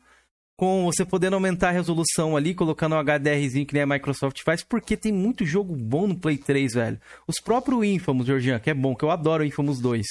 com 0.56 0.84
você 0.84 1.04
podendo 1.04 1.34
aumentar 1.34 1.70
a 1.70 1.72
resolução 1.72 2.36
ali, 2.36 2.54
colocando 2.54 2.94
um 2.94 2.98
HDRzinho 3.02 3.66
que 3.66 3.74
nem 3.74 3.82
a 3.82 3.86
Microsoft 3.86 4.40
faz, 4.44 4.62
porque 4.62 4.96
tem 4.96 5.12
muito 5.12 5.44
jogo 5.44 5.74
bom 5.74 6.06
no 6.06 6.16
Play 6.16 6.38
3, 6.38 6.74
velho. 6.74 7.00
Os 7.26 7.40
próprios 7.40 7.82
Infamous, 7.84 8.26
Georgian, 8.26 8.60
que 8.60 8.70
é 8.70 8.74
bom, 8.74 8.94
que 8.94 9.04
eu 9.04 9.10
adoro 9.10 9.42
o 9.42 9.46
Infamous 9.46 9.80
2. 9.80 10.06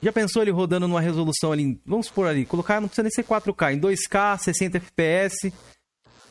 Já 0.00 0.12
pensou 0.12 0.40
ele 0.40 0.52
rodando 0.52 0.88
numa 0.88 1.00
resolução 1.00 1.52
ali, 1.52 1.78
vamos 1.84 2.06
supor 2.06 2.28
ali, 2.28 2.46
colocar, 2.46 2.80
não 2.80 2.88
precisa 2.88 3.02
nem 3.02 3.10
ser 3.10 3.24
4K, 3.24 3.74
em 3.74 3.80
2K, 3.80 4.38
60 4.38 4.78
FPS, 4.78 5.52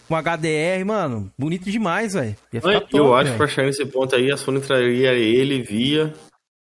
com 0.07 0.15
HDR, 0.15 0.85
mano, 0.85 1.31
bonito 1.37 1.69
demais, 1.69 2.13
velho. 2.13 2.35
Eu 2.51 2.61
top, 2.61 2.97
acho 3.15 3.31
que 3.31 3.37
pra 3.37 3.47
chegar 3.47 3.67
nesse 3.67 3.85
ponto 3.85 4.15
aí, 4.15 4.31
a 4.31 4.37
Sony 4.37 4.61
traria 4.61 5.13
ele 5.13 5.61
via 5.61 6.13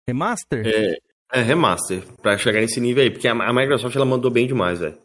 Remaster? 0.07 0.65
é, 1.31 1.41
remaster. 1.41 2.03
Pra 2.21 2.37
chegar 2.37 2.61
nesse 2.61 2.79
nível 2.79 3.03
aí. 3.03 3.09
Porque 3.09 3.27
a, 3.27 3.53
Microsoft 3.53 3.95
ela 3.95 4.05
mandou 4.05 4.29
bem 4.29 4.45
demais, 4.45 4.79
velho. 4.79 4.97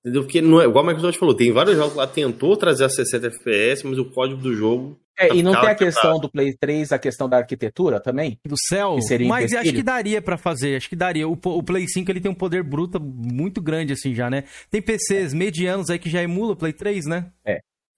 Entendeu? 0.00 0.22
Porque, 0.22 0.40
não 0.40 0.60
é, 0.60 0.64
igual 0.64 0.84
a 0.84 0.88
Microsoft 0.88 1.18
falou, 1.18 1.34
tem 1.34 1.52
vários 1.52 1.76
jogos 1.76 1.92
que 1.92 1.98
ela 1.98 2.08
tentou 2.08 2.56
trazer 2.56 2.84
a 2.84 2.88
60 2.88 3.26
FPS, 3.26 3.86
mas 3.86 3.98
o 3.98 4.06
código 4.06 4.40
do 4.40 4.54
jogo. 4.54 4.98
É, 5.18 5.34
e 5.34 5.42
não 5.42 5.52
tem 5.60 5.70
a 5.70 5.74
questão 5.74 6.20
do 6.20 6.30
Play 6.30 6.56
3, 6.56 6.92
a 6.92 6.98
questão 6.98 7.28
da 7.28 7.38
arquitetura 7.38 7.98
também? 7.98 8.38
do 8.46 8.54
céu, 8.56 8.94
Que 8.94 9.02
seria 9.02 9.28
mas 9.28 9.52
acho 9.52 9.72
que 9.72 9.82
daria 9.82 10.22
pra 10.22 10.38
fazer, 10.38 10.76
acho 10.76 10.88
que 10.88 10.94
daria. 10.94 11.28
O, 11.28 11.32
o 11.32 11.62
Play 11.62 11.88
5 11.88 12.08
ele 12.10 12.20
tem 12.20 12.30
um 12.30 12.34
poder 12.34 12.62
bruto 12.62 13.00
muito 13.00 13.60
grande 13.60 13.92
assim 13.92 14.14
já, 14.14 14.30
né? 14.30 14.44
Tem 14.70 14.80
PCs 14.80 15.34
medianos 15.34 15.90
aí 15.90 15.98
que 15.98 16.08
já 16.08 16.22
emula 16.22 16.52
o 16.52 16.56
Play 16.56 16.72
3, 16.72 17.06
né? 17.06 17.26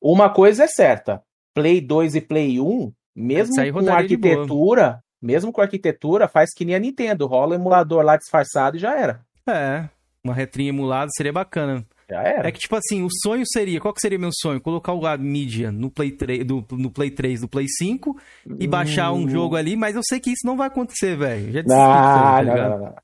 Uma 0.00 0.30
coisa 0.30 0.64
é 0.64 0.66
certa. 0.66 1.22
Play 1.54 1.80
2 1.80 2.14
e 2.14 2.20
Play 2.22 2.58
1, 2.58 2.92
mesmo 3.14 3.54
com 3.72 3.90
arquitetura, 3.90 5.02
mesmo 5.20 5.52
com 5.52 5.60
arquitetura, 5.60 6.26
faz 6.26 6.54
que 6.54 6.64
nem 6.64 6.74
a 6.74 6.78
Nintendo. 6.78 7.26
Rola 7.26 7.52
o 7.52 7.54
emulador 7.54 8.02
lá 8.02 8.16
disfarçado 8.16 8.78
e 8.78 8.80
já 8.80 8.98
era. 8.98 9.20
É, 9.46 9.88
uma 10.24 10.32
retrinha 10.32 10.70
emulada 10.70 11.10
seria 11.14 11.32
bacana. 11.32 11.84
Já 12.10 12.22
era. 12.22 12.48
É 12.48 12.50
que 12.52 12.58
tipo 12.58 12.74
assim, 12.76 13.02
o 13.04 13.08
sonho 13.22 13.44
seria, 13.46 13.80
qual 13.80 13.94
que 13.94 14.00
seria 14.00 14.18
meu 14.18 14.30
sonho? 14.32 14.60
Colocar 14.60 14.92
o- 14.92 15.06
a 15.06 15.16
mídia 15.16 15.70
no 15.70 15.90
Play 15.90 16.10
3, 16.10 16.44
do, 16.44 16.64
no 16.72 16.90
Play 16.90 17.10
3 17.10 17.40
do 17.40 17.48
Play 17.48 17.66
5 17.68 18.18
e 18.58 18.66
baixar 18.66 19.12
um 19.12 19.24
Hum. 19.24 19.28
jogo 19.28 19.54
ali, 19.56 19.76
mas 19.76 19.94
eu 19.94 20.02
sei 20.04 20.18
que 20.18 20.30
isso 20.30 20.44
não 20.44 20.56
vai 20.56 20.66
acontecer, 20.66 21.16
velho. 21.16 21.52
Já 21.52 21.60
aí, 21.60 21.66
Ah, 21.70 21.70
tá 21.70 22.42
não, 22.42 22.52
ligado? 22.54 22.70
não, 22.70 22.78
não, 22.78 22.86
não. 22.86 22.94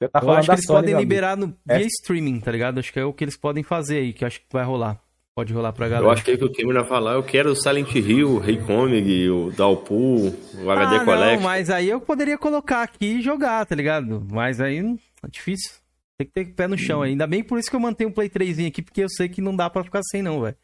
Você 0.00 0.08
tá 0.08 0.20
Eu 0.22 0.30
acho 0.32 0.46
que 0.48 0.54
eles 0.54 0.64
Sony, 0.66 0.78
podem 0.80 0.96
liberar 0.96 1.36
no, 1.36 1.56
É. 1.68 1.78
via 1.78 1.86
streaming, 1.86 2.40
tá 2.40 2.50
ligado? 2.52 2.78
Acho 2.78 2.92
que 2.92 2.98
é 3.00 3.04
o 3.04 3.12
que 3.12 3.24
eles 3.24 3.36
podem 3.36 3.62
fazer 3.62 3.98
aí, 3.98 4.12
que 4.12 4.24
eu 4.24 4.28
acho 4.28 4.40
que 4.40 4.46
vai 4.52 4.64
rolar. 4.64 5.00
Pode 5.36 5.52
rolar 5.52 5.72
pra 5.72 5.88
galera. 5.88 6.06
Eu 6.06 6.10
acho 6.12 6.24
que 6.24 6.30
é 6.30 6.34
o 6.34 6.38
que 6.38 6.44
o 6.44 6.52
Cameron 6.52 6.80
vai 6.80 6.88
falar. 6.88 7.14
Eu 7.14 7.22
quero 7.24 7.50
o 7.50 7.56
Silent 7.56 7.92
Hill, 7.92 8.36
o 8.36 8.38
Rei 8.38 8.56
Comic, 8.56 9.28
o 9.30 9.50
Dalpool, 9.50 10.32
o 10.62 10.70
HD 10.70 10.96
ah, 10.96 11.04
Collection. 11.04 11.34
Não, 11.36 11.40
mas 11.42 11.70
aí 11.70 11.88
eu 11.88 12.00
poderia 12.00 12.38
colocar 12.38 12.82
aqui 12.82 13.16
e 13.18 13.20
jogar, 13.22 13.66
tá 13.66 13.74
ligado? 13.74 14.24
Mas 14.30 14.60
aí 14.60 14.80
não- 14.80 14.96
é 15.24 15.28
difícil. 15.28 15.72
Tem 16.16 16.26
que 16.26 16.32
ter 16.32 16.54
pé 16.54 16.68
no 16.68 16.78
chão. 16.78 17.02
Ainda 17.02 17.26
bem 17.26 17.42
por 17.42 17.58
isso 17.58 17.68
que 17.68 17.76
eu 17.76 17.80
mantenho 17.80 18.10
o 18.10 18.12
Play 18.12 18.28
3 18.28 18.66
aqui, 18.66 18.82
porque 18.82 19.02
eu 19.02 19.08
sei 19.08 19.28
que 19.28 19.40
não 19.40 19.54
dá 19.54 19.68
pra 19.68 19.82
ficar 19.84 20.00
sem, 20.02 20.22
não, 20.22 20.40
velho. 20.40 20.56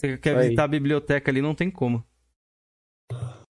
Você 0.00 0.16
quer 0.18 0.36
Aí. 0.36 0.44
visitar 0.44 0.64
a 0.64 0.68
biblioteca 0.68 1.30
ali, 1.30 1.40
não 1.42 1.54
tem 1.54 1.70
como. 1.70 2.04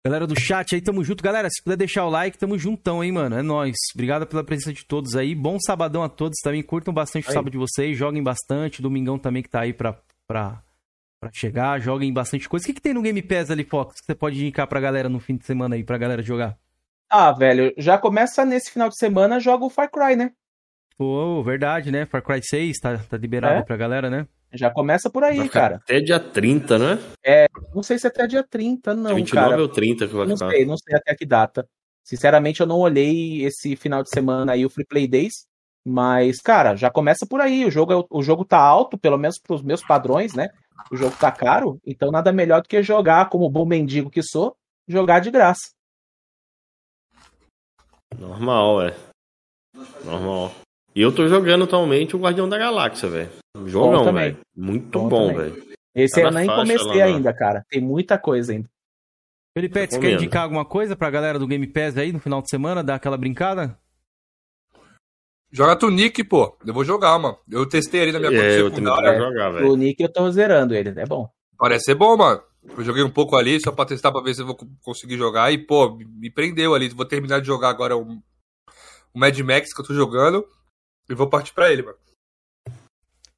Galera 0.06 0.26
do 0.26 0.40
chat 0.40 0.74
aí, 0.74 0.82
tamo 0.82 1.04
junto. 1.04 1.24
Galera, 1.24 1.50
se 1.50 1.62
puder 1.62 1.76
deixar 1.76 2.06
o 2.06 2.10
like, 2.10 2.38
tamo 2.38 2.58
juntão, 2.58 3.04
hein, 3.04 3.12
mano. 3.12 3.38
É 3.38 3.42
nóis. 3.42 3.76
Obrigado 3.94 4.26
pela 4.26 4.44
presença 4.44 4.72
de 4.72 4.86
todos 4.86 5.16
aí. 5.16 5.36
Bom 5.36 5.58
sabadão 5.60 6.04
a 6.04 6.08
todos 6.08 6.38
também. 6.42 6.64
Curtam 6.64 6.94
bastante 6.94 7.26
o 7.26 7.30
Aí. 7.30 7.34
sábado 7.34 7.52
de 7.52 7.58
vocês. 7.58 7.98
Joguem 7.98 8.24
bastante. 8.24 8.82
Domingão 8.82 9.18
também 9.20 9.44
que 9.44 9.50
tá 9.50 9.62
aí 9.62 9.74
pra, 9.74 10.00
pra, 10.26 10.64
pra 11.20 11.30
chegar. 11.34 11.82
Joguem 11.82 12.14
bastante 12.14 12.48
coisa. 12.48 12.64
O 12.64 12.68
que, 12.68 12.74
que 12.74 12.82
tem 12.82 12.94
no 12.94 13.02
Game 13.02 13.22
Pass 13.22 13.52
ali, 13.52 13.66
Fox, 13.66 14.00
que 14.00 14.06
você 14.06 14.16
pode 14.16 14.40
indicar 14.40 14.66
pra 14.68 14.80
galera 14.80 15.10
no 15.10 15.20
fim 15.20 15.36
de 15.36 15.46
semana 15.46 15.76
aí, 15.76 15.84
pra 15.84 15.98
galera 15.98 16.22
jogar? 16.22 16.58
Ah, 17.10 17.32
velho, 17.34 17.74
já 17.78 17.98
começa 17.98 18.46
nesse 18.46 18.72
final 18.72 18.88
de 18.90 18.98
semana, 18.98 19.40
joga 19.40 19.66
o 19.66 19.70
Far 19.70 19.90
Cry, 19.90 20.16
né? 20.16 20.32
Pô, 20.98 21.44
verdade, 21.44 21.92
né? 21.92 22.06
Far 22.06 22.24
Cry 22.24 22.42
6 22.44 22.80
tá, 22.80 22.98
tá 22.98 23.18
liberado 23.18 23.60
É? 23.60 23.64
pra 23.64 23.78
galera, 23.78 24.10
né? 24.10 24.28
Já 24.54 24.72
começa 24.72 25.10
por 25.10 25.24
aí, 25.24 25.48
cara. 25.50 25.76
Até 25.76 26.00
dia 26.00 26.20
30, 26.20 26.80
né? 26.80 26.98
Não 27.76 27.84
sei 27.84 28.00
se 28.00 28.08
é 28.08 28.10
até 28.10 28.26
dia 28.26 28.44
30, 28.44 28.96
não, 28.96 29.14
29 29.14 29.50
cara. 29.50 29.62
ou 29.62 29.68
30 29.68 30.08
que 30.08 30.14
vai 30.16 30.26
Não 30.26 30.38
ficar. 30.38 30.50
sei, 30.52 30.66
não 30.66 30.78
sei 30.78 30.96
até 30.96 31.14
que 31.16 31.26
data. 31.26 31.68
Sinceramente, 32.04 32.62
eu 32.62 32.66
não 32.66 32.80
olhei 32.80 33.44
esse 33.44 33.76
final 33.76 34.02
de 34.02 34.10
semana 34.10 34.54
aí, 34.54 34.66
o 34.66 34.70
Free 34.70 34.86
Play 34.86 35.08
Days. 35.08 35.46
Mas, 35.86 36.40
cara, 36.42 36.76
já 36.76 36.90
começa 36.90 37.26
por 37.26 37.42
aí. 37.42 37.66
O 37.66 37.72
jogo, 37.72 37.94
é- 37.94 38.06
o 38.10 38.24
jogo 38.24 38.44
tá 38.46 38.58
alto, 38.58 38.98
pelo 38.98 39.18
menos 39.18 39.38
pros 39.40 39.62
meus 39.62 39.82
padrões, 39.86 40.34
né? 40.34 40.50
O 40.92 40.96
jogo 40.98 41.16
tá 41.20 41.32
caro, 41.32 41.80
então 41.86 42.10
nada 42.12 42.32
melhor 42.32 42.62
do 42.62 42.68
que 42.68 42.82
jogar, 42.82 43.30
como 43.30 43.50
bom 43.50 43.66
mendigo 43.66 44.10
que 44.10 44.24
sou, 44.24 44.56
jogar 44.88 45.20
de 45.20 45.30
graça. 45.30 45.70
Normal, 48.18 48.82
é. 48.84 48.96
Normal. 50.04 50.52
E 50.98 51.02
eu 51.02 51.14
tô 51.14 51.28
jogando 51.28 51.66
atualmente 51.66 52.16
o 52.16 52.20
Guardião 52.20 52.50
da 52.50 52.58
Galáxia, 52.58 53.08
velho. 53.08 53.30
Jogão, 53.68 54.04
também. 54.04 54.32
velho. 54.32 54.38
Muito 54.56 55.00
Bom 55.00 55.32
velho. 55.32 55.64
Esse 55.94 56.16
Tá 56.20 56.22
eu 56.28 56.32
nem 56.32 56.48
comecei 56.48 56.88
lá, 56.88 57.04
ainda, 57.06 57.32
cara. 57.32 57.64
Tem 57.70 57.80
muita 57.80 58.18
coisa 58.18 58.52
ainda. 58.52 58.68
Felipe, 59.56 59.80
você 59.88 60.00
quer 60.00 60.14
indicar 60.14 60.42
alguma 60.42 60.66
coisa 60.66 60.96
pra 60.96 61.12
galera 61.12 61.38
do 61.38 61.46
Game 61.46 61.68
Pass 61.68 61.96
aí 62.00 62.12
no 62.12 62.20
final 62.20 62.42
de 62.42 62.50
semana? 62.50 62.84
Dar 62.84 62.96
aquela 62.96 63.16
brincada? 63.16 63.78
Joga 65.52 65.76
Tunic, 65.76 66.24
pô. 66.24 66.58
Eu 66.66 66.74
vou 66.74 66.84
jogar, 66.84 67.20
mano. 67.20 67.38
Eu 67.48 67.68
testei 67.68 68.02
ali 68.02 68.12
na 68.12 68.20
minha 68.20 68.32
É, 68.32 68.60
eu 68.60 68.72
também 68.72 68.92
quero 68.96 69.18
jogar, 69.20 69.50
velho. 69.52 69.70
O 69.72 69.76
Nick 69.76 70.02
eu 70.02 70.12
tô 70.12 70.32
zerando 70.32 70.74
ele, 70.74 71.00
é 71.00 71.06
bom. 71.06 71.30
Parece 71.60 71.86
ser 71.86 71.96
bom, 71.96 72.18
mano. 72.18 72.42
Eu 72.76 72.84
joguei 72.84 73.04
um 73.04 73.10
pouco 73.10 73.36
ali 73.36 73.60
só 73.62 73.72
pra 73.72 73.86
testar 73.86 74.12
pra 74.12 74.22
ver 74.24 74.34
se 74.34 74.42
eu 74.42 74.48
vou 74.48 74.56
co- 74.56 74.68
conseguir 74.84 75.16
jogar. 75.16 75.54
E, 75.54 75.60
pô, 75.60 75.96
me- 75.96 76.06
me 76.06 76.32
prendeu 76.32 76.74
ali. 76.74 76.90
Vou 76.90 77.06
terminar 77.06 77.40
de 77.40 77.46
jogar 77.46 77.70
agora 77.70 77.96
o, 77.96 78.02
o 79.14 79.20
Mad 79.20 79.38
Max 79.42 79.72
que 79.76 79.80
eu 79.82 79.86
tô 79.86 79.94
jogando. 79.94 80.44
E 81.10 81.14
vou 81.16 81.28
partir 81.30 81.54
pra 81.54 81.72
ele, 81.72 81.84
mano. 81.84 81.98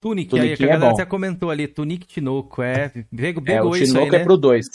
Tunic, 0.01 0.39
aí, 0.39 0.55
que 0.55 0.63
a 0.63 0.67
é 0.67 0.70
galera 0.70 0.91
bom. 0.91 0.97
já 0.97 1.05
comentou 1.05 1.49
ali, 1.51 1.67
Tunic 1.67 2.07
Tinoco, 2.07 2.61
é, 2.61 2.88
pegou, 3.13 3.41
É, 3.41 3.41
o 3.41 3.41
pegou 3.43 3.76
isso 3.76 3.84
aí, 3.97 4.03
Tinoco 4.05 4.11
né? 4.13 4.17
é 4.17 4.24
pro 4.24 4.38
2. 4.38 4.65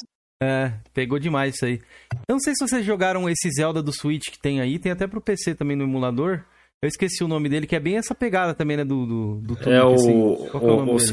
É, 0.42 0.72
pegou 0.92 1.18
demais 1.18 1.54
isso 1.54 1.64
aí. 1.64 1.80
Eu 2.28 2.34
não 2.34 2.40
sei 2.40 2.54
se 2.54 2.66
vocês 2.66 2.84
jogaram 2.84 3.26
esse 3.30 3.48
Zelda 3.50 3.82
do 3.82 3.90
Switch 3.92 4.30
que 4.30 4.38
tem 4.38 4.60
aí, 4.60 4.78
tem 4.78 4.92
até 4.92 5.06
pro 5.06 5.20
PC 5.22 5.54
também 5.54 5.76
no 5.76 5.84
emulador. 5.84 6.44
Eu 6.82 6.88
esqueci 6.88 7.24
o 7.24 7.28
nome 7.28 7.48
dele, 7.48 7.66
que 7.66 7.74
é 7.74 7.80
bem 7.80 7.96
essa 7.96 8.14
pegada 8.14 8.52
também, 8.52 8.76
né, 8.76 8.84
do, 8.84 9.06
do, 9.06 9.34
do 9.40 9.56
Tunic, 9.56 9.72
É 9.72 9.82
o, 9.82 9.94
assim. 9.94 10.12
É 10.12 10.56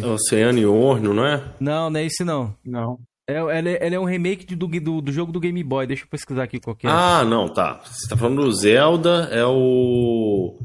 o? 0.09 0.11
Oceano 0.13 0.59
e 0.59 0.65
Orno, 0.65 1.13
não 1.13 1.25
é? 1.25 1.41
Não, 1.61 1.89
não 1.89 1.97
é 1.99 2.05
esse 2.05 2.25
não. 2.25 2.53
Não. 2.65 2.99
É, 3.29 3.39
ele, 3.57 3.69
é- 3.69 3.85
ele 3.85 3.95
é 3.95 3.99
um 3.99 4.03
remake 4.03 4.43
de- 4.43 4.55
do, 4.57 4.67
do, 4.67 5.01
do 5.01 5.11
jogo 5.13 5.31
do 5.31 5.39
Game 5.39 5.63
Boy, 5.63 5.87
deixa 5.87 6.03
eu 6.03 6.07
pesquisar 6.09 6.43
aqui 6.43 6.59
qual 6.59 6.75
que 6.75 6.85
é. 6.85 6.89
Ah, 6.89 7.23
não, 7.23 7.47
tá. 7.47 7.79
Você 7.85 8.09
tá 8.09 8.17
falando 8.17 8.41
do 8.41 8.51
Zelda, 8.51 9.29
é 9.31 9.45
o. 9.45 10.59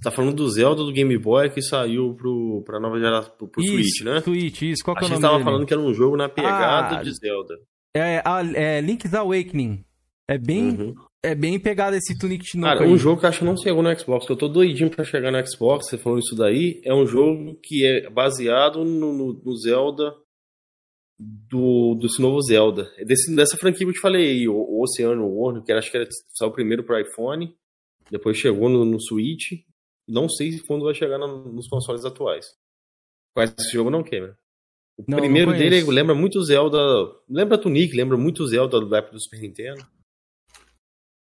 Você 0.00 0.04
tá 0.04 0.10
falando 0.10 0.34
do 0.36 0.48
Zelda 0.50 0.82
do 0.82 0.92
Game 0.92 1.18
Boy 1.18 1.50
que 1.50 1.60
saiu 1.60 2.14
pro, 2.14 2.62
pra 2.64 2.80
nova 2.80 2.98
geração, 2.98 3.32
pro, 3.36 3.48
pro 3.48 3.62
isso, 3.62 3.72
Switch, 3.74 4.00
né? 4.04 4.20
Switch, 4.22 4.62
isso. 4.62 4.82
Qual 4.82 4.96
que 4.96 5.04
é 5.04 5.06
o 5.06 5.10
nome 5.10 5.16
você 5.20 5.26
tava 5.26 5.34
dele? 5.38 5.44
falando 5.44 5.66
que 5.66 5.74
era 5.74 5.82
um 5.82 5.92
jogo 5.92 6.16
na 6.16 6.26
pegada 6.28 6.96
Ah, 6.98 7.02
de 7.02 7.12
Zelda. 7.14 7.54
É, 7.94 8.22
a- 8.24 8.42
é 8.54 8.80
Link's 8.80 9.12
Awakening. 9.12 9.84
É 10.26 10.38
bem, 10.38 10.68
Uhum. 10.70 10.94
é 11.22 11.34
bem 11.34 11.58
pegada 11.60 11.96
esse 11.98 12.16
Tunic 12.18 12.42
Tinoco 12.44 12.72
Cara, 12.72 12.84
aí. 12.86 12.90
um 12.90 12.96
jogo 12.96 13.20
que 13.20 13.26
eu 13.26 13.28
acho 13.28 13.40
que 13.40 13.44
não 13.44 13.56
chegou 13.58 13.82
no 13.82 13.98
Xbox, 13.98 14.24
que 14.26 14.32
eu 14.32 14.36
tô 14.36 14.48
doidinho 14.48 14.88
pra 14.88 15.04
chegar 15.04 15.30
no 15.30 15.46
Xbox, 15.46 15.88
você 15.90 15.98
falou 15.98 16.18
isso 16.18 16.34
daí, 16.34 16.80
é 16.84 16.94
um 16.94 17.04
jogo 17.06 17.58
que 17.62 17.84
é 17.84 18.08
baseado 18.08 18.82
no, 18.84 19.12
no- 19.12 19.42
no 19.44 19.56
Zelda 19.58 20.14
do, 21.18 21.94
desse 22.00 22.20
novo 22.22 22.40
Zelda. 22.40 22.90
É 22.96 23.04
desse, 23.04 23.34
dessa 23.34 23.56
franquia 23.56 23.80
que 23.84 23.90
eu 23.90 23.92
te 23.92 24.00
falei 24.00 24.30
aí, 24.30 24.48
o, 24.48 24.54
o 24.54 24.82
Oceano 24.82 25.26
World, 25.26 25.62
que 25.64 25.70
era, 25.70 25.78
acho 25.80 25.90
que 25.90 25.96
era, 25.96 26.08
saiu 26.34 26.50
primeiro 26.52 26.84
pro 26.84 26.98
iPhone, 26.98 27.52
depois 28.10 28.36
chegou 28.38 28.68
no, 28.68 28.84
no 28.84 29.00
Switch, 29.00 29.52
não 30.10 30.28
sei 30.28 30.52
se 30.52 30.62
quando 30.66 30.84
vai 30.84 30.94
chegar 30.94 31.18
no- 31.18 31.52
nos 31.52 31.68
consoles 31.68 32.04
atuais. 32.04 32.46
Conhece 33.34 33.54
esse 33.58 33.72
jogo 33.72 33.90
não, 33.90 34.02
Cameron? 34.02 34.34
O 34.98 35.04
Não, 35.08 35.16
não 35.16 35.18
primeiro 35.18 35.52
dele 35.52 35.70
conheço. 35.76 35.90
lembra 35.90 36.14
muito 36.14 36.42
Zelda, 36.44 36.78
lembra 37.28 37.56
Tunic, 37.56 37.96
lembra 37.96 38.16
muito 38.18 38.46
Zelda 38.46 38.84
da 38.86 38.98
época 38.98 39.14
do 39.14 39.20
Super 39.22 39.40
Nintendo. 39.40 39.86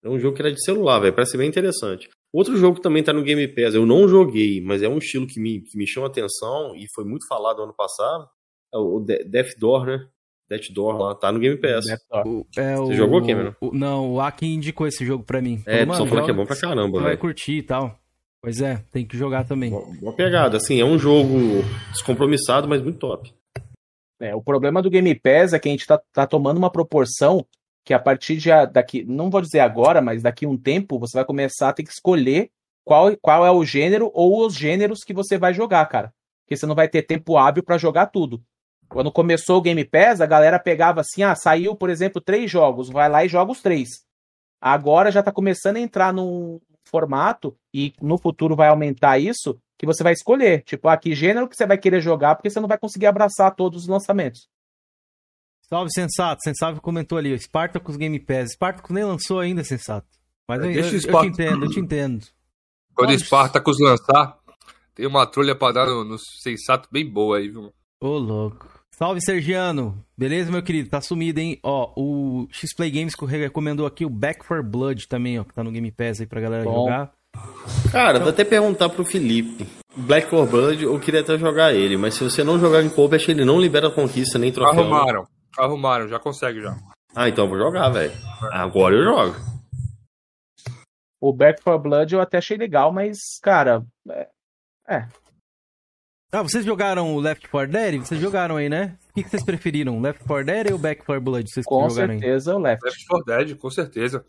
É 0.02 0.08
um 0.08 0.18
jogo 0.18 0.36
que 0.36 0.42
era 0.42 0.52
de 0.52 0.62
celular, 0.62 1.00
velho. 1.00 1.14
Parece 1.14 1.36
bem 1.36 1.48
interessante. 1.48 2.08
Outro 2.32 2.56
jogo 2.56 2.76
que 2.76 2.82
também 2.82 3.02
tá 3.02 3.12
no 3.12 3.22
Game 3.22 3.46
Pass, 3.48 3.74
eu 3.74 3.86
não 3.86 4.06
joguei, 4.06 4.60
mas 4.60 4.82
é 4.82 4.88
um 4.88 4.98
estilo 4.98 5.26
que 5.26 5.40
me, 5.40 5.60
que 5.62 5.78
me 5.78 5.86
chama 5.86 6.08
atenção 6.08 6.74
e 6.76 6.86
foi 6.94 7.04
muito 7.04 7.26
falado 7.26 7.62
ano 7.62 7.72
passado. 7.74 8.28
É 8.72 8.76
o 8.78 9.00
De- 9.00 9.24
Death 9.24 9.58
Door, 9.58 9.86
né? 9.86 10.08
Death 10.48 10.70
Door 10.74 10.98
lá, 10.98 11.14
tá 11.14 11.32
no 11.32 11.38
Game 11.38 11.56
Pass. 11.56 11.86
O- 12.26 12.46
é 12.56 12.76
Você 12.76 12.92
o- 12.92 12.96
jogou, 12.96 13.20
Cameron? 13.26 13.54
o- 13.60 13.72
não, 13.72 14.12
o 14.12 14.20
Aki 14.20 14.46
indicou 14.46 14.86
esse 14.86 15.06
jogo 15.06 15.24
pra 15.24 15.40
mim. 15.40 15.62
É, 15.64 15.86
Falou, 15.86 15.86
pessoal 15.86 15.98
"Mano, 16.00 16.08
falando 16.10 16.24
que 16.26 16.30
é 16.30 16.34
bom 16.34 16.46
pra 16.46 16.56
caramba, 16.60 16.90
Você 16.98 17.02
vai 17.02 17.10
velho. 17.12 17.18
curtir 17.20 17.52
e 17.58 17.62
tal. 17.62 17.98
Pois 18.44 18.60
é, 18.60 18.84
tem 18.92 19.06
que 19.06 19.16
jogar 19.16 19.44
também. 19.46 19.70
Boa 19.70 19.86
boa 19.98 20.12
pegada. 20.12 20.58
Assim, 20.58 20.78
é 20.78 20.84
um 20.84 20.98
jogo 20.98 21.62
descompromissado, 21.92 22.68
mas 22.68 22.82
muito 22.82 22.98
top. 22.98 23.32
É, 24.20 24.34
o 24.34 24.42
problema 24.42 24.82
do 24.82 24.90
Game 24.90 25.14
Pass 25.14 25.54
é 25.54 25.58
que 25.58 25.66
a 25.66 25.72
gente 25.72 25.86
tá, 25.86 25.98
tá 26.12 26.26
tomando 26.26 26.58
uma 26.58 26.70
proporção 26.70 27.46
que 27.86 27.94
a 27.94 27.98
partir 27.98 28.36
de 28.36 28.52
a- 28.52 28.66
daqui, 28.66 29.02
não 29.02 29.30
vou 29.30 29.40
dizer 29.40 29.60
agora, 29.60 30.02
mas 30.02 30.22
daqui 30.22 30.44
a 30.44 30.48
um 30.50 30.58
tempo, 30.58 30.98
você 30.98 31.16
vai 31.16 31.24
começar 31.24 31.70
a 31.70 31.72
ter 31.72 31.84
que 31.84 31.90
escolher 31.90 32.50
qual, 32.84 33.16
qual 33.16 33.46
é 33.46 33.50
o 33.50 33.64
gênero 33.64 34.10
ou 34.12 34.44
os 34.46 34.54
gêneros 34.54 35.00
que 35.04 35.14
você 35.14 35.38
vai 35.38 35.54
jogar, 35.54 35.86
cara. 35.86 36.12
Porque 36.44 36.54
você 36.54 36.66
não 36.66 36.74
vai 36.74 36.86
ter 36.86 37.00
tempo 37.00 37.38
hábil 37.38 37.62
pra 37.62 37.78
jogar 37.78 38.08
tudo. 38.08 38.42
Quando 38.90 39.10
começou 39.10 39.56
o 39.56 39.62
Game 39.62 39.82
Pass, 39.86 40.20
a 40.20 40.26
galera 40.26 40.58
pegava 40.58 41.00
assim, 41.00 41.22
ah, 41.22 41.34
saiu, 41.34 41.74
por 41.74 41.88
exemplo, 41.88 42.20
três 42.20 42.50
jogos, 42.50 42.90
vai 42.90 43.08
lá 43.08 43.24
e 43.24 43.28
joga 43.28 43.52
os 43.52 43.62
três. 43.62 44.04
Agora 44.60 45.10
já 45.10 45.22
tá 45.22 45.32
começando 45.32 45.76
a 45.76 45.80
entrar 45.80 46.12
num 46.12 46.60
formato, 46.86 47.56
e 47.72 47.92
no 48.00 48.18
futuro 48.18 48.54
vai 48.56 48.68
aumentar 48.68 49.18
isso, 49.18 49.58
que 49.78 49.86
você 49.86 50.02
vai 50.02 50.12
escolher. 50.12 50.62
Tipo, 50.62 50.88
ah, 50.88 50.96
que 50.96 51.14
gênero 51.14 51.48
que 51.48 51.56
você 51.56 51.66
vai 51.66 51.78
querer 51.78 52.00
jogar, 52.00 52.34
porque 52.36 52.50
você 52.50 52.60
não 52.60 52.68
vai 52.68 52.78
conseguir 52.78 53.06
abraçar 53.06 53.54
todos 53.54 53.82
os 53.82 53.88
lançamentos. 53.88 54.48
Salve, 55.68 55.90
Sensato. 55.92 56.42
Sensato 56.42 56.80
comentou 56.80 57.16
ali. 57.18 57.36
Spartacus 57.38 57.96
Game 57.96 58.18
Pass. 58.20 58.52
Spartacus 58.52 58.90
nem 58.94 59.04
lançou 59.04 59.40
ainda, 59.40 59.64
Sensato. 59.64 60.06
Mas 60.48 60.62
eu, 60.62 60.72
Deixa 60.72 61.08
eu- 61.08 61.14
o 61.14 61.16
eu 61.16 61.20
te 61.22 61.26
entendo, 61.26 61.64
eu 61.64 61.70
te 61.70 61.80
entendo. 61.80 62.26
Quando 62.94 63.08
o 63.10 63.12
Nossa. 63.14 63.24
Spartacus 63.24 63.80
lançar, 63.80 64.38
tem 64.94 65.06
uma 65.06 65.26
trolha 65.26 65.54
pra 65.56 65.72
dar 65.72 65.86
no, 65.86 66.04
no 66.04 66.16
sensato 66.18 66.88
bem 66.92 67.08
boa 67.10 67.38
aí, 67.38 67.48
viu? 67.48 67.72
Ô, 68.00 68.18
louco. 68.18 68.83
Salve, 68.96 69.20
Sergiano. 69.20 70.04
Beleza, 70.16 70.52
meu 70.52 70.62
querido? 70.62 70.88
Tá 70.88 71.00
sumido, 71.00 71.40
hein? 71.40 71.58
Ó, 71.64 71.92
o 71.96 72.46
X-Play 72.52 72.92
Games 72.92 73.16
que 73.16 73.26
recomendou 73.26 73.86
aqui 73.86 74.06
o 74.06 74.08
Back 74.08 74.46
for 74.46 74.62
Blood 74.62 75.08
também, 75.08 75.36
ó, 75.36 75.42
que 75.42 75.52
tá 75.52 75.64
no 75.64 75.72
Game 75.72 75.90
Pass 75.90 76.20
aí 76.20 76.26
pra 76.26 76.40
galera 76.40 76.62
Bom. 76.62 76.84
jogar. 76.84 77.12
Cara, 77.90 78.20
vou 78.20 78.28
até 78.28 78.44
perguntar 78.44 78.88
pro 78.88 79.04
Felipe. 79.04 79.66
Black 79.96 80.28
for 80.28 80.48
Blood, 80.48 80.84
eu 80.84 81.00
queria 81.00 81.22
até 81.22 81.36
jogar 81.36 81.74
ele, 81.74 81.96
mas 81.96 82.14
se 82.14 82.22
você 82.22 82.44
não 82.44 82.56
jogar 82.56 82.84
em 82.84 82.88
coop, 82.88 83.16
acho 83.16 83.26
que 83.26 83.32
ele 83.32 83.44
não 83.44 83.60
libera 83.60 83.90
conquista 83.90 84.38
nem 84.38 84.52
troféu. 84.52 84.84
Arrumaram. 84.84 85.26
Arrumaram, 85.58 86.06
já 86.06 86.20
consegue 86.20 86.62
já. 86.62 86.76
Ah, 87.16 87.28
então 87.28 87.46
eu 87.46 87.50
vou 87.50 87.58
jogar, 87.58 87.88
velho. 87.88 88.12
Agora 88.52 88.94
eu 88.94 89.02
jogo. 89.02 89.34
O 91.20 91.32
Back 91.32 91.64
4 91.64 91.82
Blood 91.82 92.14
eu 92.14 92.20
até 92.20 92.38
achei 92.38 92.56
legal, 92.56 92.92
mas, 92.92 93.18
cara, 93.42 93.84
Ah, 96.36 96.42
vocês 96.42 96.64
jogaram 96.64 97.14
o 97.14 97.20
Left 97.20 97.48
4 97.48 97.70
Dead? 97.72 98.00
Vocês 98.00 98.20
jogaram 98.20 98.56
aí, 98.56 98.68
né? 98.68 98.98
O 99.10 99.14
que, 99.14 99.22
que 99.22 99.30
vocês 99.30 99.44
preferiram? 99.44 100.00
Left 100.00 100.24
4 100.24 100.44
Dead 100.44 100.72
ou 100.72 100.78
Back 100.78 101.04
4 101.04 101.22
Blood? 101.22 101.48
Vocês 101.48 101.64
com 101.64 101.88
jogaram 101.88 102.14
aí? 102.14 102.18
certeza 102.20 102.56
o 102.56 102.58
Left. 102.58 102.84
Left 102.84 103.06
4 103.06 103.24
Dead, 103.24 103.56
com 103.58 103.70
certeza. 103.70 104.18
O 104.18 104.24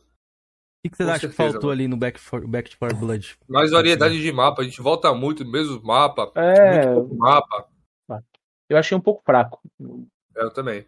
que, 0.83 0.89
que 0.91 0.97
vocês 0.97 1.09
acham 1.09 1.29
que 1.31 1.35
faltou 1.35 1.61
mano. 1.61 1.71
ali 1.71 1.87
no 1.87 1.97
Back 1.97 2.19
4, 2.29 2.47
Back 2.47 2.77
4 2.77 2.97
Blood? 2.97 3.37
Mais 3.49 3.71
variedade 3.71 4.21
de 4.21 4.31
mapa, 4.31 4.61
a 4.61 4.65
gente 4.65 4.79
volta 4.81 5.11
muito 5.15 5.43
no 5.43 5.51
mesmo 5.51 5.81
mapa. 5.83 6.31
É, 6.35 6.85
Muito 6.85 6.93
pouco 7.09 7.15
mapa. 7.17 7.67
eu 8.69 8.77
achei 8.77 8.95
um 8.95 9.01
pouco 9.01 9.23
fraco. 9.25 9.59
Eu 10.35 10.51
também. 10.53 10.85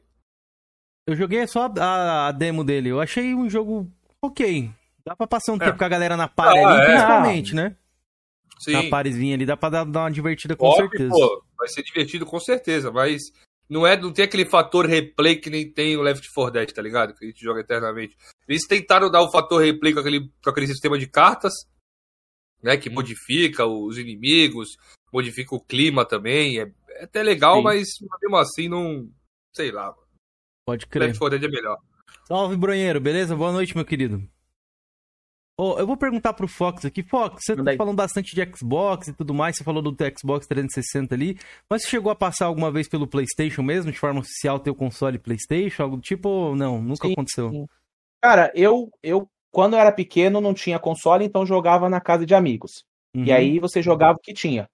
Eu 1.07 1.15
joguei 1.15 1.47
só 1.47 1.72
a, 1.80 2.28
a 2.28 2.32
demo 2.32 2.63
dele. 2.63 2.89
Eu 2.89 3.01
achei 3.01 3.34
um 3.34 3.49
jogo 3.49 3.89
ok. 4.22 4.70
Dá 5.03 5.15
pra 5.15 5.26
passar 5.26 5.53
um 5.53 5.55
É. 5.55 5.59
tempo 5.65 5.78
com 5.80 5.86
a 5.86 5.89
galera 5.89 6.15
na 6.18 6.28
party 6.28 6.59
Ah, 6.59 6.68
ali, 6.70 6.82
é. 6.82 6.86
principalmente, 6.86 7.55
né? 7.55 7.76
Sim. 8.60 8.74
Na 8.74 8.89
parezinha 8.89 9.36
ali, 9.36 9.45
dá 9.45 9.55
pra 9.55 9.70
dar, 9.70 9.84
uma 9.84 10.12
divertida 10.12 10.55
com 10.55 10.66
Óbvio, 10.66 10.89
certeza. 10.89 11.10
pô, 11.10 11.43
vai 11.58 11.68
ser 11.68 11.84
divertido 11.84 12.26
com 12.26 12.39
certeza, 12.39 12.91
mas 12.91 13.22
não 13.70 13.86
é, 13.86 13.99
não 13.99 14.12
tem 14.12 14.26
aquele 14.26 14.45
fator 14.45 14.86
replay 14.86 15.36
que 15.36 15.49
nem 15.49 15.72
tem 15.72 15.95
o 15.97 16.01
Left 16.01 16.28
4 16.34 16.53
Dead, 16.53 16.72
tá 16.72 16.82
ligado? 16.82 17.14
Que 17.14 17.26
a 17.26 17.28
gente 17.28 17.43
joga 17.43 17.62
eternamente. 17.62 18.16
Eles 18.47 18.66
tentaram 18.66 19.12
dar 19.12 19.22
o 19.22 19.32
fator 19.32 19.62
replay 19.62 19.93
com 19.93 19.99
aquele, 19.99 20.30
com 20.43 20.49
aquele 20.49 20.68
sistema 20.68 20.97
de 20.97 21.08
cartas, 21.08 21.53
né, 22.64 22.78
que 22.78 22.89
modifica 22.89 23.66
os 23.66 23.97
inimigos, 23.97 24.78
modifica 25.14 25.55
o 25.55 25.64
clima 25.64 26.05
também, 26.05 26.60
é, 26.60 26.72
é 26.89 27.03
até 27.03 27.22
legal, 27.22 27.58
Sim. 27.58 27.64
mas 27.64 27.88
mesmo 28.22 28.38
assim 28.38 28.68
não, 28.68 29.10
sei 29.55 29.72
lá, 29.72 29.93
Pode 30.68 30.86
crer. 30.86 31.08
Left 31.08 31.20
4 31.20 31.39
Dead 31.39 31.49
é 31.49 31.55
melhor. 31.55 31.78
Salve, 32.28 32.58
Bronheiro, 32.58 32.99
beleza? 32.99 33.34
Boa 33.38 33.53
noite, 33.53 33.74
meu 33.74 33.86
querido. 33.86 34.22
Ô, 35.60 35.80
eu 35.80 35.88
vou 35.88 35.97
perguntar 35.97 36.34
pro 36.34 36.47
Fox 36.47 36.86
aqui. 36.86 37.01
Fox, 37.01 37.41
você 37.43 37.55
Manda 37.55 37.72
tá 37.72 37.78
falando 37.78 37.95
bastante 37.95 38.36
de 38.36 38.55
Xbox 38.55 39.08
e 39.08 39.14
tudo 39.14 39.34
mais, 39.34 39.55
você 39.58 39.64
falou 39.64 39.82
do 39.82 39.95
Xbox 40.16 40.45
360 40.45 41.16
ali, 41.16 41.36
mas 41.68 41.82
você 41.82 41.89
chegou 41.89 42.12
a 42.12 42.16
passar 42.16 42.45
alguma 42.45 42.72
vez 42.72 42.88
pelo 42.88 43.08
PlayStation 43.08 43.64
mesmo, 43.64 43.91
de 43.91 43.97
forma 43.97 44.20
oficial, 44.20 44.60
teu 44.60 44.76
console 44.76 45.18
PlayStation, 45.18 45.82
algo 45.82 45.95
do 45.95 46.01
tipo, 46.03 46.30
ou 46.30 46.55
não? 46.55 46.80
Nunca 46.80 47.08
Sim, 47.08 47.14
aconteceu. 47.14 47.49
sim. 47.51 47.66
Cara, 48.22 48.51
eu, 48.53 48.91
eu, 49.01 49.28
quando 49.51 49.74
eu 49.74 49.80
era 49.80 49.91
pequeno, 49.91 50.39
não 50.39 50.53
tinha 50.53 50.78
console, 50.78 51.26
então 51.26 51.43
jogava 51.43 51.89
na 51.89 51.99
casa 51.99 52.24
de 52.24 52.36
amigos. 52.36 52.84
E 53.16 53.32
Uhum. 53.32 53.36
aí 53.36 53.60
você 53.60 53.82
jogava 53.82 54.18
o 54.18 54.22
que 54.22 54.34
tinha. 54.34 54.70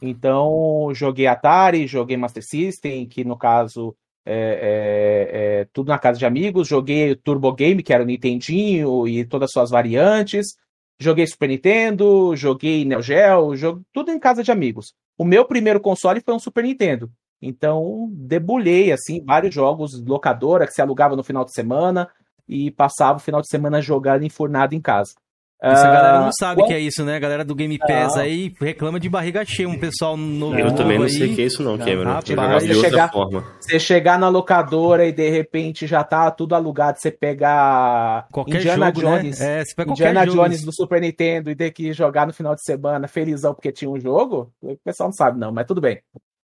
Então, 0.00 0.90
joguei 0.94 1.26
Atari, 1.26 1.84
joguei 1.88 2.16
Master 2.16 2.44
System, 2.46 3.08
que 3.08 3.24
no 3.24 3.36
caso 3.36 3.96
é, 4.28 5.58
é- 5.60 5.60
é 5.60 5.64
tudo 5.72 5.88
na 5.88 5.98
casa 5.98 6.18
de 6.18 6.26
amigos. 6.26 6.68
Joguei 6.68 7.14
Turbo 7.16 7.52
Game, 7.52 7.82
que 7.82 7.92
era 7.92 8.02
o 8.02 8.06
Nintendinho 8.06 9.08
e 9.08 9.24
todas 9.24 9.46
as 9.46 9.52
suas 9.52 9.70
variantes. 9.70 10.56
Joguei 11.00 11.26
Super 11.26 11.48
Nintendo, 11.48 12.34
joguei 12.36 12.84
Neo 12.84 13.00
Geo, 13.02 13.54
jogo, 13.56 13.82
tudo 13.92 14.10
em 14.10 14.18
casa 14.18 14.42
de 14.42 14.50
amigos. 14.50 14.94
O 15.16 15.24
meu 15.24 15.44
primeiro 15.44 15.80
console 15.80 16.20
foi 16.20 16.34
um 16.34 16.38
Super 16.38 16.64
Nintendo. 16.64 17.10
Então, 17.40 18.08
debulhei, 18.12 18.90
assim, 18.90 19.24
vários 19.24 19.54
jogos, 19.54 20.04
locadora, 20.04 20.66
que 20.66 20.72
se 20.72 20.82
alugava 20.82 21.14
no 21.14 21.22
final 21.22 21.44
de 21.44 21.52
semana 21.52 22.08
e 22.48 22.70
passava 22.72 23.18
o 23.18 23.20
final 23.20 23.40
de 23.40 23.48
semana 23.48 23.80
jogando 23.80 24.24
enfurnado 24.24 24.74
em 24.74 24.80
casa. 24.80 25.14
Essa 25.60 25.84
galera 25.90 26.20
não 26.20 26.28
Ah, 26.28 26.32
sabe 26.38 26.62
o 26.62 26.66
que 26.66 26.72
é 26.72 26.78
isso, 26.78 27.04
né? 27.04 27.16
A 27.16 27.18
galera 27.18 27.44
do 27.44 27.52
Game 27.54 27.76
Pass 27.78 28.14
Não. 28.14 28.22
aí 28.22 28.54
reclama 28.60 29.00
de 29.00 29.08
barriga 29.08 29.44
cheia. 29.44 29.68
Um 29.68 29.76
pessoal 29.76 30.16
novo. 30.16 30.56
Eu 30.56 30.72
também 30.72 30.98
não 30.98 31.06
aí. 31.06 31.10
sei 31.10 31.32
o 31.32 31.34
que 31.34 31.42
é 31.42 31.46
isso 31.46 31.64
não, 31.64 31.72
Não, 31.76 31.84
Cameron. 31.84 32.04
rapaz, 32.12 32.62
você 32.62 32.74
outra 32.74 32.90
chegar- 32.90 33.10
forma. 33.12 33.44
Você 33.60 33.80
chegar 33.80 34.18
na 34.20 34.28
locadora 34.28 35.04
e 35.04 35.10
de 35.12 35.28
repente 35.28 35.84
já 35.86 36.04
tá 36.04 36.30
tudo 36.30 36.54
alugado, 36.54 36.98
você 37.00 37.10
pegar 37.10 38.28
Qualquer 38.32 38.58
Indiana 38.60 38.86
jogo, 38.86 39.00
Jones, 39.00 39.40
né? 39.40 39.60
É, 39.60 39.64
você 39.64 39.74
pega 39.74 39.88
qualquer 39.90 40.04
Indiana 40.10 40.26
jogo. 40.26 40.42
Jones 40.44 40.64
do 40.64 40.72
Super 40.72 41.00
Nintendo 41.00 41.50
e 41.50 41.56
ter 41.56 41.72
que 41.72 41.92
jogar 41.92 42.24
no 42.26 42.32
final 42.32 42.54
de 42.54 42.62
semana 42.62 43.08
felizão 43.08 43.52
porque 43.52 43.72
tinha 43.72 43.90
um 43.90 43.98
jogo, 43.98 44.52
o 44.62 44.76
pessoal 44.84 45.08
não 45.08 45.14
sabe 45.14 45.40
não, 45.40 45.50
mas 45.52 45.66
tudo 45.66 45.80
bem. 45.80 46.00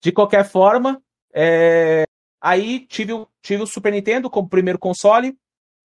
De 0.03 0.13
qualquer 0.13 0.45
forma, 0.45 1.01
é, 1.35 2.05
aí 2.41 2.81
tive, 2.89 3.15
o- 3.15 3.27
tive 3.43 3.63
o 3.63 3.67
Super 3.67 3.93
Nintendo 3.93 4.29
como 4.29 4.47
primeiro 4.49 4.79
console, 4.79 5.35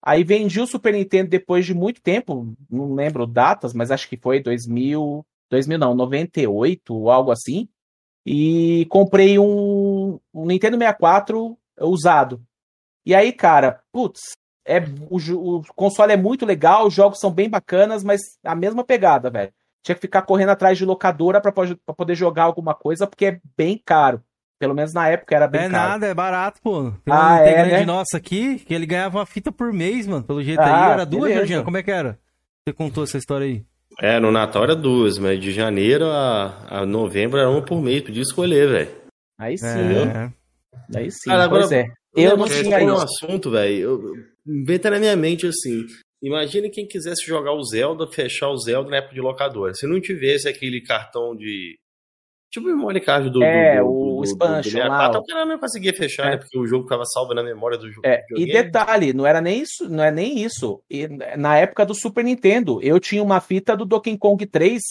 aí 0.05 0.23
vendi 0.23 0.61
o 0.61 0.67
Super 0.67 0.93
Nintendo 0.93 1.29
depois 1.31 1.65
de 1.65 1.73
muito 1.73 1.99
tempo, 2.01 2.55
não 2.69 2.93
lembro 2.93 3.25
datas, 3.25 3.73
mas 3.73 3.89
acho 3.89 4.07
que 4.07 4.15
foi 4.15 4.39
2000, 4.39 5.25
2000 5.49 5.77
não, 5.79 5.95
98 5.95 6.93
ou 6.93 7.09
algo 7.09 7.31
assim, 7.31 7.67
e 8.25 8.85
comprei 8.89 9.39
um, 9.39 10.19
um 10.33 10.45
Nintendo 10.45 10.77
64 10.77 11.57
usado. 11.81 12.41
E 13.05 13.13
aí, 13.13 13.31
cara, 13.33 13.81
putz, 13.91 14.33
é, 14.65 14.79
o, 15.09 15.57
o 15.57 15.63
console 15.75 16.13
é 16.13 16.17
muito 16.17 16.45
legal, 16.45 16.87
os 16.87 16.93
jogos 16.93 17.19
são 17.19 17.31
bem 17.31 17.49
bacanas, 17.49 18.03
mas 18.03 18.21
a 18.43 18.55
mesma 18.55 18.83
pegada, 18.83 19.29
velho. 19.29 19.53
Tinha 19.83 19.95
que 19.95 20.01
ficar 20.01 20.23
correndo 20.23 20.49
atrás 20.49 20.77
de 20.77 20.85
locadora 20.85 21.39
pra 21.39 21.51
poder 21.51 22.15
jogar 22.15 22.43
alguma 22.43 22.73
coisa, 22.73 23.05
porque 23.05 23.25
é 23.25 23.39
bem 23.55 23.79
caro. 23.83 24.23
Pelo 24.65 24.75
menos 24.75 24.93
na 24.93 25.07
época 25.09 25.35
era 25.35 25.47
bem 25.47 25.61
É 25.61 25.69
caro. 25.69 25.89
nada, 25.89 26.07
é 26.07 26.13
barato, 26.13 26.59
pô. 26.61 26.91
Tem 27.03 27.13
Ah, 27.13 27.35
um 27.35 27.37
é, 27.37 27.41
integrante 27.51 27.71
né? 27.75 27.85
nosso 27.85 28.17
aqui 28.17 28.57
que 28.59 28.73
ele 28.73 28.85
ganhava 28.85 29.19
uma 29.19 29.25
fita 29.25 29.51
por 29.51 29.71
mês, 29.71 30.07
mano. 30.07 30.23
Pelo 30.23 30.43
jeito 30.43 30.59
Ah, 30.59 30.87
aí. 30.87 30.91
Era 30.93 31.05
duas. 31.05 31.33
Jorginho? 31.33 31.63
Como 31.63 31.77
é 31.77 31.83
que 31.83 31.91
era? 31.91 32.17
Você 32.67 32.73
contou 32.73 33.03
essa 33.03 33.17
história 33.17 33.45
aí? 33.45 33.63
É, 34.01 34.19
no 34.19 34.31
Natal 34.31 34.63
era 34.63 34.75
duas, 34.75 35.17
mas 35.19 35.39
de 35.39 35.51
janeiro 35.51 36.05
a, 36.05 36.81
a 36.81 36.85
novembro 36.85 37.39
era 37.39 37.49
uma 37.49 37.61
por 37.61 37.81
mês, 37.81 38.01
podia 38.01 38.23
escolher, 38.23 38.67
velho. 38.67 38.89
Aí 39.39 39.57
sim, 39.57 39.67
É. 39.67 40.31
aí 40.97 41.11
sim, 41.11 41.29
Cara, 41.29 41.43
agora- 41.43 41.61
pois 41.61 41.71
é. 41.71 41.85
Eu 42.15 42.35
não 42.37 42.45
tinha 42.47 42.63
tocou 42.79 42.87
um 42.89 42.93
isso. 42.95 43.03
assunto, 43.03 43.51
velho. 43.51 44.01
Inventa 44.47 44.89
na 44.89 44.99
minha 44.99 45.15
mente 45.15 45.45
assim. 45.45 45.85
Imagina 46.23 46.69
quem 46.69 46.87
quisesse 46.87 47.25
jogar 47.27 47.51
o 47.53 47.63
Zelda, 47.63 48.07
fechar 48.07 48.49
o 48.49 48.57
Zelda 48.57 48.89
na 48.89 48.97
época 48.97 49.13
de 49.13 49.21
locadora. 49.21 49.73
Se 49.75 49.85
não 49.85 49.99
tivesse 50.01 50.47
aquele 50.47 50.81
cartão 50.81 51.35
de. 51.35 51.75
Tipo 52.55 52.69
o 52.69 52.75
memory 52.77 53.01
card 53.01 53.29
do. 53.29 53.43
É, 53.43 53.77
do, 53.79 53.83
do, 53.83 53.89
o 53.89 54.09
do, 54.11 54.15
do, 54.17 54.23
expansion 54.23 54.63
64, 54.63 55.13
lá, 55.13 55.19
o 55.19 55.25
cara 55.25 55.45
não 55.45 55.59
conseguia 55.59 55.93
fechar, 55.93 56.27
É. 56.27 56.29
né? 56.31 56.37
Porque 56.37 56.57
o 56.57 56.65
jogo 56.65 56.83
ficava 56.83 57.03
salvo 57.05 57.33
na 57.33 57.43
memória 57.43 57.77
do 57.77 57.91
jogo. 57.91 58.07
É, 58.07 58.23
e 58.35 58.45
detalhe, 58.45 59.11
não 59.13 59.25
era 59.25 59.41
nem 59.41 59.59
isso, 59.61 59.89
não 59.89 60.03
é 60.03 60.09
nem 60.11 60.39
isso. 60.39 60.81
E 60.89 61.07
na 61.37 61.57
época 61.57 61.85
do 61.85 61.93
Super 61.93 62.23
Nintendo, 62.23 62.79
eu 62.81 62.99
tinha 62.99 63.21
uma 63.21 63.41
fita 63.41 63.75
do 63.75 63.85
Donkey 63.85 64.17
Kong 64.17 64.45
3 64.45 64.81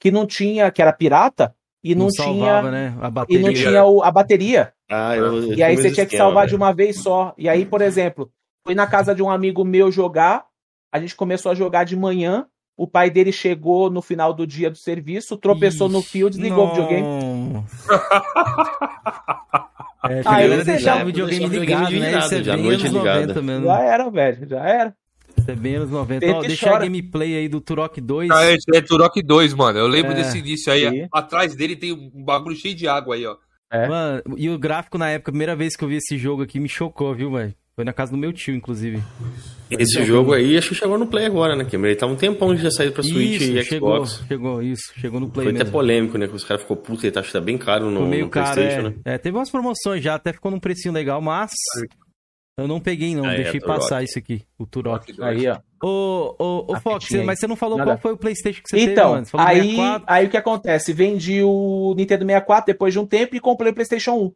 que 0.00 0.10
não 0.10 0.26
tinha, 0.26 0.70
que 0.70 0.82
era 0.82 0.92
pirata 0.92 1.54
e 1.84 1.94
não, 1.94 2.08
tinha 2.08 2.24
salvava, 2.26 2.70
né? 2.70 2.96
A 3.00 3.08
e 3.08 3.10
bateria. 3.10 3.42
não 3.46 3.52
tinha 3.54 3.84
o- 3.84 4.02
a 4.02 4.10
bateria. 4.10 4.72
Ah, 4.90 5.16
eu, 5.16 5.54
E 5.54 5.62
aí 5.62 5.74
tinha 5.76 5.88
você 5.88 5.94
tinha 5.94 6.06
que 6.06 6.16
salvar 6.16 6.46
de 6.46 6.52
velho. 6.52 6.62
uma 6.62 6.72
vez 6.74 7.00
só. 7.02 7.32
E 7.38 7.48
aí, 7.48 7.64
por 7.64 7.80
exemplo, 7.80 8.30
fui 8.66 8.74
na 8.74 8.86
casa 8.86 9.14
de 9.14 9.22
um 9.22 9.30
amigo 9.30 9.64
meu 9.64 9.90
jogar, 9.92 10.44
a 10.92 10.98
gente 10.98 11.14
começou 11.16 11.50
a 11.52 11.54
jogar 11.54 11.84
de 11.84 11.96
manhã, 11.96 12.46
o 12.82 12.86
pai 12.88 13.10
dele 13.10 13.30
chegou 13.32 13.88
no 13.90 14.02
final 14.02 14.32
do 14.34 14.44
dia 14.46 14.68
do 14.70 14.76
serviço, 14.76 15.36
tropeçou 15.36 15.88
no 15.88 16.02
fio, 16.02 16.28
desligou 16.28 16.66
o 16.66 16.70
videogame. 16.70 17.64
É, 20.04 20.20
Aí 20.26 20.52
a 20.52 20.56
você 20.56 20.64
deixava 20.64 20.96
já- 20.98 21.02
o 21.04 21.06
videogame 21.06 21.46
ligado, 21.46 21.92
né? 21.92 22.18
Isso 22.18 22.34
é 22.34 22.42
já, 22.42 22.56
bem 22.56 22.64
noite 22.64 22.86
anos 22.88 22.98
ligada. 22.98 23.20
90 23.20 23.42
mesmo. 23.42 23.66
Já 23.66 23.80
era, 23.82 24.10
velho, 24.10 24.48
já 24.48 24.58
era. 24.68 24.96
Isso 25.38 25.48
é 25.50 25.54
bem 25.54 25.76
anos 25.76 25.90
90. 25.90 26.20
Tem 26.26 26.34
Ó, 26.34 26.40
deixa 26.40 26.66
a 26.66 26.72
chora. 26.72 26.84
gameplay 26.84 27.36
aí 27.36 27.48
do 27.48 27.60
Turok 27.60 28.00
2. 28.00 28.28
Ah, 28.32 28.50
esse 28.50 28.64
é 28.74 28.80
Turok 28.80 29.22
2, 29.22 29.54
mano. 29.54 29.78
Eu 29.78 29.86
lembro 29.86 30.10
É, 30.10 30.14
desse 30.16 30.38
início 30.38 30.72
aí. 30.72 30.90
sim. 30.90 31.06
Atrás 31.12 31.54
dele 31.54 31.76
tem 31.76 31.92
um 31.92 32.24
bagulho 32.24 32.56
cheio 32.56 32.74
de 32.74 32.88
água 32.88 33.14
aí, 33.14 33.24
ó. 33.24 33.36
É. 33.70 33.86
Mano, 33.86 34.22
e 34.36 34.50
o 34.50 34.58
gráfico 34.58 34.98
na 34.98 35.08
época, 35.08 35.30
a 35.30 35.34
primeira 35.34 35.54
vez 35.54 35.76
que 35.76 35.84
eu 35.84 35.88
vi 35.88 35.94
esse 35.98 36.18
jogo 36.18 36.42
aqui, 36.42 36.58
me 36.58 36.68
chocou, 36.68 37.14
viu, 37.14 37.30
velho? 37.30 37.54
Foi 37.76 37.84
na 37.84 37.92
casa 37.92 38.10
do 38.10 38.18
meu 38.18 38.32
tio, 38.32 38.56
inclusive. 38.56 39.00
Esse 39.78 40.04
jogo 40.04 40.32
aí, 40.32 40.56
acho 40.56 40.70
que 40.70 40.74
chegou 40.74 40.98
no 40.98 41.06
Play 41.06 41.26
agora, 41.26 41.54
né, 41.56 41.64
Cameron? 41.64 41.86
Ele 41.90 41.96
tá 41.96 42.06
um 42.06 42.16
tempão 42.16 42.48
que 42.54 42.62
já 42.62 42.70
saiu 42.70 42.92
pra 42.92 43.02
Switch 43.02 43.40
isso, 43.40 43.52
e 43.52 43.64
chegou, 43.64 43.96
Xbox. 44.06 44.24
chegou, 44.28 44.62
isso, 44.62 44.92
chegou 44.96 45.20
no 45.20 45.28
Play 45.30 45.44
Foi 45.46 45.54
até 45.54 45.64
mesmo. 45.64 45.72
polêmico, 45.72 46.18
né? 46.18 46.26
Que 46.28 46.34
os 46.34 46.44
caras 46.44 46.62
ficou 46.62 46.76
puto, 46.76 47.04
ele 47.04 47.12
tá, 47.12 47.20
acho 47.20 47.28
que 47.28 47.32
tá 47.32 47.40
bem 47.40 47.56
caro 47.58 47.90
no, 47.90 48.06
no 48.06 48.28
caro, 48.28 48.54
PlayStation, 48.54 48.86
é. 48.86 48.90
né? 48.90 48.94
É, 49.04 49.18
Teve 49.18 49.36
umas 49.36 49.50
promoções 49.50 50.02
já, 50.02 50.14
até 50.14 50.32
ficou 50.32 50.50
num 50.50 50.60
precinho 50.60 50.92
legal, 50.94 51.20
mas 51.20 51.50
eu 52.58 52.68
não 52.68 52.78
peguei 52.80 53.14
não, 53.14 53.24
Ah, 53.24 53.32
é, 53.32 53.36
deixei 53.36 53.60
Turok. 53.60 53.78
passar 53.80 54.02
isso 54.02 54.18
aqui, 54.18 54.42
o 54.58 54.66
Turok. 54.66 55.06
Turok 55.06 55.34
2. 55.34 55.36
Aí, 55.38 55.48
ó. 55.48 55.58
Ô, 55.84 56.34
ô, 56.38 56.72
ô 56.74 56.80
Fox, 56.80 57.12
aí. 57.12 57.24
mas 57.24 57.38
você 57.40 57.46
não 57.46 57.56
falou 57.56 57.76
Nada. 57.78 57.90
qual 57.92 57.98
foi 57.98 58.12
o 58.12 58.16
Playstation 58.16 58.62
que 58.62 58.68
você 58.70 58.76
teve, 58.76 58.92
Então? 58.92 59.24
Você 59.24 59.30
falou 59.30 59.46
aí, 59.46 59.70
64? 59.70 60.04
aí 60.06 60.26
o 60.26 60.30
que 60.30 60.36
acontece? 60.36 60.92
Vendi 60.92 61.42
o 61.42 61.94
Nintendo 61.96 62.24
64 62.24 62.66
depois 62.72 62.92
de 62.92 63.00
um 63.00 63.06
tempo 63.06 63.34
e 63.34 63.40
comprei 63.40 63.72
o 63.72 63.74
PlayStation 63.74 64.12
1. 64.12 64.32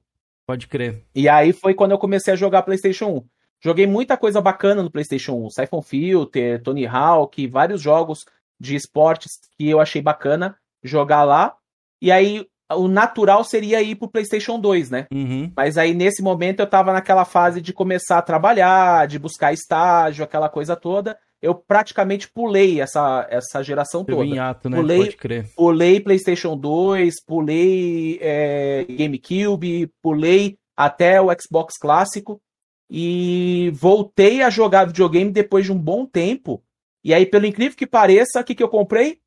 Pode 0.49 0.67
crer. 0.67 1.03
E 1.15 1.29
aí 1.29 1.53
foi 1.53 1.75
quando 1.75 1.91
eu 1.93 1.99
comecei 1.99 2.33
a 2.33 2.37
jogar 2.37 2.63
PlayStation 2.63 3.07
1. 3.07 3.25
Joguei 3.67 3.85
muita 3.85 4.17
coisa 4.17 4.41
bacana 4.41 4.81
no 4.81 4.91
PlayStation 4.93 5.33
1. 5.47 5.51
Siphon 5.51 5.83
Filter, 5.83 6.63
Tony 6.63 6.87
Hawk, 6.87 7.49
vários 7.49 7.83
jogos 7.83 8.25
de 8.61 8.77
esportes 8.77 9.33
que 9.59 9.69
eu 9.69 9.81
achei 9.81 10.01
bacana 10.01 10.57
jogar 10.85 11.25
lá. 11.25 11.53
E 12.01 12.13
aí 12.13 12.47
o 12.73 12.87
natural 12.87 13.43
seria 13.43 13.83
ir 13.83 13.97
pro 13.97 14.07
PlayStation 14.09 14.61
2, 14.61 14.91
né? 14.91 15.07
Uhum. 15.13 15.51
Mas 15.57 15.77
aí 15.77 15.95
nesse 15.95 16.23
momento 16.23 16.61
eu 16.61 16.67
tava 16.69 16.93
naquela 16.93 17.25
fase 17.25 17.61
de 17.61 17.73
começar 17.73 18.19
a 18.19 18.23
trabalhar, 18.23 19.09
de 19.09 19.19
buscar 19.19 19.53
estágio, 19.53 20.23
aquela 20.23 20.49
coisa 20.49 20.77
toda. 20.77 21.19
Eu 21.43 21.53
praticamente 21.53 22.29
pulei 22.29 22.81
essa, 22.81 23.27
essa 23.29 23.65
geração 23.65 24.03
em 24.03 24.05
toda. 24.05 24.45
ato, 24.49 24.71
né? 24.71 24.77
Pulei- 24.77 24.99
Pode 25.07 25.17
crer. 25.17 25.51
Pulei 25.57 25.99
PlayStation 25.99 26.57
2, 26.57 27.15
pulei 27.27 28.21
é, 28.23 28.87
GameCube, 28.89 29.91
pulei 30.01 30.57
até 30.77 31.21
o 31.21 31.27
Xbox 31.41 31.75
clássico 31.81 32.41
e 32.89 33.71
voltei 33.75 34.43
a 34.43 34.51
jogar 34.51 34.87
videogame 34.87 35.31
depois 35.31 35.65
de 35.65 35.73
um 35.73 35.79
bom 35.79 36.07
tempo. 36.07 36.63
E 37.05 37.13
aí, 37.13 37.27
pelo 37.27 37.47
incrível 37.47 37.77
que 37.77 37.87
pareça, 37.87 38.41
o 38.41 38.45
que, 38.45 38.55
que 38.55 38.63
eu 38.63 38.69
comprei? 38.69 39.21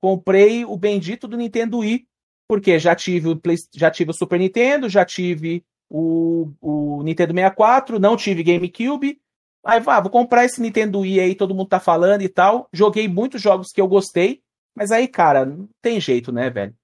Comprei 0.00 0.64
o 0.64 0.76
bendito 0.76 1.28
do 1.28 1.36
Nintendo 1.36 1.78
Wii, 1.78 2.06
porque 2.48 2.78
já 2.78 2.94
tive 2.94 3.28
o, 3.28 3.36
Play- 3.36 3.56
já 3.74 3.90
tive 3.90 4.10
o 4.10 4.14
Super 4.14 4.38
Nintendo, 4.38 4.88
já 4.88 5.04
tive 5.04 5.64
o, 5.88 6.50
o 6.60 7.02
Nintendo 7.02 7.34
64, 7.34 7.98
não 7.98 8.16
tive 8.16 8.42
GameCube. 8.42 9.20
Aí, 9.64 9.80
vá, 9.80 10.00
vou 10.00 10.10
comprar 10.10 10.44
esse 10.44 10.60
Nintendo 10.60 11.00
Wii 11.00 11.20
aí, 11.20 11.34
todo 11.34 11.54
mundo 11.54 11.68
tá 11.68 11.80
falando 11.80 12.22
e 12.22 12.28
tal. 12.28 12.68
Joguei 12.72 13.06
muitos 13.08 13.42
jogos 13.42 13.68
que 13.72 13.80
eu 13.80 13.88
gostei, 13.88 14.42
mas 14.74 14.90
aí, 14.90 15.06
cara, 15.06 15.44
não 15.44 15.68
tem 15.82 16.00
jeito, 16.00 16.32
né, 16.32 16.48
velho? 16.48 16.74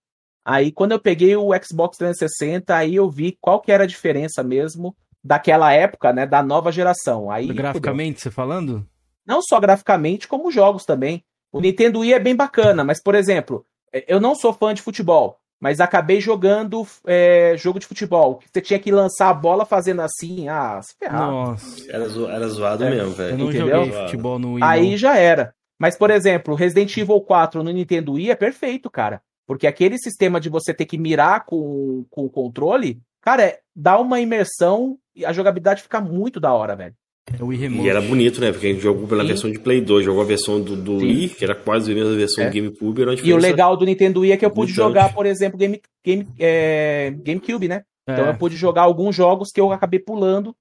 Aí, 0.44 0.70
quando 0.70 0.92
eu 0.92 1.00
peguei 1.00 1.34
o 1.34 1.48
Xbox 1.62 1.96
360, 1.98 2.76
aí 2.76 2.94
eu 2.94 3.10
vi 3.10 3.36
qual 3.40 3.60
que 3.60 3.72
era 3.72 3.84
a 3.84 3.86
diferença 3.86 4.42
mesmo 4.44 4.94
daquela 5.26 5.72
época, 5.72 6.12
né, 6.12 6.26
da 6.26 6.42
nova 6.42 6.70
geração. 6.72 7.30
Aí. 7.30 7.46
Graficamente, 7.48 8.20
você 8.20 8.30
falando? 8.30 8.86
não 9.26 9.42
só 9.42 9.58
graficamente, 9.58 10.28
como 10.28 10.52
jogos 10.52 10.84
também. 10.84 11.24
O 11.52 11.60
Nintendo 11.60 11.98
Wii 12.00 12.12
é 12.14 12.18
bem 12.20 12.36
bacana, 12.36 12.84
mas, 12.84 13.02
por 13.02 13.14
exemplo, 13.16 13.66
eh, 13.92 14.04
eu 14.06 14.20
não 14.20 14.36
sou 14.36 14.52
fã 14.52 14.72
de 14.72 14.80
futebol, 14.82 15.38
mas 15.60 15.80
acabei 15.80 16.20
jogando 16.20 16.86
é, 17.04 17.54
jogo 17.56 17.80
de 17.80 17.86
futebol. 17.86 18.40
Você 18.52 18.60
tinha 18.60 18.78
que 18.78 18.92
lançar 18.92 19.30
a 19.30 19.34
bola 19.34 19.64
fazendo 19.64 20.00
assim, 20.02 20.48
ah, 20.48 20.80
se 20.80 20.94
ferrar. 20.96 21.28
Nossa, 21.28 21.90
Era, 21.90 22.08
zo- 22.08 22.28
era 22.30 22.46
zoado 22.48 22.84
É, 22.84 22.90
mesmo, 22.90 23.11
velho. 23.14 23.30
eu 23.32 23.38
não 23.38 23.48
entendeu? 23.50 23.84
joguei 23.84 24.03
futebol 24.03 24.38
no 24.38 24.53
Wii. 24.54 24.62
Aí 24.64 24.90
não. 24.90 24.96
já 24.96 25.16
era. 25.18 25.53
Mas, 25.78 25.96
por 25.96 26.11
exemplo, 26.11 26.54
Resident 26.54 26.96
Evil 26.96 27.20
4 27.20 27.64
no 27.64 27.72
Nintendo 27.72 28.12
Wii 28.12 28.30
é 28.30 28.36
perfeito, 28.36 28.88
cara. 28.88 29.20
Porque 29.44 29.66
aquele 29.66 29.98
sistema 29.98 30.40
de 30.40 30.48
você 30.48 30.72
ter 30.72 30.86
que 30.86 30.96
mirar 30.98 31.44
com, 31.44 32.04
com 32.11 32.26
o 32.26 32.30
controle, 32.30 33.00
cara, 33.26 33.42
é- 33.42 33.58
dá 33.74 33.98
uma 34.00 34.20
imersão 34.20 34.96
e 35.14 35.24
a 35.26 35.32
jogabilidade 35.32 35.82
fica 35.82 36.00
muito 36.00 36.38
da 36.38 36.53
hora, 36.54 36.76
velho. 36.76 36.94
É 37.38 37.42
o 37.42 37.48
Wii 37.48 37.58
Remote. 37.58 37.86
E 37.86 37.90
era 37.90 38.00
bonito, 38.00 38.40
né? 38.40 38.53
Porque 38.53 38.68
a 38.68 38.70
gente 38.70 38.82
jogou 38.82 39.08
pela 39.08 39.22
Sim. 39.22 39.28
versão 39.28 39.50
de 39.50 39.58
Play 39.58 39.80
2, 39.80 40.04
jogou 40.04 40.22
a 40.22 40.24
versão 40.24 40.61
do, 40.61 40.76
do. 40.76 40.98
Wii, 40.98 41.30
que 41.30 41.44
era 41.44 41.57
quase 41.57 41.90
a 41.90 41.94
mesma 41.94 42.14
versão 42.14 42.44
É. 42.44 42.48
do 42.48 42.54
GameCube. 42.54 43.03
Era 43.03 43.14
E 43.14 43.32
o 43.32 43.36
legal 43.36 43.76
do 43.76 43.84
Nintendo 43.84 44.20
Wii 44.20 44.30
é 44.32 44.36
que 44.36 44.44
eu 44.46 44.50
pude 44.50 44.72
jogar, 44.72 45.12
por 45.12 45.26
exemplo, 45.26 45.58
Game, 45.58 45.80
Game, 46.04 46.24
é, 46.38 47.12
GameCube, 47.24 47.66
né? 47.66 47.82
Então 48.08 48.26
É. 48.26 48.30
eu 48.30 48.36
pude 48.36 48.54
jogar 48.57 48.82
alguns 48.82 49.16
jogos 49.16 49.50
que 49.53 49.61
eu 49.61 49.72
acabei 49.72 49.98
pulando. 49.98 50.54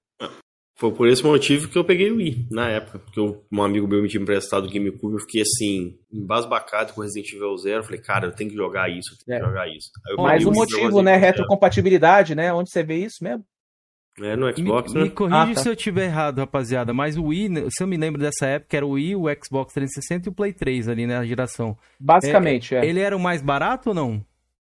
Foi 0.78 0.92
por 0.92 1.08
esse 1.08 1.24
motivo 1.24 1.68
que 1.68 1.78
eu 1.78 1.84
peguei 1.84 2.10
o 2.10 2.16
Wii, 2.16 2.48
na 2.50 2.68
época. 2.68 2.98
Porque 2.98 3.18
eu- 3.18 3.42
um 3.50 3.62
amigo 3.62 3.88
meu 3.88 4.02
me 4.02 4.08
tinha 4.08 4.22
emprestado 4.22 4.66
o 4.66 4.70
GameCube, 4.70 5.14
eu 5.14 5.20
fiquei 5.20 5.40
assim, 5.40 5.96
embasbacado 6.12 6.92
com 6.92 7.00
Resident 7.00 7.32
Evil 7.32 7.56
Zero. 7.56 7.82
Falei, 7.82 8.00
cara, 8.00 8.26
eu 8.26 8.32
tenho 8.32 8.50
que 8.50 8.56
jogar 8.56 8.90
isso, 8.90 9.14
eu 9.14 9.18
tenho 9.24 9.36
É. 9.38 9.40
que 9.40 9.46
jogar 9.46 9.68
isso. 9.68 9.88
Aí 10.06 10.12
eu 10.12 10.18
Ó, 10.18 10.22
Mas 10.24 10.44
o 10.44 10.50
Wii, 10.50 10.58
motivo, 10.58 11.02
né? 11.02 11.12
Evil 11.14 11.26
Retrocompatibilidade, 11.26 12.34
né? 12.34 12.52
Onde 12.52 12.70
você 12.70 12.82
vê 12.82 12.96
isso 12.96 13.24
mesmo? 13.24 13.42
É, 14.20 14.34
no 14.36 14.46
Me, 14.46 14.52
Xbox, 14.54 14.92
me 14.94 15.04
né? 15.04 15.08
corrige 15.10 15.36
Ah, 15.36 15.54
tá. 15.54 15.60
se 15.62 15.68
eu 15.68 15.76
tiver 15.76 16.04
errado, 16.06 16.38
rapaziada. 16.38 16.92
Mas 16.94 17.16
o 17.18 17.24
Wii, 17.24 17.48
né, 17.50 17.62
se 17.70 17.82
eu 17.82 17.86
me 17.86 17.96
lembro 17.98 18.20
dessa 18.20 18.46
época, 18.46 18.74
era 18.76 18.86
o 18.86 18.90
Wii, 18.92 19.16
o 19.16 19.24
Xbox 19.44 19.72
360 19.74 20.28
e 20.28 20.30
o 20.30 20.34
Play 20.34 20.52
3 20.54 20.88
ali, 20.88 21.06
né? 21.06 21.16
A 21.18 21.24
geração. 21.24 21.76
Basicamente, 22.00 22.74
é. 22.74 22.84
Ele 22.84 23.00
era 23.00 23.14
o 23.16 23.20
mais 23.20 23.40
barato 23.42 23.90
ou 23.90 23.94
não? 23.94 24.22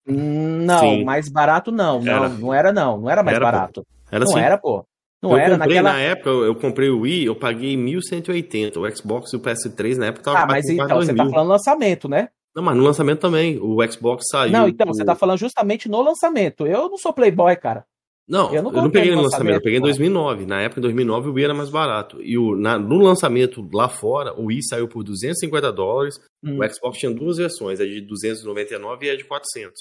Não, 0.06 0.80
Sim. 0.80 1.04
mais 1.04 1.30
barato 1.30 1.72
não. 1.72 2.02
Não, 2.02 2.12
Era. 2.14 2.30
não 2.30 2.54
era 2.54 2.74
não. 2.74 3.02
Não 3.02 3.10
era 3.10 3.22
mais 3.24 3.36
Era, 3.36 3.46
pô. 3.46 3.52
barato. 3.52 3.88
Era 4.12 4.26
não 4.26 4.38
era, 4.38 4.58
pô. 4.58 4.86
Não 5.22 5.32
eu 5.32 5.38
era 5.38 5.58
comprei, 5.58 5.76
naquela. 5.78 5.94
na 5.94 6.00
época, 6.00 6.30
eu 6.30 6.44
eu 6.46 6.56
comprei 6.56 6.90
o 6.90 7.02
Wii, 7.02 7.26
eu 7.26 7.36
paguei 7.36 7.76
1.180. 7.78 8.78
O 8.78 8.96
Xbox 8.96 9.32
e 9.34 9.36
o 9.36 9.40
PS3 9.40 9.98
na 9.98 10.08
época 10.08 10.24
tava 10.24 10.40
Ah, 10.40 10.46
mas 10.48 10.68
então, 10.68 10.88
você 11.00 11.12
2.000. 11.14 11.18
tá 11.18 11.30
falando 11.30 11.48
lançamento, 11.50 12.10
né? 12.10 12.30
Não, 12.56 12.64
mas 12.64 12.76
no 12.76 12.84
lançamento 12.84 13.20
também. 13.20 13.58
O 13.62 13.78
Xbox 13.90 14.26
saiu. 14.30 14.52
Não, 14.52 14.68
então, 14.68 14.88
você 14.88 15.06
tá 15.06 15.16
falando 15.16 15.38
justamente 15.38 15.88
no 15.88 16.02
lançamento. 16.02 16.66
Eu 16.68 16.90
não 16.90 16.98
sou 16.98 17.14
playboy, 17.14 17.56
cara. 17.56 17.86
Não, 18.28 18.50
Eu 18.50 18.56
eu 18.58 18.64
não 18.64 18.72
não, 18.72 18.84
comprei 18.84 19.02
peguei 19.04 19.12
no 19.12 19.18
no 19.18 19.24
lançamento, 19.24 19.48
eu 19.48 19.54
lançamento, 19.56 19.64
peguei 19.64 19.78
em 19.78 19.82
pô. 19.82 19.88
2009. 19.88 20.46
Na 20.46 20.62
época, 20.62 20.80
em 20.80 20.84
2009, 20.84 21.30
o 21.30 21.34
Wii 21.34 21.44
era 21.46 21.54
mais 21.54 21.70
barato. 21.70 22.18
E 22.22 22.38
o, 22.38 22.56
na- 22.56 22.78
no 22.80 22.98
lançamento 23.00 23.68
lá 23.74 23.90
fora, 23.90 24.34
o 24.40 24.46
Wii 24.46 24.64
saiu 24.64 24.88
por 24.88 25.04
250 25.04 25.72
dólares. 25.72 26.16
Hum. 26.44 26.58
O 26.60 26.70
Xbox 26.74 26.98
tinha 26.98 27.12
duas 27.14 27.38
versões, 27.38 27.80
a 27.80 27.86
de 27.86 28.00
299 28.02 29.06
e 29.06 29.10
a 29.10 29.18
de 29.18 29.24
400. 29.26 29.74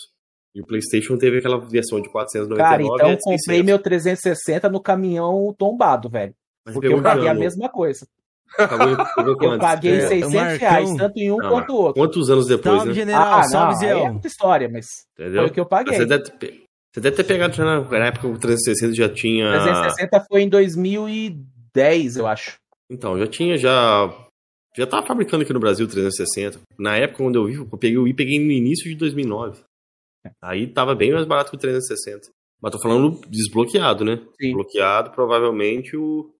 E 0.55 0.61
o 0.61 0.67
PlayStation 0.67 1.17
teve 1.17 1.39
aquela 1.39 1.59
versão 1.61 2.01
de 2.01 2.09
499 2.11 2.59
Cara, 2.63 2.83
e 2.83 2.87
então 2.87 3.11
eu 3.13 3.19
comprei 3.19 3.39
600. 3.59 3.67
meu 3.67 3.79
360 3.79 4.69
no 4.69 4.81
caminhão 4.81 5.55
tombado, 5.57 6.09
velho. 6.09 6.35
Mas 6.67 6.75
Porque 6.75 6.89
eu 6.89 7.01
paguei 7.03 7.29
a 7.29 7.35
mesma 7.35 7.69
coisa. 7.69 8.07
Pagou, 8.57 8.97
pagou 9.15 9.37
Eu 9.55 9.59
paguei 9.61 9.93
É, 9.93 10.09
600 10.09 10.35
Marcão- 10.35 10.59
reais, 10.59 10.95
tanto 10.97 11.17
em 11.19 11.31
um 11.31 11.37
Não, 11.37 11.49
quanto 11.51 11.73
o 11.73 11.77
outro. 11.77 11.95
Quantos 12.03 12.31
anos 12.31 12.47
depois, 12.49 12.75
Salve, 12.75 12.89
né? 12.89 12.95
general. 12.95 13.39
ah, 13.39 13.43
salve, 13.45 13.75
não, 13.87 13.91
é 14.07 14.11
outra 14.11 14.27
história, 14.27 14.69
mas 14.69 14.87
Entendeu? 15.17 15.43
foi 15.43 15.51
o 15.51 15.53
que 15.55 15.61
eu 15.61 15.67
paguei. 15.67 15.95
Você 15.97 16.05
deve, 16.05 16.25
ter, 16.25 16.65
você 16.93 17.01
deve 17.01 17.17
ter 17.17 17.25
pegado 17.25 17.55
já 17.55 17.65
na, 17.65 17.81
na 17.83 18.07
época 18.07 18.27
o 18.27 18.37
360 18.37 18.93
já 18.93 19.09
tinha. 19.09 19.49
360 19.53 20.25
foi 20.29 20.43
em 20.43 20.49
2010, 20.49 22.17
eu 22.17 22.27
acho. 22.27 22.57
Então, 22.91 23.19
já 23.19 23.27
tinha, 23.27 23.57
já. 23.57 24.13
Já 24.77 24.87
tava 24.87 25.07
fabricando 25.07 25.43
aqui 25.43 25.53
no 25.53 25.59
Brasil 25.61 25.87
o 25.87 25.89
360. 25.89 26.61
Na 26.79 26.97
época, 26.97 27.23
quando 27.23 27.37
eu 27.37 27.47
vi, 27.47 27.55
eu 27.55 27.67
peguei 27.79 27.99
o 27.99 28.05
Wii, 28.05 28.15
peguei 28.15 28.39
no 28.39 28.51
início 28.53 28.89
de 28.89 28.95
2009. 28.97 29.61
Aí 30.43 30.67
tava 30.67 30.95
bem 30.95 31.13
mais 31.13 31.27
barato 31.27 31.51
que 31.51 31.57
o 31.57 31.61
360. 31.61 32.29
Mas 32.61 32.73
tô 32.73 32.79
falando 32.81 33.21
desbloqueado, 33.29 34.05
né? 34.05 34.21
Sim. 34.41 34.53
Bloqueado, 34.53 35.11
provavelmente 35.13 35.97
o. 35.97 36.31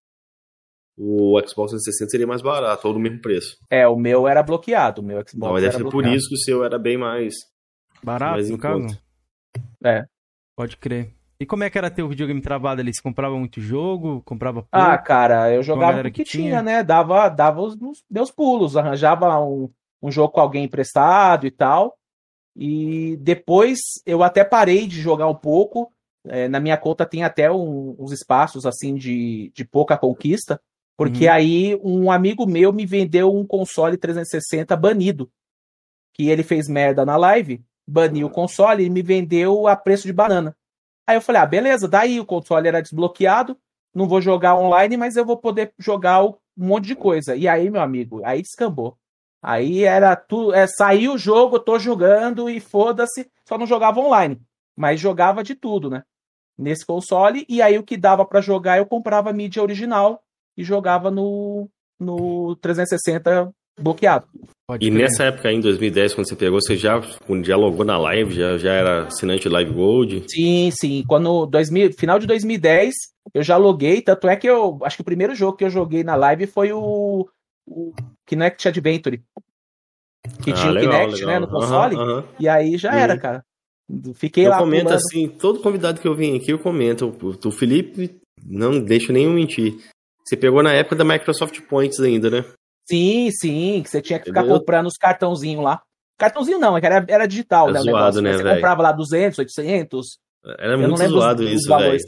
O 1.03 1.41
Xbox 1.41 1.71
360 1.71 2.11
seria 2.11 2.27
mais 2.27 2.43
barato, 2.43 2.87
ou 2.87 2.93
no 2.93 3.01
mesmo 3.01 3.23
preço. 3.23 3.57
É, 3.71 3.89
o 3.89 3.97
meu 3.97 4.29
era 4.29 4.43
bloqueado, 4.43 5.01
o 5.01 5.05
meu 5.05 5.17
Xbox 5.21 5.35
Não, 5.35 5.53
mas 5.53 5.63
deve 5.63 5.75
era 5.75 5.79
ser 5.79 5.85
por 5.85 5.93
bloqueado. 5.93 6.17
isso 6.17 6.29
que 6.29 6.35
o 6.35 6.39
seu 6.39 6.63
era 6.63 6.79
bem 6.79 6.99
mais. 6.99 7.35
Barato, 8.03 8.33
mais 8.35 8.49
em 8.51 8.53
no 8.53 8.59
caso? 8.59 8.81
conta. 8.87 9.01
É. 9.83 10.05
Pode 10.55 10.77
crer. 10.77 11.15
E 11.41 11.47
como 11.47 11.65
é 11.65 11.71
que 11.71 11.79
era 11.79 11.91
ter 11.91 12.03
o 12.03 12.09
videogame 12.09 12.43
travado 12.43 12.83
ali? 12.83 12.93
Você 12.93 13.01
comprava 13.01 13.35
muito 13.39 13.63
jogo? 13.63 14.21
Comprava 14.27 14.57
pouco? 14.61 14.69
Ah, 14.73 14.99
cara, 14.99 15.51
eu 15.55 15.63
jogava 15.63 16.01
o 16.01 16.05
que 16.05 16.11
que 16.11 16.25
tinha, 16.25 16.45
tinha. 16.51 16.63
né? 16.63 16.85
Dava, 16.85 17.31
dava 17.31 17.63
os 17.63 17.75
os 17.77 18.05
meus 18.11 18.31
pulos, 18.31 18.77
arranjava 18.77 19.41
um, 19.41 19.71
um 20.03 20.11
jogo 20.11 20.35
com 20.35 20.41
alguém 20.41 20.65
emprestado 20.65 21.47
e 21.47 21.51
tal. 21.51 21.97
E 22.57 23.17
depois 23.21 23.79
eu 24.05 24.23
até 24.23 24.45
parei 24.45 24.87
de 24.87 25.01
jogar 25.01 25.29
um 25.29 25.35
pouco. 25.35 25.93
É, 26.27 26.49
na 26.49 26.61
minha 26.61 26.77
conta 26.77 27.07
tem 27.07 27.23
até 27.23 27.51
um- 27.51 27.97
uns 27.99 28.13
espaços 28.13 28.67
assim 28.67 28.95
de, 28.95 29.51
de 29.55 29.65
pouca 29.65 29.97
conquista. 29.97 30.61
Porque 30.97 31.27
Uhum. 31.27 31.33
aí 31.33 31.81
um 31.83 32.11
amigo 32.11 32.47
meu 32.47 32.73
me 32.73 32.85
vendeu 32.85 33.35
um 33.35 33.47
console 33.47 33.97
360 33.97 34.77
banido. 34.77 35.31
Que 36.13 36.29
ele 36.29 36.43
fez 36.43 36.69
merda 36.69 37.05
na 37.07 37.17
live, 37.17 37.65
baniu 37.89 38.27
o 38.27 38.31
console 38.31 38.85
e 38.85 38.91
me 38.91 39.01
vendeu 39.01 39.67
a 39.67 39.75
preço 39.77 40.07
de 40.07 40.13
banana. 40.13 40.55
Aí 41.07 41.17
eu 41.17 41.21
falei, 41.23 41.41
ah, 41.41 41.47
beleza, 41.47 41.89
daí 41.89 42.21
o 42.21 42.27
console 42.27 42.69
era 42.69 42.83
desbloqueado, 42.83 43.57
não 43.95 44.07
vou 44.07 44.21
jogar 44.21 44.55
online, 44.57 44.97
mas 44.97 45.17
eu 45.17 45.25
vou 45.25 45.37
poder 45.39 45.73
jogar 45.79 46.23
um 46.25 46.35
monte 46.57 46.87
de 46.87 46.95
coisa. 46.95 47.35
E 47.35 47.49
aí, 47.49 47.71
meu 47.71 47.81
amigo, 47.81 48.21
aí 48.25 48.43
descambou. 48.43 48.97
Aí 49.43 49.85
era 49.85 50.15
tudo, 50.15 50.55
é, 50.55 50.67
saiu 50.67 51.15
o 51.15 51.19
jogo, 51.19 51.57
eu 51.57 51.61
tô 51.61 51.79
jogando 51.79 52.51
e 52.51 52.61
foda-se, 52.61 53.31
só 53.49 53.57
não 53.57 53.67
jogava 53.67 54.01
online, 54.01 54.41
mas 54.77 55.01
jogava 55.01 55.43
de 55.43 55.55
tudo, 55.55 55.89
né? 55.89 56.03
Nesse 56.59 56.85
console, 56.85 57.47
e 57.49 57.63
aí 57.63 57.79
o 57.79 57.83
que 57.83 57.97
dava 57.97 58.25
pra 58.25 58.43
jogar 58.43 58.77
eu 58.77 58.85
comprava 58.85 59.31
a 59.31 59.33
mídia 59.33 59.63
original 59.63 60.23
e 60.57 60.63
jogava 60.63 61.11
no, 61.11 61.71
no 61.99 62.55
360 62.57 63.51
bloqueado. 63.81 64.27
Pode 64.69 64.87
E 64.87 64.91
nessa 64.91 65.25
época 65.25 65.49
aí, 65.49 65.57
em 65.57 65.61
2010, 65.61 66.15
quando 66.15 66.29
você 66.29 66.37
pegou, 66.37 66.61
você 66.61 66.77
já, 66.77 67.01
quando 67.27 67.45
já 67.45 67.57
logou 67.57 67.85
na 67.85 67.99
live, 67.99 68.35
já, 68.35 68.59
já 68.59 68.73
era 68.73 69.07
assinante 69.07 69.49
Live 69.49 69.73
Gold. 69.73 70.25
Sim, 70.29 70.71
sim. 70.71 71.03
Quando 71.09 71.47
2000, 71.47 71.93
final 71.95 72.19
de 72.19 72.27
2010, 72.27 72.95
eu 73.35 73.43
já 73.43 73.57
loguei, 73.57 74.03
tanto 74.03 74.29
é 74.29 74.37
que 74.37 74.49
eu 74.49 74.79
acho 74.83 74.97
que 74.97 75.03
o 75.03 75.05
primeiro 75.05 75.35
jogo 75.35 75.57
que 75.57 75.65
eu 75.65 75.71
joguei 75.71 76.05
na 76.05 76.15
live 76.15 76.47
foi 76.47 76.73
o, 76.73 77.27
o 77.67 77.93
Kinect 78.27 78.69
Adventure. 78.69 79.23
Que 80.43 80.51
Ah, 80.51 80.55
tinha 80.55 80.71
o 80.71 80.75
legal, 80.75 80.93
Kinect, 80.93 81.15
legal. 81.25 81.29
né, 81.33 81.39
no 81.41 81.49
console, 81.49 81.97
e 82.39 82.49
aí 82.49 82.77
já 82.77 82.93
Uhum. 82.93 82.99
era, 82.99 83.19
cara. 83.19 83.45
Fiquei 84.15 84.47
Eu 84.47 84.51
lá 84.51 84.59
comento 84.59 84.85
pulando. 84.85 84.97
assim, 84.99 85.29
todo 85.29 85.61
convidado 85.61 86.01
que 86.01 86.07
eu 86.07 86.15
vim 86.15 86.37
aqui, 86.37 86.53
eu 86.53 86.59
comento. 86.59 87.07
O, 87.09 87.49
o 87.49 87.51
Felipe, 87.51 88.21
não 88.47 88.79
deixa 88.79 89.13
nenhum 89.13 89.33
mentir. 89.33 89.75
Você 90.25 90.37
pegou 90.37 90.63
na 90.63 90.73
época 90.73 90.95
da 90.95 91.05
Microsoft 91.05 91.61
Points 91.63 91.99
ainda, 91.99 92.31
né? 92.31 92.45
Sim, 92.89 93.31
sim, 93.33 93.81
que 93.83 93.91
você 93.91 94.01
tinha 94.01 94.19
que 94.19 94.27
ficar 94.27 94.41
Entendeu? 94.43 94.59
comprando 94.59 94.87
os 94.87 94.97
cartãozinhos 94.97 95.65
lá. 95.65 95.83
Cartãozinho 96.19 96.59
não, 96.59 96.77
é 96.77 96.81
que 96.81 96.87
era, 96.87 97.05
era 97.09 97.27
digital, 97.27 97.69
É 97.71 97.73
né, 97.73 97.81
o 97.81 97.83
zoado, 97.83 97.97
negócio. 97.97 98.23
né, 98.23 98.33
Você 98.37 98.43
velho? 98.43 98.55
comprava 98.57 98.83
lá 98.83 98.93
200, 98.93 99.39
800, 99.39 100.19
Era 100.45 100.75
eu 100.75 100.79
não 100.79 100.89
muito 100.91 101.09
zoado 101.09 101.43
os 101.45 101.51
isso, 101.51 101.69
velho. 101.69 101.99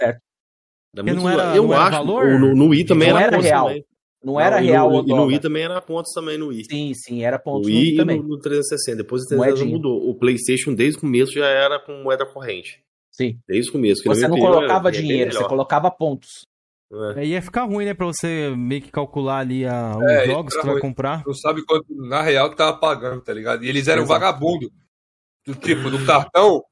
Era 0.94 1.02
muito 1.02 1.16
não 1.16 1.28
era- 1.28 1.42
zoado. 1.42 1.56
Eu 1.56 1.62
não 1.64 1.74
era 1.74 1.82
acho, 1.84 1.90
valor? 1.98 2.24
o- 2.26 2.38
no, 2.38 2.54
no 2.54 2.68
Wii 2.68 2.84
também 2.84 3.10
Não 3.10 3.18
era, 3.18 3.26
era 3.36 3.42
real. 3.42 3.66
também. 3.68 3.84
Não 4.24 4.38
era 4.40 4.62
e 4.62 4.66
real 4.66 4.90
no, 4.90 5.00
o 5.02 5.04
E 5.04 5.08
no. 5.08 5.24
Wii 5.26 5.38
também 5.40 5.64
era 5.64 5.80
pontos 5.82 6.12
também 6.12 6.38
no 6.38 6.48
Wii. 6.48 6.64
Sim, 6.70 6.92
sim, 6.94 7.24
era 7.24 7.38
No 7.38 7.42
ponto 7.42 7.66
Wii 7.66 7.94
e 7.94 7.96
também. 7.96 8.18
no, 8.22 8.28
no 8.28 8.38
360. 8.38 8.96
Depois 8.98 9.22
o 9.22 9.26
360 9.26 9.36
Moedinha. 9.64 9.76
mudou. 9.76 10.08
O 10.10 10.14
PlayStation, 10.14 10.74
desde 10.74 10.98
o 10.98 11.00
começo, 11.00 11.32
já 11.32 11.46
era 11.46 11.78
com 11.80 12.02
moeda 12.02 12.24
corrente. 12.24 12.82
Sim. 13.10 13.38
Desde 13.48 13.68
o 13.70 13.72
começo. 13.72 14.02
Você 14.04 14.22
não 14.28 14.30
opinião, 14.36 14.52
colocava 14.52 14.88
era 14.88 14.98
bem 14.98 15.00
dinheiro, 15.08 15.32
você 15.32 15.44
colocava 15.44 15.90
pontos. 15.90 16.46
É. 17.16 17.20
Aí 17.20 17.28
ia 17.30 17.42
ficar 17.42 17.64
ruim, 17.64 17.84
né? 17.86 17.94
Pra 17.94 18.06
você 18.06 18.54
meio 18.56 18.82
que 18.82 18.90
calcular 18.92 19.38
ali 19.38 19.64
a, 19.66 19.96
os 19.96 20.02
É, 20.04 20.26
jogos 20.26 20.54
que 20.54 20.60
você 20.62 20.72
vai 20.72 20.80
comprar. 20.80 21.22
Não 21.26 21.34
sabe 21.34 21.64
quanto 21.64 21.86
na 21.94 22.20
real 22.22 22.50
que 22.50 22.56
tava 22.56 22.76
pagando, 22.78 23.22
tá 23.22 23.32
ligado? 23.32 23.64
E 23.64 23.68
eles 23.68 23.88
eram 23.88 24.02
Exato. 24.02 24.20
vagabundo. 24.20 24.70
Do 25.46 25.54
tipo, 25.54 25.90
do 25.90 26.04
cartão 26.06 26.62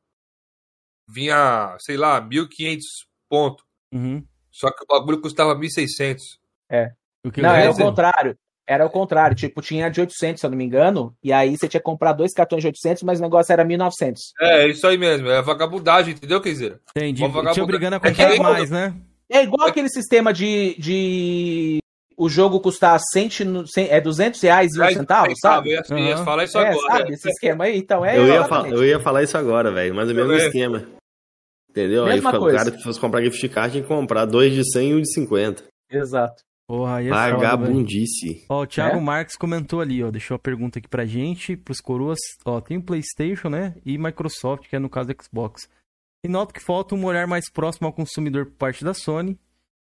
vinha, 1.08 1.76
sei 1.80 1.96
lá, 1.96 2.20
1.500 2.20 2.78
pontos. 3.28 3.64
Uhum. 3.92 4.24
Só 4.50 4.70
que 4.70 4.84
o 4.84 4.86
bagulho 4.86 5.20
custava 5.20 5.54
1.600. 5.56 6.14
O 6.14 6.68
que 6.68 6.74
Não, 7.36 7.50
era 7.54 7.70
o 7.70 7.76
contrário. 7.76 8.36
Era 8.66 8.86
o 8.86 8.90
contrário. 8.90 9.36
Tipo, 9.36 9.60
tinha 9.60 9.90
de 9.90 10.00
800, 10.00 10.40
se 10.40 10.46
eu 10.46 10.50
não 10.50 10.56
me 10.56 10.64
engano. 10.64 11.12
E 11.22 11.32
aí 11.32 11.56
você 11.56 11.66
tinha 11.68 11.80
que 11.80 11.84
comprar 11.84 12.12
dois 12.12 12.32
cartões 12.32 12.62
de 12.62 12.68
800, 12.68 13.02
mas 13.02 13.18
o 13.18 13.22
negócio 13.22 13.52
era 13.52 13.64
1900. 13.64 14.20
É, 14.40 14.68
isso 14.68 14.86
aí 14.86 14.96
mesmo. 14.96 15.28
É 15.28 15.42
vagabundagem, 15.42 16.14
entendeu, 16.14 16.40
Keizeira? 16.40 16.80
Entendi. 16.96 17.22
Te 17.52 17.60
obrigando 17.60 17.94
a 17.94 17.96
É 17.96 18.00
comprar 18.10 18.28
nem- 18.28 18.38
mais, 18.38 18.70
né? 18.70 18.94
É 19.28 19.42
igual 19.42 19.68
aquele 19.68 19.88
sistema 19.88 20.32
de, 20.32 20.74
de 20.78 21.78
o 22.16 22.28
jogo 22.28 22.60
custar 22.60 22.98
100, 23.12 23.44
no- 23.44 23.66
100 23.66 23.88
é 23.90 24.00
200 24.00 24.40
reais 24.40 24.74
e 24.74 24.80
um 24.80 24.88
centavo, 24.88 25.32
sabe? 25.40 25.70
Eu 25.70 25.74
ia, 25.74 25.82
eu 25.90 25.98
ia 25.98 26.14
Aham. 26.16 26.24
falar 26.24 26.44
isso 26.44 26.58
É, 26.58 26.68
agora. 26.68 26.98
sabe? 26.98 27.12
Esse 27.14 27.28
esquema 27.28 27.64
aí. 27.64 27.76
Então, 27.78 28.04
é 28.04 28.16
eu, 28.18 28.26
ia 28.26 28.46
eu 28.70 28.84
ia 28.84 29.00
falar 29.00 29.22
isso 29.22 29.36
agora, 29.38 29.70
velho. 29.72 29.94
Mas 29.94 30.08
é 30.08 30.12
o 30.12 30.16
mesmo 30.16 30.32
esquema. 30.34 30.86
Entendeu? 31.70 32.04
Aí 32.04 32.14
Mesma 32.14 32.30
fica- 32.30 32.38
o 32.38 32.42
coisa. 32.42 32.58
cara 32.58 32.70
que 32.72 32.82
fosse 32.82 33.00
comprar 33.00 33.22
gift 33.22 33.48
card 33.48 33.72
tinha 33.72 33.82
que 33.82 33.88
comprar 33.88 34.24
dois 34.26 34.52
de 34.52 34.64
100 34.72 34.90
e 34.90 34.94
um 34.94 35.00
de 35.00 35.12
50. 35.12 35.64
Exato. 35.90 36.42
Porra, 36.70 36.96
aí 36.98 37.08
é. 37.08 37.10
Vagabundice. 37.10 38.44
Ó, 38.48 38.62
o 38.62 38.66
Thiago 38.66 38.98
É? 38.98 39.00
Marques 39.00 39.36
comentou 39.36 39.80
ali, 39.80 40.04
ó, 40.04 40.10
deixou 40.12 40.36
a 40.36 40.38
pergunta 40.38 40.78
aqui 40.78 40.86
pra 40.88 41.04
gente, 41.04 41.56
pros 41.56 41.80
coroas, 41.80 42.18
ó, 42.44 42.60
tem 42.60 42.76
o 42.76 42.82
PlayStation, 42.82 43.48
né, 43.48 43.74
e 43.84 43.98
Microsoft, 43.98 44.68
que 44.68 44.76
é 44.76 44.78
no 44.78 44.88
caso 44.88 45.10
Xbox. 45.20 45.68
E 46.24 46.28
noto 46.28 46.54
que 46.54 46.60
falta 46.62 46.94
um 46.94 47.04
olhar 47.04 47.26
mais 47.26 47.50
próximo 47.50 47.88
ao 47.88 47.92
consumidor 47.92 48.46
por 48.46 48.54
parte 48.54 48.84
da 48.84 48.94
Sony, 48.94 49.36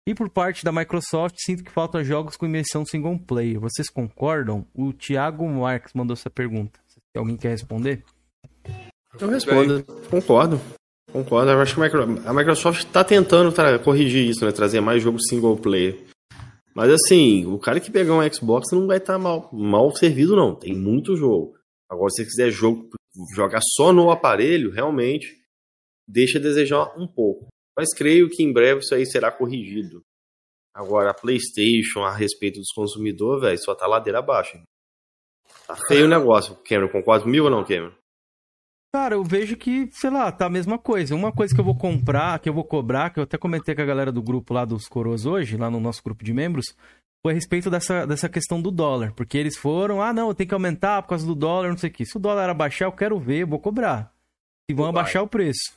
e 0.06 0.14
por 0.14 0.28
parte 0.28 0.62
da 0.62 0.70
Microsoft, 0.72 1.36
sinto 1.38 1.64
que 1.64 1.70
faltam 1.70 2.04
jogos 2.04 2.36
com 2.36 2.44
imersão 2.44 2.84
single 2.84 3.18
player. 3.18 3.58
Vocês 3.58 3.88
concordam? 3.88 4.66
O 4.74 4.92
Thiago 4.92 5.48
Marques 5.48 5.94
mandou 5.94 6.12
essa 6.12 6.28
pergunta. 6.28 6.78
Alguém 7.16 7.38
quer 7.38 7.48
responder? 7.48 8.04
Eu 9.18 9.28
respondo. 9.30 9.82
Concordo. 10.10 10.60
Concordo. 11.10 11.50
Eu 11.50 11.60
acho 11.62 11.74
que 11.74 11.80
a 11.80 11.84
Micro- 11.84 12.22
a 12.28 12.34
Microsoft 12.34 12.80
está 12.80 13.02
tentando 13.02 13.50
tra- 13.52 13.78
corrigir 13.78 14.28
isso, 14.28 14.44
né? 14.44 14.52
Trazer 14.52 14.82
mais 14.82 15.02
jogos 15.02 15.22
single 15.30 15.56
player. 15.56 15.98
Mas 16.74 16.90
assim, 16.90 17.46
o 17.46 17.58
cara 17.58 17.78
que 17.78 17.90
pegar 17.90 18.14
um 18.14 18.32
Xbox 18.32 18.72
não 18.72 18.86
vai 18.86 18.98
estar 18.98 19.16
mal, 19.18 19.48
mal 19.52 19.94
servido, 19.94 20.34
não. 20.34 20.54
Tem 20.54 20.74
muito 20.74 21.16
jogo. 21.16 21.56
Agora, 21.88 22.10
se 22.10 22.22
você 22.22 22.24
quiser 22.24 22.50
jogo, 22.50 22.90
jogar 23.34 23.60
só 23.62 23.92
no 23.92 24.10
aparelho, 24.10 24.72
realmente 24.72 25.40
deixa 26.06 26.38
a 26.38 26.42
desejar 26.42 26.92
um 26.98 27.06
pouco. 27.06 27.46
Mas 27.76 27.94
creio 27.94 28.28
que 28.28 28.42
em 28.42 28.52
breve 28.52 28.80
isso 28.80 28.94
aí 28.94 29.06
será 29.06 29.30
corrigido. 29.30 30.02
Agora, 30.74 31.10
a 31.10 31.14
PlayStation, 31.14 32.00
a 32.00 32.12
respeito 32.12 32.58
dos 32.58 32.72
consumidores, 32.72 33.42
velho, 33.42 33.58
só 33.58 33.74
tá 33.74 33.86
ladeira 33.86 34.18
abaixo. 34.18 34.60
Tá 35.66 35.76
feio 35.86 36.06
o 36.06 36.08
negócio. 36.08 36.56
Cameron, 36.64 36.88
concorda 36.88 37.24
comigo 37.24 37.44
ou 37.44 37.50
não, 37.50 37.64
Cameron? 37.64 37.94
Cara, 38.94 39.16
eu 39.16 39.24
vejo 39.24 39.56
que, 39.56 39.88
sei 39.90 40.08
lá, 40.08 40.30
tá 40.30 40.46
a 40.46 40.48
mesma 40.48 40.78
coisa. 40.78 41.16
Uma 41.16 41.32
coisa 41.32 41.52
que 41.52 41.60
eu 41.60 41.64
vou 41.64 41.76
comprar, 41.76 42.38
que 42.38 42.48
eu 42.48 42.54
vou 42.54 42.62
cobrar, 42.62 43.10
que 43.10 43.18
eu 43.18 43.24
até 43.24 43.36
comentei 43.36 43.74
com 43.74 43.82
a 43.82 43.84
galera 43.84 44.12
do 44.12 44.22
grupo 44.22 44.54
lá 44.54 44.64
dos 44.64 44.86
coroas 44.86 45.26
hoje, 45.26 45.56
lá 45.56 45.68
no 45.68 45.80
nosso 45.80 46.00
grupo 46.00 46.22
de 46.22 46.32
membros, 46.32 46.66
foi 47.20 47.32
a 47.32 47.34
respeito 47.34 47.68
dessa, 47.68 48.06
dessa 48.06 48.28
questão 48.28 48.62
do 48.62 48.70
dólar. 48.70 49.12
Porque 49.16 49.36
eles 49.36 49.56
foram, 49.56 50.00
ah, 50.00 50.12
não, 50.12 50.32
tem 50.32 50.46
que 50.46 50.54
aumentar 50.54 51.02
por 51.02 51.08
causa 51.08 51.26
do 51.26 51.34
dólar, 51.34 51.70
não 51.70 51.76
sei 51.76 51.90
o 51.90 51.92
que. 51.92 52.06
Se 52.06 52.16
o 52.16 52.20
dólar 52.20 52.48
abaixar, 52.48 52.86
eu 52.86 52.92
quero 52.92 53.18
ver, 53.18 53.38
eu 53.38 53.48
vou 53.48 53.58
cobrar. 53.58 54.12
E 54.70 54.72
vão 54.72 54.84
Vai. 54.84 54.90
abaixar 54.90 55.24
o 55.24 55.28
preço. 55.28 55.72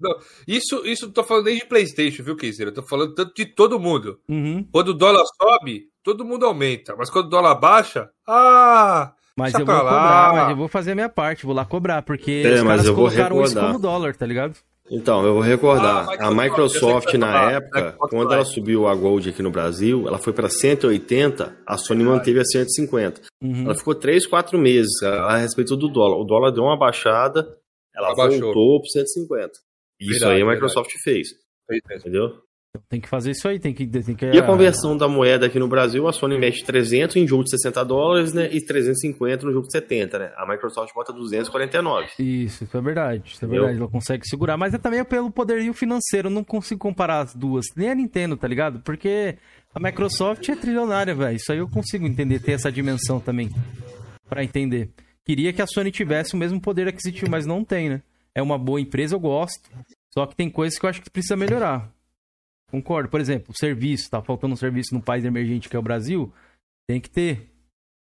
Não, 0.00 0.18
isso, 0.48 0.84
isso 0.84 1.04
eu 1.04 1.12
tô 1.12 1.22
falando 1.22 1.44
nem 1.44 1.58
de 1.58 1.66
Playstation, 1.66 2.24
viu, 2.24 2.34
Keizer? 2.34 2.66
Eu 2.66 2.74
tô 2.74 2.82
falando 2.82 3.14
tanto 3.14 3.32
de 3.32 3.46
todo 3.46 3.78
mundo. 3.78 4.18
Uhum. 4.28 4.66
Quando 4.72 4.88
o 4.88 4.94
dólar 4.94 5.22
sobe, 5.40 5.88
todo 6.02 6.24
mundo 6.24 6.46
aumenta. 6.46 6.96
Mas 6.96 7.08
quando 7.10 7.26
o 7.26 7.30
dólar 7.30 7.54
baixa, 7.54 8.10
ah! 8.26 9.14
Mas 9.36 9.52
Deixa 9.52 9.62
eu 9.62 9.66
vou 9.66 9.74
lá. 9.74 9.80
cobrar, 9.82 10.32
mas 10.34 10.50
eu 10.50 10.56
vou 10.56 10.68
fazer 10.68 10.92
a 10.92 10.94
minha 10.94 11.08
parte, 11.08 11.44
vou 11.44 11.54
lá 11.54 11.64
cobrar, 11.64 12.02
porque 12.02 12.42
É, 12.44 12.52
os 12.54 12.60
mas 12.60 12.68
caras 12.68 12.86
eu 12.86 12.94
vou 12.94 13.04
colocaram 13.06 13.36
isso 13.42 13.48
recordar. 13.54 13.66
como 13.72 13.78
dólar, 13.82 14.14
tá 14.16 14.24
ligado? 14.26 14.56
Então, 14.90 15.24
eu 15.24 15.32
vou 15.32 15.42
recordar. 15.42 16.06
Ah, 16.20 16.26
a 16.28 16.30
Microsoft, 16.30 17.12
na 17.14 17.52
época, 17.52 17.96
quando 18.10 18.32
ela 18.32 18.44
subiu 18.44 18.86
a 18.86 18.94
Gold 18.94 19.30
aqui 19.30 19.42
no 19.42 19.50
Brasil, 19.50 20.06
ela 20.06 20.18
foi 20.18 20.32
para 20.34 20.48
180, 20.50 21.56
a 21.66 21.76
Sony 21.78 22.04
manteve 22.04 22.38
a 22.38 22.44
150. 22.44 23.22
Uhum. 23.42 23.64
Ela 23.64 23.74
ficou 23.74 23.94
3, 23.94 24.26
4 24.26 24.58
meses 24.58 25.02
a, 25.02 25.38
respeito 25.38 25.74
do 25.76 25.88
dólar. 25.88 26.18
O 26.20 26.24
dólar 26.24 26.50
deu 26.52 26.64
uma 26.64 26.78
baixada, 26.78 27.48
ela 27.96 28.12
Abaixou. 28.12 28.40
voltou 28.52 28.80
para 28.82 28.90
150. 28.90 29.50
Isso 30.00 30.10
Verdade, 30.20 30.32
aí 30.34 30.42
a 30.42 30.46
Microsoft 30.52 30.90
fez, 31.02 31.28
entendeu? 31.96 32.28
Tem 32.88 33.00
que 33.00 33.08
fazer 33.08 33.30
isso 33.30 33.46
aí, 33.46 33.58
tem 33.58 33.72
que. 33.72 33.86
Tem 33.86 34.14
que 34.16 34.26
E 34.26 34.38
a 34.38 34.42
conversão 34.42 34.96
da 34.96 35.06
moeda 35.06 35.46
aqui 35.46 35.58
no 35.58 35.68
Brasil, 35.68 36.08
a 36.08 36.12
Sony 36.12 36.38
mete 36.38 36.64
300 36.64 37.16
em 37.16 37.26
jogo 37.26 37.44
de 37.44 37.50
60 37.50 37.84
dólares, 37.84 38.32
né? 38.32 38.48
E 38.52 38.60
350 38.60 39.46
no 39.46 39.52
jogo 39.52 39.66
de 39.66 39.72
70, 39.72 40.18
né? 40.18 40.32
A 40.36 40.46
Microsoft 40.46 40.92
bota 40.92 41.12
249. 41.12 42.08
Isso, 42.18 42.64
isso 42.64 42.76
é 42.76 42.80
verdade. 42.80 43.22
Isso 43.26 43.44
é 43.44 43.46
Entendeu? 43.46 43.62
verdade. 43.62 43.80
Ela 43.82 43.90
consegue 43.90 44.26
segurar. 44.26 44.56
Mas 44.56 44.74
é 44.74 44.78
também 44.78 45.04
pelo 45.04 45.30
poderio 45.30 45.72
financeiro. 45.72 46.28
Eu 46.28 46.32
não 46.32 46.42
consigo 46.42 46.80
comparar 46.80 47.20
as 47.20 47.34
duas. 47.34 47.66
Nem 47.76 47.90
a 47.90 47.94
Nintendo, 47.94 48.36
tá 48.36 48.48
ligado? 48.48 48.80
Porque 48.80 49.36
a 49.72 49.78
Microsoft 49.78 50.48
é 50.48 50.56
trilionária, 50.56 51.14
velho. 51.14 51.36
Isso 51.36 51.52
aí 51.52 51.58
eu 51.58 51.68
consigo 51.68 52.06
entender, 52.06 52.40
ter 52.40 52.52
essa 52.52 52.72
dimensão 52.72 53.20
também. 53.20 53.50
Pra 54.28 54.42
entender. 54.42 54.90
Queria 55.24 55.52
que 55.52 55.62
a 55.62 55.66
Sony 55.66 55.90
tivesse 55.90 56.34
o 56.34 56.36
mesmo 56.36 56.60
poder 56.60 56.88
aquisitivo, 56.88 57.30
mas 57.30 57.46
não 57.46 57.64
tem, 57.64 57.88
né? 57.88 58.02
É 58.34 58.42
uma 58.42 58.58
boa 58.58 58.80
empresa, 58.80 59.14
eu 59.14 59.20
gosto. 59.20 59.70
Só 60.12 60.26
que 60.26 60.34
tem 60.36 60.50
coisas 60.50 60.78
que 60.78 60.84
eu 60.84 60.90
acho 60.90 61.00
que 61.00 61.10
precisa 61.10 61.36
melhorar. 61.36 61.88
Concordo. 62.74 63.08
Por 63.08 63.20
exemplo, 63.20 63.56
serviço. 63.56 64.10
Tá 64.10 64.20
faltando 64.20 64.54
um 64.54 64.56
serviço 64.56 64.92
no 64.92 65.00
país 65.00 65.24
emergente 65.24 65.68
que 65.68 65.76
é 65.76 65.78
o 65.78 65.82
Brasil. 65.82 66.32
Tem 66.88 67.00
que 67.00 67.08
ter. 67.08 67.48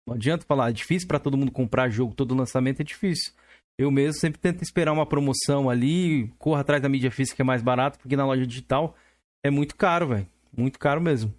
Não 0.06 0.14
adianta 0.14 0.46
falar, 0.46 0.70
é 0.70 0.72
difícil 0.72 1.08
pra 1.08 1.18
todo 1.18 1.36
mundo 1.36 1.50
comprar 1.50 1.88
jogo, 1.88 2.14
todo 2.14 2.34
lançamento 2.34 2.80
é 2.80 2.84
difícil. 2.84 3.32
Eu 3.78 3.90
mesmo 3.90 4.20
sempre 4.20 4.40
tento 4.40 4.62
esperar 4.62 4.92
uma 4.92 5.06
promoção 5.06 5.70
ali, 5.70 6.28
corro 6.38 6.56
atrás 6.60 6.82
da 6.82 6.88
mídia 6.88 7.10
física 7.10 7.36
que 7.36 7.42
é 7.42 7.44
mais 7.44 7.62
barato, 7.62 7.98
porque 7.98 8.16
na 8.16 8.26
loja 8.26 8.46
digital 8.46 8.96
é 9.44 9.50
muito 9.50 9.76
caro, 9.76 10.08
velho. 10.08 10.26
Muito 10.56 10.78
caro 10.78 11.00
mesmo. 11.00 11.32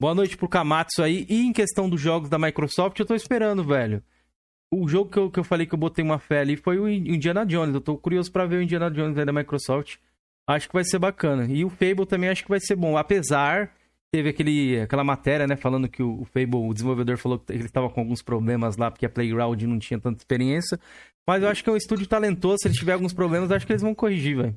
Boa 0.00 0.14
noite 0.14 0.36
pro 0.36 0.48
Kamatsu 0.48 1.02
aí. 1.02 1.26
E 1.28 1.46
em 1.46 1.52
questão 1.52 1.88
dos 1.88 2.00
jogos 2.00 2.28
da 2.28 2.38
Microsoft, 2.38 2.98
eu 2.98 3.06
tô 3.06 3.14
esperando, 3.14 3.64
velho. 3.64 4.02
O 4.72 4.86
jogo 4.88 5.10
que 5.10 5.18
eu, 5.18 5.30
que 5.30 5.38
eu 5.38 5.44
falei 5.44 5.66
que 5.66 5.74
eu 5.74 5.78
botei 5.78 6.04
uma 6.04 6.18
fé 6.18 6.40
ali 6.40 6.56
foi 6.56 6.78
o 6.78 6.88
Indiana 6.88 7.46
Jones. 7.46 7.74
Eu 7.74 7.80
tô 7.80 7.96
curioso 7.96 8.30
pra 8.32 8.46
ver 8.46 8.56
o 8.56 8.62
Indiana 8.62 8.90
Jones 8.90 9.16
aí 9.16 9.24
da 9.24 9.32
Microsoft. 9.32 9.96
Acho 10.46 10.68
que 10.68 10.74
vai 10.74 10.84
ser 10.84 10.98
bacana. 10.98 11.46
E 11.48 11.64
o 11.64 11.70
Fable 11.70 12.06
também 12.06 12.28
acho 12.28 12.42
que 12.42 12.50
vai 12.50 12.60
ser 12.60 12.76
bom. 12.76 12.96
Apesar, 12.96 13.72
teve 14.12 14.28
aquele, 14.28 14.80
aquela 14.80 15.02
matéria, 15.02 15.46
né, 15.46 15.56
falando 15.56 15.88
que 15.88 16.02
o, 16.02 16.20
o 16.20 16.24
Fable, 16.24 16.56
o 16.56 16.72
desenvolvedor 16.72 17.16
falou 17.16 17.38
que 17.38 17.52
ele 17.52 17.64
estava 17.64 17.88
com 17.88 18.00
alguns 18.00 18.22
problemas 18.22 18.76
lá, 18.76 18.90
porque 18.90 19.06
a 19.06 19.10
Playground 19.10 19.62
não 19.62 19.78
tinha 19.78 19.98
tanta 19.98 20.18
experiência. 20.18 20.78
Mas 21.26 21.42
eu 21.42 21.48
acho 21.48 21.64
que 21.64 21.70
é 21.70 21.72
um 21.72 21.76
estúdio 21.76 22.06
talentoso. 22.06 22.58
Se 22.60 22.68
ele 22.68 22.74
tiver 22.74 22.92
alguns 22.92 23.14
problemas, 23.14 23.50
acho 23.50 23.66
que 23.66 23.72
eles 23.72 23.82
vão 23.82 23.94
corrigir, 23.94 24.36
velho. 24.36 24.54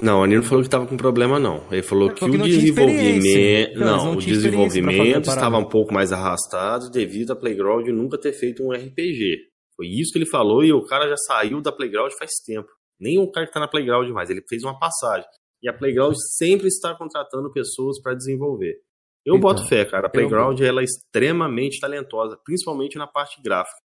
Não, 0.00 0.22
a 0.22 0.26
Nino 0.26 0.42
falou 0.42 0.62
que 0.62 0.70
tava 0.70 0.86
com 0.86 0.96
problema, 0.96 1.38
não. 1.38 1.64
Ele 1.70 1.82
falou 1.82 2.06
Ele 2.08 2.14
que 2.14 2.20
falou 2.20 2.34
o 2.34 2.38
que 2.38 2.38
não 2.38 2.46
experiência. 2.46 2.72
desenvolvimento. 2.72 3.70
Eles 3.70 3.80
Não, 3.80 4.04
não 4.04 4.12
o 4.12 4.16
desenvolvimento 4.16 5.28
estava 5.28 5.58
um 5.58 5.68
pouco 5.68 5.92
mais 5.92 6.12
arrastado 6.12 6.90
devido 6.90 7.32
a 7.32 7.36
Playground 7.36 7.86
nunca 7.88 8.18
ter 8.18 8.32
feito 8.32 8.62
um 8.62 8.72
RPG. 8.72 9.38
Foi 9.76 9.86
isso 9.86 10.12
que 10.12 10.18
ele 10.18 10.26
falou 10.26 10.64
e 10.64 10.72
o 10.72 10.84
cara 10.84 11.08
já 11.08 11.16
saiu 11.16 11.60
da 11.60 11.72
Playground 11.72 12.12
faz 12.18 12.30
tempo. 12.46 12.68
Nem 12.98 13.18
o 13.18 13.30
cara 13.30 13.46
que 13.46 13.52
tá 13.52 13.60
na 13.60 13.68
Playground 13.68 14.08
mais, 14.10 14.30
ele 14.30 14.42
fez 14.48 14.62
uma 14.62 14.78
passagem. 14.78 15.26
E 15.62 15.68
a 15.68 15.72
Playground 15.72 16.14
sempre 16.36 16.68
está 16.68 16.94
contratando 16.94 17.52
pessoas 17.52 18.00
para 18.00 18.14
desenvolver. 18.14 18.76
Eu 19.24 19.36
Então, 19.36 19.40
boto 19.40 19.66
fé, 19.66 19.84
cara. 19.84 20.06
A 20.06 20.10
Playground 20.10 20.60
ela 20.60 20.82
é 20.82 20.84
extremamente 20.84 21.80
talentosa, 21.80 22.38
principalmente 22.44 22.98
na 22.98 23.06
parte 23.06 23.40
gráfica. 23.40 23.80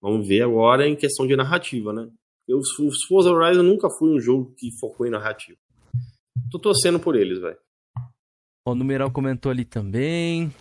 Vamos 0.00 0.26
ver 0.28 0.42
agora 0.42 0.86
em 0.86 0.94
questão 0.94 1.26
de 1.26 1.34
narrativa, 1.34 1.92
né? 1.92 2.08
Eu, 2.46 2.58
o 2.58 2.90
Forza 3.08 3.30
Horizon 3.30 3.64
nunca 3.64 3.88
foi 3.90 4.10
um 4.10 4.20
jogo 4.20 4.54
que 4.56 4.68
focou 4.78 5.04
em 5.06 5.10
narrativa. 5.10 5.58
Tô 6.50 6.60
torcendo 6.60 7.00
por 7.00 7.16
eles, 7.16 7.40
velho. 7.40 7.58
O 8.64 8.74
numeral 8.74 9.10
comentou 9.10 9.50
ali 9.50 9.64
também. 9.64 10.54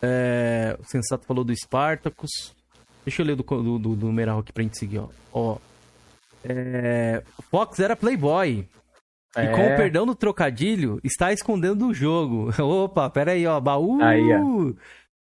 É, 0.00 0.76
o 0.78 0.84
Sensato 0.84 1.26
falou 1.26 1.42
do 1.42 1.52
Spartacus. 1.56 2.54
Deixa 3.04 3.22
eu 3.22 3.26
ler 3.26 3.34
do, 3.34 3.42
do, 3.42 3.78
do, 3.78 3.96
do 3.96 4.06
numeral 4.06 4.38
aqui 4.38 4.52
pra 4.52 4.62
gente 4.62 4.78
seguir, 4.78 4.98
ó. 4.98 5.08
ó 5.32 5.58
é, 6.48 7.22
Fox 7.50 7.78
era 7.78 7.96
Playboy. 7.96 8.66
E 9.36 9.40
É. 9.40 9.46
com 9.48 9.60
o 9.74 9.76
perdão 9.76 10.06
do 10.06 10.14
trocadilho, 10.14 10.98
está 11.04 11.32
escondendo 11.32 11.86
o 11.88 11.94
jogo. 11.94 12.50
Opa, 12.62 13.08
pera 13.10 13.32
aí, 13.32 13.46
ó. 13.46 13.60
Baú. 13.60 14.00
Aí, 14.02 14.22
ó. 14.32 14.72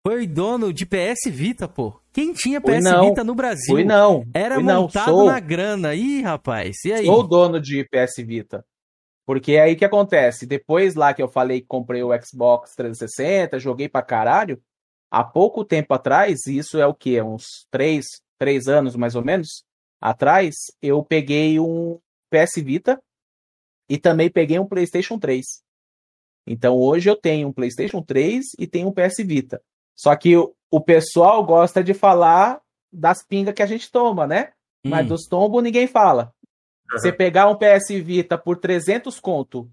Foi 0.08 0.26
dono 0.26 0.72
de 0.72 0.86
PS 0.86 1.30
Vita, 1.30 1.68
pô. 1.68 2.00
Quem 2.14 2.32
tinha 2.34 2.62
PS 2.62 2.84
não. 2.84 3.10
Vita 3.10 3.24
no 3.24 3.36
Brasil? 3.36 3.76
Fui 3.76 3.84
não. 3.84 4.26
Era 4.34 4.56
fui 4.56 4.64
não. 4.64 4.84
montado 4.84 5.10
Sou, 5.10 5.26
na 5.26 5.40
grana. 5.40 5.94
Ih, 5.94 6.22
rapaz. 6.22 6.78
E 6.86 6.94
aí? 6.94 7.06
sou 7.06 7.28
dono 7.28 7.60
de 7.60 7.84
PS 7.84 8.26
Vita. 8.26 8.66
Porque 9.28 9.52
é 9.52 9.62
aí 9.62 9.76
que 9.76 9.86
acontece. 9.86 10.46
Depois 10.48 10.96
lá 10.96 11.14
que 11.14 11.22
eu 11.22 11.28
falei 11.28 11.62
que 11.62 11.68
comprei 11.68 12.02
o 12.02 12.10
Xbox 12.24 12.74
360, 12.76 13.60
joguei 13.60 13.88
pra 13.90 14.02
caralho. 14.02 14.60
Há 15.12 15.24
pouco 15.24 15.66
tempo 15.66 15.94
atrás, 15.94 16.48
isso 16.48 16.80
é 16.80 16.88
o 16.88 16.94
quê? 16.94 17.22
Uns 17.22 17.68
três, 17.70 18.06
três 18.40 18.68
anos 18.68 18.96
mais 18.96 19.16
ou 19.16 19.24
menos 19.24 19.64
atrás, 20.02 20.56
eu 20.82 21.04
peguei 21.04 21.60
um 21.60 22.00
PS 22.30 22.64
Vita 22.64 23.02
e 23.90 23.98
também 23.98 24.30
peguei 24.30 24.60
um 24.60 24.66
PlayStation 24.66 25.18
3. 25.18 25.46
Então 26.48 26.78
hoje 26.78 27.10
eu 27.10 27.16
tenho 27.16 27.48
um 27.48 27.54
PlayStation 27.54 28.02
3 28.02 28.46
e 28.58 28.68
tenho 28.68 28.88
um 28.88 28.94
PS 28.94 29.18
Vita. 29.26 29.62
Só 29.96 30.16
que 30.16 30.36
o, 30.38 30.82
pessoal 30.82 31.44
gosta 31.46 31.84
de 31.84 31.94
falar 31.94 32.62
das 32.92 33.24
pingas 33.24 33.54
que 33.54 33.62
a 33.62 33.68
gente 33.68 33.92
toma, 33.92 34.26
né? 34.26 34.52
Mas 34.86 35.06
Hum. 35.06 35.10
dos 35.10 35.28
tombos 35.28 35.62
ninguém 35.62 35.88
fala. 35.88 36.34
Você 36.92 37.12
pegar 37.12 37.48
um 37.48 37.56
PS 37.56 37.90
Vita 38.04 38.38
por 38.38 38.58
300 38.58 39.20
conto 39.20 39.70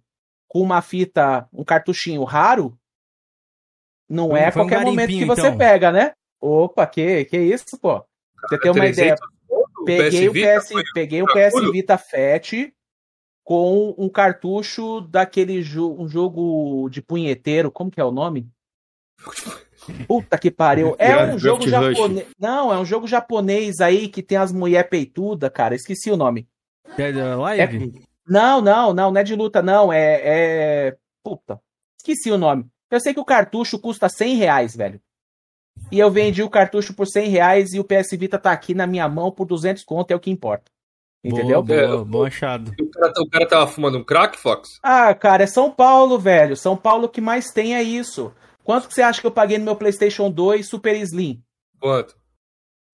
com 0.48 0.60
uma 0.60 0.82
fita, 0.82 1.48
um 1.52 1.64
cartuchinho 1.64 2.24
raro, 2.24 2.78
não 4.08 4.36
é 4.36 4.50
foi 4.50 4.62
um 4.62 4.68
qualquer 4.68 4.84
momento 4.84 5.08
que 5.08 5.24
você 5.24 5.48
então. 5.48 5.58
pega, 5.58 5.90
né? 5.90 6.12
Opa, 6.40 6.86
que, 6.86 7.24
que 7.24 7.38
isso, 7.38 7.78
pô? 7.80 8.04
Você 8.48 8.58
tem 8.58 8.70
uma 8.70 8.80
300 8.80 8.98
ideia. 8.98 9.16
Peguei 9.86 10.28
o 10.28 10.32
Vita 10.32 10.60
PS, 10.60 10.68
foi 10.68 10.82
peguei 10.94 11.22
o 11.22 11.26
PS? 11.26 11.72
Vita 11.72 11.98
Fat 11.98 12.52
com 13.44 13.94
um 13.96 14.08
cartucho 14.08 15.00
daquele 15.00 15.62
jo 15.62 15.94
um 15.98 16.08
jogo 16.08 16.88
de 16.90 17.00
punheteiro, 17.00 17.70
como 17.70 17.90
que 17.90 18.00
é 18.00 18.04
o 18.04 18.10
nome? 18.10 18.50
Puta 20.08 20.36
que 20.36 20.50
pariu. 20.50 20.96
É 20.98 21.32
um 21.32 21.38
jogo 21.38 21.68
japonês. 21.68 22.26
Não, 22.38 22.72
é 22.72 22.78
um 22.78 22.84
jogo 22.84 23.06
japonês 23.06 23.80
aí 23.80 24.08
que 24.08 24.22
tem 24.22 24.36
as 24.36 24.50
mulher 24.50 24.88
peituda, 24.88 25.48
cara. 25.48 25.76
Esqueci 25.76 26.10
o 26.10 26.16
nome. 26.16 26.48
É 26.98 27.12
da 27.12 27.36
live? 27.36 28.04
Não, 28.28 28.60
não, 28.60 28.92
não, 28.92 29.12
não 29.12 29.20
é 29.20 29.22
de 29.22 29.36
luta, 29.36 29.62
não. 29.62 29.92
É, 29.92 30.20
é. 30.24 30.96
Puta. 31.22 31.60
Esqueci 31.98 32.30
o 32.32 32.38
nome. 32.38 32.66
Eu 32.90 33.00
sei 33.00 33.14
que 33.14 33.20
o 33.20 33.24
cartucho 33.24 33.78
custa 33.78 34.08
100 34.08 34.36
reais, 34.36 34.76
velho. 34.76 35.00
E 35.90 35.98
eu 35.98 36.10
vendi 36.10 36.42
o 36.42 36.50
cartucho 36.50 36.94
por 36.94 37.06
100 37.06 37.28
reais 37.28 37.72
e 37.72 37.78
o 37.78 37.84
PS 37.84 38.10
Vita 38.12 38.38
tá 38.38 38.50
aqui 38.50 38.74
na 38.74 38.86
minha 38.86 39.08
mão 39.08 39.30
por 39.30 39.44
200 39.44 39.84
conto, 39.84 40.10
é 40.10 40.16
o 40.16 40.20
que 40.20 40.30
importa. 40.30 40.70
Entendeu? 41.22 41.62
Boa, 41.62 41.88
boa, 41.88 42.02
É, 42.02 42.04
bom 42.04 42.24
achado. 42.24 42.72
O 42.80 42.90
cara, 42.90 43.12
o 43.18 43.28
cara 43.28 43.48
tava 43.48 43.66
fumando 43.66 43.98
um 43.98 44.04
crack, 44.04 44.38
Fox? 44.38 44.78
Ah, 44.82 45.14
cara, 45.14 45.44
é 45.44 45.46
São 45.46 45.70
Paulo, 45.70 46.18
velho. 46.18 46.56
São 46.56 46.76
Paulo 46.76 47.08
que 47.08 47.20
mais 47.20 47.50
tem 47.50 47.74
é 47.74 47.82
isso. 47.82 48.32
Quanto 48.62 48.88
que 48.88 48.94
você 48.94 49.02
acha 49.02 49.20
que 49.20 49.26
eu 49.26 49.32
paguei 49.32 49.58
no 49.58 49.64
meu 49.64 49.76
PlayStation 49.76 50.30
2 50.30 50.68
Super 50.68 50.96
Slim? 50.96 51.42
Quanto? 51.80 52.16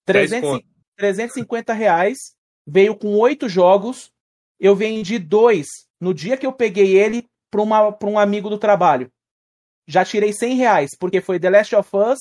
10 0.07 0.31
300, 0.31 0.51
conto. 0.51 0.67
350 0.97 1.73
reais. 1.73 2.19
Veio 2.67 2.97
com 2.97 3.17
oito 3.19 3.49
jogos. 3.49 4.11
Eu 4.59 4.77
vendi 4.77 5.19
dois 5.19 5.67
no 6.01 6.15
dia 6.15 6.37
que 6.37 6.47
eu 6.47 6.53
peguei 6.53 6.97
ele 6.97 7.27
para 7.51 7.63
um 8.09 8.19
amigo 8.19 8.49
do 8.49 8.59
trabalho. 8.59 9.11
Já 9.87 10.05
tirei 10.05 10.33
100 10.33 10.55
reais, 10.57 10.91
porque 10.99 11.21
foi 11.21 11.41
The 11.41 11.51
Last 11.51 11.75
of 11.75 11.91
Us 11.97 12.19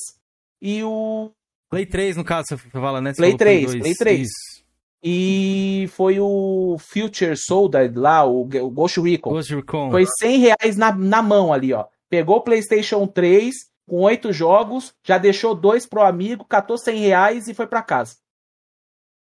e 0.61 0.83
o. 0.83 1.31
Play 1.69 1.85
3, 1.85 2.17
no 2.17 2.23
caso, 2.23 2.49
você 2.49 2.57
fala, 2.57 2.99
né? 3.01 3.13
Você 3.13 3.17
Play 3.17 3.31
falou 3.31 3.38
3, 3.39 3.65
dois. 3.65 3.79
Play 3.81 3.95
3. 3.95 4.21
Isso. 4.21 4.61
E 5.03 5.89
foi 5.93 6.19
o 6.19 6.77
Future 6.79 7.35
Soldier 7.35 7.91
lá, 7.95 8.23
o, 8.25 8.41
o 8.41 8.69
Ghost 8.69 8.99
Recon. 9.01 9.31
Ghost 9.31 9.55
Recon. 9.55 9.89
Foi 9.89 10.05
100 10.19 10.38
reais 10.39 10.77
na, 10.77 10.91
na 10.95 11.21
mão 11.21 11.51
ali, 11.51 11.73
ó. 11.73 11.85
Pegou 12.09 12.38
o 12.38 12.41
PlayStation 12.41 13.07
3 13.07 13.53
com 13.88 14.01
oito 14.01 14.31
jogos, 14.31 14.93
já 15.03 15.17
deixou 15.17 15.55
dois 15.55 15.85
pro 15.88 16.01
amigo, 16.03 16.45
catou 16.45 16.77
100 16.77 16.99
reais 16.99 17.47
e 17.47 17.53
foi 17.53 17.65
pra 17.65 17.81
casa. 17.81 18.17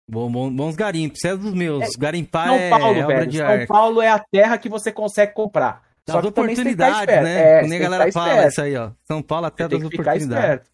Bom, 0.09 0.31
bom- 0.31 0.55
bons 0.55 0.75
garimpos. 0.77 1.25
É 1.25 1.37
dos 1.37 1.55
meus. 1.55 1.95
Garimpar 1.97 2.49
São 2.49 2.57
é 2.57 2.71
Paulo, 2.71 3.01
obra 3.01 3.07
velho. 3.07 3.33
São 3.33 3.47
arte. 3.47 3.67
Paulo 3.67 4.03
é 4.03 4.09
a 4.09 4.19
terra 4.19 4.59
que 4.59 4.69
você 4.69 4.91
consegue 4.93 5.33
comprar. 5.33 5.83
Das 6.05 6.15
Só 6.15 6.21
que 6.21 6.29
ficar 6.29 6.41
oportunidades, 6.43 7.07
né? 7.23 7.61
É, 7.61 7.63
Nem 7.67 7.79
a 7.79 7.83
galera 7.83 8.05
ficar 8.07 8.21
fala 8.21 8.33
esperto. 8.33 8.51
isso 8.51 8.63
aí, 8.63 8.77
ó. 8.77 8.91
São 9.05 9.23
Paulo 9.23 9.47
até 9.47 9.69
das 9.69 9.79
oportunidades. 9.79 10.23
esperto. 10.27 10.71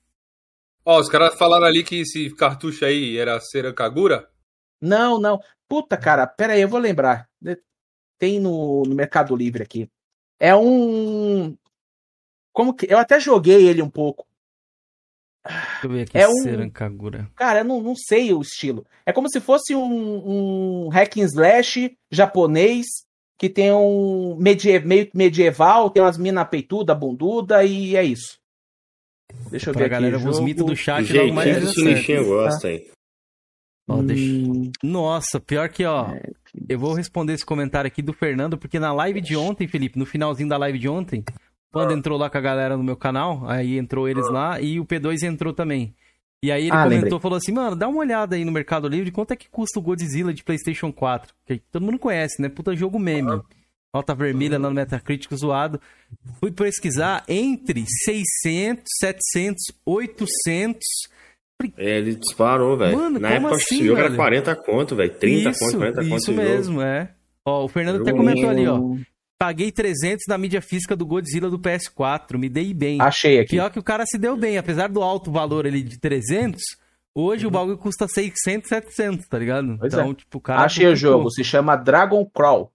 Ó, 0.86 1.00
os 1.00 1.08
caras 1.08 1.34
falaram 1.36 1.66
ali 1.66 1.82
que 1.82 2.02
esse 2.02 2.30
cartucho 2.36 2.84
aí 2.84 3.18
era 3.18 3.40
Cera 3.40 3.74
Kagura. 3.74 4.30
Não, 4.80 5.18
não. 5.18 5.40
Puta, 5.68 5.96
cara, 5.96 6.26
pera 6.26 6.52
aí, 6.52 6.60
eu 6.62 6.68
vou 6.68 6.78
lembrar. 6.78 7.28
Tem 8.18 8.38
no, 8.38 8.84
no 8.84 8.94
Mercado 8.94 9.34
Livre 9.34 9.62
aqui. 9.64 9.90
É 10.38 10.54
um. 10.54 11.56
Como 12.52 12.72
que. 12.72 12.86
Eu 12.90 12.98
até 12.98 13.18
joguei 13.18 13.66
ele 13.68 13.82
um 13.82 13.90
pouco. 13.90 14.26
Deixa 15.44 15.86
eu 15.86 15.90
ver 15.90 16.02
aqui, 16.02 16.18
É 16.18 16.28
um- 16.28 16.42
Serancagura. 16.42 17.30
Cara, 17.34 17.60
eu 17.60 17.64
não, 17.64 17.80
não 17.80 17.94
sei 17.96 18.32
o 18.32 18.40
estilo. 18.40 18.86
É 19.04 19.12
como 19.12 19.28
se 19.28 19.40
fosse 19.40 19.74
um, 19.74 20.86
um 20.86 20.88
hack 20.88 21.16
and 21.18 21.24
slash 21.24 21.96
japonês 22.10 22.86
que 23.38 23.48
tem 23.48 23.72
um 23.72 24.36
medie 24.36 24.78
meio 24.80 25.10
medieval, 25.14 25.90
tem 25.90 26.02
umas 26.02 26.16
minas 26.16 26.48
peituda, 26.48 26.94
bunduda 26.94 27.64
e 27.64 27.94
é 27.96 28.02
isso. 28.04 28.38
Deixa 29.50 29.70
eu 29.70 29.74
Pra 29.74 29.84
ver 29.84 29.88
galera, 29.90 30.16
aqui. 30.16 30.26
os 30.28 30.34
jogo. 30.36 30.44
mitos 30.46 30.66
do 30.66 30.76
chat 30.76 30.98
logo 31.00 31.06
Jeitinho 31.12 31.34
mais 31.34 31.56
Sinistinha 31.74 32.20
acerta. 32.20 32.24
gosta, 32.24 32.70
hein? 32.72 32.86
Ó, 33.88 34.02
deixa- 34.02 34.24
Hum, 34.32 34.70
Nossa, 34.82 35.38
pior 35.40 35.68
que, 35.68 35.84
ó, 35.84 36.08
eu 36.68 36.78
vou 36.78 36.92
responder 36.94 37.34
esse 37.34 37.46
comentário 37.46 37.86
aqui 37.86 38.02
do 38.02 38.12
Fernando, 38.12 38.58
porque 38.58 38.78
na 38.80 38.92
live 38.92 39.20
de 39.20 39.36
ontem, 39.36 39.68
Felipe, 39.68 39.98
no 39.98 40.04
finalzinho 40.06 40.48
da 40.48 40.56
live 40.56 40.78
de 40.78 40.88
ontem, 40.88 41.24
quando 41.72 41.92
entrou 41.92 42.18
lá 42.18 42.28
com 42.28 42.38
a 42.38 42.40
galera 42.40 42.76
no 42.76 42.82
meu 42.82 42.96
canal, 42.96 43.48
aí 43.48 43.78
entrou 43.78 44.08
eles 44.08 44.28
lá 44.28 44.60
e 44.60 44.80
o 44.80 44.84
P2 44.84 45.22
entrou 45.22 45.52
também. 45.52 45.94
E 46.42 46.50
aí 46.50 46.62
ele 46.64 46.72
Ah, 46.72 46.82
comentou, 46.82 47.04
lembrei. 47.04 47.20
falou 47.20 47.36
assim, 47.38 47.52
mano, 47.52 47.76
dá 47.76 47.86
uma 47.88 47.98
olhada 47.98 48.34
aí 48.36 48.44
no 48.44 48.52
Mercado 48.52 48.88
Livre, 48.88 49.10
quanto 49.10 49.32
é 49.32 49.36
que 49.36 49.48
custa 49.48 49.78
o 49.78 49.82
Godzilla 49.82 50.34
de 50.34 50.42
Playstation 50.44 50.92
4? 50.92 51.32
Que 51.46 51.58
todo 51.70 51.84
mundo 51.84 51.98
conhece, 51.98 52.42
né? 52.42 52.48
Puta 52.48 52.74
jogo 52.74 52.98
meme. 52.98 53.40
Nota 53.96 54.14
vermelha 54.14 54.58
lá 54.58 54.68
no 54.68 54.74
Metacritic 54.74 55.34
zoado. 55.34 55.80
Fui 56.38 56.52
pesquisar 56.52 57.24
entre 57.26 57.84
600, 58.04 58.84
700, 59.00 59.62
800... 59.86 60.78
É, 61.78 61.96
ele 61.96 62.14
disparou, 62.14 62.76
velho. 62.76 62.94
Mano, 62.94 63.18
Na 63.18 63.28
como 63.28 63.46
época 63.46 63.54
assim, 63.54 63.76
esse 63.76 63.86
jogo 63.86 63.98
era 63.98 64.08
velho? 64.08 64.16
40 64.18 64.56
conto, 64.56 64.94
velho. 64.94 65.14
30 65.14 65.50
isso, 65.50 65.58
conto, 65.58 65.78
40 65.78 65.96
conto 65.96 66.06
isso 66.06 66.16
esse 66.16 66.26
jogo. 66.34 66.42
mesmo, 66.42 66.82
é. 66.82 67.10
Ó, 67.46 67.64
o 67.64 67.68
Fernando 67.68 68.02
até 68.02 68.12
comentou 68.12 68.50
ali, 68.50 68.66
ó. 68.68 68.78
Paguei 69.38 69.72
300 69.72 70.24
na 70.28 70.36
mídia 70.36 70.60
física 70.60 70.94
do 70.94 71.06
Godzilla 71.06 71.48
do 71.48 71.58
PS4, 71.58 72.36
me 72.36 72.50
dei 72.50 72.74
bem. 72.74 73.00
Achei 73.00 73.38
aqui. 73.38 73.52
Pior 73.52 73.70
que 73.70 73.78
o 73.78 73.82
cara 73.82 74.04
se 74.04 74.18
deu 74.18 74.36
bem, 74.36 74.58
apesar 74.58 74.88
do 74.90 75.02
alto 75.02 75.32
valor 75.32 75.66
ali 75.66 75.82
de 75.82 75.98
300, 75.98 76.60
hoje 77.14 77.46
o 77.46 77.50
bagulho 77.50 77.78
custa 77.78 78.06
600, 78.06 78.68
700, 78.68 79.26
tá 79.26 79.38
ligado? 79.38 79.68
Uhum. 79.68 79.78
Pois 79.78 79.94
então, 79.94 80.10
é. 80.10 80.14
tipo, 80.14 80.36
o 80.36 80.40
cara... 80.42 80.60
Achei 80.60 80.86
o 80.86 80.94
jogo. 80.94 81.30
Se 81.30 81.42
chama 81.42 81.74
Dragon 81.74 82.26
Crawl. 82.26 82.70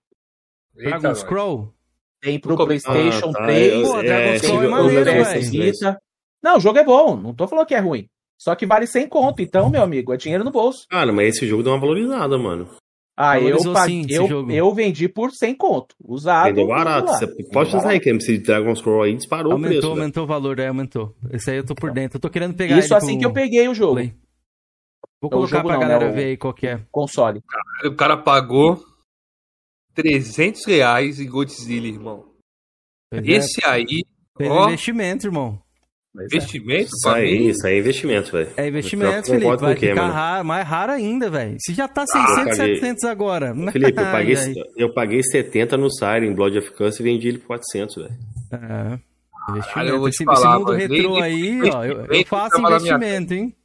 Dragon. 0.89 1.15
Scroll? 1.15 1.73
Tem 2.21 2.39
pro 2.39 2.51
Nunca- 2.51 2.65
PlayStation 2.65 3.29
Ah, 3.29 3.33
tá, 3.33 3.43
3. 3.45 3.73
eu- 3.73 3.81
Pô, 3.83 4.01
Dragon 4.01 4.29
é, 4.29 4.37
Scroll 4.37 4.57
é 4.59 4.63
jogo- 4.63 4.71
maneiro, 4.71 5.05
velho. 5.05 5.97
Não, 6.43 6.57
o 6.57 6.59
jogo 6.59 6.79
é 6.79 6.83
bom. 6.83 7.15
Não 7.15 7.33
tô 7.33 7.47
falando 7.47 7.65
que 7.67 7.75
é 7.75 7.79
ruim. 7.79 8.07
Só 8.37 8.55
que 8.55 8.65
vale 8.65 8.87
100 8.87 9.07
conto. 9.07 9.41
Então, 9.41 9.69
meu 9.69 9.83
amigo, 9.83 10.13
é 10.13 10.17
dinheiro 10.17 10.43
no 10.43 10.51
bolso. 10.51 10.85
Cara, 10.89 11.11
mas 11.11 11.35
esse 11.35 11.45
jogo 11.47 11.61
deu 11.63 11.71
uma 11.73 11.79
valorizada, 11.79 12.37
mano. 12.37 12.67
Ah, 13.15 13.39
eu, 13.39 13.57
paguei, 13.73 14.05
eu, 14.09 14.49
eu 14.49 14.73
vendi 14.73 15.07
por 15.07 15.29
100 15.31 15.53
conto. 15.53 15.93
Usado. 16.03 16.45
Vendeu 16.45 16.65
barato. 16.67 17.07
Você 17.09 17.27
pode 17.51 17.71
pensar 17.71 17.89
aí 17.89 17.99
que 17.99 18.09
esse 18.09 18.39
Dragon 18.39 18.73
Scroll 18.73 19.03
aí 19.03 19.15
disparou 19.15 19.51
o 19.51 19.53
Aumentou, 19.53 19.69
preço. 19.69 19.87
velho. 19.89 20.01
aumentou 20.01 20.23
o 20.23 20.27
valor, 20.27 20.57
é, 20.59 20.67
aumentou. 20.69 21.15
Esse 21.31 21.51
aí 21.51 21.57
eu 21.57 21.65
tô 21.65 21.75
por 21.75 21.91
dentro. 21.91 22.17
Eu 22.17 22.21
tô 22.21 22.29
querendo 22.31 22.55
pegar 22.55 22.79
Isso 22.79 22.87
ele 22.87 22.95
assim 22.95 23.11
pro 23.11 23.19
que 23.19 23.25
eu 23.25 23.33
peguei 23.33 23.67
o 23.67 23.75
jogo. 23.75 23.93
Play. 23.95 24.13
Vou 25.21 25.27
O 25.27 25.29
colocar 25.29 25.57
jogo 25.57 25.67
pra 25.67 25.73
não, 25.73 25.81
galera 25.81 26.05
né, 26.05 26.11
o- 26.11 26.15
ver 26.15 26.23
aí 26.25 26.37
qual 26.37 26.53
que 26.53 26.65
é. 26.65 26.81
Console. 26.91 27.41
O 27.85 27.93
cara 27.95 28.17
pagou 28.17 28.83
300 29.95 30.65
reais 30.65 31.19
em 31.19 31.27
Godzilla, 31.27 31.87
irmão. 31.87 32.25
Pois 33.11 33.25
é, 33.27 33.31
Esse 33.31 33.65
aí, 33.65 34.03
fez 34.37 34.49
ó, 34.49 34.67
investimento, 34.67 35.27
irmão. 35.27 35.61
É. 36.17 36.25
investimento 36.25 36.89
Isso 36.93 37.09
aí, 37.09 37.47
isso 37.49 37.65
aí 37.67 37.75
é 37.75 37.79
investimento, 37.79 38.31
velho. 38.33 38.49
É 38.57 38.67
investimento, 38.67 39.31
Eu 39.33 39.39
Felipe. 39.39 39.57
Vai 39.61 39.75
quê, 39.75 39.89
ficar 39.89 40.01
mano? 40.01 40.13
raro, 40.13 40.45
mais 40.45 40.67
raro 40.67 40.91
ainda, 40.91 41.29
velho. 41.29 41.55
Se 41.59 41.73
já 41.73 41.87
tá 41.87 42.01
eu 42.01 42.07
600, 42.07 42.57
paguei- 42.57 42.75
700 42.75 43.03
agora. 43.05 43.55
Felipe, 43.71 44.01
eu 44.01 44.11
paguei, 44.11 44.35
eu 44.75 44.93
paguei 44.93 45.23
70 45.23 45.77
no 45.77 45.89
Siren 45.89 46.33
Blood 46.33 46.57
of 46.57 46.71
Curse 46.71 47.01
e 47.01 47.03
vendi 47.03 47.29
ele 47.29 47.37
por 47.37 47.47
400, 47.47 47.95
velho. 47.95 48.17
É. 48.51 48.99
Investimento. 49.51 49.89
eu 49.89 49.99
vou 49.99 50.09
te 50.09 50.15
esse, 50.15 50.23
falar, 50.25 50.37
esse 50.39 50.59
mundo 50.59 50.71
retrô 50.73 51.15
aí, 51.17 51.59
ó, 51.73 51.83
eu, 51.85 52.05
eu 52.05 52.25
faço 52.25 52.59
investimento, 52.59 53.33
hein? 53.33 53.55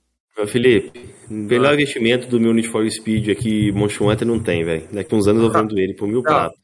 Felipe, 0.44 0.92
o 1.30 1.32
melhor 1.34 1.72
investimento 1.74 2.26
do 2.26 2.40
meu 2.40 2.52
Need 2.52 2.68
for 2.68 2.88
Speed 2.90 3.28
aqui, 3.28 3.70
Monster 3.72 4.06
Hunter, 4.06 4.26
não 4.26 4.40
tem, 4.40 4.64
velho. 4.64 4.86
Daqui 4.92 5.14
uns 5.14 5.26
anos 5.28 5.42
eu 5.42 5.50
vendo 5.52 5.78
ele 5.78 5.94
por 5.94 6.08
mil 6.08 6.22
pratos. 6.22 6.58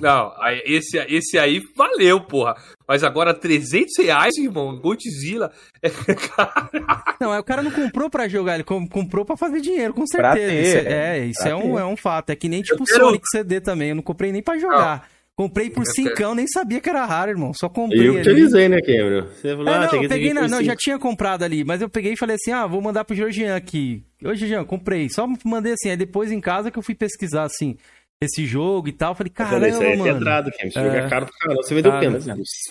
Não, 0.00 0.32
aí, 0.40 0.62
esse, 0.64 0.96
esse 0.96 1.38
aí 1.38 1.60
valeu, 1.76 2.18
porra. 2.22 2.54
Mas 2.88 3.04
agora 3.04 3.34
300 3.34 3.92
reais, 3.98 4.34
irmão, 4.38 4.80
Godzilla. 4.80 5.52
Não, 7.20 7.30
aí 7.32 7.38
o 7.40 7.44
cara 7.44 7.62
não 7.62 7.70
comprou 7.70 8.08
pra 8.10 8.26
jogar, 8.26 8.54
ele 8.54 8.64
com- 8.64 8.86
comprou 8.88 9.24
pra 9.24 9.36
fazer 9.36 9.60
dinheiro, 9.60 9.92
com 9.92 10.04
Pra 10.06 10.32
certeza. 10.34 10.50
ter, 10.52 10.62
Isso 10.62 10.76
é, 10.76 10.80
é. 10.80 11.18
é, 11.18 11.26
isso 11.26 11.46
é 11.48 11.54
um, 11.54 11.74
ter. 11.74 11.80
é 11.80 11.84
um 11.84 11.96
fato. 11.96 12.30
É 12.30 12.36
que 12.36 12.48
nem 12.48 12.62
tipo 12.62 12.84
quero- 12.84 13.04
Sonic 13.06 13.22
CD 13.30 13.60
também. 13.60 13.90
Eu 13.90 13.94
não 13.96 14.02
comprei 14.02 14.32
nem 14.32 14.42
pra 14.42 14.58
jogar. 14.58 15.08
Comprei 15.36 15.70
por 15.70 15.86
cincão, 15.86 16.34
nem 16.34 16.46
sabia 16.46 16.78
que 16.80 16.90
era 16.90 17.04
raro, 17.06 17.30
irmão. 17.30 17.52
Só 17.54 17.68
comprei. 17.68 18.06
Eu 18.06 18.14
que 18.16 18.22
te 18.22 18.30
avisei, 18.30 18.68
né, 18.68 18.80
Cameron? 18.82 19.26
Você 19.28 19.48
falou, 19.56 19.68
É, 19.68 19.74
ah, 19.74 19.80
não, 19.80 19.88
tem 19.88 20.00
que 20.00 20.04
eu 20.06 20.08
peguei, 20.10 20.34
por 20.34 20.48
não, 20.48 20.62
já 20.62 20.76
tinha 20.76 20.98
comprado 20.98 21.42
ali, 21.42 21.64
mas 21.64 21.80
eu 21.80 21.88
peguei 21.88 22.12
e 22.12 22.16
falei 22.18 22.36
assim, 22.36 22.52
ah, 22.52 22.66
vou 22.66 22.82
mandar 22.82 23.04
pro 23.04 23.16
Georgian 23.16 23.56
aqui. 23.56 24.04
Ô, 24.22 24.34
Georgian, 24.34 24.64
comprei. 24.64 25.08
Só 25.08 25.26
mandei 25.44 25.72
assim, 25.72 25.88
aí 25.88 25.96
depois 25.96 26.30
em 26.30 26.40
casa 26.40 26.70
que 26.70 26.78
eu 26.78 26.82
fui 26.82 26.94
pesquisar, 26.94 27.44
assim, 27.44 27.76
esse 28.22 28.44
jogo 28.44 28.88
e 28.88 28.92
tal. 28.92 29.14
Falei, 29.14 29.32
falei, 29.34 29.70
isso 29.70 29.82
aí 29.82 29.92
é 29.92 29.96
mano. 29.96 30.12
pedrado, 30.14 30.50
Cameron. 30.50 30.68
Esse 30.68 30.78
É. 30.78 30.84
jogo 30.84 30.96
é 30.96 31.08
caro 31.08 31.26
pra 31.26 31.34
caramba. 31.40 31.62
Você 31.62 31.74
vendeu 31.74 31.92
Ah, 31.92 32.00
quanto? 32.00 32.20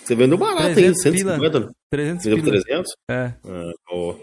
Você 0.05 0.15
vendeu 0.15 0.37
barato, 0.37 0.67
hein? 0.67 0.73
300 0.75 1.01
150? 1.01 1.71
300 1.91 2.23
Vendeu 2.25 2.37
por 2.43 2.51
pila. 2.51 2.63
300? 2.63 2.91
É. 3.09 3.33
Ah, 3.43 3.71
pô. 3.87 4.15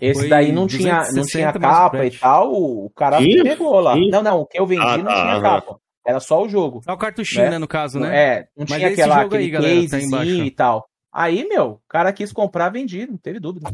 Esse 0.00 0.20
Foi 0.20 0.28
daí 0.28 0.52
não 0.52 0.66
tinha, 0.66 0.96
não 0.96 1.22
260 1.22 1.28
tinha 1.28 1.52
capa 1.52 2.04
e 2.06 2.10
tal. 2.10 2.52
O 2.52 2.90
cara 2.94 3.18
pegou 3.18 3.80
lá. 3.80 3.94
Tinha? 3.94 4.10
Não, 4.10 4.22
não. 4.22 4.40
O 4.40 4.46
que 4.46 4.58
eu 4.58 4.66
vendi 4.66 4.82
Ah, 4.82 4.96
não 4.98 5.04
tá, 5.04 5.12
tinha 5.14 5.32
aham. 5.34 5.42
capa. 5.42 5.76
Era 6.06 6.20
só 6.20 6.42
o 6.42 6.48
jogo. 6.48 6.82
Só 6.84 6.92
o 6.92 6.98
cartuchinho, 6.98 7.44
Né? 7.44 7.50
né, 7.52 7.58
no 7.58 7.66
caso, 7.68 7.98
né? 7.98 8.16
É, 8.16 8.48
não 8.56 8.66
Mas 8.68 8.78
tinha 8.78 8.90
esse 8.90 9.00
aquela, 9.00 9.22
jogo 9.22 9.34
aí, 9.36 9.46
aquele 9.46 9.50
galera, 9.50 9.88
tá 9.88 10.24
e 10.24 10.50
tal. 10.50 10.86
Aí, 11.12 11.48
meu, 11.48 11.64
o 11.72 11.80
cara 11.88 12.12
quis 12.12 12.32
comprar, 12.32 12.68
vendi, 12.70 13.06
não 13.06 13.16
teve 13.16 13.38
dúvida. 13.40 13.70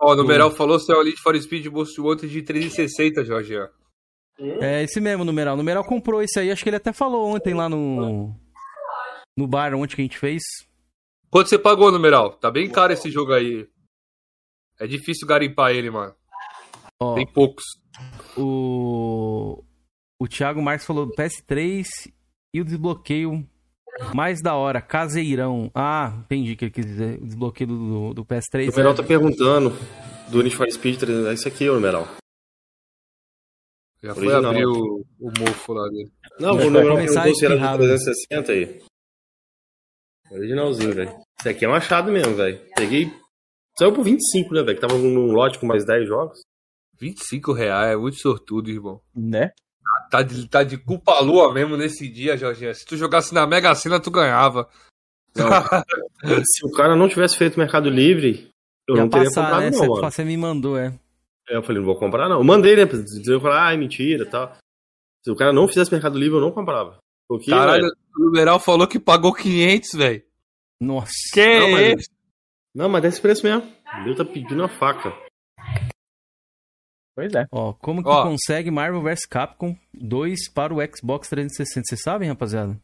Ó, 0.00 0.12
o 0.12 0.16
numeral 0.16 0.50
falou 0.50 0.78
se 0.78 0.92
é 0.92 0.96
o 0.96 1.00
Elite 1.00 1.20
for 1.20 1.36
Speed 1.40 1.66
Most 1.66 2.00
Wanted 2.00 2.28
de 2.32 2.42
360, 2.42 3.24
Jorge. 3.24 3.54
É 4.38 4.82
esse 4.82 5.00
mesmo, 5.00 5.22
o 5.22 5.24
numeral. 5.26 5.54
O 5.54 5.56
numeral 5.56 5.84
comprou 5.84 6.22
esse 6.22 6.38
aí, 6.40 6.50
acho 6.50 6.62
que 6.62 6.68
ele 6.68 6.76
até 6.76 6.92
falou 6.92 7.34
ontem 7.34 7.54
lá 7.54 7.68
no. 7.68 8.34
No 9.36 9.46
bar 9.46 9.74
ontem 9.74 9.96
que 9.96 10.02
a 10.02 10.04
gente 10.04 10.18
fez. 10.18 10.42
Quanto 11.30 11.48
você 11.48 11.58
pagou, 11.58 11.90
numeral? 11.90 12.32
Tá 12.38 12.50
bem 12.50 12.70
caro 12.70 12.92
esse 12.92 13.10
jogo 13.10 13.32
aí. 13.32 13.66
É 14.80 14.86
difícil 14.86 15.26
garimpar 15.26 15.72
ele, 15.72 15.90
mano. 15.90 16.14
Ó, 17.00 17.14
Tem 17.14 17.26
poucos. 17.26 17.64
o. 18.36 19.64
O 20.20 20.28
Thiago 20.28 20.62
Marques 20.62 20.86
falou 20.86 21.10
PS3 21.10 21.84
e 22.54 22.60
o 22.60 22.64
desbloqueio 22.64 23.46
mais 24.14 24.40
da 24.42 24.54
hora, 24.54 24.80
caseirão. 24.80 25.70
Ah, 25.74 26.14
entendi 26.24 26.52
o 26.52 26.56
que 26.56 26.64
ele 26.66 26.72
quis 26.72 26.86
dizer. 26.86 27.20
O 27.20 27.26
desbloqueio 27.26 27.68
do, 27.68 28.14
do 28.14 28.22
O 28.22 28.26
PS3. 28.26 28.66
numeral 28.70 28.92
é- 28.92 28.96
tá 28.96 29.02
perguntando 29.02 29.70
do 30.30 30.42
Need 30.42 30.56
for 30.56 30.70
Speed 30.70 30.98
300. 30.98 31.26
É 31.26 31.34
isso 31.34 31.48
aqui, 31.48 31.68
o 31.68 31.74
numeral. 31.74 32.08
Já 34.02 34.14
foi 34.14 34.26
Original. 34.28 34.50
abrir 34.50 34.66
o, 34.66 35.04
o 35.20 35.30
mofo 35.38 35.72
lá 35.72 35.88
dele. 35.88 36.12
Não, 36.38 36.54
o 36.56 36.58
começar 36.58 37.22
perguntou 37.22 37.34
se 37.34 37.44
era 37.44 37.54
do 37.54 37.58
espirrado. 37.58 37.78
360 37.84 38.52
aí. 38.52 38.82
Originalzinho, 40.30 40.94
velho. 40.94 41.10
Isso 41.38 41.48
aqui 41.48 41.64
é 41.64 41.68
um 41.68 41.74
achado 41.74 42.10
mesmo, 42.12 42.34
velho. 42.34 42.60
Peguei. 42.76 43.10
Saiu 43.78 43.92
por 43.92 44.04
25, 44.04 44.52
né, 44.54 44.62
velho? 44.62 44.74
Que 44.78 44.86
tava 44.86 44.98
num 44.98 45.32
lote 45.32 45.58
com 45.58 45.66
mais 45.66 45.84
10 45.86 46.06
jogos. 46.06 46.38
25 47.00 47.52
reais, 47.52 47.92
é 47.92 47.96
muito 47.96 48.16
sortudo, 48.18 48.70
irmão. 48.70 49.00
Né? 49.14 49.50
Tá 50.10 50.22
de, 50.22 50.48
tá 50.48 50.62
de 50.62 50.76
culpa 50.78 51.18
lua 51.20 51.52
mesmo 51.52 51.76
nesse 51.76 52.08
dia, 52.08 52.36
Jorginho. 52.36 52.74
Se 52.74 52.84
tu 52.84 52.96
jogasse 52.96 53.34
na 53.34 53.46
Mega 53.46 53.74
Sena, 53.74 53.98
tu 54.00 54.10
ganhava. 54.10 54.68
Se 56.44 56.64
o 56.66 56.70
cara 56.72 56.94
não 56.96 57.08
tivesse 57.08 57.36
feito 57.36 57.58
Mercado 57.58 57.90
Livre, 57.90 58.48
eu 58.88 58.96
Ia 58.96 59.02
não 59.02 59.08
teria 59.08 59.26
passar, 59.26 59.42
comprado, 59.42 59.60
né? 59.62 59.70
não, 59.70 59.78
Você, 59.78 59.88
mano. 59.88 60.10
você 60.10 60.24
me 60.24 60.36
mandou, 60.36 60.78
é. 60.78 60.88
Aí 61.48 61.56
Eu 61.56 61.62
falei, 61.62 61.78
não 61.78 61.86
vou 61.86 61.98
comprar, 61.98 62.28
não. 62.28 62.38
Eu 62.38 62.44
mandei, 62.44 62.76
né? 62.76 62.82
Eu 62.82 63.40
falei, 63.40 63.58
ah, 63.58 63.72
é 63.72 63.76
mentira 63.76 64.24
e 64.24 64.30
tal. 64.30 64.56
Se 65.24 65.30
o 65.30 65.36
cara 65.36 65.52
não 65.52 65.66
fizesse 65.68 65.90
Mercado 65.92 66.18
Livre, 66.18 66.36
eu 66.36 66.40
não 66.40 66.52
comprava. 66.52 66.98
Porque, 67.28 67.50
Caralho, 67.50 67.82
velho, 67.82 67.96
o 68.16 68.24
numeral 68.24 68.60
falou 68.60 68.86
que 68.86 68.98
pagou 69.00 69.32
500, 69.32 69.92
velho. 69.94 70.22
Nossa. 70.80 71.12
Que 71.32 71.58
Não, 71.58 71.70
mas-? 71.70 72.08
Não, 72.74 72.88
mas 72.88 73.02
desse 73.02 73.20
preço 73.20 73.44
mesmo. 73.44 73.62
Deus 74.04 74.16
tá 74.16 74.24
pedindo 74.24 74.62
a 74.62 74.68
faca. 74.68 75.12
Pois 77.16 77.32
é. 77.34 77.44
Ó, 77.52 77.72
como 77.74 78.02
que 78.02 78.08
Ó. 78.08 78.24
consegue 78.24 78.70
Marvel 78.70 79.02
vs 79.02 79.26
Capcom 79.26 79.76
2 79.92 80.50
para 80.52 80.74
o 80.74 80.78
Xbox 80.96 81.28
360? 81.28 81.82
Vocês 81.86 82.02
sabem, 82.02 82.28
rapaziada? 82.28 82.76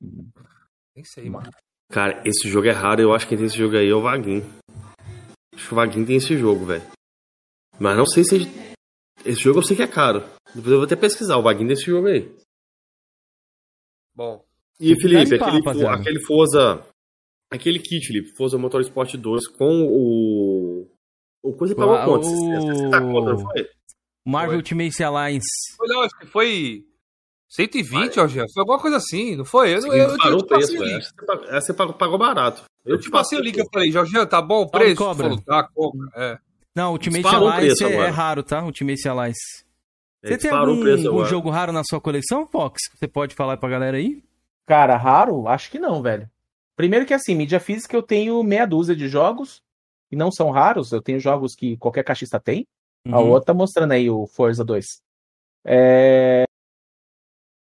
Nem 0.00 1.04
sei, 1.04 1.30
mano. 1.30 1.50
Cara, 1.90 2.20
esse 2.26 2.48
jogo 2.48 2.66
é 2.66 2.72
raro. 2.72 3.00
Eu 3.00 3.14
acho 3.14 3.26
que 3.26 3.30
quem 3.30 3.38
tem 3.38 3.46
esse 3.46 3.56
jogo 3.56 3.76
aí 3.76 3.88
é 3.88 3.94
o 3.94 4.00
Vaguinho. 4.02 4.44
Acho 5.54 5.68
que 5.68 5.72
o 5.72 5.76
Vaguinho 5.76 6.06
tem 6.06 6.16
esse 6.16 6.36
jogo, 6.36 6.64
velho. 6.64 6.82
Mas 7.78 7.96
não 7.96 8.06
sei 8.06 8.24
se. 8.24 8.36
Esse 9.24 9.40
jogo 9.42 9.60
eu 9.60 9.62
sei 9.62 9.76
que 9.76 9.82
é 9.82 9.86
caro. 9.86 10.20
Depois 10.54 10.66
eu 10.72 10.78
vou 10.78 10.84
até 10.84 10.96
pesquisar. 10.96 11.36
O 11.36 11.42
Vaguinho 11.42 11.68
tem 11.68 11.74
esse 11.74 11.86
jogo 11.86 12.08
aí. 12.08 12.28
Bom, 14.14 14.44
E 14.80 14.94
Felipe, 15.00 15.36
aquele, 15.36 15.58
rapaziada. 15.58 16.00
aquele 16.00 16.20
Forza. 16.26 16.84
Aquele 17.50 17.78
kit, 17.78 18.06
Felipe, 18.06 18.34
Forza 18.36 18.58
Motorsport 18.58 19.14
2 19.16 19.46
com 19.48 19.82
o. 19.86 20.51
O 21.42 21.52
coisa 21.54 21.74
pagou 21.74 21.94
Ah, 21.96 22.04
quanto? 22.04 22.26
o- 22.26 22.70
60 22.70 23.00
conto, 23.00 23.24
não 23.30 23.38
foi? 23.38 23.68
Marvel 24.24 24.50
Foi. 24.50 24.56
Ultimate 24.58 25.02
Alliance. 25.02 25.46
foi, 25.76 25.88
não, 25.88 26.00
acho 26.02 26.16
que 26.18 26.26
foi 26.26 26.84
120, 27.48 28.20
ó. 28.20 28.28
Foi 28.28 28.44
alguma 28.58 28.78
coisa 28.78 28.96
assim, 28.96 29.36
não 29.36 29.44
foi? 29.44 29.74
Eu, 29.74 29.82
Sim, 29.82 29.88
eu, 29.88 29.96
eu, 29.96 30.16
parou 30.16 30.32
eu 30.32 30.38
o 30.38 30.42
te 30.42 30.48
passei 30.48 30.66
preço, 30.66 30.76
o 30.76 30.78
velho. 30.78 30.94
link. 30.98 31.04
Você 31.04 31.26
pagou- 31.26 31.46
Você 31.60 31.74
pagou, 31.74 31.94
pagou 31.94 32.18
barato. 32.18 32.62
Eu 32.84 32.98
te 32.98 33.10
passei 33.10 33.38
o 33.38 33.42
link, 33.42 33.58
eu 33.58 33.66
falei, 33.72 33.90
Jorginho, 33.92 34.26
tá 34.26 34.40
bom 34.40 34.64
o 34.64 34.68
Salve, 34.68 34.78
preço? 34.78 34.96
cobra. 34.96 35.24
Falou, 35.28 35.40
tá, 35.42 35.68
compra. 35.74 36.08
É. 36.16 36.38
Não, 36.74 36.92
Ultimate 36.92 37.22
Disparou 37.22 37.48
o 37.48 37.52
Alliance 37.52 37.78
preço 37.84 37.92
é, 37.92 38.06
é 38.06 38.08
raro, 38.08 38.42
tá? 38.42 38.64
Ultimate 38.64 39.08
Alliance. 39.08 39.64
É, 40.22 40.28
Você 40.28 40.38
tem 40.38 40.50
algum, 40.50 41.08
algum 41.08 41.24
jogo 41.24 41.50
raro 41.50 41.72
na 41.72 41.82
sua 41.84 42.00
coleção, 42.00 42.46
Fox? 42.46 42.80
Você 42.94 43.06
pode 43.08 43.34
falar 43.34 43.56
pra 43.56 43.68
galera 43.68 43.96
aí? 43.96 44.22
Cara, 44.66 44.96
raro? 44.96 45.46
Acho 45.48 45.70
que 45.70 45.78
não, 45.78 46.00
velho. 46.00 46.30
Primeiro 46.76 47.04
que 47.04 47.12
assim, 47.12 47.34
mídia 47.34 47.60
física 47.60 47.94
eu 47.96 48.02
tenho 48.02 48.42
meia 48.42 48.64
dúzia 48.66 48.96
de 48.96 49.08
jogos, 49.08 49.60
e 50.12 50.16
não 50.16 50.30
são 50.30 50.50
raros, 50.50 50.92
eu 50.92 51.02
tenho 51.02 51.18
jogos 51.18 51.54
que 51.56 51.76
qualquer 51.78 52.04
caixista 52.04 52.38
tem. 52.38 52.66
A 53.10 53.18
Uhum. 53.18 53.30
outra 53.30 53.46
tá 53.46 53.54
mostrando 53.54 53.92
aí 53.92 54.08
o 54.08 54.26
Forza 54.28 54.64
2. 54.64 54.86
É... 55.64 56.44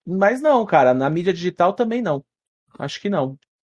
Mas 0.06 0.40
não, 0.40 0.64
cara, 0.66 0.92
na 0.94 1.08
mídia 1.08 1.32
digital 1.32 1.72
também 1.72 2.02
não. 2.02 2.22
Acho 2.78 3.00
que 3.00 3.08
não. 3.08 3.36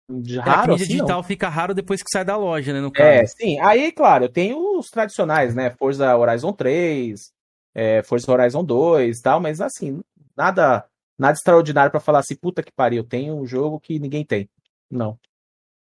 De 0.10 0.38
É, 0.38 0.42
raro, 0.42 0.72
mídia 0.72 0.84
assim, 0.86 0.94
digital 0.94 1.18
não. 1.18 1.24
fica 1.24 1.48
raro 1.48 1.74
depois 1.74 2.02
que 2.02 2.10
sai 2.12 2.26
da 2.26 2.36
loja, 2.36 2.74
né? 2.74 2.82
No 2.82 2.92
caso. 2.92 3.08
É, 3.08 3.26
sim. 3.26 3.60
Aí, 3.62 3.92
claro, 3.92 4.26
eu 4.26 4.30
tenho 4.30 4.78
os 4.78 4.88
tradicionais, 4.90 5.56
né? 5.56 5.70
Forza 5.72 6.16
Horizon 6.18 6.52
3, 6.54 7.32
é, 7.74 8.04
Forza 8.04 8.32
Horizon 8.32 8.64
2 8.64 9.20
e 9.20 9.22
tal, 9.22 9.40
mas 9.40 9.62
assim, 9.62 10.02
nada 10.36 10.86
nada 11.18 11.34
extraordinário 11.34 11.92
pra 11.92 12.00
falar 12.02 12.20
assim, 12.20 12.36
puta 12.36 12.62
que 12.62 12.72
pariu, 12.74 13.02
tem 13.04 13.32
um 13.32 13.46
jogo 13.46 13.80
que 13.80 13.98
ninguém 14.00 14.26
tem. 14.26 14.50
Não. 14.92 15.18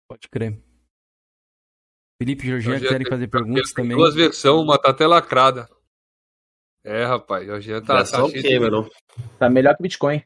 Pode 0.09 0.27
crer. 0.29 0.59
Felipe 2.23 2.47
e 2.47 2.61
querem 2.61 2.97
tem- 2.99 3.09
fazer 3.09 3.27
perguntas 3.27 3.71
tem 3.71 3.83
também. 3.83 3.97
Duas 3.97 4.15
versões, 4.15 4.61
uma 4.63 4.77
tá 4.77 4.89
até 4.89 5.05
lacrada. 5.05 5.69
É, 6.83 7.05
rapaz, 7.05 7.45
Jorginho 7.45 7.81
tá, 7.81 8.03
tá 8.03 8.27
cheio 8.29 8.59
de... 8.83 8.89
Tá 9.39 9.49
melhor 9.49 9.75
que 9.75 9.83
Bitcoin. 9.83 10.21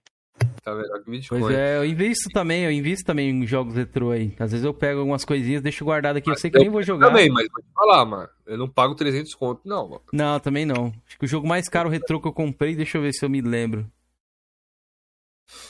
Tá 0.63 0.73
melhor 0.73 1.03
que 1.03 1.11
Bitcoin. 1.11 1.39
Pois 1.39 1.55
é, 1.55 1.77
eu 1.77 1.85
invisto 1.85 2.29
também, 2.29 2.63
eu 2.63 2.71
invisto 2.71 3.05
também 3.05 3.29
em 3.29 3.45
jogos 3.45 3.75
retrô 3.75 4.11
aí. 4.11 4.35
Às 4.39 4.51
vezes 4.51 4.65
eu 4.65 4.73
pego 4.73 4.99
algumas 5.01 5.23
coisinhas, 5.23 5.61
deixo 5.61 5.85
guardado 5.85 6.17
aqui, 6.17 6.29
eu 6.29 6.35
sei 6.37 6.49
que 6.49 6.57
eu 6.57 6.61
nem 6.61 6.69
vou 6.69 6.81
jogar. 6.81 7.07
Também, 7.07 7.29
mas 7.29 7.47
vou 7.51 7.61
te 7.61 7.69
falar, 7.73 8.05
mano. 8.05 8.29
Eu 8.45 8.57
não 8.57 8.67
pago 8.67 8.95
300 8.95 9.33
conto, 9.35 9.61
não, 9.65 9.87
mano. 9.87 10.01
Não, 10.11 10.39
também 10.39 10.65
não. 10.65 10.93
Acho 11.07 11.17
que 11.17 11.25
o 11.25 11.27
jogo 11.27 11.47
mais 11.47 11.69
caro 11.69 11.89
retrô 11.89 12.19
que 12.19 12.27
eu 12.27 12.33
comprei, 12.33 12.75
deixa 12.75 12.97
eu 12.97 13.01
ver 13.03 13.13
se 13.13 13.23
eu 13.23 13.29
me 13.29 13.41
lembro. 13.41 13.89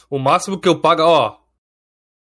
O 0.09 0.17
máximo 0.17 0.59
que 0.59 0.67
eu 0.67 0.79
pago, 0.79 1.03
ó. 1.03 1.37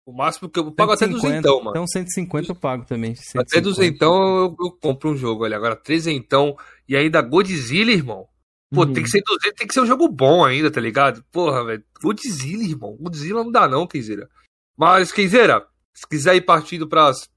O 0.06 0.12
máximo 0.12 0.48
que 0.51 0.59
eu 0.59 0.70
pago 0.70 0.93
até 0.93 1.06
150. 1.06 1.28
duzentão, 1.28 1.59
mano. 1.59 1.70
Então 1.70 1.86
150 1.86 2.51
eu 2.52 2.55
pago 2.55 2.85
também. 2.85 3.12
Até 3.12 3.22
150. 3.60 3.60
duzentão 3.62 4.14
eu, 4.39 4.56
eu 4.60 4.70
compro 4.72 5.10
um 5.10 5.16
jogo 5.16 5.44
ali. 5.44 5.55
Agora, 5.55 5.74
trezentão 5.76 6.56
e 6.89 6.94
ainda 6.97 7.22
Godzilla, 7.22 7.90
irmão. 7.90 8.26
Pô, 8.72 8.82
Uhum. 8.82 8.93
tem 8.93 9.02
que 9.02 9.09
ser 9.10 9.22
200, 9.22 9.52
tem 9.56 9.66
que 9.66 9.72
ser 9.72 9.81
um 9.81 9.86
jogo 9.86 10.06
bom 10.09 10.44
ainda, 10.44 10.70
tá 10.70 10.81
ligado? 10.81 11.24
Porra, 11.32 11.64
velho. 11.64 11.85
Godzilla, 12.02 12.62
irmão. 12.64 12.97
Godzilla 13.01 13.43
não 13.44 13.51
dá 13.51 13.66
não, 13.68 13.86
Kenzeira. 13.86 14.28
Mas, 14.76 15.10
Kenzeira, 15.12 15.64
se 15.94 16.06
quiser 16.06 16.35
ir 16.35 16.40
partindo 16.43 16.86
pras, 16.89 17.31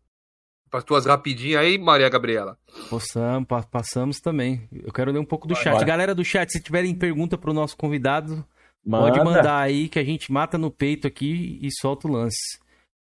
pras 0.70 0.84
tuas 0.84 1.06
rapidinhas 1.06 1.62
aí, 1.62 1.78
Maria 1.78 2.10
Gabriela. 2.10 2.58
Passamos, 2.90 3.48
pa- 3.48 3.64
passamos 3.64 4.20
também. 4.20 4.68
Eu 4.74 4.92
quero 4.92 5.12
ler 5.12 5.20
um 5.20 5.26
pouco 5.26 5.48
do 5.48 5.54
Vai, 5.54 5.64
chat. 5.64 5.76
vai. 5.76 5.86
Galera 5.86 6.14
do 6.16 6.26
chat, 6.26 6.52
se 6.52 6.60
tiverem 6.62 6.94
pergunta 6.96 7.38
pro 7.38 7.54
nosso 7.54 7.78
convidado, 7.78 8.44
Manda. 8.88 9.12
pode 9.12 9.24
mandar 9.24 9.60
aí 9.60 9.90
que 9.90 10.00
a 10.00 10.04
gente 10.04 10.32
mata 10.32 10.58
no 10.58 10.72
peito 10.72 11.06
aqui 11.06 11.60
e 11.62 11.70
solta 11.72 12.08
o 12.08 12.12
lance. 12.12 12.58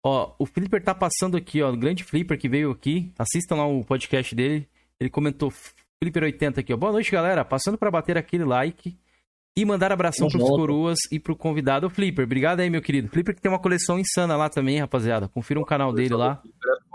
Ó, 0.03 0.33
o 0.39 0.45
Flipper 0.45 0.83
tá 0.83 0.95
passando 0.95 1.37
aqui, 1.37 1.61
ó, 1.61 1.71
o 1.71 1.77
grande 1.77 2.03
Flipper 2.03 2.39
que 2.39 2.49
veio 2.49 2.71
aqui. 2.71 3.11
Assistam 3.19 3.55
lá 3.55 3.67
o 3.67 3.83
podcast 3.83 4.33
dele. 4.33 4.67
Ele 4.99 5.09
comentou 5.09 5.53
Flipper80 6.03 6.57
aqui, 6.59 6.73
ó. 6.73 6.77
Boa 6.77 6.91
noite, 6.91 7.11
galera. 7.11 7.45
Passando 7.45 7.77
pra 7.77 7.91
bater 7.91 8.17
aquele 8.17 8.45
like 8.45 8.97
e 9.55 9.65
mandar 9.65 9.91
abração 9.91 10.27
Tamo 10.27 10.43
pros 10.43 10.57
coroas 10.57 10.97
e 11.11 11.19
pro 11.19 11.35
convidado 11.35 11.87
o 11.87 11.89
Flipper. 11.89 12.25
Obrigado 12.25 12.61
aí, 12.61 12.69
meu 12.69 12.81
querido. 12.81 13.09
Flipper 13.09 13.35
que 13.35 13.41
tem 13.41 13.51
uma 13.51 13.59
coleção 13.59 13.99
insana 13.99 14.35
lá 14.35 14.49
também, 14.49 14.79
rapaziada. 14.79 15.27
Confira 15.27 15.59
o 15.59 15.65
canal 15.65 15.93
dele 15.93 16.15
lá. 16.15 16.41
É 16.45 16.47
foda. 16.47 16.88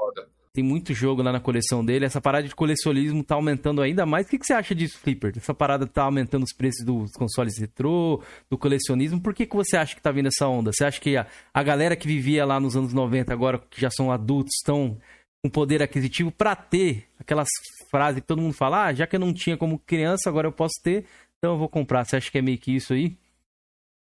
Tem 0.55 0.63
muito 0.63 0.95
jogo 0.95 1.21
lá 1.21 1.33
na 1.33 1.41
coleção 1.41 1.85
dele. 1.85 2.05
Essa 2.05 2.21
parada 2.21 2.47
de 2.47 2.55
colecionismo 2.55 3.25
tá 3.25 3.35
aumentando 3.35 3.83
ainda 3.83 4.07
mais. 4.07 4.25
O 4.25 4.31
que, 4.31 4.39
que 4.39 4.47
você 4.47 4.53
acha 4.53 4.73
disso, 4.73 5.01
Flipper? 5.01 5.33
Essa 5.37 5.53
parada 5.53 5.85
tá 5.85 6.05
aumentando 6.05 6.45
os 6.45 6.53
preços 6.53 6.85
dos 6.85 7.11
consoles 7.11 7.59
retrô, 7.59 8.23
do 8.49 8.57
colecionismo. 8.57 9.21
Por 9.21 9.35
que, 9.35 9.47
que 9.47 9.57
você 9.57 9.77
acha 9.77 9.97
que 9.97 10.01
tá 10.01 10.13
vindo 10.13 10.29
essa 10.29 10.47
onda? 10.47 10.71
Você 10.73 10.85
acha 10.85 11.01
que 11.01 11.17
a, 11.17 11.27
a 11.53 11.63
galera 11.65 11.97
que 11.97 12.07
vivia 12.07 12.47
lá 12.47 12.61
nos 12.61 12.77
anos 12.77 12.93
90, 12.93 13.33
agora 13.33 13.59
que 13.59 13.81
já 13.81 13.91
são 13.91 14.13
adultos, 14.13 14.55
estão 14.55 14.97
com 15.45 15.51
poder 15.51 15.83
aquisitivo 15.83 16.31
pra 16.31 16.55
ter 16.55 17.09
aquelas 17.19 17.49
frases 17.91 18.21
que 18.21 18.27
todo 18.27 18.41
mundo 18.41 18.55
fala, 18.55 18.87
ah, 18.87 18.95
já 18.95 19.09
que 19.09 19.17
eu 19.17 19.21
não 19.21 19.35
tinha 19.35 19.57
como 19.57 19.81
criança, 19.81 20.31
agora 20.31 20.47
eu 20.47 20.53
posso 20.53 20.81
ter, 20.83 21.05
então 21.37 21.55
eu 21.55 21.59
vou 21.59 21.69
comprar. 21.69 22.05
Você 22.05 22.15
acha 22.15 22.31
que 22.31 22.39
é 22.39 22.43
meio 22.43 22.59
que 22.59 22.77
isso 22.77 22.93
aí? 22.93 23.17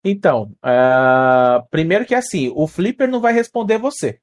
Então, 0.05 0.55
ah, 0.63 1.67
primeiro 1.69 2.07
que 2.07 2.15
assim, 2.15 2.53
o 2.55 2.69
Flipper 2.69 3.11
não 3.11 3.21
vai 3.21 3.33
responder 3.33 3.77
você. 3.77 4.21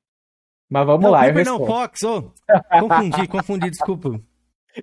Mas 0.69 0.85
vamos 0.85 1.03
não, 1.03 1.11
lá, 1.11 1.27
eu 1.27 1.33
Flipper 1.33 1.45
não, 1.45 1.57
respondo. 1.59 1.79
Fox, 1.79 2.03
ô. 2.03 2.33
Confundi, 2.79 3.27
confundi, 3.29 3.69
desculpa. 3.69 4.21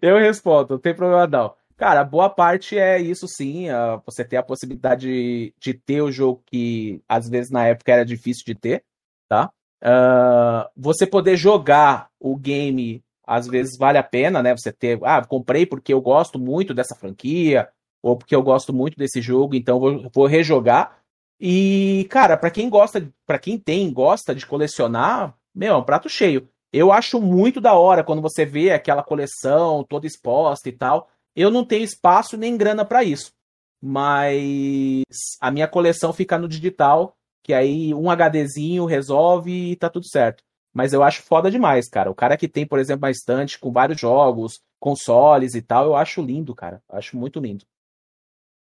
Eu 0.01 0.19
respondo, 0.19 0.75
não 0.75 0.79
tem 0.79 0.95
problema 0.95 1.27
não. 1.27 1.55
Cara, 1.77 2.05
boa 2.05 2.31
parte 2.31 2.79
é 2.79 3.01
isso 3.01 3.27
sim, 3.27 3.69
ah, 3.69 4.01
você 4.07 4.25
ter 4.25 4.37
a 4.37 4.43
possibilidade 4.43 5.07
de, 5.07 5.55
de 5.59 5.75
ter 5.75 6.01
o 6.01 6.13
jogo 6.13 6.43
que 6.47 7.03
às 7.09 7.29
vezes 7.29 7.51
na 7.51 7.67
época 7.67 7.93
era 7.93 8.05
difícil 8.05 8.45
de 8.47 8.55
ter, 8.55 8.85
tá? 9.29 9.51
Ah, 9.83 10.71
você 10.77 11.07
poder 11.07 11.37
jogar 11.37 12.09
o 12.21 12.37
game, 12.37 13.03
às 13.27 13.49
vezes 13.49 13.77
vale 13.77 13.99
a 13.99 14.03
pena, 14.03 14.43
né? 14.43 14.57
Você 14.57 14.73
ter, 14.73 15.01
ah, 15.03 15.25
comprei 15.25 15.67
porque 15.67 15.93
eu 15.93 16.01
gosto 16.01 16.39
muito 16.39 16.73
dessa 16.73 16.95
franquia, 16.95 17.69
ou 18.01 18.17
porque 18.17 18.35
eu 18.35 18.43
gosto 18.43 18.73
muito 18.73 18.97
desse 18.97 19.21
jogo, 19.21 19.55
então 19.57 19.81
vou, 19.81 20.09
vou 20.15 20.27
rejogar. 20.27 20.99
E, 21.41 22.07
cara, 22.11 22.37
pra 22.37 22.51
quem 22.51 22.69
gosta, 22.71 23.13
para 23.27 23.39
quem 23.39 23.59
tem, 23.59 23.93
gosta 23.93 24.33
de 24.35 24.47
colecionar, 24.47 25.35
meu, 25.55 25.75
é 25.75 25.77
um 25.77 25.85
prato 25.85 26.09
cheio. 26.09 26.49
Eu 26.73 26.91
acho 26.91 27.21
muito 27.21 27.61
da 27.61 27.75
hora 27.75 28.03
quando 28.03 28.23
você 28.23 28.47
vê 28.47 28.71
aquela 28.71 29.03
coleção 29.03 29.85
toda 29.85 30.07
exposta 30.07 30.69
e 30.69 30.73
tal. 30.73 31.11
Eu 31.37 31.51
não 31.51 31.65
tenho 31.65 31.85
espaço 31.85 32.37
nem 32.37 32.57
grana 32.57 32.85
pra 32.85 33.05
isso. 33.05 33.33
Mas 33.81 35.05
a 35.41 35.51
minha 35.51 35.69
coleção 35.69 36.13
fica 36.13 36.39
no 36.39 36.49
digital, 36.49 37.15
que 37.43 37.53
aí 37.53 37.93
um 37.93 38.09
HDzinho 38.11 38.87
resolve 38.87 39.73
e 39.73 39.77
tá 39.77 39.91
tudo 39.91 40.07
certo. 40.09 40.43
Mas 40.73 40.93
eu 40.93 41.03
acho 41.03 41.23
foda 41.23 41.51
demais, 41.51 41.89
cara. 41.89 42.11
O 42.11 42.15
cara 42.15 42.37
que 42.37 42.49
tem, 42.49 42.67
por 42.67 42.79
exemplo, 42.79 43.05
uma 43.05 43.11
estante 43.11 43.59
com 43.59 43.71
vários 43.71 44.01
jogos, 44.01 44.61
consoles 44.81 45.55
e 45.55 45.61
tal, 45.61 45.85
eu 45.85 45.97
acho 45.97 46.23
lindo, 46.23 46.55
cara. 46.55 46.83
Eu 46.91 46.99
acho 46.99 47.17
muito 47.17 47.39
lindo. 47.39 47.65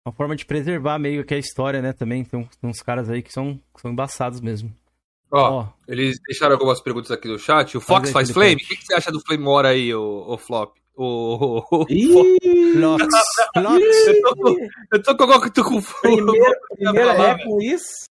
Uma 0.05 0.11
forma 0.11 0.35
de 0.35 0.45
preservar 0.45 0.97
meio 0.97 1.23
que 1.23 1.34
a 1.34 1.38
história, 1.38 1.81
né? 1.81 1.93
Também 1.93 2.26
tem 2.26 2.49
uns 2.63 2.81
caras 2.81 3.09
aí 3.09 3.22
que 3.22 3.31
são, 3.31 3.57
que 3.73 3.81
são 3.81 3.91
embaçados 3.91 4.41
mesmo. 4.41 4.76
Ó, 5.34 5.60
Ó, 5.62 5.68
eles 5.88 6.20
deixaram 6.28 6.53
algumas 6.53 6.82
perguntas 6.82 7.10
aqui 7.12 7.28
no 7.28 7.40
chat. 7.40 7.78
O 7.78 7.82
Fox 7.82 8.12
faz 8.12 8.30
flame? 8.32 8.56
O 8.56 8.68
que, 8.68 8.76
que 8.76 8.86
você 8.86 8.95
acha 8.95 9.12
do 9.12 9.22
Flame 9.22 9.45
War 9.45 9.66
aí, 9.66 9.94
o, 9.94 10.26
o 10.28 10.38
Flop? 10.38 10.76
O, 10.94 11.64
o, 11.72 11.84
o- 11.84 11.86
Flox, 12.74 13.08
Flox. 13.53 14.08
Eu 14.08 14.22
tô 14.22 14.36
com- 14.36 14.68
Eu 14.91 15.03
tô 15.03 15.16
com 15.18 15.24
eu 15.45 15.52
tô 15.53 15.64
com 15.64 15.82
primeiro 15.82 17.08
falar, 17.08 17.40
é 17.40 17.44
com 17.45 17.62
isso? 17.62 18.06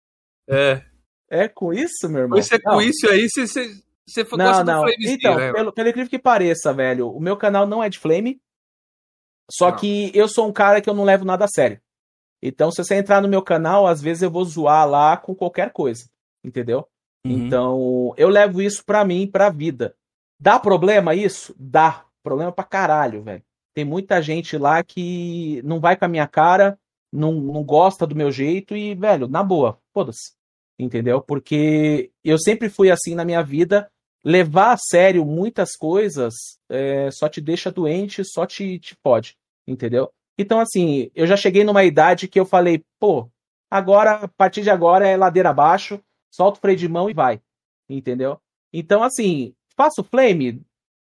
É. 0.48 0.82
É 1.28 1.46
com 1.48 1.72
isso, 1.72 2.08
meu 2.08 2.22
irmão? 2.22 2.42
Você 2.42 2.58
com 2.58 2.70
Não. 2.72 2.80
isso 2.82 3.08
aí, 3.08 3.28
você, 3.28 3.46
você, 3.46 4.26
Não, 4.32 4.38
gosta 4.46 4.64
não. 4.64 4.80
do 4.80 4.88
Flamezinho, 4.88 5.14
Então, 5.14 5.36
né? 5.36 5.52
pelo, 5.52 5.72
pelo 5.72 5.88
incrível 5.90 6.10
que 6.10 6.18
pareça, 6.18 6.72
velho, 6.72 7.08
o 7.10 7.20
meu 7.20 7.36
canal 7.36 7.66
não 7.66 7.82
é 7.84 7.88
de 7.88 7.98
flame. 7.98 8.40
Só 9.50 9.70
Não. 9.70 9.76
que 9.76 10.10
eu 10.14 10.26
sou 10.26 10.48
um 10.48 10.52
cara 10.52 10.80
que 10.80 10.88
eu 10.88 10.94
não 10.94 11.04
levo 11.04 11.24
nada 11.24 11.44
a 11.44 11.48
sério. 11.48 11.80
Então, 12.42 12.70
se 12.72 12.82
você 12.82 12.94
entrar 12.94 13.20
no 13.20 13.28
meu 13.28 13.42
canal, 13.42 13.86
às 13.86 14.00
vezes 14.00 14.22
eu 14.22 14.30
vou 14.30 14.44
zoar 14.44 14.88
lá 14.88 15.16
com 15.16 15.34
qualquer 15.34 15.70
coisa. 15.72 16.06
Entendeu? 16.42 16.88
Uhum. 17.26 17.32
Então, 17.32 18.14
eu 18.16 18.28
levo 18.28 18.62
isso 18.62 18.84
pra 18.84 19.04
mim, 19.04 19.26
pra 19.26 19.50
vida. 19.50 19.94
Dá 20.38 20.58
problema 20.58 21.14
isso? 21.14 21.54
Dá. 21.58 22.04
Problema 22.22 22.52
pra 22.52 22.64
caralho, 22.64 23.22
velho. 23.22 23.42
Tem 23.74 23.84
muita 23.84 24.20
gente 24.20 24.58
lá 24.58 24.82
que 24.82 25.62
não 25.64 25.80
vai 25.80 25.96
com 25.96 26.04
a 26.04 26.08
minha 26.08 26.26
cara, 26.26 26.78
não, 27.12 27.32
não 27.32 27.62
gosta 27.62 28.06
do 28.06 28.14
meu 28.14 28.30
jeito 28.30 28.76
e, 28.76 28.94
velho, 28.94 29.28
na 29.28 29.42
boa, 29.42 29.78
foda-se. 29.92 30.32
Entendeu? 30.78 31.20
Porque 31.20 32.10
eu 32.24 32.38
sempre 32.38 32.68
fui 32.68 32.90
assim 32.90 33.14
na 33.14 33.24
minha 33.24 33.42
vida. 33.42 33.90
Levar 34.22 34.72
a 34.72 34.76
sério 34.76 35.24
muitas 35.24 35.76
coisas 35.76 36.34
é, 36.68 37.10
só 37.10 37.26
te 37.26 37.40
deixa 37.40 37.70
doente, 37.70 38.22
só 38.22 38.44
te, 38.44 38.78
te 38.78 38.94
pode. 39.02 39.34
Entendeu? 39.66 40.10
Então, 40.38 40.60
assim, 40.60 41.10
eu 41.14 41.26
já 41.26 41.36
cheguei 41.36 41.64
numa 41.64 41.84
idade 41.84 42.28
que 42.28 42.38
eu 42.38 42.44
falei, 42.44 42.84
pô, 42.98 43.30
agora, 43.70 44.12
a 44.12 44.28
partir 44.28 44.62
de 44.62 44.70
agora 44.70 45.06
é 45.06 45.16
ladeira 45.16 45.50
abaixo, 45.50 46.02
solta 46.30 46.58
o 46.58 46.60
freio 46.60 46.78
de 46.78 46.88
mão 46.88 47.10
e 47.10 47.14
vai. 47.14 47.40
Entendeu? 47.88 48.40
Então, 48.72 49.02
assim, 49.02 49.54
faço 49.76 50.04
flame, 50.04 50.64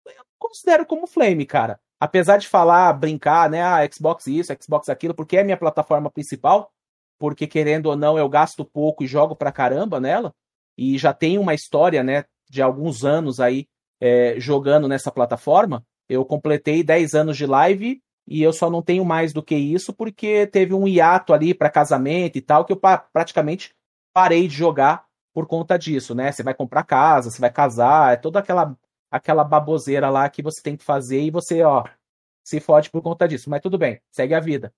eu 0.05 0.23
considero 0.39 0.85
como 0.85 1.07
flame, 1.07 1.45
cara. 1.45 1.79
Apesar 1.99 2.37
de 2.37 2.47
falar, 2.47 2.93
brincar, 2.93 3.49
né? 3.49 3.61
Ah, 3.61 3.87
Xbox 3.91 4.25
isso, 4.27 4.53
Xbox 4.59 4.89
aquilo, 4.89 5.13
porque 5.13 5.37
é 5.37 5.43
minha 5.43 5.57
plataforma 5.57 6.09
principal, 6.09 6.71
porque 7.19 7.45
querendo 7.45 7.87
ou 7.87 7.95
não, 7.95 8.17
eu 8.17 8.27
gasto 8.27 8.65
pouco 8.65 9.03
e 9.03 9.07
jogo 9.07 9.35
pra 9.35 9.51
caramba 9.51 9.99
nela, 9.99 10.33
e 10.77 10.97
já 10.97 11.13
tenho 11.13 11.41
uma 11.41 11.53
história, 11.53 12.03
né, 12.03 12.25
de 12.49 12.61
alguns 12.61 13.03
anos 13.03 13.39
aí 13.39 13.67
é, 14.01 14.39
jogando 14.39 14.87
nessa 14.87 15.11
plataforma. 15.11 15.85
Eu 16.09 16.25
completei 16.25 16.83
10 16.83 17.13
anos 17.13 17.37
de 17.37 17.45
live 17.45 18.01
e 18.27 18.41
eu 18.41 18.51
só 18.51 18.69
não 18.69 18.81
tenho 18.81 19.05
mais 19.05 19.31
do 19.31 19.43
que 19.43 19.55
isso 19.55 19.93
porque 19.93 20.47
teve 20.47 20.73
um 20.73 20.87
hiato 20.87 21.33
ali 21.33 21.53
para 21.53 21.69
casamento 21.69 22.37
e 22.37 22.41
tal 22.41 22.65
que 22.65 22.73
eu 22.73 22.79
praticamente 23.13 23.73
parei 24.13 24.47
de 24.47 24.55
jogar 24.55 25.05
por 25.33 25.47
conta 25.47 25.77
disso, 25.77 26.13
né? 26.13 26.31
Você 26.31 26.43
vai 26.43 26.53
comprar 26.53 26.83
casa, 26.83 27.29
você 27.29 27.39
vai 27.39 27.51
casar, 27.51 28.13
é 28.13 28.17
toda 28.17 28.39
aquela 28.39 28.77
aquela 29.09 29.43
baboseira 29.43 30.09
lá 30.09 30.29
que 30.29 30.41
você 30.41 30.61
tem 30.61 30.77
que 30.77 30.85
fazer 30.85 31.21
e 31.21 31.29
você, 31.29 31.61
ó, 31.63 31.83
se 32.43 32.61
fode 32.61 32.89
por 32.89 33.01
conta 33.01 33.27
disso. 33.27 33.49
Mas 33.49 33.61
tudo 33.61 33.77
bem, 33.77 33.99
segue 34.09 34.33
a 34.33 34.39
vida. 34.39 34.73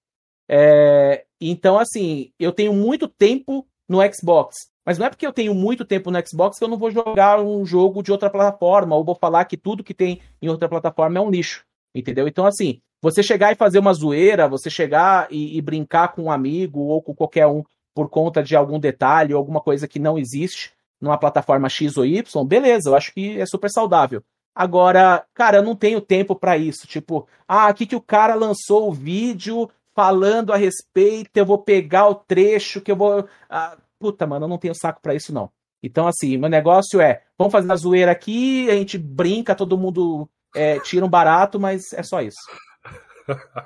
É, 0.50 1.26
então, 1.40 1.78
assim, 1.78 2.32
eu 2.40 2.52
tenho 2.52 2.74
muito 2.74 3.08
tempo 3.08 3.68
no 3.88 4.00
Xbox. 4.12 4.56
Mas 4.86 4.98
não 4.98 5.06
é 5.06 5.10
porque 5.10 5.26
eu 5.26 5.32
tenho 5.32 5.54
muito 5.54 5.86
tempo 5.86 6.12
no 6.12 6.28
Xbox 6.28 6.58
que 6.58 6.64
eu 6.64 6.68
não 6.68 6.78
vou 6.78 6.92
jogar 6.92 7.40
um 7.40 7.66
jogo 7.66 8.02
de 8.02 8.12
outra 8.12 8.30
plataforma, 8.30 8.96
ou 8.96 9.06
vou 9.06 9.16
falar 9.16 9.46
que 9.46 9.56
tudo 9.56 9.84
que 9.84 9.94
tem 9.94 10.20
em 10.42 10.50
outra 10.50 10.68
plataforma 10.68 11.20
é 11.20 11.22
um 11.22 11.30
lixo. 11.30 11.64
Entendeu? 11.96 12.28
Então, 12.28 12.46
assim, 12.46 12.82
você 13.02 13.22
chegar 13.22 13.52
e 13.52 13.56
fazer 13.56 13.80
uma 13.80 13.94
zoeira, 13.94 14.48
você 14.48 14.70
chegar 14.70 15.28
e, 15.30 15.58
e 15.58 15.62
brincar 15.62 16.10
com 16.14 16.24
um 16.24 16.32
amigo 16.32 16.80
ou 16.80 17.02
com 17.02 17.14
qualquer 17.14 17.48
um 17.48 17.64
por 17.94 18.10
conta 18.10 18.44
de 18.44 18.56
algum 18.56 18.80
detalhe 18.80 19.34
ou 19.34 19.38
alguma 19.38 19.62
coisa 19.62 19.88
que 19.88 20.00
não 20.00 20.18
existe 20.18 20.72
numa 21.00 21.18
plataforma 21.18 21.70
X 21.70 21.98
ou 21.98 22.06
Y, 22.06 22.46
beleza, 22.46 22.90
eu 22.90 22.96
acho 22.96 23.14
que 23.14 23.40
é 23.40 23.46
super 23.46 23.70
saudável. 23.70 24.24
Agora, 24.56 25.26
cara, 25.34 25.58
eu 25.58 25.64
não 25.64 25.76
tenho 25.76 26.00
tempo 26.00 26.36
para 26.36 26.58
isso. 26.58 26.88
Tipo, 26.88 27.28
ah, 27.48 27.68
aqui 27.68 27.86
que 27.86 27.96
o 27.96 28.02
cara 28.02 28.36
lançou 28.36 28.88
o 28.88 28.94
vídeo 28.94 29.70
falando 29.96 30.54
a 30.54 30.58
respeito, 30.58 31.36
eu 31.36 31.46
vou 31.46 31.58
pegar 31.58 32.08
o 32.08 32.16
trecho 32.16 32.80
que 32.80 32.92
eu 32.92 32.96
vou. 32.96 33.28
Ah, 33.50 33.78
puta, 34.00 34.28
mano, 34.28 34.46
eu 34.46 34.50
não 34.50 34.58
tenho 34.58 34.76
saco 34.76 35.02
para 35.02 35.16
isso, 35.16 35.34
não. 35.34 35.50
Então, 35.82 36.08
assim, 36.08 36.38
meu 36.38 36.50
negócio 36.50 37.02
é: 37.02 37.24
vamos 37.38 37.52
fazer 37.52 37.72
a 37.72 37.76
zoeira 37.76 38.12
aqui, 38.12 38.70
a 38.70 38.76
gente 38.76 38.98
brinca, 38.98 39.56
todo 39.56 39.78
mundo 39.78 40.30
é, 40.56 40.80
tira 40.80 41.06
um 41.06 41.10
barato, 41.10 41.60
mas 41.60 41.92
é 41.94 42.04
só 42.04 42.22
isso. 42.22 42.40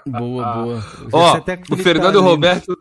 Boa, 0.06 0.54
boa. 0.54 0.84
Ó, 1.12 1.38
o 1.72 1.78
Fernando 1.78 2.22
Roberto 2.22 2.78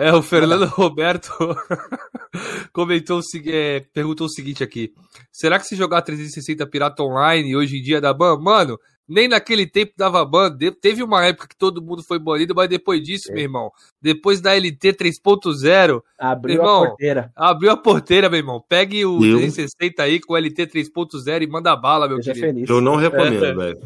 é, 0.00 0.12
o 0.12 0.22
Fernando 0.22 0.64
Roberto 0.66 1.30
comentou, 2.72 3.20
é, 3.46 3.80
perguntou 3.92 4.26
o 4.26 4.30
seguinte 4.30 4.64
aqui: 4.64 4.92
será 5.30 5.58
que 5.58 5.66
se 5.66 5.76
jogar 5.76 6.02
360 6.02 6.66
Pirata 6.66 7.02
Online 7.02 7.54
hoje 7.54 7.78
em 7.78 7.82
dia 7.82 8.00
dá 8.00 8.12
ban? 8.12 8.38
Mano, 8.38 8.78
nem 9.10 9.26
naquele 9.26 9.66
tempo 9.66 9.92
dava 9.96 10.24
ban. 10.24 10.56
Teve 10.80 11.02
uma 11.02 11.26
época 11.26 11.48
que 11.48 11.56
todo 11.56 11.82
mundo 11.82 12.02
foi 12.02 12.18
banido, 12.18 12.54
mas 12.54 12.68
depois 12.68 13.02
disso, 13.02 13.30
é. 13.30 13.34
meu 13.34 13.42
irmão, 13.42 13.72
depois 14.00 14.40
da 14.40 14.54
LT 14.54 14.92
3.0, 14.92 16.00
abriu 16.16 16.56
irmão, 16.56 16.84
a 16.84 16.88
porteira. 16.88 17.32
Abriu 17.34 17.70
a 17.72 17.76
porteira, 17.76 18.30
meu 18.30 18.38
irmão. 18.38 18.64
Pegue 18.68 19.04
o 19.04 19.24
Eu? 19.24 19.38
360 19.38 20.02
aí 20.02 20.20
com 20.20 20.34
o 20.34 20.36
LT 20.36 20.66
3.0 20.68 21.42
e 21.42 21.46
manda 21.48 21.74
bala, 21.74 22.06
meu 22.06 22.18
Seja 22.18 22.34
querido. 22.34 22.54
Feliz. 22.54 22.70
Eu 22.70 22.80
não 22.80 22.94
recomendo, 22.94 23.44
é. 23.44 23.52
velho. 23.52 23.80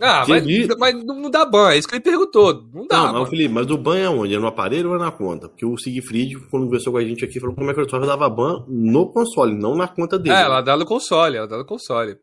Ah, 0.00 0.24
mas, 0.28 0.44
mas, 0.78 1.04
não 1.04 1.28
dá 1.28 1.44
ban, 1.44 1.72
é 1.72 1.78
isso 1.78 1.88
que 1.88 1.96
ele 1.96 2.02
perguntou. 2.02 2.62
Não 2.72 2.86
dá. 2.86 3.12
Não, 3.12 3.20
mas, 3.20 3.30
Felipe, 3.30 3.52
mas 3.52 3.68
o 3.68 3.76
ban 3.76 3.98
é 3.98 4.08
onde? 4.08 4.34
É 4.34 4.38
no 4.38 4.46
aparelho 4.46 4.90
ou 4.90 4.96
é 4.96 4.98
na 4.98 5.10
conta? 5.10 5.48
Porque 5.48 5.66
o 5.66 5.76
Sigfried, 5.76 6.38
quando 6.48 6.66
conversou 6.66 6.92
com 6.92 6.98
a 6.98 7.04
gente 7.04 7.24
aqui, 7.24 7.40
falou 7.40 7.54
que 7.56 7.62
a 7.62 7.66
Microsoft 7.66 8.06
dava 8.06 8.28
ban 8.30 8.64
no 8.68 9.10
console, 9.12 9.56
não 9.56 9.74
na 9.74 9.88
conta 9.88 10.16
dele. 10.16 10.36
É, 10.36 10.42
ela 10.42 10.60
dá 10.60 10.76
no 10.76 10.86
console, 10.86 11.36
ela 11.36 11.48
dá 11.48 11.58
no 11.58 11.66
console. 11.66 12.16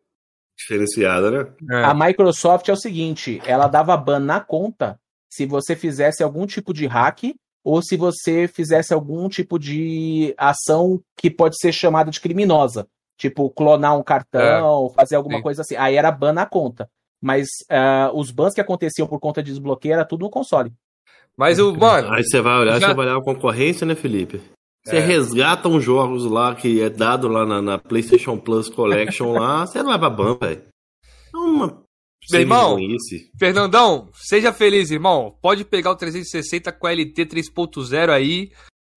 Diferenciada, 0.58 1.30
né? 1.30 1.54
É. 1.70 1.84
A 1.84 1.94
Microsoft 1.94 2.70
é 2.70 2.74
o 2.74 2.78
seguinte: 2.78 3.42
ela 3.46 3.68
dava 3.68 3.98
ban 3.98 4.20
na 4.20 4.40
conta 4.40 4.98
se 5.30 5.46
você 5.46 5.76
fizesse 5.76 6.24
algum 6.24 6.46
tipo 6.46 6.74
de 6.74 6.86
hack 6.86 7.36
ou 7.62 7.82
se 7.82 7.98
você 7.98 8.48
fizesse 8.48 8.94
algum 8.94 9.28
tipo 9.28 9.60
de 9.60 10.34
ação 10.38 11.02
que 11.18 11.30
pode 11.30 11.58
ser 11.60 11.74
chamada 11.74 12.10
de 12.10 12.22
criminosa. 12.22 12.88
Tipo, 13.18 13.50
clonar 13.50 13.98
um 13.98 14.04
cartão, 14.04 14.88
é. 14.92 14.94
fazer 14.94 15.16
alguma 15.16 15.38
Sim. 15.38 15.44
coisa 15.44 15.62
assim. 15.62 15.76
Aí 15.76 15.96
era 15.96 16.12
ban 16.12 16.32
na 16.32 16.46
conta. 16.46 16.90
Mas 17.22 17.48
uh, 17.72 18.18
os 18.18 18.32
bans 18.32 18.54
que 18.54 18.62
aconteciam 18.62 19.08
por 19.08 19.20
conta 19.20 19.42
de 19.42 19.52
desbloqueio 19.52 19.94
era 19.94 20.06
tudo 20.06 20.22
no 20.22 20.30
console. 20.30 20.72
Mas 21.38 21.60
o, 21.60 21.76
mano. 21.76 22.14
Aí 22.14 22.24
você 22.24 22.42
vai 22.42 22.60
olhar, 22.60 22.80
já... 22.80 22.88
você 22.88 22.94
vai 22.94 23.06
olhar 23.06 23.18
a 23.18 23.24
concorrência, 23.24 23.86
né, 23.86 23.96
Felipe? 23.96 24.42
Você 24.86 24.98
é. 24.98 25.00
resgata 25.00 25.68
uns 25.68 25.84
jogos 25.84 26.26
lá 26.26 26.54
que 26.54 26.80
é 26.80 26.90
dado 26.90 27.28
lá 27.28 27.46
na, 27.46 27.62
na 27.62 27.78
PlayStation 27.78 28.38
Plus 28.38 28.70
Collection 28.70 29.34
lá, 29.34 29.66
você 29.68 29.82
não 29.82 29.92
leva 29.92 30.10
ban, 30.10 30.38
velho. 30.40 30.64
É 31.34 31.38
uma. 31.38 31.84
Meu 32.32 32.42
irmão, 32.42 32.78
Fernandão, 33.38 34.10
seja 34.14 34.52
feliz, 34.52 34.90
irmão. 34.90 35.38
Pode 35.42 35.64
pegar 35.64 35.92
o 35.92 35.96
360 35.96 36.72
com 36.72 36.88
a 36.88 36.92
LT 36.92 37.24
3.0 37.24 38.10
aí 38.10 38.52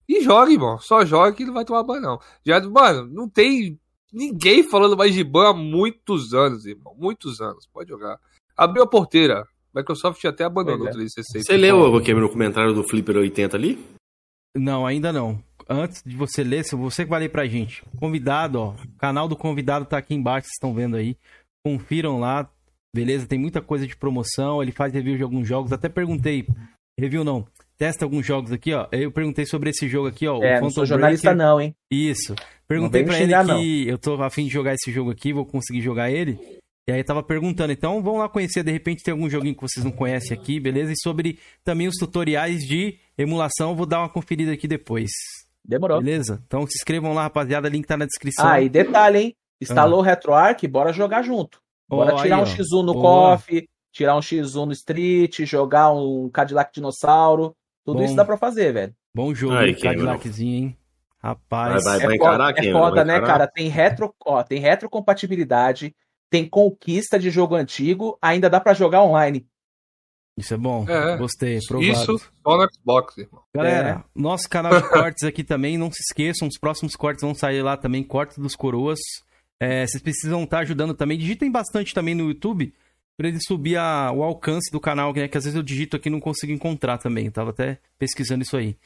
e 0.08 0.22
joga, 0.22 0.50
irmão. 0.50 0.78
Só 0.78 1.04
joga 1.04 1.32
que 1.32 1.44
não 1.44 1.52
vai 1.52 1.64
tomar 1.64 1.82
ban, 1.82 2.00
não. 2.00 2.18
Já, 2.44 2.58
mano, 2.60 3.06
não 3.12 3.28
tem 3.28 3.78
Ninguém 4.12 4.62
falando 4.62 4.96
mais 4.96 5.14
de 5.14 5.22
ban 5.22 5.50
há 5.50 5.54
muitos 5.54 6.32
anos, 6.32 6.64
irmão. 6.66 6.94
Muitos 6.98 7.40
anos. 7.40 7.66
Pode 7.72 7.88
jogar. 7.90 8.18
Abriu 8.56 8.82
a 8.82 8.86
porteira. 8.86 9.46
Microsoft 9.74 10.24
até 10.24 10.44
abandonou 10.44 10.86
o 10.88 10.90
360. 10.90 11.44
Você 11.44 11.56
leu 11.56 11.78
o 11.94 12.00
que 12.00 12.14
no 12.14 12.28
comentário 12.28 12.72
do 12.72 12.82
Flipper 12.82 13.16
80 13.16 13.56
ali? 13.56 13.78
Não, 14.56 14.86
ainda 14.86 15.12
não. 15.12 15.42
Antes 15.68 16.02
de 16.04 16.16
você 16.16 16.42
ler, 16.42 16.64
se 16.64 16.74
você 16.74 17.04
que 17.04 17.10
vai 17.10 17.20
ler 17.20 17.28
pra 17.28 17.46
gente. 17.46 17.84
Convidado, 18.00 18.58
ó. 18.58 18.70
O 18.70 18.98
canal 18.98 19.28
do 19.28 19.36
convidado 19.36 19.84
tá 19.84 19.98
aqui 19.98 20.14
embaixo, 20.14 20.46
vocês 20.46 20.54
estão 20.54 20.74
vendo 20.74 20.96
aí. 20.96 21.16
Confiram 21.64 22.18
lá. 22.18 22.50
Beleza? 22.94 23.26
Tem 23.26 23.38
muita 23.38 23.60
coisa 23.60 23.86
de 23.86 23.94
promoção. 23.94 24.62
Ele 24.62 24.72
faz 24.72 24.92
review 24.92 25.16
de 25.16 25.22
alguns 25.22 25.46
jogos. 25.46 25.72
Até 25.72 25.88
perguntei. 25.88 26.46
Review 26.98 27.22
não. 27.22 27.46
Testa 27.76 28.04
alguns 28.04 28.26
jogos 28.26 28.50
aqui, 28.50 28.72
ó. 28.72 28.88
Eu 28.90 29.12
perguntei 29.12 29.44
sobre 29.46 29.70
esse 29.70 29.86
jogo 29.88 30.08
aqui, 30.08 30.26
ó. 30.26 30.42
É, 30.42 30.60
não 30.60 30.70
sou 30.70 30.84
jornalista 30.84 31.28
Breaker. 31.34 31.46
não, 31.46 31.60
hein? 31.60 31.76
Isso. 31.92 32.34
Perguntei 32.68 33.02
para 33.02 33.18
ele 33.18 33.32
que 33.32 33.44
não. 33.44 33.62
eu 33.62 33.98
tô 33.98 34.22
afim 34.22 34.44
de 34.44 34.50
jogar 34.50 34.74
esse 34.74 34.92
jogo 34.92 35.10
aqui, 35.10 35.32
vou 35.32 35.46
conseguir 35.46 35.80
jogar 35.80 36.10
ele. 36.10 36.38
E 36.86 36.92
aí 36.92 37.02
tava 37.02 37.22
perguntando, 37.22 37.72
então 37.72 38.02
vamos 38.02 38.20
lá 38.20 38.28
conhecer, 38.28 38.62
de 38.62 38.72
repente 38.72 39.02
tem 39.02 39.12
algum 39.12 39.28
joguinho 39.28 39.54
que 39.54 39.60
vocês 39.60 39.84
não 39.84 39.92
conhecem 39.92 40.36
aqui, 40.36 40.58
beleza? 40.58 40.92
E 40.92 41.00
sobre 41.02 41.38
também 41.64 41.86
os 41.86 41.96
tutoriais 41.96 42.60
de 42.60 42.98
emulação, 43.16 43.74
vou 43.74 43.84
dar 43.84 44.00
uma 44.00 44.08
conferida 44.08 44.52
aqui 44.52 44.66
depois. 44.66 45.10
Demorou. 45.64 45.98
Beleza? 45.98 46.42
Então 46.46 46.66
se 46.66 46.78
inscrevam 46.78 47.12
lá, 47.12 47.24
rapaziada, 47.24 47.68
link 47.68 47.86
tá 47.86 47.96
na 47.96 48.06
descrição. 48.06 48.46
Ah, 48.46 48.60
e 48.60 48.68
detalhe, 48.68 49.18
hein? 49.18 49.34
Instalou 49.60 49.98
ah. 49.98 50.02
o 50.02 50.04
RetroArch, 50.04 50.66
bora 50.66 50.92
jogar 50.92 51.22
junto. 51.22 51.60
Bora 51.88 52.14
oh, 52.14 52.22
tirar 52.22 52.36
aí, 52.36 52.42
um 52.42 52.46
X1 52.46 52.82
no 52.84 52.94
KOF, 52.94 53.68
tirar 53.92 54.16
um 54.16 54.20
X1 54.20 54.64
no 54.66 54.72
Street, 54.72 55.40
jogar 55.40 55.92
um 55.92 56.30
Cadillac 56.30 56.72
Dinossauro. 56.72 57.54
Tudo 57.84 57.98
Bom. 57.98 58.04
isso 58.04 58.14
dá 58.14 58.24
pra 58.24 58.36
fazer, 58.36 58.72
velho. 58.72 58.94
Bom 59.14 59.34
jogo, 59.34 59.54
Ai, 59.54 59.74
Cadillaczinho, 59.74 60.54
hein? 60.54 60.76
Rapaz, 61.28 61.84
vai, 61.84 61.98
vai, 61.98 62.06
vai 62.06 62.16
é 62.16 62.18
foda, 62.18 62.50
é 62.56 62.72
foda 62.72 63.04
né, 63.04 63.20
cara? 63.20 63.46
Tem 63.46 63.68
retro, 63.68 64.14
ó, 64.24 64.42
tem 64.42 64.58
retrocompatibilidade, 64.58 65.94
tem 66.30 66.48
conquista 66.48 67.18
de 67.18 67.30
jogo 67.30 67.54
antigo, 67.54 68.16
ainda 68.22 68.48
dá 68.48 68.58
para 68.58 68.72
jogar 68.72 69.02
online. 69.02 69.46
Isso 70.38 70.54
é 70.54 70.56
bom. 70.56 70.86
É, 70.88 71.16
Gostei, 71.18 71.58
provado. 71.66 71.90
Isso 71.90 72.18
só 72.18 72.56
no 72.56 72.68
Xbox, 72.72 73.18
irmão. 73.18 73.42
Galera, 73.54 73.88
é. 73.88 74.20
nosso 74.20 74.48
canal 74.48 74.80
de 74.80 74.88
cortes 74.88 75.24
aqui 75.24 75.44
também, 75.44 75.76
não 75.76 75.90
se 75.90 76.00
esqueçam, 76.00 76.48
os 76.48 76.58
próximos 76.58 76.94
cortes 76.94 77.22
vão 77.22 77.34
sair 77.34 77.60
lá 77.60 77.76
também, 77.76 78.02
cortes 78.02 78.38
dos 78.38 78.54
coroas. 78.54 78.98
É, 79.60 79.84
vocês 79.86 80.02
precisam 80.02 80.44
estar 80.44 80.58
tá 80.58 80.62
ajudando 80.62 80.94
também. 80.94 81.18
Digitem 81.18 81.50
bastante 81.50 81.92
também 81.92 82.14
no 82.14 82.28
YouTube 82.28 82.72
para 83.16 83.28
ele 83.28 83.38
subir 83.44 83.76
a, 83.76 84.12
o 84.12 84.22
alcance 84.22 84.70
do 84.70 84.80
canal, 84.80 85.12
né? 85.12 85.26
Que 85.26 85.36
às 85.36 85.44
vezes 85.44 85.56
eu 85.56 85.62
digito 85.62 85.96
aqui 85.96 86.08
e 86.08 86.12
não 86.12 86.20
consigo 86.20 86.52
encontrar 86.52 86.98
também. 86.98 87.26
Eu 87.26 87.32
tava 87.32 87.50
até 87.50 87.80
pesquisando 87.98 88.44
isso 88.44 88.56
aí. 88.56 88.76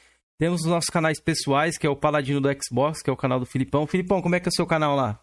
Temos 0.43 0.63
os 0.63 0.67
nossos 0.67 0.91
canais 0.91 1.21
pessoais, 1.21 1.79
que 1.79 1.87
é 1.87 1.89
o 1.89 1.95
Paladino 1.95 2.41
do 2.41 2.49
Xbox, 2.61 3.01
que 3.01 3.09
é 3.09 3.13
o 3.13 3.17
canal 3.17 3.39
do 3.39 3.47
Filipão. 3.47 3.87
Filipão, 3.87 4.21
como 4.21 4.35
é 4.35 4.41
que 4.41 4.49
é 4.49 4.51
o 4.51 4.53
seu 4.53 4.67
canal 4.67 4.97
lá? 4.97 5.21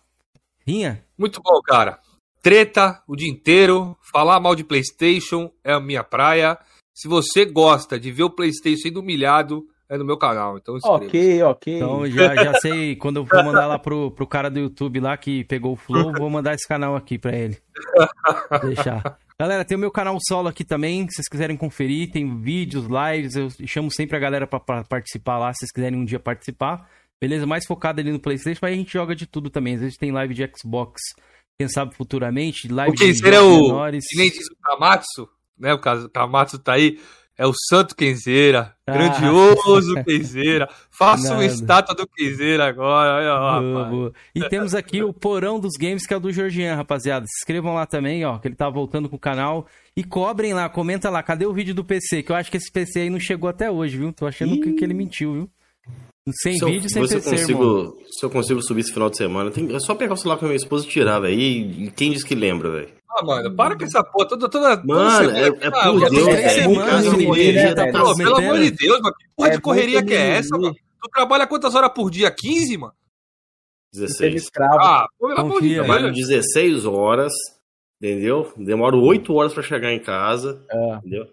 Rinha? 0.65 1.03
Muito 1.17 1.41
bom, 1.43 1.61
cara. 1.61 1.99
Treta 2.41 3.03
o 3.05 3.17
dia 3.17 3.29
inteiro, 3.29 3.97
falar 4.13 4.39
mal 4.39 4.55
de 4.55 4.63
PlayStation 4.63 5.51
é 5.61 5.73
a 5.73 5.79
minha 5.81 6.05
praia. 6.05 6.57
Se 6.93 7.09
você 7.09 7.43
gosta 7.43 7.99
de 7.99 8.13
ver 8.13 8.23
o 8.23 8.29
PlayStation 8.29 8.83
sendo 8.83 9.01
humilhado, 9.01 9.67
é 9.89 9.97
no 9.97 10.05
meu 10.05 10.17
canal, 10.17 10.57
então 10.57 10.77
Ok, 10.83 11.41
ok. 11.41 11.75
Então 11.75 12.05
já, 12.07 12.35
já 12.35 12.53
sei, 12.55 12.95
quando 12.95 13.17
eu 13.17 13.25
for 13.25 13.43
mandar 13.43 13.65
lá 13.65 13.79
pro, 13.79 14.11
pro 14.11 14.27
cara 14.27 14.49
do 14.49 14.59
YouTube 14.59 14.99
lá 14.99 15.17
que 15.17 15.43
pegou 15.45 15.73
o 15.73 15.75
Flow, 15.75 16.13
vou 16.13 16.29
mandar 16.29 16.53
esse 16.53 16.67
canal 16.67 16.95
aqui 16.95 17.17
pra 17.17 17.35
ele. 17.35 17.57
Deixar. 18.63 19.17
Galera, 19.39 19.65
tem 19.65 19.75
o 19.75 19.79
meu 19.79 19.89
canal 19.89 20.15
solo 20.27 20.47
aqui 20.47 20.63
também, 20.63 21.07
se 21.09 21.15
vocês 21.15 21.27
quiserem 21.27 21.57
conferir, 21.57 22.11
tem 22.11 22.39
vídeos, 22.39 22.85
lives, 22.85 23.35
eu 23.35 23.49
chamo 23.65 23.89
sempre 23.91 24.15
a 24.15 24.19
galera 24.19 24.45
para 24.45 24.83
participar 24.83 25.39
lá, 25.39 25.51
se 25.53 25.59
vocês 25.59 25.71
quiserem 25.71 25.97
um 25.97 26.05
dia 26.05 26.19
participar. 26.19 26.87
Beleza? 27.19 27.47
Mais 27.47 27.65
focado 27.65 27.99
ali 27.99 28.11
no 28.11 28.19
PlayStation, 28.19 28.59
mas 28.61 28.73
a 28.73 28.75
gente 28.75 28.93
joga 28.93 29.15
de 29.15 29.25
tudo 29.25 29.49
também. 29.49 29.73
Às 29.73 29.81
vezes 29.81 29.97
tem 29.97 30.11
live 30.11 30.33
de 30.33 30.49
Xbox, 30.55 31.01
quem 31.59 31.67
sabe 31.67 31.95
futuramente, 31.95 32.67
live 32.67 32.93
o 32.93 32.95
que 32.95 33.11
de 33.11 33.17
seria 33.17 33.41
o 33.41 33.61
menores. 33.63 34.05
Que 34.07 34.29
diz 34.29 34.47
o 34.47 34.55
Kamatsu, 34.61 35.29
né? 35.57 35.73
O 35.73 35.79
Kamatsu 35.79 36.59
tá 36.59 36.73
aí 36.73 36.99
é 37.39 37.47
o 37.47 37.53
Santo 37.69 37.95
Kenzeira. 37.95 38.75
Ah. 38.85 38.91
Grandioso 38.91 39.95
Kenzeira. 40.03 40.67
Faça 40.91 41.33
uma 41.33 41.45
estátua 41.45 41.95
do 41.95 42.05
Kenzeira 42.05 42.67
agora. 42.67 43.15
Olha, 43.15 43.61
boa, 43.61 43.85
boa. 43.85 44.13
E 44.35 44.49
temos 44.49 44.75
aqui 44.75 45.01
o 45.01 45.13
Porão 45.13 45.57
dos 45.57 45.77
Games, 45.79 46.05
que 46.05 46.13
é 46.13 46.17
o 46.17 46.19
do 46.19 46.33
Georgian, 46.33 46.75
rapaziada. 46.75 47.25
Se 47.25 47.41
inscrevam 47.41 47.73
lá 47.75 47.85
também, 47.85 48.25
ó, 48.25 48.37
que 48.39 48.49
ele 48.49 48.55
tá 48.55 48.69
voltando 48.69 49.07
com 49.07 49.15
o 49.15 49.19
canal. 49.19 49.65
E 49.95 50.03
cobrem 50.03 50.53
lá, 50.53 50.67
comenta 50.67 51.09
lá, 51.09 51.23
cadê 51.23 51.45
o 51.45 51.53
vídeo 51.53 51.73
do 51.73 51.85
PC? 51.85 52.23
Que 52.23 52.33
eu 52.33 52.35
acho 52.35 52.51
que 52.51 52.57
esse 52.57 52.69
PC 52.69 52.99
aí 52.99 53.09
não 53.09 53.21
chegou 53.21 53.49
até 53.49 53.71
hoje, 53.71 53.97
viu? 53.97 54.11
Tô 54.11 54.27
achando 54.27 54.59
que, 54.59 54.73
que, 54.73 54.83
ele 54.83 54.93
mentiu, 54.93 55.33
viu? 55.33 55.49
Sem 56.41 56.59
se 56.59 56.65
vídeo, 56.65 56.89
sem 56.89 57.01
PC, 57.01 57.21
consigo, 57.21 57.63
irmão. 57.63 57.93
Se 58.11 58.25
eu 58.25 58.29
consigo 58.29 58.61
subir 58.61 58.81
esse 58.81 58.93
final 58.93 59.09
de 59.09 59.15
semana, 59.15 59.49
tem, 59.49 59.73
é 59.73 59.79
só 59.79 59.95
pegar 59.95 60.15
o 60.15 60.17
celular 60.17 60.37
com 60.37 60.45
a 60.45 60.49
minha 60.49 60.57
esposa 60.57 60.85
e 60.85 60.89
tirar, 60.89 61.21
velho. 61.21 61.39
E 61.39 61.89
quem 61.95 62.11
diz 62.11 62.23
que 62.23 62.35
lembra, 62.35 62.69
velho? 62.69 62.98
Ah, 63.11 63.25
mano, 63.25 63.55
para 63.55 63.75
com 63.77 63.83
essa 63.83 64.03
porra. 64.03 64.27
Toda, 64.27 64.49
toda, 64.49 64.77
toda 64.77 64.83
Mano, 64.85 65.09
semana- 65.31 65.39
é, 65.39 65.47
é 65.47 65.71
por 65.71 66.09
Deus, 66.09 67.37
ele 67.37 67.75
tá 67.75 67.83
velho. 67.85 67.93
Pô, 67.93 68.15
pelo 68.15 68.15
prometendo. 68.15 68.37
amor 68.37 68.59
de 68.59 68.71
Deus, 68.71 68.99
mano. 69.01 69.15
Que 69.15 69.25
porra 69.35 69.49
É 69.49 69.51
de 69.51 69.61
correria 69.61 70.05
que 70.05 70.13
é 70.13 70.29
essa, 70.37 70.57
mano? 70.57 70.73
Tu 70.73 71.09
trabalha 71.11 71.47
quantas 71.47 71.73
horas 71.75 71.91
por 71.93 72.11
dia? 72.11 72.29
15, 72.29 72.77
mano? 72.77 72.93
Teve 73.91 74.05
16. 74.05 74.43
escravo. 74.43 74.79
Ah, 74.79 75.07
pelo 75.19 75.39
amor 75.39 75.61
de. 75.61 75.69
Deus. 75.69 75.85
Trabalho 75.85 76.03
velho. 76.13 76.15
16 76.15 76.85
horas, 76.85 77.33
entendeu? 78.01 78.53
Demoro 78.55 79.01
8 79.01 79.33
horas 79.33 79.53
pra 79.53 79.63
chegar 79.63 79.91
em 79.91 79.99
casa, 79.99 80.63
É. 80.69 80.95
entendeu? 80.97 81.25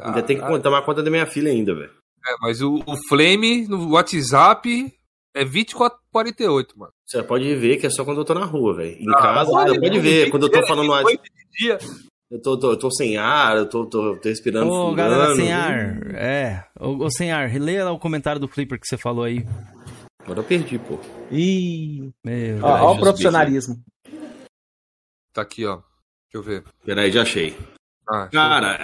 Ainda 0.00 0.22
tem 0.22 0.38
que 0.40 0.58
tomar 0.60 0.82
conta 0.82 1.02
da 1.02 1.10
minha 1.10 1.26
filha 1.26 1.50
ainda, 1.50 1.74
velho. 1.74 1.90
É, 2.24 2.34
mas 2.40 2.60
o, 2.62 2.76
o 2.86 2.96
Flame 3.08 3.66
no 3.66 3.90
WhatsApp 3.92 4.92
é 5.34 5.44
2448, 5.44 6.78
mano. 6.78 6.92
Você 7.06 7.22
pode 7.22 7.54
ver 7.56 7.76
que 7.78 7.86
é 7.86 7.90
só 7.90 8.04
quando 8.04 8.18
eu 8.18 8.24
tô 8.24 8.34
na 8.34 8.44
rua, 8.44 8.74
velho. 8.76 8.96
Em 9.00 9.08
Ah, 9.10 9.14
casa, 9.22 9.50
pode 9.50 9.78
mano, 9.80 10.00
ver. 10.00 10.30
Quando 10.30 10.46
eu 10.46 10.50
tô 10.50 10.66
falando 10.66 10.90
de 11.06 11.18
dia. 11.58 11.78
eu 12.30 12.40
tô, 12.40 12.58
tô, 12.58 12.70
eu 12.72 12.78
tô 12.78 12.90
sem 12.90 13.16
ar, 13.16 13.56
eu 13.56 13.68
tô, 13.68 13.86
tô, 13.86 14.16
tô 14.16 14.28
respirando 14.28 14.70
Ô, 14.70 14.90
furando. 14.90 14.96
galera 14.96 15.34
sem 15.34 15.52
ar. 15.52 16.14
É. 16.14 16.64
Ô, 16.78 17.04
ô, 17.04 17.10
sem 17.10 17.30
ar, 17.32 17.50
leia 17.60 17.84
lá 17.84 17.92
o 17.92 17.98
comentário 17.98 18.40
do 18.40 18.48
Flipper 18.48 18.78
que 18.80 18.86
você 18.86 18.96
falou 18.96 19.24
aí. 19.24 19.44
Agora 20.22 20.40
eu 20.40 20.44
perdi, 20.44 20.78
pô. 20.78 20.98
Ih, 21.30 22.10
Meu, 22.24 22.58
ó, 22.62 22.86
ó 22.86 22.94
o 22.94 23.00
profissionalismo. 23.00 23.76
Tá 25.32 25.42
aqui, 25.42 25.64
ó. 25.64 25.76
Deixa 25.76 26.34
eu 26.34 26.42
ver. 26.42 26.64
Peraí, 26.84 27.10
já 27.10 27.22
achei. 27.22 27.56
Ah, 28.08 28.24
eu. 28.24 28.30
Cara, 28.32 28.78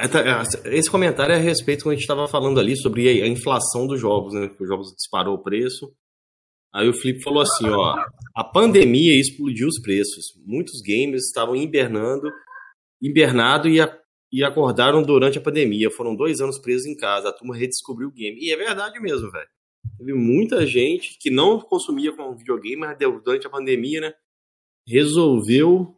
esse 0.66 0.90
comentário 0.90 1.32
é 1.34 1.36
a 1.36 1.40
respeito 1.40 1.82
quando 1.84 1.94
a 1.94 1.96
gente 1.96 2.06
tava 2.06 2.26
falando 2.28 2.58
ali 2.60 2.76
sobre 2.76 3.20
a 3.20 3.24
a 3.24 3.28
inflação 3.28 3.86
dos 3.86 4.00
jogos, 4.00 4.32
né? 4.34 4.48
Que 4.48 4.62
os 4.62 4.68
jogos 4.68 4.92
disparou 4.94 5.34
o 5.34 5.42
preço. 5.42 5.92
Aí 6.74 6.88
o 6.88 6.92
Flip 6.94 7.22
falou 7.22 7.40
assim, 7.42 7.68
ó, 7.68 7.96
a 8.34 8.44
pandemia 8.44 9.18
explodiu 9.18 9.66
os 9.66 9.80
preços. 9.80 10.26
Muitos 10.44 10.80
gamers 10.82 11.24
estavam 11.26 11.56
hibernando, 11.56 12.30
hibernado 13.00 13.68
e, 13.68 13.80
a- 13.80 13.98
e 14.32 14.44
acordaram 14.44 15.02
durante 15.02 15.38
a 15.38 15.40
pandemia. 15.40 15.90
Foram 15.90 16.14
dois 16.14 16.40
anos 16.40 16.58
presos 16.58 16.86
em 16.86 16.96
casa. 16.96 17.28
A 17.28 17.32
turma 17.32 17.56
redescobriu 17.56 18.08
o 18.08 18.12
game. 18.12 18.38
E 18.40 18.50
é 18.52 18.56
verdade 18.56 19.00
mesmo, 19.00 19.30
velho. 19.30 19.48
Teve 19.98 20.12
muita 20.12 20.66
gente 20.66 21.16
que 21.18 21.30
não 21.30 21.58
consumia 21.60 22.12
com 22.12 22.36
videogame, 22.36 22.76
mas 22.76 22.98
durante 22.98 23.46
a 23.46 23.50
pandemia, 23.50 24.00
né? 24.00 24.12
Resolveu 24.86 25.96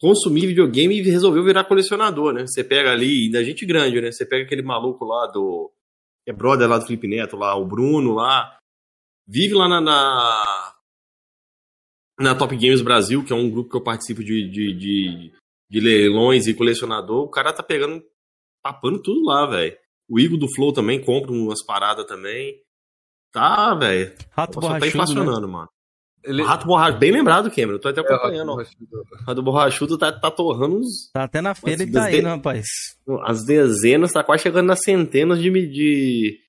consumir 0.00 0.46
videogame 0.46 0.98
e 0.98 1.02
resolveu 1.02 1.42
virar 1.44 1.64
colecionador, 1.64 2.32
né? 2.32 2.46
Você 2.46 2.62
pega 2.62 2.90
ali, 2.92 3.30
da 3.30 3.42
gente 3.42 3.64
grande, 3.66 4.00
né? 4.00 4.12
Você 4.12 4.24
pega 4.26 4.44
aquele 4.44 4.62
maluco 4.62 5.04
lá 5.04 5.26
do. 5.26 5.72
é 6.26 6.32
brother 6.32 6.68
lá 6.68 6.78
do 6.78 6.86
Felipe 6.86 7.08
Neto, 7.08 7.36
lá, 7.36 7.56
o 7.56 7.66
Bruno 7.66 8.14
lá. 8.14 8.57
Vive 9.28 9.54
lá 9.54 9.68
na, 9.68 9.80
na. 9.80 10.74
na 12.18 12.34
Top 12.34 12.54
Games 12.56 12.80
Brasil, 12.82 13.22
que 13.24 13.32
é 13.32 13.36
um 13.36 13.50
grupo 13.50 13.70
que 13.70 13.76
eu 13.76 13.82
participo 13.82 14.24
de, 14.24 14.48
de, 14.50 14.72
de, 14.74 15.32
de 15.70 15.80
leilões 15.80 16.46
e 16.46 16.54
colecionador. 16.54 17.24
O 17.24 17.30
cara 17.30 17.52
tá 17.52 17.62
pegando. 17.62 18.02
papando 18.62 19.00
tudo 19.02 19.24
lá, 19.24 19.46
velho. 19.46 19.76
O 20.08 20.18
Igor 20.18 20.38
do 20.38 20.48
Flow 20.54 20.72
também 20.72 21.02
compra 21.04 21.30
umas 21.30 21.62
paradas 21.64 22.06
também. 22.06 22.56
Tá, 23.32 23.74
velho. 23.74 24.14
Rato 24.30 24.54
Só 24.54 24.60
tá 24.60 24.66
borrachudo, 24.68 24.80
né? 24.80 24.88
inflacionando, 24.88 25.48
mano. 25.48 25.68
Ele... 26.24 26.42
O 26.42 26.46
Rato 26.46 26.66
borrachudo, 26.66 26.98
bem 26.98 27.12
lembrado, 27.12 27.50
Cameron. 27.50 27.72
Eu 27.74 27.78
tô 27.78 27.88
até 27.88 28.00
É, 28.00 28.04
acompanhando, 28.04 28.52
ó. 28.52 28.56
O 28.62 29.24
Rato 29.26 29.42
borrachudo 29.42 29.98
tá, 29.98 30.10
tá 30.10 30.30
torrando 30.30 30.78
uns, 30.78 31.10
Tá 31.12 31.24
até 31.24 31.40
na 31.42 31.54
feira 31.54 31.82
e 31.84 31.92
tá 31.92 32.08
de- 32.10 32.16
indo, 32.18 32.28
rapaz. 32.28 32.66
as 33.24 33.44
dezenas, 33.44 34.12
tá 34.12 34.24
quase 34.24 34.42
chegando 34.42 34.66
nas 34.66 34.80
centenas 34.82 35.38
de, 35.40 35.50
de, 35.50 36.40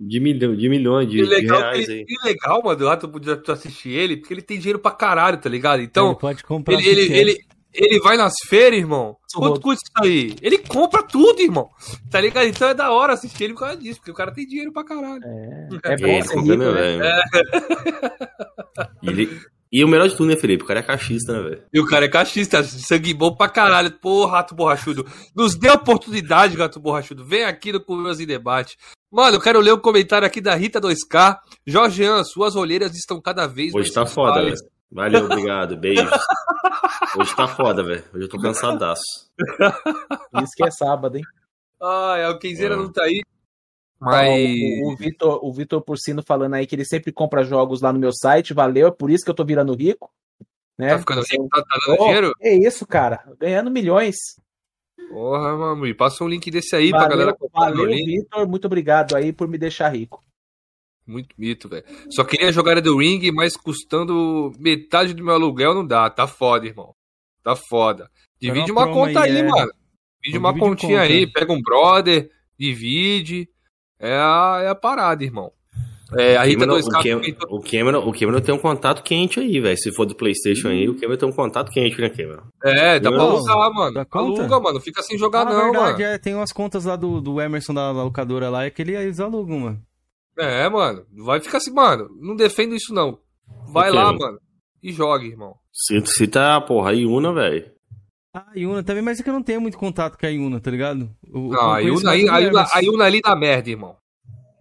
de, 0.00 0.18
milhão, 0.20 0.56
de 0.56 0.68
milhões 0.68 1.08
de, 1.08 1.16
Que 1.18 1.22
de 1.24 1.28
legal, 1.28 1.58
reais 1.60 1.86
que, 1.86 1.92
aí. 1.92 2.04
que 2.06 2.14
legal, 2.24 2.62
mano. 2.64 2.84
Lá 2.84 2.96
tu 2.96 3.08
podia 3.08 3.40
assistir 3.48 3.90
ele, 3.90 4.16
porque 4.16 4.32
ele 4.34 4.42
tem 4.42 4.58
dinheiro 4.58 4.78
pra 4.78 4.90
caralho, 4.92 5.36
tá 5.38 5.48
ligado? 5.50 5.82
Então, 5.82 6.10
ele 6.12 6.18
pode 6.18 6.42
comprar. 6.42 6.74
ele, 6.74 6.88
ele, 6.88 7.12
ele, 7.14 7.38
ele 7.74 8.00
vai 8.00 8.16
nas 8.16 8.32
feiras, 8.48 8.78
irmão. 8.78 9.16
Quanto 9.34 9.60
custa 9.60 9.82
isso 9.84 10.04
aí? 10.04 10.34
Ele 10.42 10.58
compra 10.58 11.02
tudo, 11.02 11.40
irmão. 11.40 11.68
Tá 12.10 12.20
ligado? 12.20 12.46
Então 12.48 12.68
é 12.68 12.74
da 12.74 12.90
hora 12.90 13.12
assistir 13.12 13.44
ele 13.44 13.52
por 13.54 13.60
causa 13.60 13.76
disso, 13.76 13.98
porque 14.00 14.10
o 14.10 14.14
cara 14.14 14.32
tem 14.32 14.46
dinheiro 14.46 14.72
pra 14.72 14.82
caralho. 14.84 15.22
É 15.24 15.68
E 15.94 15.96
bom 16.00 16.06
ele 16.08 16.22
ser 16.22 16.34
compra, 16.34 16.54
rico, 16.54 16.56
né, 16.56 16.72
né? 16.72 17.22
velho? 17.32 18.90
E, 19.02 19.08
ele- 19.08 19.40
e 19.72 19.84
o 19.84 19.88
melhor 19.88 20.08
de 20.08 20.16
tudo, 20.16 20.28
né, 20.28 20.36
Felipe? 20.36 20.64
O 20.64 20.66
cara 20.66 20.80
é 20.80 20.82
cachista, 20.82 21.32
né, 21.32 21.42
velho? 21.48 21.62
E 21.72 21.80
o 21.80 21.86
cara 21.86 22.04
é 22.04 22.08
cachista, 22.08 22.62
sangue 22.64 23.14
bom 23.14 23.34
pra 23.34 23.48
caralho. 23.48 23.90
Pô, 24.00 24.26
Rato 24.26 24.54
Borrachudo. 24.54 25.06
Nos 25.34 25.54
dê 25.54 25.70
oportunidade, 25.70 26.56
Gato 26.56 26.80
Borrachudo. 26.80 27.24
Vem 27.24 27.44
aqui 27.44 27.72
no 27.72 27.80
Curios 27.80 28.18
em 28.20 28.26
Debate. 28.26 28.76
Mano, 29.12 29.36
eu 29.36 29.40
quero 29.40 29.60
ler 29.60 29.72
um 29.74 29.78
comentário 29.78 30.26
aqui 30.26 30.40
da 30.40 30.54
Rita 30.54 30.80
2K. 30.80 31.38
Jorgean, 31.66 32.22
suas 32.24 32.56
olheiras 32.56 32.94
estão 32.96 33.20
cada 33.20 33.46
vez 33.46 33.74
Hoje 33.74 33.92
tá 33.92 34.06
foda, 34.06 34.42
velho. 34.42 34.56
Valeu, 34.92 35.24
obrigado, 35.26 35.76
beijos. 35.76 36.10
Hoje 37.16 37.34
tá 37.36 37.46
foda, 37.46 37.82
velho. 37.82 38.04
Hoje 38.12 38.24
eu 38.24 38.28
tô 38.28 38.38
cansadaço. 38.40 39.02
Isso 40.42 40.52
que 40.56 40.64
é 40.66 40.70
sábado, 40.70 41.16
hein? 41.16 41.22
Ah, 41.82 42.16
é, 42.18 42.28
o 42.28 42.38
Kenzeira 42.38 42.74
É. 42.74 42.76
não 42.76 42.90
tá 42.92 43.04
aí. 43.04 43.20
Mas. 44.00 44.82
O, 44.82 44.92
o 44.92 44.96
Vitor, 44.96 45.44
o 45.44 45.52
Vitor 45.52 45.82
Porcino 45.82 46.22
falando 46.22 46.54
aí 46.54 46.66
que 46.66 46.74
ele 46.74 46.84
sempre 46.84 47.12
compra 47.12 47.44
jogos 47.44 47.82
lá 47.82 47.92
no 47.92 47.98
meu 47.98 48.12
site, 48.12 48.54
valeu, 48.54 48.88
é 48.88 48.90
por 48.90 49.10
isso 49.10 49.24
que 49.24 49.30
eu 49.30 49.34
tô 49.34 49.44
virando 49.44 49.74
rico. 49.74 50.10
Né? 50.78 50.90
Tá 50.90 50.98
ficando 50.98 51.22
rico, 51.22 51.48
tá, 51.48 51.62
tá 51.62 51.78
dando 51.86 52.00
Ô, 52.00 52.04
dinheiro? 52.04 52.32
É 52.40 52.54
isso, 52.54 52.86
cara. 52.86 53.22
Ganhando 53.38 53.70
milhões. 53.70 54.16
Porra, 55.10 55.56
mano. 55.56 55.86
E 55.86 55.92
passa 55.92 56.24
um 56.24 56.28
link 56.28 56.50
desse 56.50 56.74
aí 56.74 56.90
pra 56.90 57.00
Valeu, 57.00 57.18
galera 57.18 57.36
comprar 57.36 57.70
valeu. 57.70 57.86
Vitor. 57.88 58.48
Muito 58.48 58.64
obrigado 58.64 59.14
aí 59.14 59.32
por 59.32 59.46
me 59.46 59.58
deixar 59.58 59.90
rico. 59.90 60.24
Muito 61.06 61.34
mito, 61.36 61.68
velho. 61.68 61.84
Só 62.10 62.22
queria 62.22 62.52
jogar 62.52 62.80
do 62.80 62.96
Ring, 62.96 63.30
mas 63.32 63.56
custando 63.56 64.52
metade 64.58 65.12
do 65.12 65.24
meu 65.24 65.34
aluguel 65.34 65.74
não 65.74 65.84
dá. 65.84 66.08
Tá 66.08 66.26
foda, 66.26 66.66
irmão. 66.66 66.94
Tá 67.42 67.56
foda. 67.56 68.08
Divide 68.40 68.70
uma 68.70 68.86
conta 68.90 69.22
aí, 69.22 69.38
é. 69.38 69.42
mano. 69.42 69.72
Divide 70.22 70.38
uma 70.38 70.56
continha 70.56 71.00
conta. 71.00 71.12
aí, 71.12 71.26
pega 71.26 71.52
um 71.52 71.60
brother, 71.60 72.30
divide. 72.56 73.48
É 74.00 74.14
a, 74.16 74.60
é 74.64 74.68
a 74.68 74.74
parada, 74.74 75.22
irmão. 75.22 75.52
É, 76.18 76.36
a 76.36 76.42
Rita 76.42 76.66
Cameron- 76.66 76.80
2K 76.80 76.88
o, 76.88 77.02
Cam- 77.02 77.20
comentou- 77.20 77.56
o, 77.56 77.62
Cameron, 77.62 78.08
o 78.08 78.12
Cameron 78.18 78.40
tem 78.40 78.52
um 78.52 78.58
contato 78.58 79.00
quente 79.04 79.38
aí, 79.38 79.60
velho. 79.60 79.76
Se 79.78 79.92
for 79.94 80.04
do 80.06 80.16
PlayStation 80.16 80.66
aí, 80.68 80.88
o 80.88 80.94
Cameron 80.98 81.16
tem 81.16 81.28
um 81.28 81.32
contato 81.32 81.70
quente, 81.70 82.00
né, 82.00 82.08
Cameron? 82.08 82.42
É, 82.64 82.98
dá 82.98 83.12
pra 83.12 83.22
alugar, 83.22 83.72
mano. 83.72 84.06
Aluga, 84.10 84.58
mano. 84.60 84.80
Fica 84.80 85.02
sem 85.04 85.16
jogar, 85.16 85.42
Ah, 85.42 85.44
não, 85.52 85.70
verdade, 85.70 86.02
mano. 86.02 86.14
é, 86.14 86.18
tem 86.18 86.34
umas 86.34 86.50
contas 86.52 86.84
lá 86.84 86.96
do, 86.96 87.20
do 87.20 87.40
Emerson 87.40 87.72
da 87.74 87.92
locadora 87.92 88.48
lá, 88.50 88.64
é 88.64 88.70
que 88.70 88.82
ele, 88.82 88.96
eles 88.96 89.20
alugam, 89.20 89.60
mano. 89.60 89.80
É, 90.36 90.68
mano. 90.68 91.04
Vai 91.24 91.38
ficar 91.40 91.58
assim, 91.58 91.72
mano. 91.72 92.08
Não 92.20 92.34
defendo 92.34 92.74
isso, 92.74 92.92
não. 92.92 93.18
Vai 93.72 93.90
quê, 93.90 93.96
lá, 93.96 94.12
mano? 94.12 94.38
E 94.82 94.90
jogue, 94.92 95.26
irmão. 95.28 95.54
Se, 95.72 96.00
se 96.06 96.26
tá, 96.26 96.60
porra, 96.60 96.90
aí 96.90 97.06
Una, 97.06 97.32
velho. 97.32 97.70
Ah, 98.32 98.46
a 98.54 98.58
Yuna 98.58 98.82
também, 98.84 99.02
mas 99.02 99.18
é 99.18 99.22
que 99.22 99.28
eu 99.28 99.34
não 99.34 99.42
tenho 99.42 99.60
muito 99.60 99.76
contato 99.76 100.16
com 100.18 100.24
a 100.24 100.28
Yuna, 100.28 100.60
tá 100.60 100.70
ligado? 100.70 101.10
Eu- 101.26 101.40
Não, 101.48 101.70
a 101.72 101.80
conheço 101.80 101.98
Yuna, 102.00 102.10
aí- 102.12 102.24
do 102.24 102.30
a 102.30 102.38
Yuna, 102.38 102.50
Emerson. 102.60 102.78
a 102.78 102.80
Yuna 102.80 103.04
ali 103.04 103.20
dá 103.20 103.36
merda, 103.36 103.70
irmão. 103.70 103.96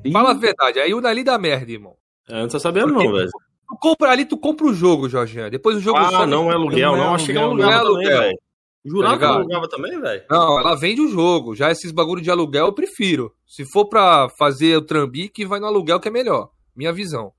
Ih, 0.03 0.11
Fala 0.11 0.31
a 0.31 0.33
verdade, 0.33 0.79
a 0.79 0.85
Yuna 0.85 1.09
ali 1.09 1.23
dá 1.23 1.37
merda, 1.37 1.71
irmão. 1.71 1.95
É, 2.27 2.33
Eu 2.33 2.41
não 2.41 2.47
tô 2.47 2.59
sabendo, 2.59 2.93
Porque 2.93 3.05
não, 3.07 3.13
velho. 3.13 3.29
Tu 3.67 3.77
compra 3.79 4.09
ali, 4.11 4.25
tu 4.25 4.37
compra 4.37 4.65
o 4.65 4.73
jogo, 4.73 5.07
Jorginho. 5.07 5.51
Depois 5.51 5.77
o 5.77 5.79
jogo 5.79 5.99
Ah, 5.99 6.09
some. 6.11 6.25
não 6.31 6.49
é 6.51 6.55
aluguel, 6.55 6.95
Não 6.97 7.03
é. 7.11 7.15
Achei 7.15 7.33
que 7.33 7.37
ela 7.37 7.47
aluguel, 7.47 7.65
não 7.67 7.71
é 7.71 7.75
aluguel. 7.75 8.19
velho. 8.21 8.39
Jurava 8.85 9.13
que 9.15 9.19
Tá 9.19 9.25
ligado? 9.27 9.39
alugava 9.41 9.69
também, 9.69 10.01
velho? 10.01 10.23
Não, 10.29 10.59
ela 10.59 10.75
vende 10.75 11.01
o 11.01 11.09
jogo. 11.09 11.55
Já 11.55 11.69
esses 11.69 11.91
bagulho 11.91 12.21
de 12.21 12.31
aluguel 12.31 12.65
eu 12.67 12.73
prefiro. 12.73 13.31
Se 13.45 13.65
for 13.71 13.85
pra 13.87 14.29
fazer 14.39 14.77
o 14.77 14.81
trambique, 14.81 15.45
vai 15.45 15.59
no 15.59 15.67
aluguel 15.67 15.99
que 15.99 16.07
é 16.07 16.11
melhor. 16.11 16.49
Minha 16.75 16.91
visão. 16.93 17.31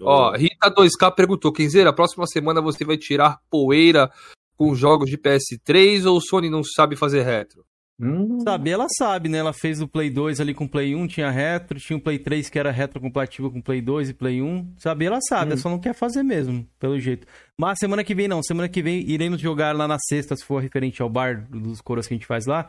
Ó, 0.00 0.32
Rita 0.32 0.70
2K 0.70 1.10
perguntou: 1.12 1.52
Kenzeira, 1.52 1.92
próxima 1.92 2.26
semana 2.26 2.60
você 2.60 2.84
vai 2.84 2.96
tirar 2.96 3.38
poeira 3.50 4.10
com 4.58 4.74
jogos 4.74 5.08
de 5.08 5.16
PS3 5.16 6.04
ou 6.04 6.18
o 6.18 6.20
Sony 6.20 6.50
não 6.50 6.62
sabe 6.62 6.96
fazer 6.96 7.22
retro? 7.22 7.64
hum, 8.00 8.38
Sabe, 8.44 8.70
ela 8.70 8.86
sabe, 8.98 9.28
né? 9.28 9.38
Ela 9.38 9.52
fez 9.52 9.80
o 9.80 9.88
Play 9.88 10.10
2 10.10 10.40
ali 10.40 10.52
com 10.54 10.64
o 10.64 10.68
Play 10.68 10.94
1, 10.94 11.06
tinha 11.08 11.30
retro, 11.30 11.78
tinha 11.80 11.96
o 11.96 12.00
Play 12.00 12.18
3 12.18 12.48
que 12.50 12.58
era 12.58 12.70
retrocompatível 12.70 13.50
com 13.50 13.58
o 13.58 13.62
Play 13.62 13.80
2 13.80 14.10
e 14.10 14.14
Play 14.14 14.42
1. 14.42 14.74
Sabe, 14.76 15.04
ela 15.06 15.18
sabe, 15.28 15.46
Hum. 15.46 15.52
ela 15.52 15.60
só 15.60 15.68
não 15.70 15.78
quer 15.78 15.94
fazer 15.94 16.22
mesmo, 16.22 16.66
pelo 16.78 16.98
jeito. 17.00 17.26
Mas 17.58 17.78
semana 17.78 18.04
que 18.04 18.14
vem 18.14 18.28
não, 18.28 18.42
semana 18.42 18.68
que 18.68 18.82
vem 18.82 19.00
iremos 19.08 19.40
jogar 19.40 19.74
lá 19.74 19.88
na 19.88 19.96
sexta, 19.98 20.36
se 20.36 20.44
for 20.44 20.60
referente 20.62 21.00
ao 21.02 21.08
bar 21.08 21.48
dos 21.50 21.80
coros 21.80 22.06
que 22.06 22.14
a 22.14 22.16
gente 22.16 22.26
faz 22.26 22.46
lá. 22.46 22.68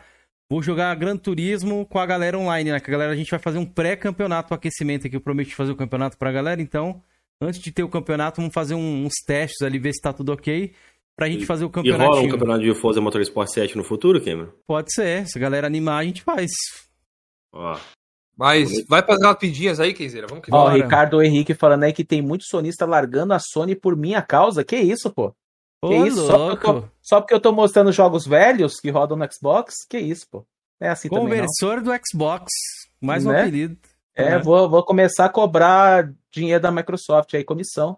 Vou 0.52 0.64
jogar 0.64 0.96
Gran 0.96 1.16
Turismo 1.16 1.86
com 1.86 2.00
a 2.00 2.06
galera 2.08 2.36
online, 2.38 2.72
né? 2.72 2.80
Que 2.80 2.90
a 2.90 2.94
galera, 2.94 3.12
a 3.14 3.16
gente 3.16 3.30
vai 3.30 3.40
fazer 3.40 3.60
um 3.60 3.66
pré-campeonato, 3.68 4.52
um 4.52 4.56
aquecimento 4.56 5.06
aqui. 5.06 5.16
Eu 5.16 5.22
prometi 5.22 5.54
fazer 5.54 5.72
o 5.72 5.76
campeonato 5.76 6.18
pra 6.18 6.32
galera, 6.32 6.60
então, 6.60 7.04
antes 7.40 7.60
de 7.62 7.72
ter 7.72 7.84
o 7.84 7.88
campeonato, 7.90 8.38
vamos 8.42 8.52
fazer 8.52 8.74
um- 8.74 9.06
uns 9.06 9.14
testes 9.28 9.62
ali, 9.62 9.78
ver 9.78 9.94
se 9.94 10.02
tá 10.02 10.12
tudo 10.12 10.32
ok. 10.34 10.74
Pra 11.20 11.30
gente 11.30 11.46
fazer 11.46 11.66
o 11.66 11.68
E 11.68 11.92
rola 11.92 11.98
campeonato. 11.98 12.20
um 12.26 12.30
campeonato 12.30 12.62
de 12.64 12.74
Forza 12.76 13.02
Motorsport 13.02 13.50
7 13.50 13.78
no 13.78 13.84
futuro, 13.84 14.24
Cameron? 14.24 14.52
Pode 14.66 14.94
ser, 14.94 15.28
se 15.28 15.38
a 15.38 15.42
galera 15.42 15.68
animar, 15.68 16.00
a 16.00 16.04
gente 16.04 16.22
faz. 16.24 16.50
Ó, 17.54 17.78
Mas 18.38 18.70
vai 18.88 19.04
pras 19.04 19.22
rapidinhas 19.22 19.80
aí, 19.80 19.94
Kenzeira. 19.94 20.28
Vamos 20.28 20.44
que 20.46 20.54
Ó, 20.54 20.64
Bora. 20.64 20.76
Ricardo 20.76 21.22
Henrique 21.22 21.54
falando 21.54 21.84
aí 21.84 21.92
que 21.94 22.06
tem 22.06 22.22
muito 22.22 22.46
sonista 22.46 22.86
largando 22.86 23.34
a 23.34 23.40
Sony 23.40 23.76
por 23.76 23.96
minha 23.98 24.22
causa. 24.22 24.64
Que 24.64 24.78
isso, 24.78 25.10
pô? 25.12 25.36
Ô, 25.82 25.90
Que 25.90 25.96
isso? 26.08 26.26
Só 26.26 26.50
porque, 26.52 26.68
eu 26.70 26.82
tô, 26.82 26.88
só 27.02 27.20
porque 27.22 27.34
eu 27.34 27.40
tô 27.40 27.52
mostrando 27.52 27.92
jogos 27.92 28.26
velhos 28.26 28.80
que 28.80 28.90
rodam 28.90 29.18
no 29.18 29.28
Xbox? 29.32 29.74
Que 29.90 29.98
isso, 30.00 30.26
pô? 30.32 30.46
É 30.80 30.88
assim 30.90 31.10
também, 31.10 31.24
não. 31.24 31.30
Conversor 31.32 31.82
do 31.82 31.92
Xbox. 32.10 32.46
Mais 33.02 33.26
um 33.26 33.32
Né? 33.32 33.42
apelido. 33.42 33.78
É, 34.16 34.24
É. 34.36 34.40
Vou, 34.40 34.70
vou 34.70 34.84
começar 34.86 35.26
a 35.26 35.30
cobrar 35.30 36.10
dinheiro 36.32 36.62
da 36.62 36.72
Microsoft 36.72 37.34
aí, 37.34 37.44
comissão, 37.44 37.98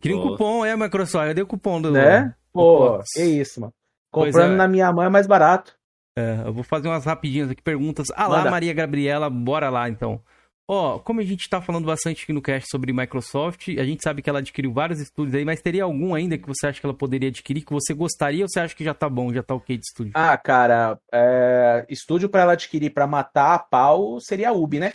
Cria 0.00 0.16
um 0.16 0.20
Ó. 0.20 0.30
cupom, 0.30 0.64
é, 0.64 0.76
Microsoft. 0.76 1.28
Eu 1.28 1.34
dei 1.34 1.42
o 1.44 1.46
cupom 1.46 1.80
do. 1.80 1.90
né? 1.90 2.34
Pô, 2.52 2.98
que 3.14 3.22
isso, 3.22 3.60
mano. 3.60 3.72
Comprando 4.12 4.52
é. 4.52 4.56
na 4.56 4.68
minha 4.68 4.92
mão 4.92 5.04
é 5.04 5.08
mais 5.08 5.26
barato. 5.26 5.74
É, 6.16 6.42
eu 6.44 6.52
vou 6.52 6.62
fazer 6.62 6.88
umas 6.88 7.04
rapidinhas 7.04 7.50
aqui, 7.50 7.62
perguntas. 7.62 8.08
Ah 8.14 8.28
lá, 8.28 8.38
Manda. 8.38 8.50
Maria 8.50 8.74
Gabriela, 8.74 9.30
bora 9.30 9.70
lá 9.70 9.88
então. 9.88 10.22
Ó, 10.68 10.98
como 10.98 11.20
a 11.20 11.24
gente 11.24 11.48
tá 11.48 11.60
falando 11.60 11.86
bastante 11.86 12.22
aqui 12.22 12.32
no 12.32 12.40
cast 12.40 12.68
sobre 12.70 12.92
Microsoft, 12.92 13.68
a 13.68 13.84
gente 13.84 14.02
sabe 14.02 14.22
que 14.22 14.30
ela 14.30 14.38
adquiriu 14.38 14.72
vários 14.72 15.00
estúdios 15.00 15.34
aí, 15.34 15.44
mas 15.44 15.60
teria 15.60 15.84
algum 15.84 16.14
ainda 16.14 16.38
que 16.38 16.46
você 16.46 16.66
acha 16.66 16.80
que 16.80 16.86
ela 16.86 16.94
poderia 16.94 17.28
adquirir, 17.30 17.64
que 17.64 17.72
você 17.72 17.92
gostaria 17.92 18.44
ou 18.44 18.48
você 18.48 18.60
acha 18.60 18.74
que 18.74 18.84
já 18.84 18.94
tá 18.94 19.08
bom, 19.08 19.32
já 19.32 19.42
tá 19.42 19.54
ok 19.54 19.76
de 19.76 19.84
estúdio? 19.84 20.12
Ah, 20.14 20.36
cara, 20.38 20.98
é, 21.12 21.84
estúdio 21.88 22.28
pra 22.28 22.42
ela 22.42 22.52
adquirir 22.52 22.90
pra 22.90 23.06
matar 23.06 23.54
a 23.54 23.58
pau 23.58 24.20
seria 24.20 24.50
a 24.50 24.52
Ubi, 24.52 24.78
né? 24.78 24.92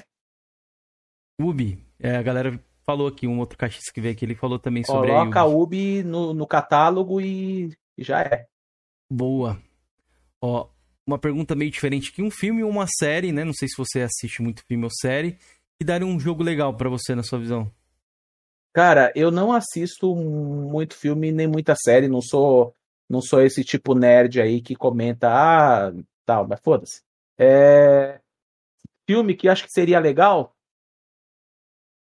Ubi, 1.39 1.85
é, 1.99 2.15
a 2.15 2.21
galera 2.21 2.59
falou 2.87 3.07
aqui, 3.07 3.27
um 3.27 3.39
outro 3.39 3.57
cachista 3.57 3.91
que 3.93 3.99
veio 3.99 4.13
aqui, 4.13 4.23
ele 4.23 4.33
falou 4.33 4.57
também 4.57 4.83
sobre 4.83 5.09
Coloca 5.09 5.41
a 5.41 5.45
Ubi. 5.45 6.03
No, 6.03 6.33
no 6.33 6.47
catálogo 6.47 7.19
e, 7.19 7.77
já 7.97 8.21
é. 8.21 8.47
Boa. 9.11 9.61
Ó, 10.41 10.69
uma 11.05 11.19
pergunta 11.19 11.53
meio 11.53 11.69
diferente 11.69 12.11
aqui, 12.11 12.23
um 12.23 12.31
filme 12.31 12.63
ou 12.63 12.69
uma 12.69 12.87
série, 12.87 13.33
né? 13.33 13.43
Não 13.43 13.53
sei 13.53 13.67
se 13.67 13.75
você 13.77 14.01
assiste 14.01 14.41
muito 14.41 14.63
filme 14.65 14.85
ou 14.85 14.89
série, 14.89 15.37
que 15.77 15.85
daria 15.85 16.07
um 16.07 16.19
jogo 16.19 16.41
legal 16.41 16.75
pra 16.75 16.89
você 16.89 17.13
na 17.13 17.23
sua 17.23 17.39
visão. 17.39 17.69
Cara, 18.73 19.11
eu 19.15 19.31
não 19.31 19.51
assisto 19.51 20.15
muito 20.15 20.95
filme 20.95 21.31
nem 21.31 21.47
muita 21.47 21.75
série, 21.75 22.07
não 22.07 22.21
sou 22.21 22.73
não 23.09 23.21
sou 23.21 23.41
esse 23.41 23.63
tipo 23.63 23.95
nerd 23.95 24.41
aí 24.41 24.61
que 24.61 24.75
comenta 24.75 25.29
ah, 25.29 25.93
tal, 26.25 26.47
mas 26.47 26.59
foda-se. 26.61 27.01
É, 27.37 28.19
filme 29.09 29.33
que 29.33 29.47
acho 29.47 29.63
que 29.63 29.71
seria 29.71 29.99
legal? 29.99 30.56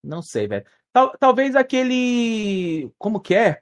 Não 0.06 0.22
sei, 0.22 0.46
velho. 0.46 0.64
Tal- 0.92 1.12
talvez 1.18 1.54
aquele, 1.56 2.90
como 2.98 3.20
que 3.20 3.34
é? 3.34 3.58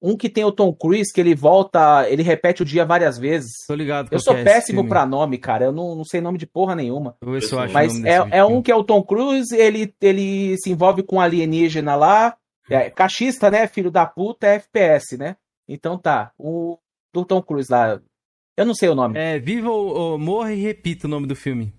Um 0.00 0.16
que 0.16 0.28
tem 0.28 0.44
o 0.44 0.50
Tom 0.50 0.74
Cruise 0.74 1.12
que 1.12 1.20
ele 1.20 1.34
volta, 1.34 2.08
ele 2.10 2.24
repete 2.24 2.62
o 2.62 2.64
dia 2.64 2.84
várias 2.84 3.16
vezes. 3.16 3.52
Tô 3.68 3.74
ligado 3.74 4.08
Eu 4.10 4.18
sou 4.18 4.36
é 4.36 4.42
péssimo 4.42 4.88
pra 4.88 5.06
nome, 5.06 5.38
cara. 5.38 5.66
Eu 5.66 5.72
não, 5.72 5.94
não 5.94 6.04
sei 6.04 6.20
nome 6.20 6.38
de 6.38 6.46
porra 6.46 6.74
nenhuma. 6.74 7.16
Eu 7.20 7.38
Mas 7.72 8.04
é, 8.04 8.16
é 8.38 8.44
um 8.44 8.60
que 8.60 8.72
é 8.72 8.74
o 8.74 8.82
Tom 8.82 9.00
Cruise, 9.02 9.54
ele, 9.54 9.94
ele 10.00 10.56
se 10.58 10.70
envolve 10.70 11.04
com 11.04 11.16
um 11.16 11.20
alienígena 11.20 11.94
lá. 11.94 12.36
É, 12.68 12.90
cachista, 12.90 13.50
né? 13.50 13.68
Filho 13.68 13.90
da 13.90 14.04
puta, 14.06 14.46
é 14.46 14.54
FPS, 14.56 15.16
né? 15.16 15.36
Então 15.68 15.96
tá. 15.96 16.32
O 16.36 16.78
do 17.14 17.24
Tom 17.24 17.40
Cruise 17.40 17.70
lá. 17.70 18.00
Eu 18.56 18.66
não 18.66 18.74
sei 18.74 18.88
o 18.88 18.94
nome. 18.94 19.16
É, 19.18 19.38
Viva 19.38 19.70
ou, 19.70 19.94
ou 19.94 20.18
Morra 20.18 20.52
e 20.52 20.60
Repita 20.60 21.06
o 21.06 21.10
nome 21.10 21.26
do 21.28 21.36
filme. 21.36 21.72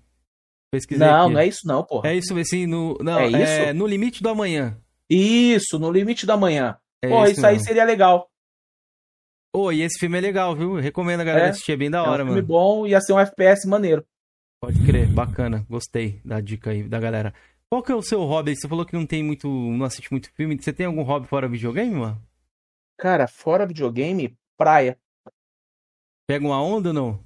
Pesquisei 0.74 1.06
não, 1.06 1.24
aqui. 1.26 1.32
não 1.34 1.40
é 1.40 1.46
isso 1.46 1.66
não, 1.66 1.84
porra. 1.84 2.08
É 2.10 2.16
isso, 2.16 2.36
assim, 2.36 2.66
no, 2.66 2.96
não, 3.00 3.18
É 3.20 3.26
é 3.26 3.68
isso? 3.68 3.74
No 3.74 3.86
Limite 3.86 4.22
do 4.22 4.28
Amanhã. 4.28 4.76
Isso, 5.08 5.78
no 5.78 5.90
limite 5.92 6.24
da 6.26 6.36
manhã. 6.36 6.76
É 7.02 7.08
Pô, 7.08 7.22
esse 7.24 7.34
isso 7.34 7.46
aí 7.46 7.60
seria 7.60 7.84
legal. 7.84 8.28
Ô, 9.54 9.70
e 9.70 9.82
esse 9.82 9.98
filme 10.00 10.18
é 10.18 10.20
legal, 10.20 10.56
viu? 10.56 10.74
Recomendo 10.74 11.20
a 11.20 11.24
galera 11.24 11.46
É, 11.46 11.50
assistir, 11.50 11.72
é 11.72 11.76
bem 11.76 11.90
da 11.90 11.98
é 11.98 12.02
um 12.02 12.06
hora, 12.08 12.24
filme 12.24 12.32
mano. 12.40 12.46
bom, 12.46 12.86
ia 12.86 13.00
ser 13.00 13.12
um 13.12 13.20
FPS 13.20 13.68
maneiro. 13.68 14.04
Pode 14.60 14.84
crer, 14.84 15.06
bacana. 15.06 15.64
Gostei 15.68 16.20
da 16.24 16.40
dica 16.40 16.70
aí 16.70 16.82
da 16.82 16.98
galera. 16.98 17.32
Qual 17.70 17.82
que 17.82 17.92
é 17.92 17.94
o 17.94 18.02
seu 18.02 18.22
hobby? 18.24 18.56
Você 18.56 18.66
falou 18.66 18.84
que 18.86 18.94
não 18.94 19.06
tem 19.06 19.22
muito, 19.22 19.46
não 19.46 19.84
assiste 19.84 20.10
muito 20.10 20.32
filme. 20.32 20.56
Você 20.60 20.72
tem 20.72 20.86
algum 20.86 21.02
hobby 21.02 21.26
fora 21.28 21.46
videogame, 21.46 21.94
mano? 21.94 22.20
Cara, 22.98 23.28
fora 23.28 23.66
videogame, 23.66 24.36
praia. 24.56 24.98
Pega 26.26 26.46
uma 26.46 26.60
onda 26.62 26.88
ou 26.88 26.94
não? 26.94 27.20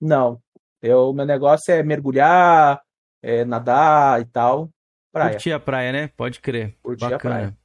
Não. 0.00 0.40
Eu, 0.82 1.12
meu 1.12 1.26
negócio 1.26 1.72
é 1.72 1.82
mergulhar, 1.82 2.80
é 3.22 3.44
nadar 3.44 4.20
e 4.20 4.24
tal. 4.26 4.70
Praia. 5.12 5.32
Curtir 5.32 5.52
a 5.52 5.60
praia, 5.60 5.92
né? 5.92 6.08
Pode 6.08 6.40
crer. 6.40 6.76
Curtir 6.82 7.04
a 7.04 7.10
Bacana. 7.10 7.34
praia. 7.34 7.58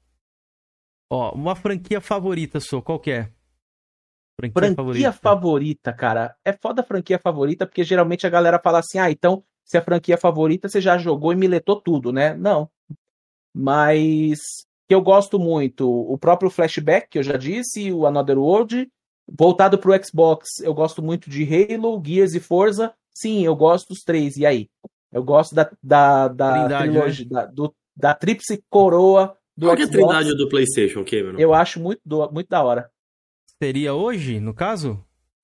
Ó, 1.11 1.31
uma 1.33 1.55
franquia 1.55 2.01
favorita 2.01 2.59
sua, 2.59 2.81
qual 2.81 2.99
que 2.99 3.11
é? 3.11 3.29
Franquia, 4.35 4.53
Franquia 4.53 4.75
favorita. 4.75 5.11
favorita, 5.13 5.93
cara. 5.93 6.35
É 6.43 6.53
foda 6.53 6.81
a 6.81 6.85
franquia 6.85 7.19
favorita, 7.19 7.67
porque 7.67 7.83
geralmente 7.83 8.25
a 8.25 8.29
galera 8.29 8.59
fala 8.59 8.79
assim: 8.79 8.97
ah, 8.97 9.11
então, 9.11 9.43
se 9.63 9.77
a 9.77 9.81
franquia 9.81 10.17
favorita, 10.17 10.67
você 10.67 10.81
já 10.81 10.97
jogou 10.97 11.31
e 11.31 11.35
miletou 11.35 11.79
tudo, 11.79 12.11
né? 12.11 12.33
Não. 12.33 12.69
Mas 13.55 14.39
que 14.87 14.95
eu 14.95 15.01
gosto 15.01 15.39
muito, 15.39 15.89
o 15.89 16.17
próprio 16.17 16.49
Flashback, 16.49 17.09
que 17.09 17.19
eu 17.19 17.23
já 17.23 17.37
disse, 17.37 17.91
o 17.91 18.05
Another 18.05 18.39
World. 18.39 18.89
Voltado 19.25 19.77
pro 19.77 19.93
Xbox, 20.03 20.59
eu 20.59 20.73
gosto 20.73 21.01
muito 21.01 21.29
de 21.29 21.43
Halo, 21.45 22.01
Gears 22.05 22.33
e 22.33 22.39
Forza. 22.41 22.93
Sim, 23.13 23.43
eu 23.45 23.55
gosto 23.55 23.89
dos 23.89 23.99
três. 24.01 24.37
E 24.37 24.45
aí? 24.45 24.67
Eu 25.11 25.23
gosto 25.23 25.53
da, 25.53 25.69
da, 25.81 26.27
da 26.27 26.51
Trindade, 26.53 26.89
trilogia, 26.91 27.25
da, 27.29 27.45
do, 27.45 27.75
da 27.95 28.13
tríplice 28.15 28.63
coroa 28.69 29.37
do 29.55 29.67
Qual 29.67 29.75
que 29.75 29.83
é 29.83 29.85
a 29.85 29.87
Xbox. 29.87 30.07
trindade 30.17 30.37
do 30.37 30.49
PlayStation, 30.49 31.03
Cameron? 31.05 31.37
Eu 31.39 31.53
acho 31.53 31.79
muito, 31.79 32.01
do- 32.03 32.31
muito 32.31 32.47
da 32.49 32.63
hora. 32.63 32.89
Seria 33.61 33.93
hoje, 33.93 34.39
no 34.39 34.53
caso? 34.53 35.03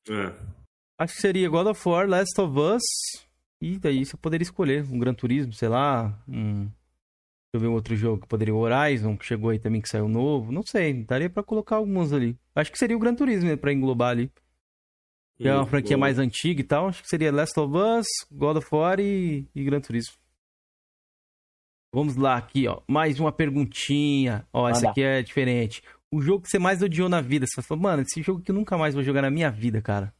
É. 0.09 0.33
Acho 0.97 1.13
que 1.15 1.21
seria 1.21 1.47
God 1.49 1.67
of 1.67 1.87
War, 1.87 2.07
Last 2.09 2.39
of 2.41 2.57
Us. 2.59 2.81
E 3.61 3.77
daí 3.77 4.03
você 4.05 4.17
poderia 4.17 4.43
escolher 4.43 4.83
um 4.91 4.97
Gran 4.97 5.13
Turismo, 5.13 5.53
sei 5.53 5.69
lá. 5.69 6.17
Um... 6.27 6.63
Deixa 7.51 7.55
eu 7.55 7.59
ver 7.61 7.67
um 7.67 7.73
outro 7.73 7.95
jogo 7.95 8.21
que 8.21 8.27
poderia. 8.27 8.53
O 8.53 8.57
Horizon, 8.59 9.15
que 9.17 9.25
chegou 9.25 9.49
aí 9.51 9.59
também, 9.59 9.81
que 9.81 9.89
saiu 9.89 10.07
novo. 10.07 10.51
Não 10.51 10.63
sei, 10.63 11.03
daria 11.03 11.29
pra 11.29 11.43
colocar 11.43 11.75
alguns 11.77 12.11
ali. 12.13 12.35
Acho 12.55 12.71
que 12.71 12.77
seria 12.77 12.95
o 12.95 12.99
Gran 12.99 13.13
Turismo, 13.15 13.49
né, 13.49 13.55
pra 13.55 13.71
englobar 13.73 14.09
ali. 14.09 14.31
Que 15.39 15.47
é 15.47 15.55
uma 15.55 15.65
franquia 15.65 15.97
mais 15.97 16.19
antiga 16.19 16.59
e 16.59 16.63
tal. 16.63 16.89
Acho 16.89 17.01
que 17.01 17.07
seria 17.07 17.31
Last 17.31 17.57
of 17.57 17.73
Us, 17.73 18.05
God 18.29 18.57
of 18.57 18.67
War 18.71 18.99
e, 18.99 19.47
e 19.55 19.63
Gran 19.63 19.79
Turismo. 19.79 20.13
Vamos 21.93 22.17
lá, 22.17 22.35
aqui, 22.35 22.67
ó. 22.67 22.81
Mais 22.87 23.19
uma 23.19 23.31
perguntinha. 23.31 24.45
Ó, 24.51 24.67
essa 24.67 24.89
aqui 24.89 25.01
é 25.01 25.21
diferente. 25.21 25.81
O 26.11 26.21
jogo 26.21 26.43
que 26.43 26.49
você 26.49 26.59
mais 26.59 26.81
odiou 26.81 27.07
na 27.07 27.21
vida? 27.21 27.45
Você 27.47 27.61
falou, 27.61 27.81
mano, 27.81 28.01
esse 28.01 28.21
jogo 28.21 28.41
que 28.41 28.51
eu 28.51 28.55
nunca 28.55 28.77
mais 28.77 28.93
vou 28.93 29.01
jogar 29.01 29.21
na 29.21 29.31
minha 29.31 29.49
vida, 29.49 29.81
cara. 29.81 30.13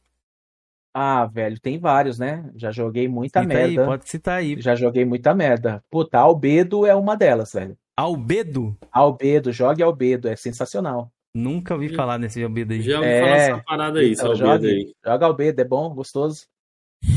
Ah, 0.94 1.26
velho, 1.26 1.60
tem 1.60 1.78
vários, 1.78 2.18
né? 2.18 2.50
Já 2.56 2.72
joguei 2.72 3.06
muita 3.06 3.42
Cita 3.42 3.54
aí, 3.54 3.74
merda. 3.74 3.84
pode 3.84 4.08
citar 4.08 4.38
aí. 4.38 4.60
Já 4.60 4.74
joguei 4.74 5.04
muita 5.04 5.34
merda. 5.34 5.84
Puta, 5.90 6.18
Albedo 6.18 6.86
é 6.86 6.94
uma 6.94 7.14
delas, 7.14 7.52
velho. 7.52 7.76
Albedo? 7.96 8.76
Albedo, 8.90 9.52
jogue 9.52 9.82
Albedo, 9.82 10.28
é 10.28 10.34
sensacional. 10.34 11.12
Nunca 11.34 11.74
ouvi 11.74 11.94
falar 11.94 12.18
nesse 12.18 12.42
Albedo 12.42 12.72
aí. 12.72 12.82
Já 12.82 12.96
ouvi 12.98 13.08
É. 13.08 13.20
falar 13.20 13.36
essa 13.36 13.62
parada 13.64 14.00
aí, 14.00 14.12
Então, 14.12 14.32
essa 14.32 14.44
albedo 14.44 14.66
jogue, 14.66 14.66
aí. 14.68 14.94
joga 15.04 15.26
Albedo, 15.26 15.60
é 15.60 15.64
bom, 15.64 15.94
gostoso. 15.94 16.46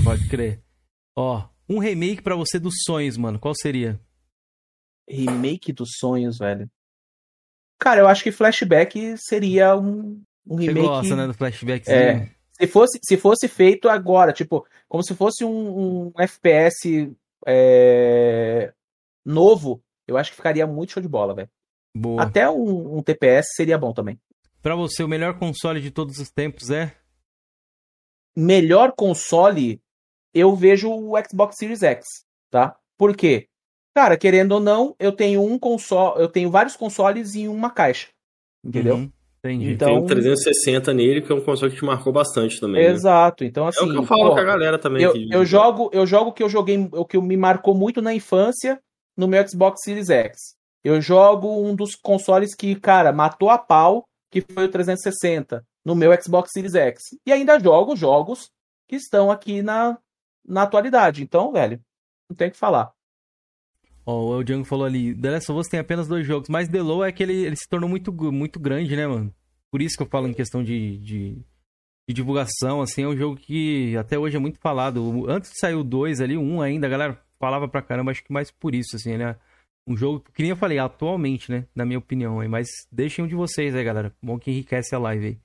Pode 0.03 0.27
crer. 0.29 0.61
Ó, 1.15 1.47
um 1.67 1.79
remake 1.79 2.21
pra 2.21 2.35
você 2.35 2.59
dos 2.59 2.75
sonhos, 2.85 3.17
mano. 3.17 3.39
Qual 3.39 3.53
seria? 3.55 3.99
Remake 5.09 5.73
dos 5.73 5.91
sonhos, 5.97 6.37
velho. 6.37 6.69
Cara, 7.79 8.01
eu 8.01 8.07
acho 8.07 8.23
que 8.23 8.31
Flashback 8.31 9.15
seria 9.17 9.75
um, 9.75 10.21
um 10.47 10.57
Você 10.57 10.67
remake. 10.67 10.87
gosta, 10.87 11.15
né, 11.15 11.27
do 11.27 11.33
flashback? 11.33 11.89
É. 11.89 12.29
Se 12.53 12.67
fosse, 12.67 12.99
se 13.03 13.17
fosse 13.17 13.47
feito 13.47 13.89
agora, 13.89 14.31
tipo, 14.31 14.65
como 14.87 15.03
se 15.03 15.13
fosse 15.15 15.43
um, 15.43 16.07
um 16.07 16.13
FPS 16.17 17.11
é, 17.45 18.71
novo, 19.25 19.83
eu 20.07 20.15
acho 20.17 20.29
que 20.29 20.37
ficaria 20.37 20.65
muito 20.65 20.93
show 20.93 21.01
de 21.01 21.09
bola, 21.09 21.33
velho. 21.33 21.49
Boa. 21.95 22.23
Até 22.23 22.49
um, 22.49 22.97
um 22.97 23.03
TPS 23.03 23.47
seria 23.55 23.77
bom 23.77 23.93
também. 23.93 24.19
Pra 24.61 24.75
você, 24.75 25.03
o 25.03 25.07
melhor 25.07 25.37
console 25.37 25.81
de 25.81 25.91
todos 25.91 26.17
os 26.19 26.31
tempos 26.31 26.69
é? 26.69 26.95
melhor 28.35 28.93
console, 28.93 29.79
eu 30.33 30.55
vejo 30.55 30.89
o 30.91 31.13
Xbox 31.29 31.55
Series 31.57 31.83
X, 31.83 32.05
tá? 32.49 32.75
Por 32.97 33.15
quê? 33.15 33.47
Cara, 33.95 34.17
querendo 34.17 34.53
ou 34.53 34.59
não, 34.59 34.95
eu 34.99 35.11
tenho 35.11 35.43
um 35.43 35.59
console, 35.59 36.19
eu 36.19 36.27
tenho 36.27 36.49
vários 36.49 36.75
consoles 36.75 37.35
em 37.35 37.47
uma 37.47 37.69
caixa. 37.69 38.07
Entendeu? 38.65 38.95
Uhum, 38.95 39.11
entendi. 39.45 39.71
Então- 39.73 39.87
Tem 39.89 39.97
um 39.99 40.05
360 40.07 40.93
nele, 40.95 41.21
que 41.21 41.31
é 41.31 41.35
um 41.35 41.41
console 41.43 41.71
que 41.71 41.77
te 41.77 41.85
marcou 41.85 42.11
bastante 42.11 42.59
também. 42.59 42.81
né? 42.83 42.89
Exato. 42.89 43.43
Então 43.43 43.65
É 43.65 43.69
assim, 43.69 43.85
o 43.87 43.91
que 43.91 43.97
eu 43.97 44.03
falo 44.03 44.29
pô, 44.29 44.33
com 44.33 44.39
a 44.39 44.43
galera 44.43 44.79
também. 44.79 45.03
eu, 45.03 45.11
aqui. 45.11 45.29
eu 45.31 45.45
jogo, 45.45 45.91
eu 45.93 46.07
jogo 46.07 46.31
o 46.31 46.33
que 46.33 46.41
eu 46.41 46.49
joguei, 46.49 46.89
o 46.91 47.05
que 47.05 47.19
me 47.21 47.37
marcou 47.37 47.75
muito 47.75 48.01
na 48.01 48.15
infância 48.15 48.81
no 49.15 49.27
meu 49.27 49.47
Xbox 49.47 49.81
Series 49.83 50.09
X. 50.09 50.55
Eu 50.83 50.99
jogo 51.01 51.65
um 51.65 51.75
dos 51.75 51.95
consoles 51.95 52.53
que, 52.53 52.75
cara, 52.75 53.13
matou 53.13 53.49
a 53.49 53.57
pau, 53.57 54.03
que 54.29 54.41
foi 54.41 54.65
o 54.65 54.71
360, 54.71 55.65
no 55.85 55.95
meu 55.95 56.11
Xbox 56.21 56.49
Series 56.51 56.75
X. 56.75 57.01
E 57.25 57.31
ainda 57.31 57.59
jogo 57.59 57.95
jogos 57.95 58.49
que 58.87 58.95
estão 58.95 59.31
aqui 59.31 59.61
na, 59.61 59.97
na 60.45 60.63
atualidade. 60.63 61.23
Então, 61.23 61.51
velho, 61.51 61.79
não 62.29 62.35
tem 62.35 62.49
o 62.49 62.51
que 62.51 62.57
falar. 62.57 62.91
Ó, 64.05 64.37
o 64.37 64.43
Django 64.43 64.65
falou 64.65 64.85
ali, 64.85 65.15
The 65.15 65.31
Last 65.31 65.51
of 65.51 65.61
Us 65.61 65.67
tem 65.67 65.79
apenas 65.79 66.07
dois 66.07 66.27
jogos, 66.27 66.49
mas 66.49 66.67
The 66.67 66.81
Low 66.81 67.05
é 67.05 67.11
que 67.11 67.23
ele, 67.23 67.45
ele 67.45 67.55
se 67.55 67.69
tornou 67.69 67.89
muito, 67.89 68.11
muito 68.11 68.59
grande, 68.59 68.95
né, 68.95 69.07
mano? 69.07 69.33
Por 69.71 69.81
isso 69.81 69.95
que 69.95 70.03
eu 70.03 70.07
falo 70.07 70.27
em 70.27 70.33
questão 70.33 70.61
de, 70.61 70.97
de, 70.97 71.45
de 72.07 72.13
divulgação, 72.13 72.81
assim, 72.81 73.03
é 73.03 73.07
um 73.07 73.15
jogo 73.15 73.37
que 73.37 73.95
até 73.95 74.19
hoje 74.19 74.35
é 74.35 74.39
muito 74.39 74.59
falado. 74.59 75.25
Antes 75.29 75.51
de 75.51 75.59
sair 75.59 75.75
o 75.75 75.83
2 75.83 76.19
ali, 76.19 76.37
1 76.37 76.61
ainda, 76.61 76.87
a 76.87 76.89
galera 76.89 77.23
falava 77.39 77.67
pra 77.67 77.81
caramba, 77.81 78.11
acho 78.11 78.23
que 78.23 78.33
mais 78.33 78.51
por 78.51 78.75
isso, 78.75 78.97
assim, 78.97 79.17
né? 79.17 79.37
Um 79.87 79.97
jogo 79.97 80.23
que 80.33 80.41
nem 80.41 80.51
eu 80.51 80.55
falei, 80.57 80.79
atualmente, 80.79 81.51
né? 81.51 81.65
Na 81.75 81.85
minha 81.85 81.99
opinião, 81.99 82.39
aí, 82.39 82.47
mas 82.47 82.67
deixem 82.91 83.23
um 83.25 83.27
de 83.27 83.35
vocês 83.35 83.75
aí, 83.75 83.83
galera. 83.83 84.13
Bom 84.21 84.39
que 84.39 84.49
enriquece 84.49 84.95
a 84.95 84.99
live 84.99 85.25
aí. 85.27 85.37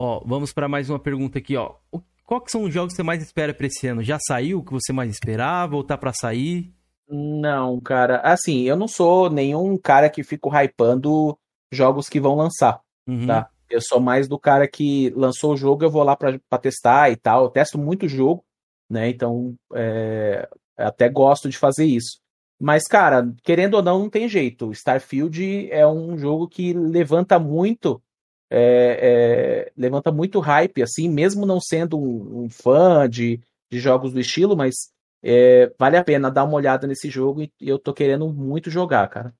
Ó, 0.00 0.22
vamos 0.24 0.52
pra 0.52 0.68
mais 0.68 0.88
uma 0.88 0.98
pergunta 0.98 1.38
aqui, 1.38 1.56
ó. 1.56 1.74
O- 1.92 2.00
Qual 2.24 2.40
que 2.42 2.50
são 2.50 2.62
os 2.64 2.72
jogos 2.74 2.92
que 2.92 2.96
você 2.96 3.02
mais 3.02 3.22
espera 3.22 3.54
pra 3.54 3.66
esse 3.66 3.86
ano? 3.86 4.02
Já 4.02 4.18
saiu 4.20 4.58
o 4.58 4.64
que 4.64 4.70
você 4.72 4.92
mais 4.92 5.10
esperava? 5.10 5.74
Ou 5.76 5.82
tá 5.82 5.96
pra 5.96 6.12
sair? 6.12 6.70
Não, 7.08 7.80
cara. 7.80 8.18
Assim, 8.20 8.64
eu 8.64 8.76
não 8.76 8.86
sou 8.86 9.30
nenhum 9.30 9.76
cara 9.78 10.10
que 10.10 10.22
fico 10.22 10.50
hypando 10.54 11.38
jogos 11.72 12.06
que 12.08 12.20
vão 12.20 12.36
lançar. 12.36 12.80
Uhum. 13.06 13.26
Tá. 13.26 13.48
Eu 13.70 13.80
sou 13.80 13.98
mais 13.98 14.28
do 14.28 14.38
cara 14.38 14.68
que 14.68 15.08
lançou 15.16 15.54
o 15.54 15.56
jogo, 15.56 15.84
eu 15.84 15.90
vou 15.90 16.02
lá 16.02 16.14
pra, 16.16 16.38
pra 16.50 16.58
testar 16.58 17.10
e 17.10 17.16
tal. 17.16 17.44
Eu 17.44 17.50
testo 17.50 17.78
muito 17.78 18.06
jogo, 18.06 18.44
né? 18.90 19.08
Então, 19.08 19.54
é, 19.74 20.46
até 20.76 21.08
gosto 21.08 21.48
de 21.48 21.56
fazer 21.56 21.86
isso. 21.86 22.18
Mas, 22.60 22.84
cara, 22.88 23.32
querendo 23.44 23.74
ou 23.74 23.82
não, 23.82 24.00
não 24.00 24.10
tem 24.10 24.28
jeito. 24.28 24.72
Starfield 24.72 25.70
é 25.70 25.86
um 25.86 26.18
jogo 26.18 26.48
que 26.48 26.72
levanta 26.72 27.38
muito. 27.38 28.02
É, 28.50 29.68
é, 29.68 29.72
levanta 29.76 30.10
muito 30.10 30.40
hype, 30.40 30.82
assim, 30.82 31.08
mesmo 31.08 31.44
não 31.44 31.60
sendo 31.60 31.98
um, 31.98 32.44
um 32.44 32.50
fã 32.50 33.08
de, 33.08 33.40
de 33.70 33.78
jogos 33.78 34.12
do 34.12 34.20
estilo, 34.20 34.56
mas 34.56 34.90
é, 35.22 35.72
vale 35.78 35.96
a 35.96 36.04
pena 36.04 36.30
dar 36.30 36.44
uma 36.44 36.54
olhada 36.54 36.86
nesse 36.86 37.10
jogo 37.10 37.42
e 37.42 37.52
eu 37.60 37.78
tô 37.78 37.92
querendo 37.92 38.26
muito 38.32 38.70
jogar, 38.70 39.08
cara. 39.08 39.34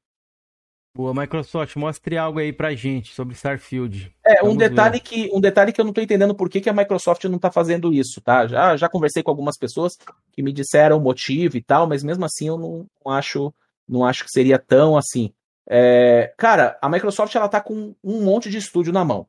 Boa, 0.98 1.14
Microsoft, 1.14 1.76
mostre 1.76 2.18
algo 2.18 2.40
aí 2.40 2.52
pra 2.52 2.74
gente 2.74 3.14
sobre 3.14 3.32
Starfield. 3.32 4.12
É, 4.26 4.42
um 4.42 4.56
detalhe, 4.56 4.98
que, 4.98 5.30
um 5.32 5.40
detalhe 5.40 5.72
que 5.72 5.80
eu 5.80 5.84
não 5.84 5.92
tô 5.92 6.00
entendendo 6.00 6.34
por 6.34 6.50
que, 6.50 6.60
que 6.60 6.68
a 6.68 6.72
Microsoft 6.72 7.22
não 7.26 7.38
tá 7.38 7.52
fazendo 7.52 7.92
isso, 7.94 8.20
tá? 8.20 8.48
Já, 8.48 8.76
já 8.76 8.88
conversei 8.88 9.22
com 9.22 9.30
algumas 9.30 9.56
pessoas 9.56 9.96
que 10.32 10.42
me 10.42 10.52
disseram 10.52 10.98
o 10.98 11.00
motivo 11.00 11.56
e 11.56 11.62
tal, 11.62 11.86
mas 11.86 12.02
mesmo 12.02 12.24
assim 12.24 12.48
eu 12.48 12.58
não, 12.58 12.84
não 13.04 13.12
acho, 13.12 13.54
não 13.88 14.04
acho 14.04 14.24
que 14.24 14.30
seria 14.32 14.58
tão 14.58 14.96
assim. 14.96 15.32
É, 15.70 16.34
cara, 16.36 16.76
a 16.82 16.88
Microsoft 16.88 17.32
ela 17.32 17.48
tá 17.48 17.60
com 17.60 17.94
um 18.02 18.24
monte 18.24 18.50
de 18.50 18.56
estúdio 18.56 18.92
na 18.92 19.04
mão. 19.04 19.24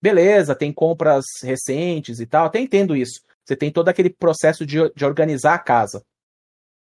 Beleza, 0.00 0.54
tem 0.54 0.72
compras 0.72 1.26
recentes 1.42 2.18
e 2.18 2.24
tal, 2.24 2.46
até 2.46 2.60
entendo 2.60 2.96
isso. 2.96 3.20
Você 3.44 3.54
tem 3.54 3.70
todo 3.70 3.90
aquele 3.90 4.08
processo 4.08 4.64
de, 4.64 4.90
de 4.96 5.04
organizar 5.04 5.52
a 5.52 5.58
casa. 5.58 6.02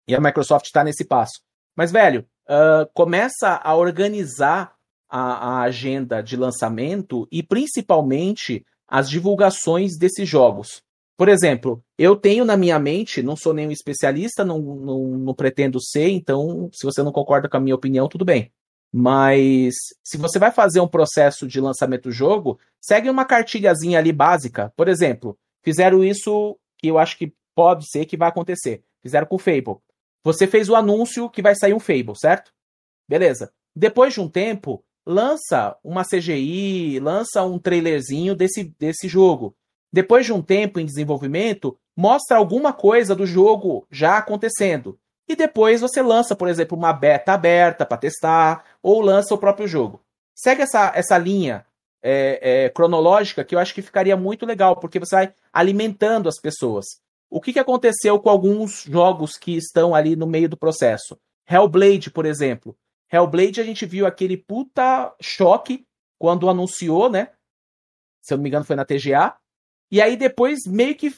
E 0.07 0.15
a 0.15 0.21
Microsoft 0.21 0.67
está 0.67 0.85
nesse 0.85 1.07
passo. 1.07 1.41
Mas, 1.75 1.91
velho, 1.91 2.29
uh, 2.49 2.89
começa 2.95 3.61
a 3.63 3.75
organizar 3.75 4.75
a, 5.09 5.21
a, 5.21 5.61
agenda 5.63 6.23
de 6.23 6.37
lançamento 6.37 7.29
e 7.31 7.43
principalmente 7.43 8.65
as 8.89 9.09
divulgações 9.09 9.97
desses 9.99 10.29
jogos. 10.29 10.83
Por 11.17 11.29
exemplo, 11.29 11.83
eu 11.97 12.15
tenho 12.15 12.45
na 12.45 12.57
minha 12.57 12.79
mente, 12.79 13.23
não 13.23 13.37
sou 13.37 13.55
nenhum 13.55 13.71
especialista, 13.71 14.45
não, 14.45 14.61
não, 14.61 15.03
não 15.19 15.35
pretendo 15.35 15.81
ser, 15.81 16.11
então 16.11 16.69
se 16.73 16.85
você 16.85 17.03
não 17.03 17.13
concorda 17.13 17.49
com 17.49 17.57
a 17.57 17.61
minha 17.61 17.75
opinião, 17.75 18.09
tudo 18.09 18.25
bem. 18.25 18.53
Mas 18.93 19.75
se 20.05 20.17
você 20.17 20.39
vai 20.39 20.51
fazer 20.51 20.81
um 20.81 20.89
processo 20.89 21.47
de 21.47 21.61
lançamento 21.61 22.05
do 22.05 22.13
jogo, 22.13 22.59
segue 22.81 23.11
uma 23.11 23.25
cartilhazinha 23.25 23.99
ali 23.99 24.13
básica. 24.13 24.73
Por 24.77 24.89
exemplo, 24.89 25.39
fizeram 25.63 26.05
isso 26.05 26.59
que 26.79 26.89
eu 26.89 26.99
acho 26.99 27.19
que 27.19 27.33
pode 27.55 27.89
ser 27.91 28.05
que 28.05 28.17
vai 28.17 28.29
acontecer. 28.29 28.83
Fizeram 29.03 29.27
com 29.27 29.37
o 29.37 29.39
Fable. 29.39 29.79
Você 30.27 30.49
fez 30.49 30.69
o 30.69 30.75
anúncio 30.75 31.31
que 31.31 31.41
vai 31.41 31.55
sair 31.55 31.73
um 31.73 31.79
Fable, 31.79 32.17
certo? 32.17 32.53
Beleza. 33.09 33.53
Depois 33.77 34.13
de 34.13 34.21
um 34.21 34.29
tempo, 34.29 34.83
lança 35.07 35.77
uma 35.85 36.05
CGI, 36.05 36.99
lança 36.99 37.45
um 37.45 37.61
trailerzinho 37.61 38.35
desse, 38.35 38.65
desse 38.77 39.07
jogo. 39.07 39.55
Depois 39.93 40.27
de 40.27 40.33
um 40.33 40.43
tempo 40.43 40.81
em 40.81 40.85
desenvolvimento, 40.85 41.79
mostra 41.97 42.39
alguma 42.39 42.73
coisa 42.73 43.15
do 43.15 43.25
jogo 43.25 43.87
já 43.89 44.19
acontecendo. 44.19 44.99
E 45.29 45.37
depois 45.37 45.81
você 45.81 46.03
lança, 46.03 46.35
por 46.35 46.49
exemplo, 46.49 46.77
uma 46.77 46.93
beta 46.93 47.33
aberta 47.33 47.87
para 47.87 47.97
testar, 47.97 48.65
ou 48.83 49.01
lança 49.01 49.33
o 49.33 49.39
próprio 49.39 49.69
jogo. 49.69 50.03
Segue 50.35 50.63
essa, 50.63 50.91
essa 50.93 51.17
linha 51.17 51.65
é, 52.03 52.65
é, 52.65 52.69
cronológica 52.71 53.45
que 53.45 53.55
eu 53.55 53.61
acho 53.61 53.73
que 53.73 53.81
ficaria 53.81 54.17
muito 54.17 54.45
legal, 54.45 54.75
porque 54.75 54.99
você 54.99 55.15
vai 55.15 55.35
alimentando 55.53 56.29
as 56.29 56.41
pessoas. 56.41 56.85
O 57.31 57.41
que, 57.41 57.53
que 57.53 57.59
aconteceu 57.59 58.19
com 58.21 58.31
alguns 58.31 58.83
jogos 58.83 59.37
que 59.37 59.57
estão 59.57 59.95
ali 59.95 60.15
no 60.15 60.27
meio 60.27 60.49
do 60.49 60.57
processo? 60.57 61.19
Hellblade, 61.49 62.11
por 62.11 62.25
exemplo. 62.25 62.77
Hellblade 63.13 63.61
a 63.61 63.65
gente 63.65 63.85
viu 63.87 64.07
aquele 64.07 64.37
puta 64.37 65.15
choque 65.21 65.87
quando 66.19 66.49
anunciou, 66.49 67.11
né? 67.11 67.33
Se 68.23 68.33
eu 68.33 68.39
não 68.39 68.43
me 68.43 68.49
engano 68.49 68.65
foi 68.65 68.77
na 68.77 68.85
TGA. 68.85 69.37
E 69.91 70.01
aí 70.01 70.17
depois 70.17 70.61
meio 70.67 70.97
que 70.97 71.15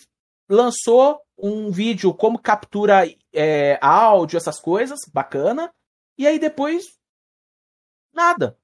lançou 0.49 1.21
um 1.39 1.71
vídeo 1.71 2.13
como 2.13 2.39
captura 2.39 3.05
é, 3.33 3.79
áudio, 3.81 4.37
essas 4.37 4.61
coisas, 4.61 4.99
bacana. 5.13 5.73
E 6.19 6.27
aí 6.27 6.39
depois 6.39 6.85
nada. 8.13 8.59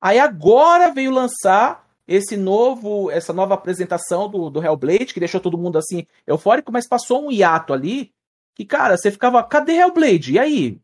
Aí 0.00 0.18
agora 0.18 0.92
veio 0.92 1.10
lançar 1.10 1.85
esse 2.06 2.36
novo, 2.36 3.10
essa 3.10 3.32
nova 3.32 3.54
apresentação 3.54 4.28
do, 4.28 4.48
do 4.48 4.62
Hellblade, 4.62 5.12
que 5.12 5.20
deixou 5.20 5.40
todo 5.40 5.58
mundo 5.58 5.78
assim 5.78 6.06
eufórico, 6.26 6.72
mas 6.72 6.88
passou 6.88 7.26
um 7.26 7.32
hiato 7.32 7.72
ali 7.72 8.12
que, 8.54 8.64
cara, 8.64 8.96
você 8.96 9.10
ficava, 9.10 9.42
cadê 9.42 9.74
Hellblade? 9.74 10.32
E 10.32 10.38
aí? 10.38 10.80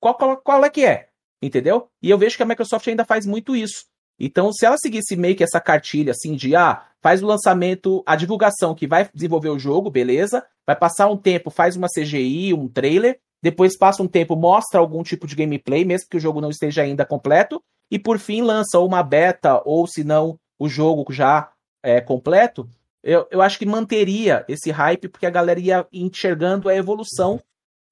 Qual, 0.00 0.14
qual, 0.14 0.36
qual 0.36 0.64
é 0.64 0.70
que 0.70 0.84
é? 0.84 1.08
Entendeu? 1.42 1.88
E 2.02 2.10
eu 2.10 2.18
vejo 2.18 2.36
que 2.36 2.42
a 2.42 2.46
Microsoft 2.46 2.86
ainda 2.86 3.04
faz 3.04 3.26
muito 3.26 3.56
isso. 3.56 3.86
Então, 4.18 4.52
se 4.52 4.66
ela 4.66 4.76
seguisse 4.76 5.16
meio 5.16 5.36
que 5.36 5.44
essa 5.44 5.60
cartilha 5.60 6.12
assim 6.12 6.34
de 6.34 6.54
ah, 6.56 6.84
faz 7.00 7.22
o 7.22 7.26
lançamento, 7.26 8.02
a 8.04 8.16
divulgação 8.16 8.74
que 8.74 8.86
vai 8.86 9.08
desenvolver 9.14 9.48
o 9.48 9.58
jogo, 9.58 9.90
beleza? 9.90 10.44
Vai 10.66 10.76
passar 10.76 11.08
um 11.08 11.16
tempo, 11.16 11.50
faz 11.50 11.76
uma 11.76 11.86
CGI, 11.88 12.52
um 12.52 12.68
trailer, 12.68 13.20
depois 13.40 13.78
passa 13.78 14.02
um 14.02 14.08
tempo, 14.08 14.34
mostra 14.34 14.80
algum 14.80 15.02
tipo 15.02 15.26
de 15.26 15.36
gameplay, 15.36 15.84
mesmo 15.84 16.08
que 16.10 16.16
o 16.16 16.20
jogo 16.20 16.40
não 16.40 16.50
esteja 16.50 16.82
ainda 16.82 17.06
completo, 17.06 17.62
e 17.90 17.98
por 17.98 18.18
fim 18.18 18.42
lança 18.42 18.80
uma 18.80 19.02
beta, 19.02 19.62
ou 19.64 19.86
se 19.86 20.02
não, 20.02 20.38
o 20.58 20.68
jogo 20.68 21.12
já 21.12 21.52
é, 21.82 22.00
completo, 22.00 22.68
eu, 23.02 23.26
eu 23.30 23.40
acho 23.40 23.58
que 23.58 23.66
manteria 23.66 24.44
esse 24.48 24.70
hype, 24.70 25.08
porque 25.08 25.26
a 25.26 25.30
galera 25.30 25.60
ia 25.60 25.86
enxergando 25.92 26.68
a 26.68 26.74
evolução 26.74 27.40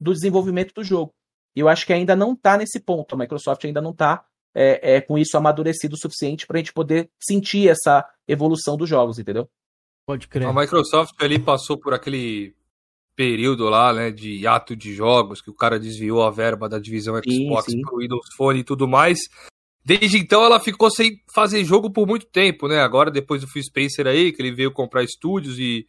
do 0.01 0.13
desenvolvimento 0.13 0.75
do 0.75 0.85
jogo. 0.85 1.13
E 1.55 1.61
eu 1.61 1.69
acho 1.69 1.87
que 1.87 1.93
ainda 1.93 2.15
não 2.15 2.33
está 2.33 2.59
nesse 2.59 2.81
ponto. 2.81 3.15
A 3.15 3.19
Microsoft 3.19 3.65
ainda 3.65 3.81
não 3.81 3.93
está 3.93 4.25
é, 4.55 4.97
é, 4.97 5.01
com 5.01 5.17
isso 5.17 5.37
amadurecido 5.37 5.95
o 5.95 5.99
suficiente 5.99 6.47
para 6.47 6.57
a 6.57 6.59
gente 6.59 6.73
poder 6.73 7.09
sentir 7.19 7.69
essa 7.69 8.07
evolução 8.29 8.77
dos 8.77 8.89
jogos, 8.89 9.19
entendeu? 9.19 9.49
Pode 10.07 10.29
crer. 10.29 10.47
A 10.47 10.53
Microsoft 10.53 11.15
ali 11.21 11.39
passou 11.39 11.79
por 11.79 11.95
aquele 11.95 12.55
período 13.17 13.69
lá, 13.71 13.93
né, 13.93 14.11
de 14.11 14.47
ato 14.47 14.77
de 14.77 14.95
jogos, 14.95 15.41
que 15.41 15.51
o 15.51 15.55
cara 15.55 15.81
desviou 15.81 16.23
a 16.23 16.31
verba 16.31 16.69
da 16.69 16.79
divisão 16.79 17.15
Xbox 17.17 17.65
sim, 17.65 17.79
sim. 17.79 17.81
pro 17.81 17.97
Windows 17.97 18.27
Phone 18.37 18.61
e 18.61 18.65
tudo 18.65 18.87
mais. 18.87 19.19
Desde 19.87 20.19
então 20.19 20.43
ela 20.43 20.59
ficou 20.59 20.91
sem 20.91 21.23
fazer 21.33 21.65
jogo 21.65 21.89
por 21.93 22.09
muito 22.09 22.27
tempo, 22.27 22.67
né? 22.67 22.81
Agora, 22.81 23.09
depois 23.09 23.41
do 23.41 23.47
Phil 23.47 23.63
Spencer 23.63 24.09
aí, 24.09 24.33
que 24.33 24.43
ele 24.43 24.53
veio 24.53 24.73
comprar 24.73 25.05
estúdios 25.05 25.61
e, 25.61 25.87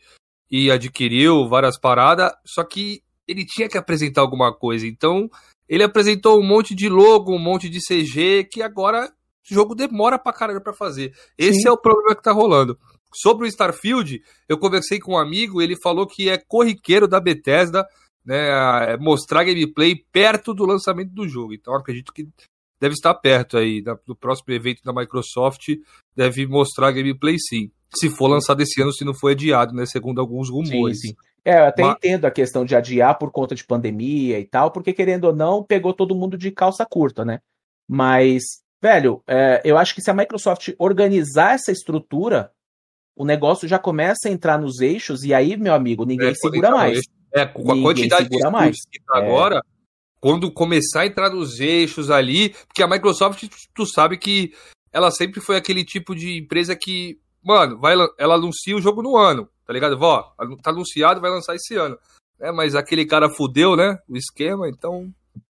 e 0.51 0.69
adquiriu 0.69 1.49
várias 1.49 1.79
paradas, 1.79 2.31
só 2.45 2.63
que 2.63 3.01
ele 3.27 3.43
tinha 3.43 3.67
que 3.67 3.75
apresentar 3.75 4.21
alguma 4.21 4.53
coisa. 4.53 4.85
Então, 4.85 5.27
ele 5.67 5.81
apresentou 5.81 6.39
um 6.39 6.45
monte 6.45 6.75
de 6.75 6.87
logo, 6.87 7.33
um 7.33 7.39
monte 7.39 7.67
de 7.67 7.79
CG, 7.79 8.43
que 8.43 8.61
agora 8.61 9.11
o 9.49 9.53
jogo 9.55 9.73
demora 9.73 10.19
pra 10.19 10.31
caralho 10.31 10.61
pra 10.61 10.73
fazer. 10.73 11.11
Esse 11.35 11.61
Sim. 11.61 11.69
é 11.69 11.71
o 11.71 11.77
problema 11.77 12.15
que 12.15 12.21
tá 12.21 12.31
rolando. 12.31 12.77
Sobre 13.11 13.47
o 13.47 13.49
Starfield, 13.49 14.21
eu 14.47 14.59
conversei 14.59 14.99
com 14.99 15.13
um 15.13 15.17
amigo, 15.17 15.59
ele 15.59 15.75
falou 15.75 16.05
que 16.05 16.29
é 16.29 16.37
corriqueiro 16.37 17.07
da 17.07 17.19
Bethesda, 17.19 17.83
né, 18.23 18.95
mostrar 18.97 19.43
gameplay 19.43 19.95
perto 19.95 20.53
do 20.53 20.67
lançamento 20.67 21.09
do 21.13 21.27
jogo. 21.27 21.55
Então, 21.55 21.73
acredito 21.73 22.13
que 22.13 22.27
deve 22.79 22.93
estar 22.93 23.13
perto 23.15 23.57
aí 23.57 23.81
do 23.81 24.15
próximo 24.15 24.53
evento 24.53 24.83
da 24.83 24.93
Microsoft, 24.93 25.67
deve 26.15 26.45
mostrar 26.47 26.91
gameplay 26.91 27.37
sim. 27.39 27.71
Se 27.95 28.09
for 28.09 28.27
lançado 28.27 28.61
esse 28.61 28.81
ano, 28.81 28.91
se 28.91 29.05
não 29.05 29.13
for 29.13 29.31
adiado, 29.31 29.73
né? 29.73 29.85
Segundo 29.85 30.19
alguns 30.19 30.49
rumores. 30.49 30.99
Sim, 30.99 31.09
sim. 31.09 31.15
É, 31.45 31.59
eu 31.59 31.65
até 31.65 31.81
Mas... 31.81 31.95
entendo 31.95 32.25
a 32.25 32.31
questão 32.31 32.65
de 32.65 32.75
adiar 32.75 33.17
por 33.17 33.31
conta 33.31 33.55
de 33.55 33.63
pandemia 33.63 34.37
e 34.37 34.45
tal, 34.45 34.69
porque 34.69 34.91
querendo 34.91 35.25
ou 35.25 35.33
não, 35.33 35.63
pegou 35.63 35.93
todo 35.93 36.15
mundo 36.15 36.37
de 36.37 36.51
calça 36.51 36.85
curta, 36.85 37.23
né? 37.23 37.39
Mas, 37.87 38.43
velho, 38.81 39.23
é, 39.25 39.61
eu 39.63 39.77
acho 39.77 39.95
que 39.95 40.01
se 40.01 40.11
a 40.11 40.13
Microsoft 40.13 40.73
organizar 40.77 41.55
essa 41.55 41.71
estrutura, 41.71 42.51
o 43.15 43.23
negócio 43.23 43.65
já 43.65 43.79
começa 43.79 44.27
a 44.27 44.31
entrar 44.31 44.59
nos 44.59 44.81
eixos, 44.81 45.23
e 45.23 45.33
aí, 45.33 45.55
meu 45.55 45.73
amigo, 45.73 46.05
ninguém 46.05 46.31
é, 46.31 46.35
segura 46.35 46.69
mais. 46.71 46.99
É, 47.33 47.45
com 47.45 47.61
a 47.61 47.75
ninguém 47.75 47.83
quantidade 47.83 48.27
de 48.27 48.49
mais. 48.49 48.75
que 48.91 48.99
tá 49.05 49.19
é. 49.19 49.25
agora, 49.25 49.61
quando 50.19 50.51
começar 50.51 51.01
a 51.01 51.05
entrar 51.05 51.29
nos 51.29 51.59
eixos 51.59 52.09
ali, 52.09 52.49
porque 52.67 52.83
a 52.83 52.87
Microsoft, 52.87 53.47
tu 53.73 53.85
sabe 53.85 54.17
que 54.17 54.53
ela 54.91 55.11
sempre 55.11 55.39
foi 55.39 55.57
aquele 55.57 55.83
tipo 55.85 56.15
de 56.15 56.37
empresa 56.37 56.75
que, 56.75 57.19
mano, 57.43 57.77
vai, 57.79 57.95
ela 58.17 58.35
anuncia 58.35 58.75
o 58.75 58.81
jogo 58.81 59.01
no 59.01 59.15
ano, 59.15 59.49
tá 59.65 59.73
ligado? 59.73 59.97
Vó, 59.97 60.33
tá 60.61 60.71
anunciado, 60.71 61.21
vai 61.21 61.29
lançar 61.29 61.55
esse 61.55 61.75
ano. 61.75 61.97
É, 62.39 62.51
mas 62.51 62.75
aquele 62.75 63.05
cara 63.05 63.29
fudeu, 63.29 63.75
né, 63.75 63.97
o 64.07 64.15
esquema, 64.15 64.69
então 64.69 65.13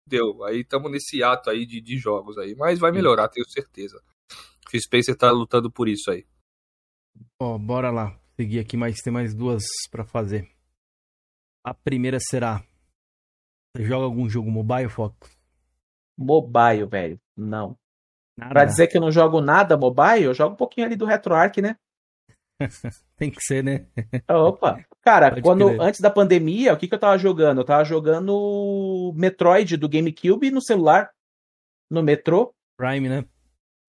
deu. 0.08 0.44
Aí 0.44 0.62
estamos 0.62 0.92
nesse 0.92 1.24
ato 1.24 1.50
aí 1.50 1.66
de, 1.66 1.80
de 1.80 1.98
jogos 1.98 2.38
aí, 2.38 2.56
mas 2.56 2.80
vai 2.80 2.92
melhorar, 2.92 3.30
tenho 3.30 3.50
certeza. 3.50 4.02
Phil 4.70 4.82
Spencer 4.82 5.16
tá 5.16 5.32
lutando 5.32 5.72
por 5.72 5.88
isso 5.88 6.12
aí. 6.12 6.26
Ó, 7.42 7.56
oh, 7.56 7.60
bora 7.60 7.90
lá. 7.92 8.18
Seguir 8.36 8.60
aqui, 8.60 8.78
mas 8.78 9.02
tem 9.02 9.12
mais 9.12 9.34
duas 9.34 9.64
para 9.92 10.06
fazer. 10.06 10.50
A 11.64 11.74
primeira 11.74 12.20
será 12.22 12.64
você 13.76 13.86
joga 13.86 14.06
algum 14.06 14.30
jogo 14.30 14.50
mobile, 14.50 14.90
Fox? 14.90 15.16
Mobile, 16.18 16.86
velho. 16.86 17.20
Não. 17.38 17.78
Nada. 18.38 18.52
Pra 18.52 18.66
dizer 18.66 18.88
que 18.88 18.98
eu 18.98 19.02
não 19.02 19.12
jogo 19.12 19.42
nada 19.42 19.78
mobile, 19.78 20.24
eu 20.24 20.34
jogo 20.34 20.54
um 20.54 20.58
pouquinho 20.58 20.88
ali 20.88 20.96
do 20.96 21.06
RetroArch, 21.06 21.62
né? 21.62 21.76
Tem 23.16 23.30
que 23.30 23.42
ser, 23.42 23.64
né? 23.64 23.86
Opa. 24.30 24.84
Cara, 25.02 25.42
quando 25.42 25.82
antes 25.82 26.00
da 26.00 26.10
pandemia, 26.10 26.74
o 26.74 26.78
que, 26.78 26.88
que 26.88 26.94
eu 26.94 27.00
tava 27.00 27.18
jogando? 27.18 27.62
Eu 27.62 27.66
tava 27.66 27.84
jogando 27.84 29.14
Metroid 29.16 29.78
do 29.78 29.90
GameCube 29.90 30.52
no 30.52 30.62
celular. 30.62 31.10
No 31.90 32.04
metrô. 32.04 32.54
Prime, 32.78 33.10
né? 33.10 33.26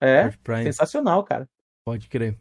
É. 0.01 0.31
Prime. 0.43 0.65
Sensacional, 0.65 1.23
cara. 1.24 1.48
Pode 1.85 2.09
crer. 2.09 2.39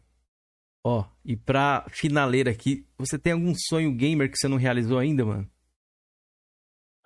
Ó, 0.85 1.03
e 1.25 1.35
pra 1.35 1.85
finaleira 1.89 2.49
aqui, 2.51 2.85
você 2.97 3.19
tem 3.19 3.33
algum 3.33 3.53
sonho 3.53 3.93
gamer 3.93 4.31
que 4.31 4.37
você 4.37 4.47
não 4.47 4.57
realizou 4.57 4.97
ainda, 4.97 5.25
mano? 5.25 5.49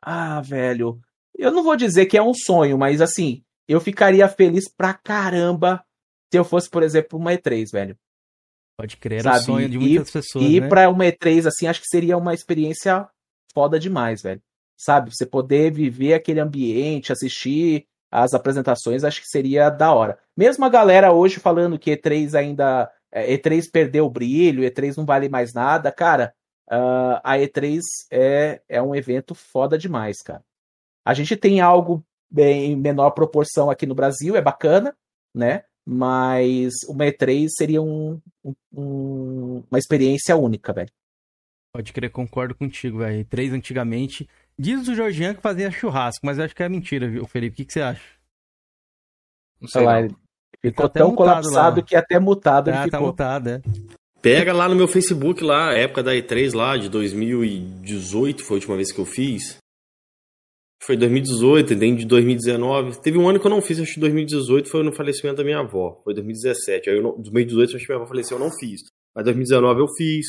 Ah, 0.06 0.42
velho. 0.42 1.00
Eu 1.38 1.52
não 1.52 1.64
vou 1.64 1.76
dizer 1.76 2.06
que 2.06 2.18
é 2.18 2.22
um 2.22 2.34
sonho, 2.34 2.78
mas 2.78 3.02
assim, 3.02 3.44
eu 3.68 3.80
ficaria 3.82 4.28
feliz 4.28 4.66
pra 4.70 4.94
caramba 4.94 5.84
se 6.32 6.38
eu 6.38 6.44
fosse, 6.44 6.70
por 6.70 6.84
exemplo, 6.84 7.18
uma 7.20 7.34
E3, 7.34 7.72
velho. 7.72 7.98
Pode 8.78 8.98
crer, 8.98 9.20
era 9.20 9.38
o 9.38 9.42
sonho 9.42 9.70
de 9.70 9.78
e- 9.78 9.80
muitas 9.80 10.10
pessoas, 10.12 10.46
E 10.46 10.58
ir 10.58 10.62
né? 10.62 10.68
pra 10.68 10.90
uma 10.90 11.06
E3, 11.06 11.46
assim, 11.48 11.68
acho 11.68 11.82
que 11.82 11.88
seria 11.88 12.18
uma 12.18 12.34
experiência 12.34 13.08
foda 13.54 13.80
demais, 13.80 14.22
velho. 14.22 14.42
Sabe? 14.78 15.16
Você 15.16 15.26
poder 15.26 15.72
viver 15.72 16.14
aquele 16.16 16.40
ambiente, 16.40 17.12
assistir 17.14 17.86
as 18.12 18.34
apresentações, 18.34 19.04
acho 19.04 19.22
que 19.22 19.28
seria 19.28 19.70
da 19.70 19.94
hora. 19.94 20.18
Mesmo 20.36 20.66
a 20.66 20.70
galera 20.70 21.14
hoje 21.14 21.40
falando 21.40 21.78
que 21.80 21.92
E3 21.96 22.34
ainda. 22.36 22.92
é, 23.12 23.32
E3 23.34 23.70
perdeu 23.72 24.06
o 24.06 24.10
brilho, 24.10 24.64
E3 24.64 24.96
não 24.98 25.06
vale 25.06 25.30
mais 25.30 25.54
nada, 25.54 25.92
cara. 25.92 26.34
Ah, 26.70 27.22
a 27.24 27.38
E3 27.38 27.80
é, 28.12 28.62
é 28.68 28.82
um 28.82 28.96
evento 28.96 29.34
foda 29.36 29.78
demais, 29.78 30.22
cara. 30.22 30.44
A 31.06 31.14
gente 31.14 31.36
tem 31.36 31.60
algo 31.62 32.04
em 32.36 32.76
menor 32.76 33.12
proporção 33.12 33.70
aqui 33.70 33.86
no 33.86 33.94
Brasil, 33.96 34.36
é 34.36 34.42
bacana, 34.42 34.96
né? 35.36 35.64
Mas 35.86 36.74
uma 36.88 37.06
E3 37.06 37.48
seria 37.58 37.82
um, 37.82 38.20
um- 38.44 38.54
um- 38.74 39.64
uma 39.70 39.78
experiência 39.78 40.36
única, 40.36 40.72
velho. 40.74 40.90
Pode 41.76 41.92
crer, 41.92 42.10
concordo 42.12 42.56
contigo, 42.56 43.00
velho. 43.00 43.26
Três 43.26 43.52
antigamente. 43.52 44.30
Diz 44.58 44.88
o 44.88 44.96
Georgian 44.96 45.34
que 45.34 45.42
fazia 45.42 45.70
churrasco, 45.72 46.26
mas 46.26 46.38
eu 46.38 46.46
acho 46.46 46.56
que 46.56 46.64
é 46.64 46.70
mentira, 46.70 47.10
viu, 47.10 47.26
Felipe? 47.28 47.54
O 47.54 47.58
que, 47.58 47.66
que 47.66 47.74
você 47.74 47.82
acha? 47.82 48.02
Não 49.60 49.68
sei. 49.68 49.84
Lá, 49.84 49.94
não. 49.94 50.00
ele 50.06 50.16
ficou 50.62 50.86
até 50.86 51.00
tão 51.00 51.16
colapsado 51.16 51.82
lá. 51.82 51.86
que 51.86 51.96
até 51.96 52.20
mutado 52.20 52.70
ele 52.70 52.78
Ah, 52.78 52.82
tá 52.82 52.86
ficou. 52.98 53.08
mutado, 53.08 53.48
é. 53.50 53.62
Pega 54.24 54.54
lá 54.54 54.70
no 54.70 54.76
meu 54.76 54.88
Facebook 54.88 55.44
lá, 55.44 55.74
época 55.74 56.02
da 56.02 56.14
E3 56.14 56.56
lá, 56.56 56.78
de 56.78 56.88
2018, 56.88 58.42
foi 58.42 58.56
a 58.56 58.58
última 58.60 58.78
vez 58.78 58.90
que 58.90 59.00
eu 59.00 59.06
fiz. 59.06 59.58
Foi 60.82 60.96
2018, 60.96 61.76
dentro 61.76 61.98
de 61.98 62.06
2019. 62.06 63.02
Teve 63.02 63.18
um 63.18 63.28
ano 63.28 63.38
que 63.38 63.46
eu 63.46 63.52
não 63.52 63.62
fiz, 63.62 63.82
acho 63.82 63.96
que 63.96 64.00
2018 64.00 64.70
foi 64.70 64.82
no 64.82 64.94
falecimento 64.94 65.36
da 65.36 65.44
minha 65.44 65.60
avó. 65.60 66.00
Foi 66.06 66.14
2017. 66.14 66.90
Aí 66.90 66.96
eu 66.96 67.04
não, 67.04 67.22
2018 67.22 67.76
acho 67.76 67.86
que 67.86 67.92
minha 67.92 68.02
avó 68.02 68.08
faleceu, 68.08 68.38
eu 68.38 68.44
não 68.44 68.50
fiz. 68.50 68.82
Mas 69.14 69.26
2019 69.26 69.82
eu 69.82 69.88
fiz. 69.98 70.26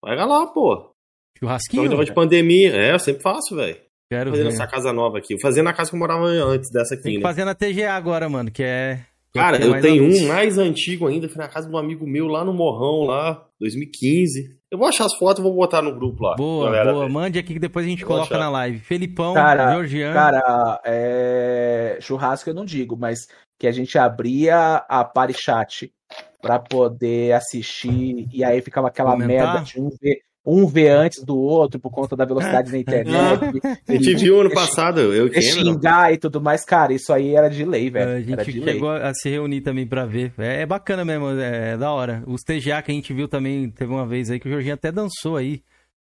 Pega 0.00 0.24
lá, 0.24 0.46
pô. 0.46 0.92
Churrasquinho? 1.36 1.82
negócio 1.82 2.06
de 2.06 2.14
pandemia. 2.14 2.72
É, 2.72 2.92
eu 2.94 3.00
sempre 3.00 3.22
faço, 3.22 3.56
velho. 3.56 3.76
Quero 4.12 4.30
Fazendo 4.30 4.46
ver. 4.46 4.54
essa 4.54 4.66
casa 4.68 4.92
nova 4.92 5.18
aqui. 5.18 5.34
Eu 5.34 5.40
fazia 5.40 5.62
na 5.62 5.72
casa 5.72 5.90
que 5.90 5.96
eu 5.96 6.00
morava 6.00 6.24
antes 6.24 6.70
dessa 6.70 6.90
Tem 6.90 7.00
aqui, 7.00 7.10
que 7.10 7.16
né? 7.16 7.22
fazer 7.22 7.44
na 7.44 7.54
TGA 7.54 7.94
agora, 7.94 8.28
mano, 8.28 8.50
que 8.50 8.62
é. 8.62 9.04
Cara, 9.34 9.60
eu 9.60 9.70
mais 9.70 9.82
tenho 9.82 10.04
um 10.04 10.28
mais 10.28 10.58
antigo 10.58 11.08
ainda, 11.08 11.28
foi 11.28 11.42
na 11.42 11.48
casa 11.48 11.68
de 11.68 11.74
um 11.74 11.78
amigo 11.78 12.06
meu 12.06 12.28
lá 12.28 12.44
no 12.44 12.54
Morrão, 12.54 13.02
lá, 13.02 13.44
2015. 13.58 14.56
Eu 14.70 14.78
vou 14.78 14.86
achar 14.86 15.06
as 15.06 15.14
fotos 15.14 15.40
e 15.40 15.42
vou 15.42 15.54
botar 15.54 15.82
no 15.82 15.92
grupo 15.92 16.22
lá. 16.22 16.36
Boa, 16.36 16.66
galera 16.66 16.92
boa. 16.92 17.08
Mande 17.08 17.38
aqui 17.38 17.54
que 17.54 17.58
depois 17.58 17.84
a 17.84 17.88
gente 17.88 18.04
vou 18.04 18.14
coloca 18.14 18.32
achar. 18.34 18.44
na 18.44 18.50
live. 18.50 18.78
Felipão, 18.78 19.34
Cara, 19.34 19.72
Georgian. 19.72 20.12
Cara, 20.12 20.80
é... 20.84 21.98
churrasco 22.00 22.48
eu 22.48 22.54
não 22.54 22.64
digo, 22.64 22.96
mas 22.96 23.26
que 23.58 23.66
a 23.66 23.72
gente 23.72 23.98
abria 23.98 24.76
a 24.88 25.04
party 25.04 25.34
chat 25.34 25.92
pra 26.40 26.58
poder 26.58 27.32
assistir 27.32 28.28
e 28.32 28.44
aí 28.44 28.60
ficava 28.60 28.88
aquela 28.88 29.12
Comentar? 29.12 29.54
merda 29.54 29.60
de 29.64 29.80
um 29.80 29.88
ver, 30.00 30.20
um 30.44 30.66
ver 30.66 30.90
antes 30.90 31.24
do 31.24 31.36
outro 31.36 31.80
por 31.80 31.90
conta 31.90 32.14
da 32.14 32.24
velocidade 32.24 32.70
da 32.70 32.78
internet. 32.78 33.14
A 33.88 33.92
gente 33.92 34.14
viu 34.16 34.40
ano 34.40 34.50
passado, 34.50 35.00
eu 35.00 35.28
e 35.28 35.40
xingar 35.40 36.12
e 36.12 36.18
tudo 36.18 36.40
mais, 36.40 36.64
cara, 36.64 36.92
isso 36.92 37.12
aí 37.12 37.34
era 37.34 37.48
de 37.48 37.64
lei, 37.64 37.88
a 37.88 37.90
velho. 37.90 38.10
Era 38.10 38.22
gente 38.22 38.52
de 38.52 38.60
lei. 38.60 38.74
chegou 38.74 38.90
a 38.90 39.12
se 39.14 39.30
reunir 39.30 39.62
também 39.62 39.86
pra 39.86 40.04
ver. 40.04 40.34
É, 40.36 40.62
é 40.62 40.66
bacana 40.66 41.04
mesmo, 41.04 41.30
é, 41.30 41.76
da 41.78 41.90
hora. 41.90 42.22
Os 42.26 42.42
TGA 42.42 42.82
que 42.82 42.92
a 42.92 42.94
gente 42.94 43.12
viu 43.14 43.26
também, 43.26 43.70
teve 43.70 43.90
uma 43.90 44.06
vez 44.06 44.30
aí 44.30 44.38
que 44.38 44.48
o 44.48 44.50
Jorginho 44.50 44.74
até 44.74 44.92
dançou 44.92 45.36
aí. 45.36 45.62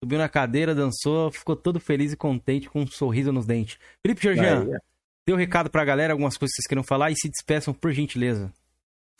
Subiu 0.02 0.18
na 0.18 0.28
cadeira, 0.28 0.74
dançou, 0.74 1.30
ficou 1.30 1.56
todo 1.56 1.78
feliz 1.78 2.12
e 2.12 2.16
contente 2.16 2.70
com 2.70 2.80
um 2.82 2.86
sorriso 2.86 3.32
nos 3.32 3.46
dentes. 3.46 3.78
Felipe 4.06 4.22
Jorgian, 4.22 4.62
Aí, 4.62 4.78
dê 5.26 5.34
um 5.34 5.36
recado 5.36 5.68
pra 5.68 5.84
galera, 5.84 6.12
algumas 6.14 6.38
coisas 6.38 6.52
que 6.54 6.62
vocês 6.62 6.68
queiram 6.68 6.82
falar 6.82 7.10
e 7.10 7.16
se 7.16 7.28
despeçam 7.28 7.74
por 7.74 7.92
gentileza. 7.92 8.50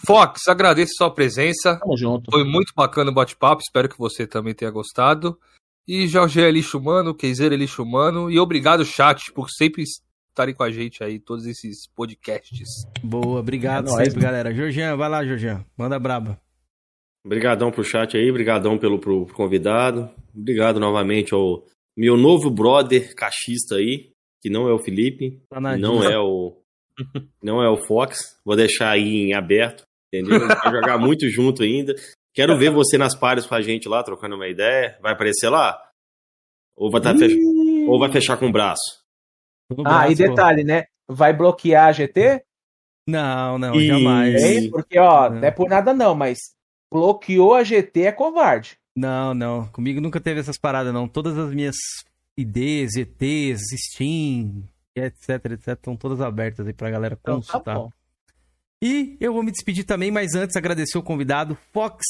Fox, 0.07 0.49
agradeço 0.49 0.95
sua 0.97 1.11
presença. 1.11 1.79
Tamo 1.79 1.97
junto. 1.97 2.31
Foi 2.31 2.45
muito 2.45 2.73
bacana 2.75 3.11
o 3.11 3.15
bate-papo, 3.15 3.63
espero 3.63 3.89
que 3.89 3.99
você 3.99 4.27
também 4.27 4.55
tenha 4.55 4.71
gostado. 4.71 5.39
E 5.87 6.07
Jorge 6.07 6.41
é 6.41 6.51
lixo 6.51 6.79
humano, 6.79 7.15
Keizer 7.15 7.53
é 7.53 7.57
lixo 7.57 7.83
humano. 7.83 8.31
E 8.31 8.39
obrigado, 8.39 8.85
chat, 8.85 9.33
por 9.33 9.51
sempre 9.51 9.83
estarem 10.29 10.55
com 10.55 10.63
a 10.63 10.71
gente 10.71 11.03
aí, 11.03 11.19
todos 11.19 11.47
esses 11.47 11.89
podcasts. 11.95 12.87
Boa, 13.03 13.41
obrigado 13.41 13.89
É 13.89 13.93
nóis, 13.93 14.09
sempre, 14.09 14.23
galera. 14.23 14.55
Jorgian, 14.55 14.97
vai 14.97 15.09
lá, 15.09 15.25
Jorgian. 15.25 15.65
Manda 15.77 15.99
braba. 15.99 16.41
Obrigadão 17.25 17.71
pro 17.71 17.85
chat 17.85 18.17
aí, 18.17 18.33
brigadão 18.33 18.79
pelo 18.79 18.99
pro 18.99 19.27
convidado. 19.35 20.09
Obrigado 20.35 20.81
novamente 20.81 21.35
ao 21.35 21.65
meu 21.97 22.17
novo 22.17 22.51
brother 22.51 23.15
cachista 23.15 23.77
aí, 23.77 24.13
que 24.41 24.49
não 24.49 24.69
é 24.69 24.73
o 24.73 24.79
Felipe, 24.79 25.43
Tá 25.51 25.61
não 25.77 26.03
é 26.03 26.19
o 26.19 26.57
não 27.43 27.63
é 27.63 27.69
o 27.69 27.77
Fox. 27.77 28.39
Vou 28.45 28.57
deixar 28.57 28.91
aí 28.91 29.23
em 29.23 29.35
aberto, 29.35 29.85
entendeu? 30.13 30.47
Vai 30.47 30.73
jogar 30.73 30.99
muito 30.99 31.29
junto 31.29 31.63
ainda. 31.63 31.95
Quero 32.33 32.57
ver 32.59 32.71
você 32.71 32.97
nas 32.97 33.15
pares 33.15 33.45
com 33.47 33.55
a 33.55 33.61
gente 33.61 33.89
lá, 33.89 34.03
trocando 34.03 34.37
uma 34.37 34.49
ideia. 34.49 34.99
Vai 35.03 35.13
aparecer 35.13 35.49
lá? 35.49 35.81
Ou 36.77 36.91
vai, 36.91 37.01
tá 37.01 37.17
fech... 37.17 37.37
Ou 37.89 37.99
vai 37.99 38.11
fechar 38.11 38.37
com 38.37 38.47
o 38.47 38.53
braço? 38.53 39.05
No 39.71 39.83
Ah, 39.87 40.09
e 40.11 40.15
braço, 40.15 40.23
pô. 40.23 40.29
detalhe, 40.29 40.65
né? 40.65 40.85
Vai 41.09 41.33
bloquear 41.33 41.89
a 41.89 41.93
GT? 41.93 42.43
Não, 43.09 43.59
não, 43.59 43.75
Ih. 43.75 43.87
jamais. 43.87 44.43
Hein? 44.43 44.71
Porque, 44.71 44.99
ó, 44.99 45.29
Não. 45.29 45.41
não 45.41 45.45
é 45.49 45.51
por 45.51 45.69
nada 45.69 45.93
não, 45.93 46.15
mas 46.15 46.39
bloqueou 46.93 47.55
a 47.55 47.65
GT 47.65 48.03
é 48.03 48.13
covarde. 48.13 48.79
Não, 48.97 49.35
não. 49.35 49.67
Comigo 49.69 50.01
nunca 50.01 50.21
teve 50.21 50.41
essas 50.41 50.59
paradas, 50.59 50.93
não. 50.93 51.09
Todas 51.09 51.37
as 51.37 51.53
minhas 51.53 51.77
IDs, 52.39 52.95
ETs, 52.97 53.61
Steam, 53.89 54.63
etc, 54.97 55.45
etc, 55.53 55.69
estão 55.69 55.97
todas 55.97 56.21
abertas 56.21 56.67
aí 56.67 56.73
pra 56.73 56.91
galera 56.91 57.19
Então, 57.21 57.41
tá 57.41 57.47
consultar. 57.53 57.75
bom. 57.75 57.91
E 58.83 59.17
eu 59.21 59.33
vou 59.33 59.43
me 59.43 59.51
despedir 59.51 59.85
também, 59.85 60.11
mas 60.11 60.35
antes 60.35 60.57
agradecer 60.57 60.97
o 60.99 61.03
convidado, 61.03 61.57
Fox 61.73 62.05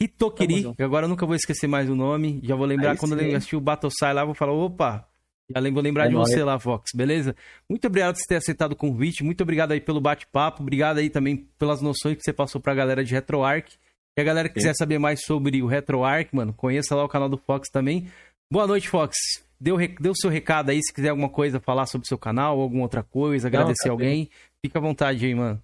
Hitokiri. 0.00 0.74
Que 0.74 0.82
Agora 0.82 1.06
eu 1.06 1.08
nunca 1.08 1.26
vou 1.26 1.34
esquecer 1.34 1.66
mais 1.66 1.88
o 1.88 1.94
nome. 1.94 2.40
Já 2.42 2.54
vou 2.54 2.66
lembrar 2.66 2.92
Aí 2.92 2.96
quando 2.96 3.18
sim. 3.18 3.24
eu 3.26 3.36
assistir 3.36 3.56
o 3.56 3.60
Battle 3.60 3.90
Sai 3.98 4.12
lá, 4.14 4.24
vou 4.24 4.34
falar, 4.34 4.52
opa, 4.52 5.08
já 5.54 5.60
vou 5.70 5.82
lembrar 5.82 6.04
É 6.04 6.08
de 6.08 6.14
nóis. 6.14 6.28
você 6.28 6.44
lá, 6.44 6.58
Fox, 6.58 6.90
beleza? 6.94 7.34
Muito 7.68 7.86
obrigado 7.86 8.14
por 8.14 8.20
você 8.20 8.26
ter 8.28 8.36
aceitado 8.36 8.72
o 8.72 8.76
convite, 8.76 9.24
muito 9.24 9.40
obrigado 9.42 9.72
aí 9.72 9.80
pelo 9.80 10.00
bate-papo, 10.00 10.62
obrigado 10.62 10.98
aí 10.98 11.08
também 11.08 11.48
pelas 11.58 11.80
noções 11.80 12.16
que 12.16 12.22
você 12.22 12.32
passou 12.32 12.60
pra 12.60 12.74
galera 12.74 13.02
de 13.02 13.14
RetroArch. 13.14 13.72
Se 13.72 14.20
a 14.20 14.24
galera 14.24 14.48
quiser 14.48 14.74
saber 14.74 14.98
mais 14.98 15.20
sobre 15.24 15.62
o 15.62 15.66
RetroArch, 15.66 16.34
mano, 16.34 16.52
conheça 16.52 16.94
lá 16.94 17.04
o 17.04 17.08
canal 17.08 17.28
do 17.28 17.38
Fox 17.38 17.68
também. 17.70 18.08
Boa 18.52 18.66
noite, 18.66 18.88
Fox. 18.88 19.16
Deu 19.60 19.76
o 19.76 20.16
seu 20.16 20.30
recado 20.30 20.70
aí, 20.70 20.82
se 20.82 20.92
quiser 20.92 21.08
alguma 21.08 21.28
coisa 21.28 21.58
falar 21.60 21.86
sobre 21.86 22.04
o 22.04 22.08
seu 22.08 22.18
canal, 22.18 22.56
ou 22.56 22.62
alguma 22.62 22.82
outra 22.82 23.02
coisa, 23.02 23.48
agradecer 23.48 23.84
tá 23.84 23.90
alguém, 23.90 24.28
fica 24.64 24.78
à 24.78 24.82
vontade 24.82 25.24
aí, 25.24 25.34
mano. 25.34 25.62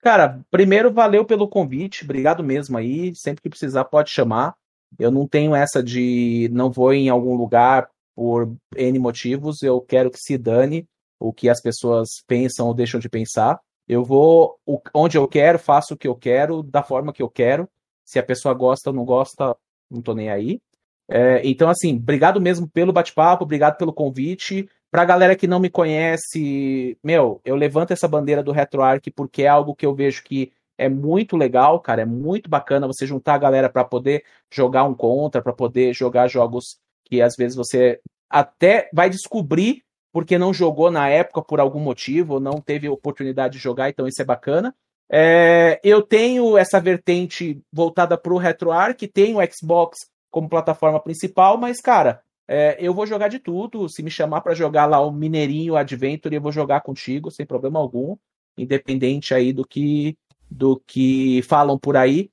Cara, 0.00 0.40
primeiro, 0.50 0.92
valeu 0.92 1.24
pelo 1.24 1.48
convite, 1.48 2.04
obrigado 2.04 2.42
mesmo 2.42 2.78
aí. 2.78 3.14
Sempre 3.14 3.42
que 3.42 3.50
precisar, 3.50 3.84
pode 3.84 4.10
chamar. 4.10 4.54
Eu 4.98 5.10
não 5.10 5.26
tenho 5.26 5.54
essa 5.54 5.82
de 5.82 6.48
não 6.52 6.70
vou 6.70 6.92
em 6.92 7.08
algum 7.08 7.34
lugar 7.34 7.88
por 8.14 8.52
N 8.76 8.98
motivos, 8.98 9.62
eu 9.62 9.80
quero 9.80 10.10
que 10.10 10.18
se 10.18 10.36
dane 10.36 10.86
o 11.18 11.32
que 11.32 11.48
as 11.48 11.60
pessoas 11.60 12.08
pensam 12.26 12.66
ou 12.66 12.74
deixam 12.74 12.98
de 12.98 13.08
pensar. 13.08 13.60
Eu 13.86 14.04
vou 14.04 14.58
onde 14.94 15.18
eu 15.18 15.28
quero, 15.28 15.58
faço 15.58 15.94
o 15.94 15.96
que 15.96 16.08
eu 16.08 16.14
quero, 16.14 16.62
da 16.62 16.82
forma 16.82 17.12
que 17.12 17.22
eu 17.22 17.28
quero. 17.28 17.68
Se 18.04 18.18
a 18.18 18.22
pessoa 18.22 18.54
gosta 18.54 18.90
ou 18.90 18.96
não 18.96 19.04
gosta, 19.04 19.56
não 19.90 20.00
tô 20.00 20.14
nem 20.14 20.30
aí. 20.30 20.60
É, 21.08 21.40
então, 21.44 21.68
assim, 21.68 21.96
obrigado 21.96 22.40
mesmo 22.40 22.68
pelo 22.68 22.92
bate-papo, 22.92 23.44
obrigado 23.44 23.76
pelo 23.76 23.92
convite. 23.92 24.68
Pra 24.90 25.04
galera 25.04 25.36
que 25.36 25.46
não 25.46 25.60
me 25.60 25.70
conhece, 25.70 26.98
meu, 27.02 27.40
eu 27.44 27.54
levanto 27.54 27.92
essa 27.92 28.08
bandeira 28.08 28.42
do 28.42 28.50
RetroArch 28.50 29.10
porque 29.12 29.44
é 29.44 29.48
algo 29.48 29.74
que 29.74 29.86
eu 29.86 29.94
vejo 29.94 30.22
que 30.24 30.52
é 30.76 30.88
muito 30.88 31.36
legal, 31.36 31.78
cara, 31.78 32.02
é 32.02 32.06
muito 32.06 32.50
bacana 32.50 32.86
você 32.86 33.06
juntar 33.06 33.34
a 33.34 33.38
galera 33.38 33.68
pra 33.68 33.84
poder 33.84 34.24
jogar 34.50 34.84
um 34.84 34.94
contra, 34.94 35.42
pra 35.42 35.52
poder 35.52 35.94
jogar 35.94 36.26
jogos 36.26 36.78
que 37.04 37.22
às 37.22 37.36
vezes 37.36 37.56
você 37.56 38.00
até 38.28 38.88
vai 38.92 39.10
descobrir 39.10 39.82
porque 40.12 40.38
não 40.38 40.52
jogou 40.52 40.90
na 40.90 41.08
época 41.08 41.42
por 41.42 41.60
algum 41.60 41.80
motivo, 41.80 42.40
não 42.40 42.60
teve 42.60 42.88
oportunidade 42.88 43.54
de 43.54 43.62
jogar, 43.62 43.90
então 43.90 44.08
isso 44.08 44.20
é 44.20 44.24
bacana. 44.24 44.74
É, 45.12 45.80
eu 45.84 46.02
tenho 46.02 46.56
essa 46.56 46.80
vertente 46.80 47.60
voltada 47.72 48.16
para 48.16 48.32
o 48.32 48.38
RetroArch, 48.38 49.06
tenho 49.08 49.38
o 49.38 49.52
Xbox 49.52 49.98
como 50.30 50.48
plataforma 50.48 51.00
principal, 51.00 51.58
mas, 51.58 51.80
cara, 51.80 52.22
é, 52.52 52.76
eu 52.80 52.92
vou 52.92 53.06
jogar 53.06 53.28
de 53.28 53.38
tudo. 53.38 53.88
Se 53.88 54.02
me 54.02 54.10
chamar 54.10 54.40
para 54.40 54.54
jogar 54.54 54.84
lá 54.84 55.00
o 55.00 55.12
Mineirinho 55.12 55.76
Adventure, 55.76 56.34
eu 56.34 56.40
vou 56.40 56.50
jogar 56.50 56.80
contigo, 56.80 57.30
sem 57.30 57.46
problema 57.46 57.78
algum, 57.78 58.16
independente 58.58 59.32
aí 59.32 59.52
do 59.52 59.64
que, 59.64 60.18
do 60.50 60.82
que 60.84 61.42
falam 61.42 61.78
por 61.78 61.96
aí. 61.96 62.28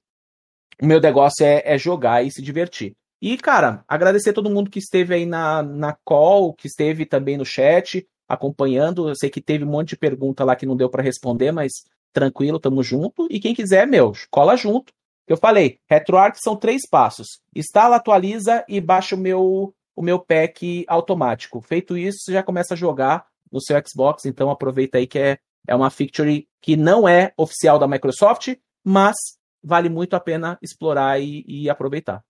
O 0.81 0.87
meu 0.87 0.99
negócio 0.99 1.45
é, 1.45 1.61
é 1.63 1.77
jogar 1.77 2.25
e 2.25 2.31
se 2.31 2.41
divertir. 2.41 2.95
E, 3.21 3.37
cara, 3.37 3.83
agradecer 3.87 4.31
a 4.31 4.33
todo 4.33 4.49
mundo 4.49 4.71
que 4.71 4.79
esteve 4.79 5.13
aí 5.13 5.25
na, 5.27 5.61
na 5.61 5.95
call, 6.03 6.51
que 6.51 6.65
esteve 6.65 7.05
também 7.05 7.37
no 7.37 7.45
chat, 7.45 8.03
acompanhando. 8.27 9.07
Eu 9.07 9.15
sei 9.15 9.29
que 9.29 9.39
teve 9.39 9.65
um 9.65 9.69
monte 9.69 9.89
de 9.89 9.97
pergunta 9.97 10.43
lá 10.43 10.55
que 10.55 10.65
não 10.65 10.75
deu 10.75 10.89
para 10.89 11.03
responder, 11.03 11.51
mas 11.51 11.83
tranquilo, 12.11 12.59
tamo 12.59 12.81
junto. 12.81 13.27
E 13.29 13.39
quem 13.39 13.53
quiser, 13.53 13.85
meu, 13.85 14.13
cola 14.31 14.55
junto. 14.57 14.91
Eu 15.27 15.37
falei, 15.37 15.77
RetroArch 15.87 16.41
são 16.41 16.55
três 16.55 16.87
passos. 16.89 17.39
Instala, 17.55 17.97
atualiza 17.97 18.65
e 18.67 18.81
baixa 18.81 19.15
o 19.15 19.19
meu, 19.19 19.75
o 19.97 20.03
meu 20.03 20.19
pack 20.19 20.85
automático. 20.87 21.59
Feito 21.59 21.97
isso, 21.97 22.19
você 22.21 22.33
já 22.33 22.43
começa 22.43 22.75
a 22.75 22.77
jogar 22.77 23.25
no 23.51 23.59
seu 23.59 23.75
Xbox, 23.83 24.25
então 24.25 24.51
aproveita 24.51 24.99
aí 24.99 25.07
que 25.07 25.17
é, 25.17 25.39
é 25.67 25.75
uma 25.75 25.89
feature 25.89 26.47
que 26.61 26.77
não 26.77 27.09
é 27.09 27.33
oficial 27.35 27.79
da 27.79 27.87
Microsoft, 27.87 28.55
mas 28.85 29.15
vale 29.63 29.89
muito 29.89 30.13
a 30.13 30.19
pena 30.19 30.55
explorar 30.61 31.19
e, 31.19 31.43
e 31.47 31.67
aproveitar. 31.67 32.23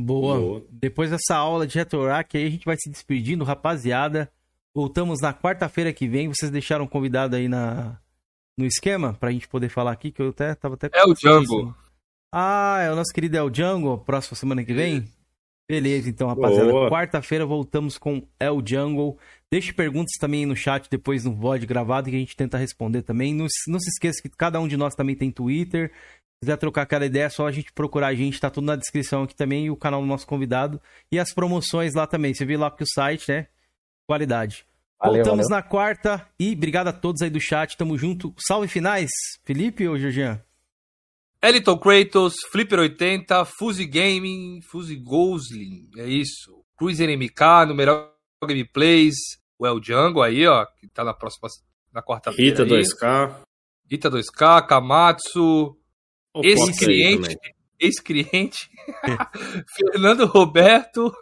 Boa. 0.00 0.38
Boa. 0.38 0.66
Depois 0.70 1.10
dessa 1.10 1.36
aula 1.36 1.66
de 1.66 1.76
RetroArch 1.76 2.34
aí, 2.34 2.46
a 2.46 2.50
gente 2.50 2.64
vai 2.64 2.76
se 2.78 2.88
despedindo, 2.88 3.44
rapaziada. 3.44 4.32
Voltamos 4.74 5.20
na 5.20 5.34
quarta-feira 5.34 5.92
que 5.92 6.08
vem. 6.08 6.28
Vocês 6.28 6.50
deixaram 6.50 6.86
um 6.86 6.88
convidado 6.88 7.36
aí 7.36 7.46
na, 7.46 7.98
no 8.56 8.64
esquema 8.64 9.12
pra 9.12 9.30
gente 9.30 9.48
poder 9.48 9.68
falar 9.68 9.92
aqui, 9.92 10.10
que 10.10 10.22
eu 10.22 10.30
até 10.30 10.54
tava 10.54 10.74
até. 10.74 10.88
É 10.94 11.04
o 11.04 11.14
Django. 11.14 11.74
Ah, 12.32 12.80
é 12.82 12.90
o 12.90 12.96
nosso 12.96 13.12
querido 13.12 13.36
El 13.36 13.50
Django, 13.50 13.98
próxima 13.98 14.36
semana 14.36 14.64
que 14.64 14.72
vem? 14.72 15.06
Beleza, 15.68 16.08
então, 16.08 16.28
rapaziada. 16.28 16.70
Quarta-feira 16.88 17.44
voltamos 17.44 17.98
com 17.98 18.26
El 18.38 18.62
Jungle. 18.64 19.18
Deixe 19.50 19.72
perguntas 19.72 20.12
também 20.20 20.46
no 20.46 20.54
chat 20.54 20.88
depois 20.88 21.24
no 21.24 21.34
VOD 21.34 21.66
gravado 21.66 22.08
que 22.08 22.16
a 22.16 22.18
gente 22.18 22.36
tenta 22.36 22.56
responder 22.56 23.02
também. 23.02 23.34
Não, 23.34 23.46
não 23.66 23.80
se 23.80 23.90
esqueça 23.90 24.22
que 24.22 24.28
cada 24.28 24.60
um 24.60 24.68
de 24.68 24.76
nós 24.76 24.94
também 24.94 25.16
tem 25.16 25.30
Twitter. 25.30 25.90
Se 25.92 26.40
quiser 26.44 26.56
trocar 26.56 26.82
aquela 26.82 27.06
ideia, 27.06 27.24
é 27.24 27.28
só 27.28 27.46
a 27.46 27.52
gente 27.52 27.72
procurar 27.72 28.08
a 28.08 28.14
gente, 28.14 28.40
tá 28.40 28.48
tudo 28.48 28.64
na 28.64 28.76
descrição 28.76 29.24
aqui 29.24 29.34
também, 29.34 29.66
e 29.66 29.70
o 29.70 29.76
canal 29.76 30.00
do 30.00 30.06
nosso 30.06 30.26
convidado. 30.26 30.80
E 31.10 31.18
as 31.18 31.32
promoções 31.32 31.94
lá 31.94 32.06
também. 32.06 32.32
Você 32.32 32.44
viu 32.44 32.60
lá 32.60 32.70
que 32.70 32.84
o 32.84 32.86
site, 32.86 33.28
né? 33.28 33.48
Qualidade. 34.08 34.64
Valeu, 35.00 35.24
Voltamos 35.24 35.48
valeu. 35.48 35.56
na 35.56 35.62
quarta 35.62 36.26
e 36.38 36.52
obrigado 36.52 36.88
a 36.88 36.92
todos 36.92 37.22
aí 37.22 37.30
do 37.30 37.40
chat. 37.40 37.76
Tamo 37.76 37.98
junto. 37.98 38.32
Salve 38.38 38.68
finais, 38.68 39.10
Felipe 39.44 39.86
ou 39.88 39.98
Georgian? 39.98 40.40
Eliton 41.48 41.78
Kratos, 41.78 42.34
Flipper80, 42.52 43.44
Fuse 43.44 43.86
Gaming, 43.86 44.60
Fuse 44.62 44.96
Gosling, 44.96 45.88
é 45.96 46.08
isso. 46.08 46.64
Cruiser 46.76 47.08
MK, 47.08 47.66
numeral 47.68 48.12
Gameplays, 48.42 49.14
o 49.58 49.66
El 49.66 49.80
Django 49.80 50.22
aí, 50.22 50.46
ó, 50.46 50.66
que 50.66 50.88
tá 50.88 51.04
na 51.04 51.14
próxima, 51.14 51.48
na 51.92 52.02
quarta-feira. 52.02 52.64
Rita 52.64 52.74
2K. 52.74 53.34
Rita 53.88 54.10
2K, 54.10 54.66
Kamatsu, 54.66 55.78
ex-cliente, 56.42 57.38
ex-cliente, 57.78 58.68
Fernando 59.76 60.26
Roberto. 60.26 61.14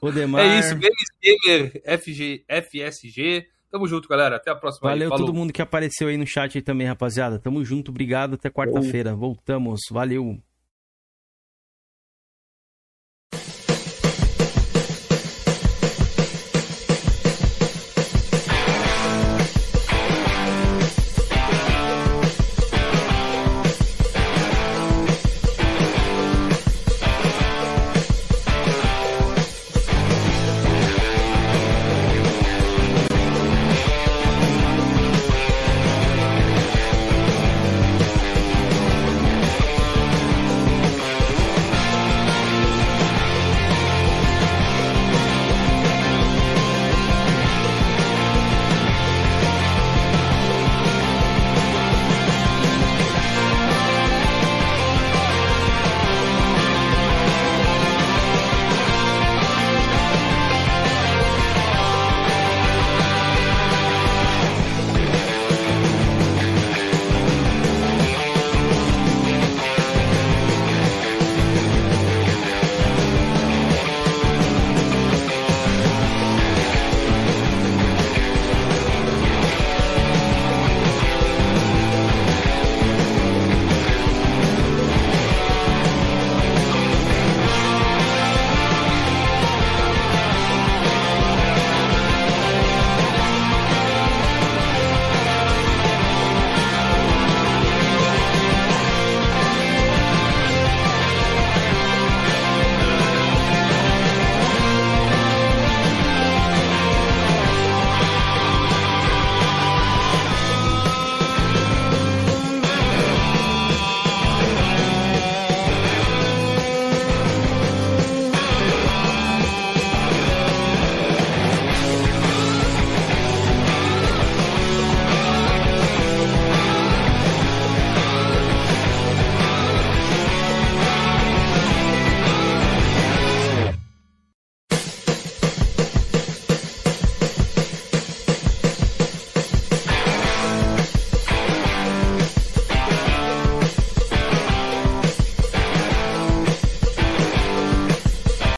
Odemar. 0.00 0.40
É 0.48 0.58
isso, 0.58 0.74
Games 0.74 1.08
Gamer 1.22 1.82
FG, 1.98 2.44
FSG. 2.48 3.46
Tamo 3.70 3.86
junto, 3.86 4.08
galera. 4.08 4.36
Até 4.36 4.50
a 4.50 4.56
próxima. 4.56 4.90
Valeu 4.90 5.12
aí. 5.12 5.18
todo 5.18 5.32
mundo 5.32 5.52
que 5.52 5.62
apareceu 5.62 6.08
aí 6.08 6.16
no 6.16 6.26
chat 6.26 6.58
aí 6.58 6.62
também, 6.62 6.86
rapaziada. 6.86 7.38
Tamo 7.38 7.64
junto, 7.64 7.90
obrigado. 7.90 8.34
Até 8.34 8.50
quarta-feira. 8.50 9.14
Voltamos. 9.14 9.80
Valeu. 9.90 10.40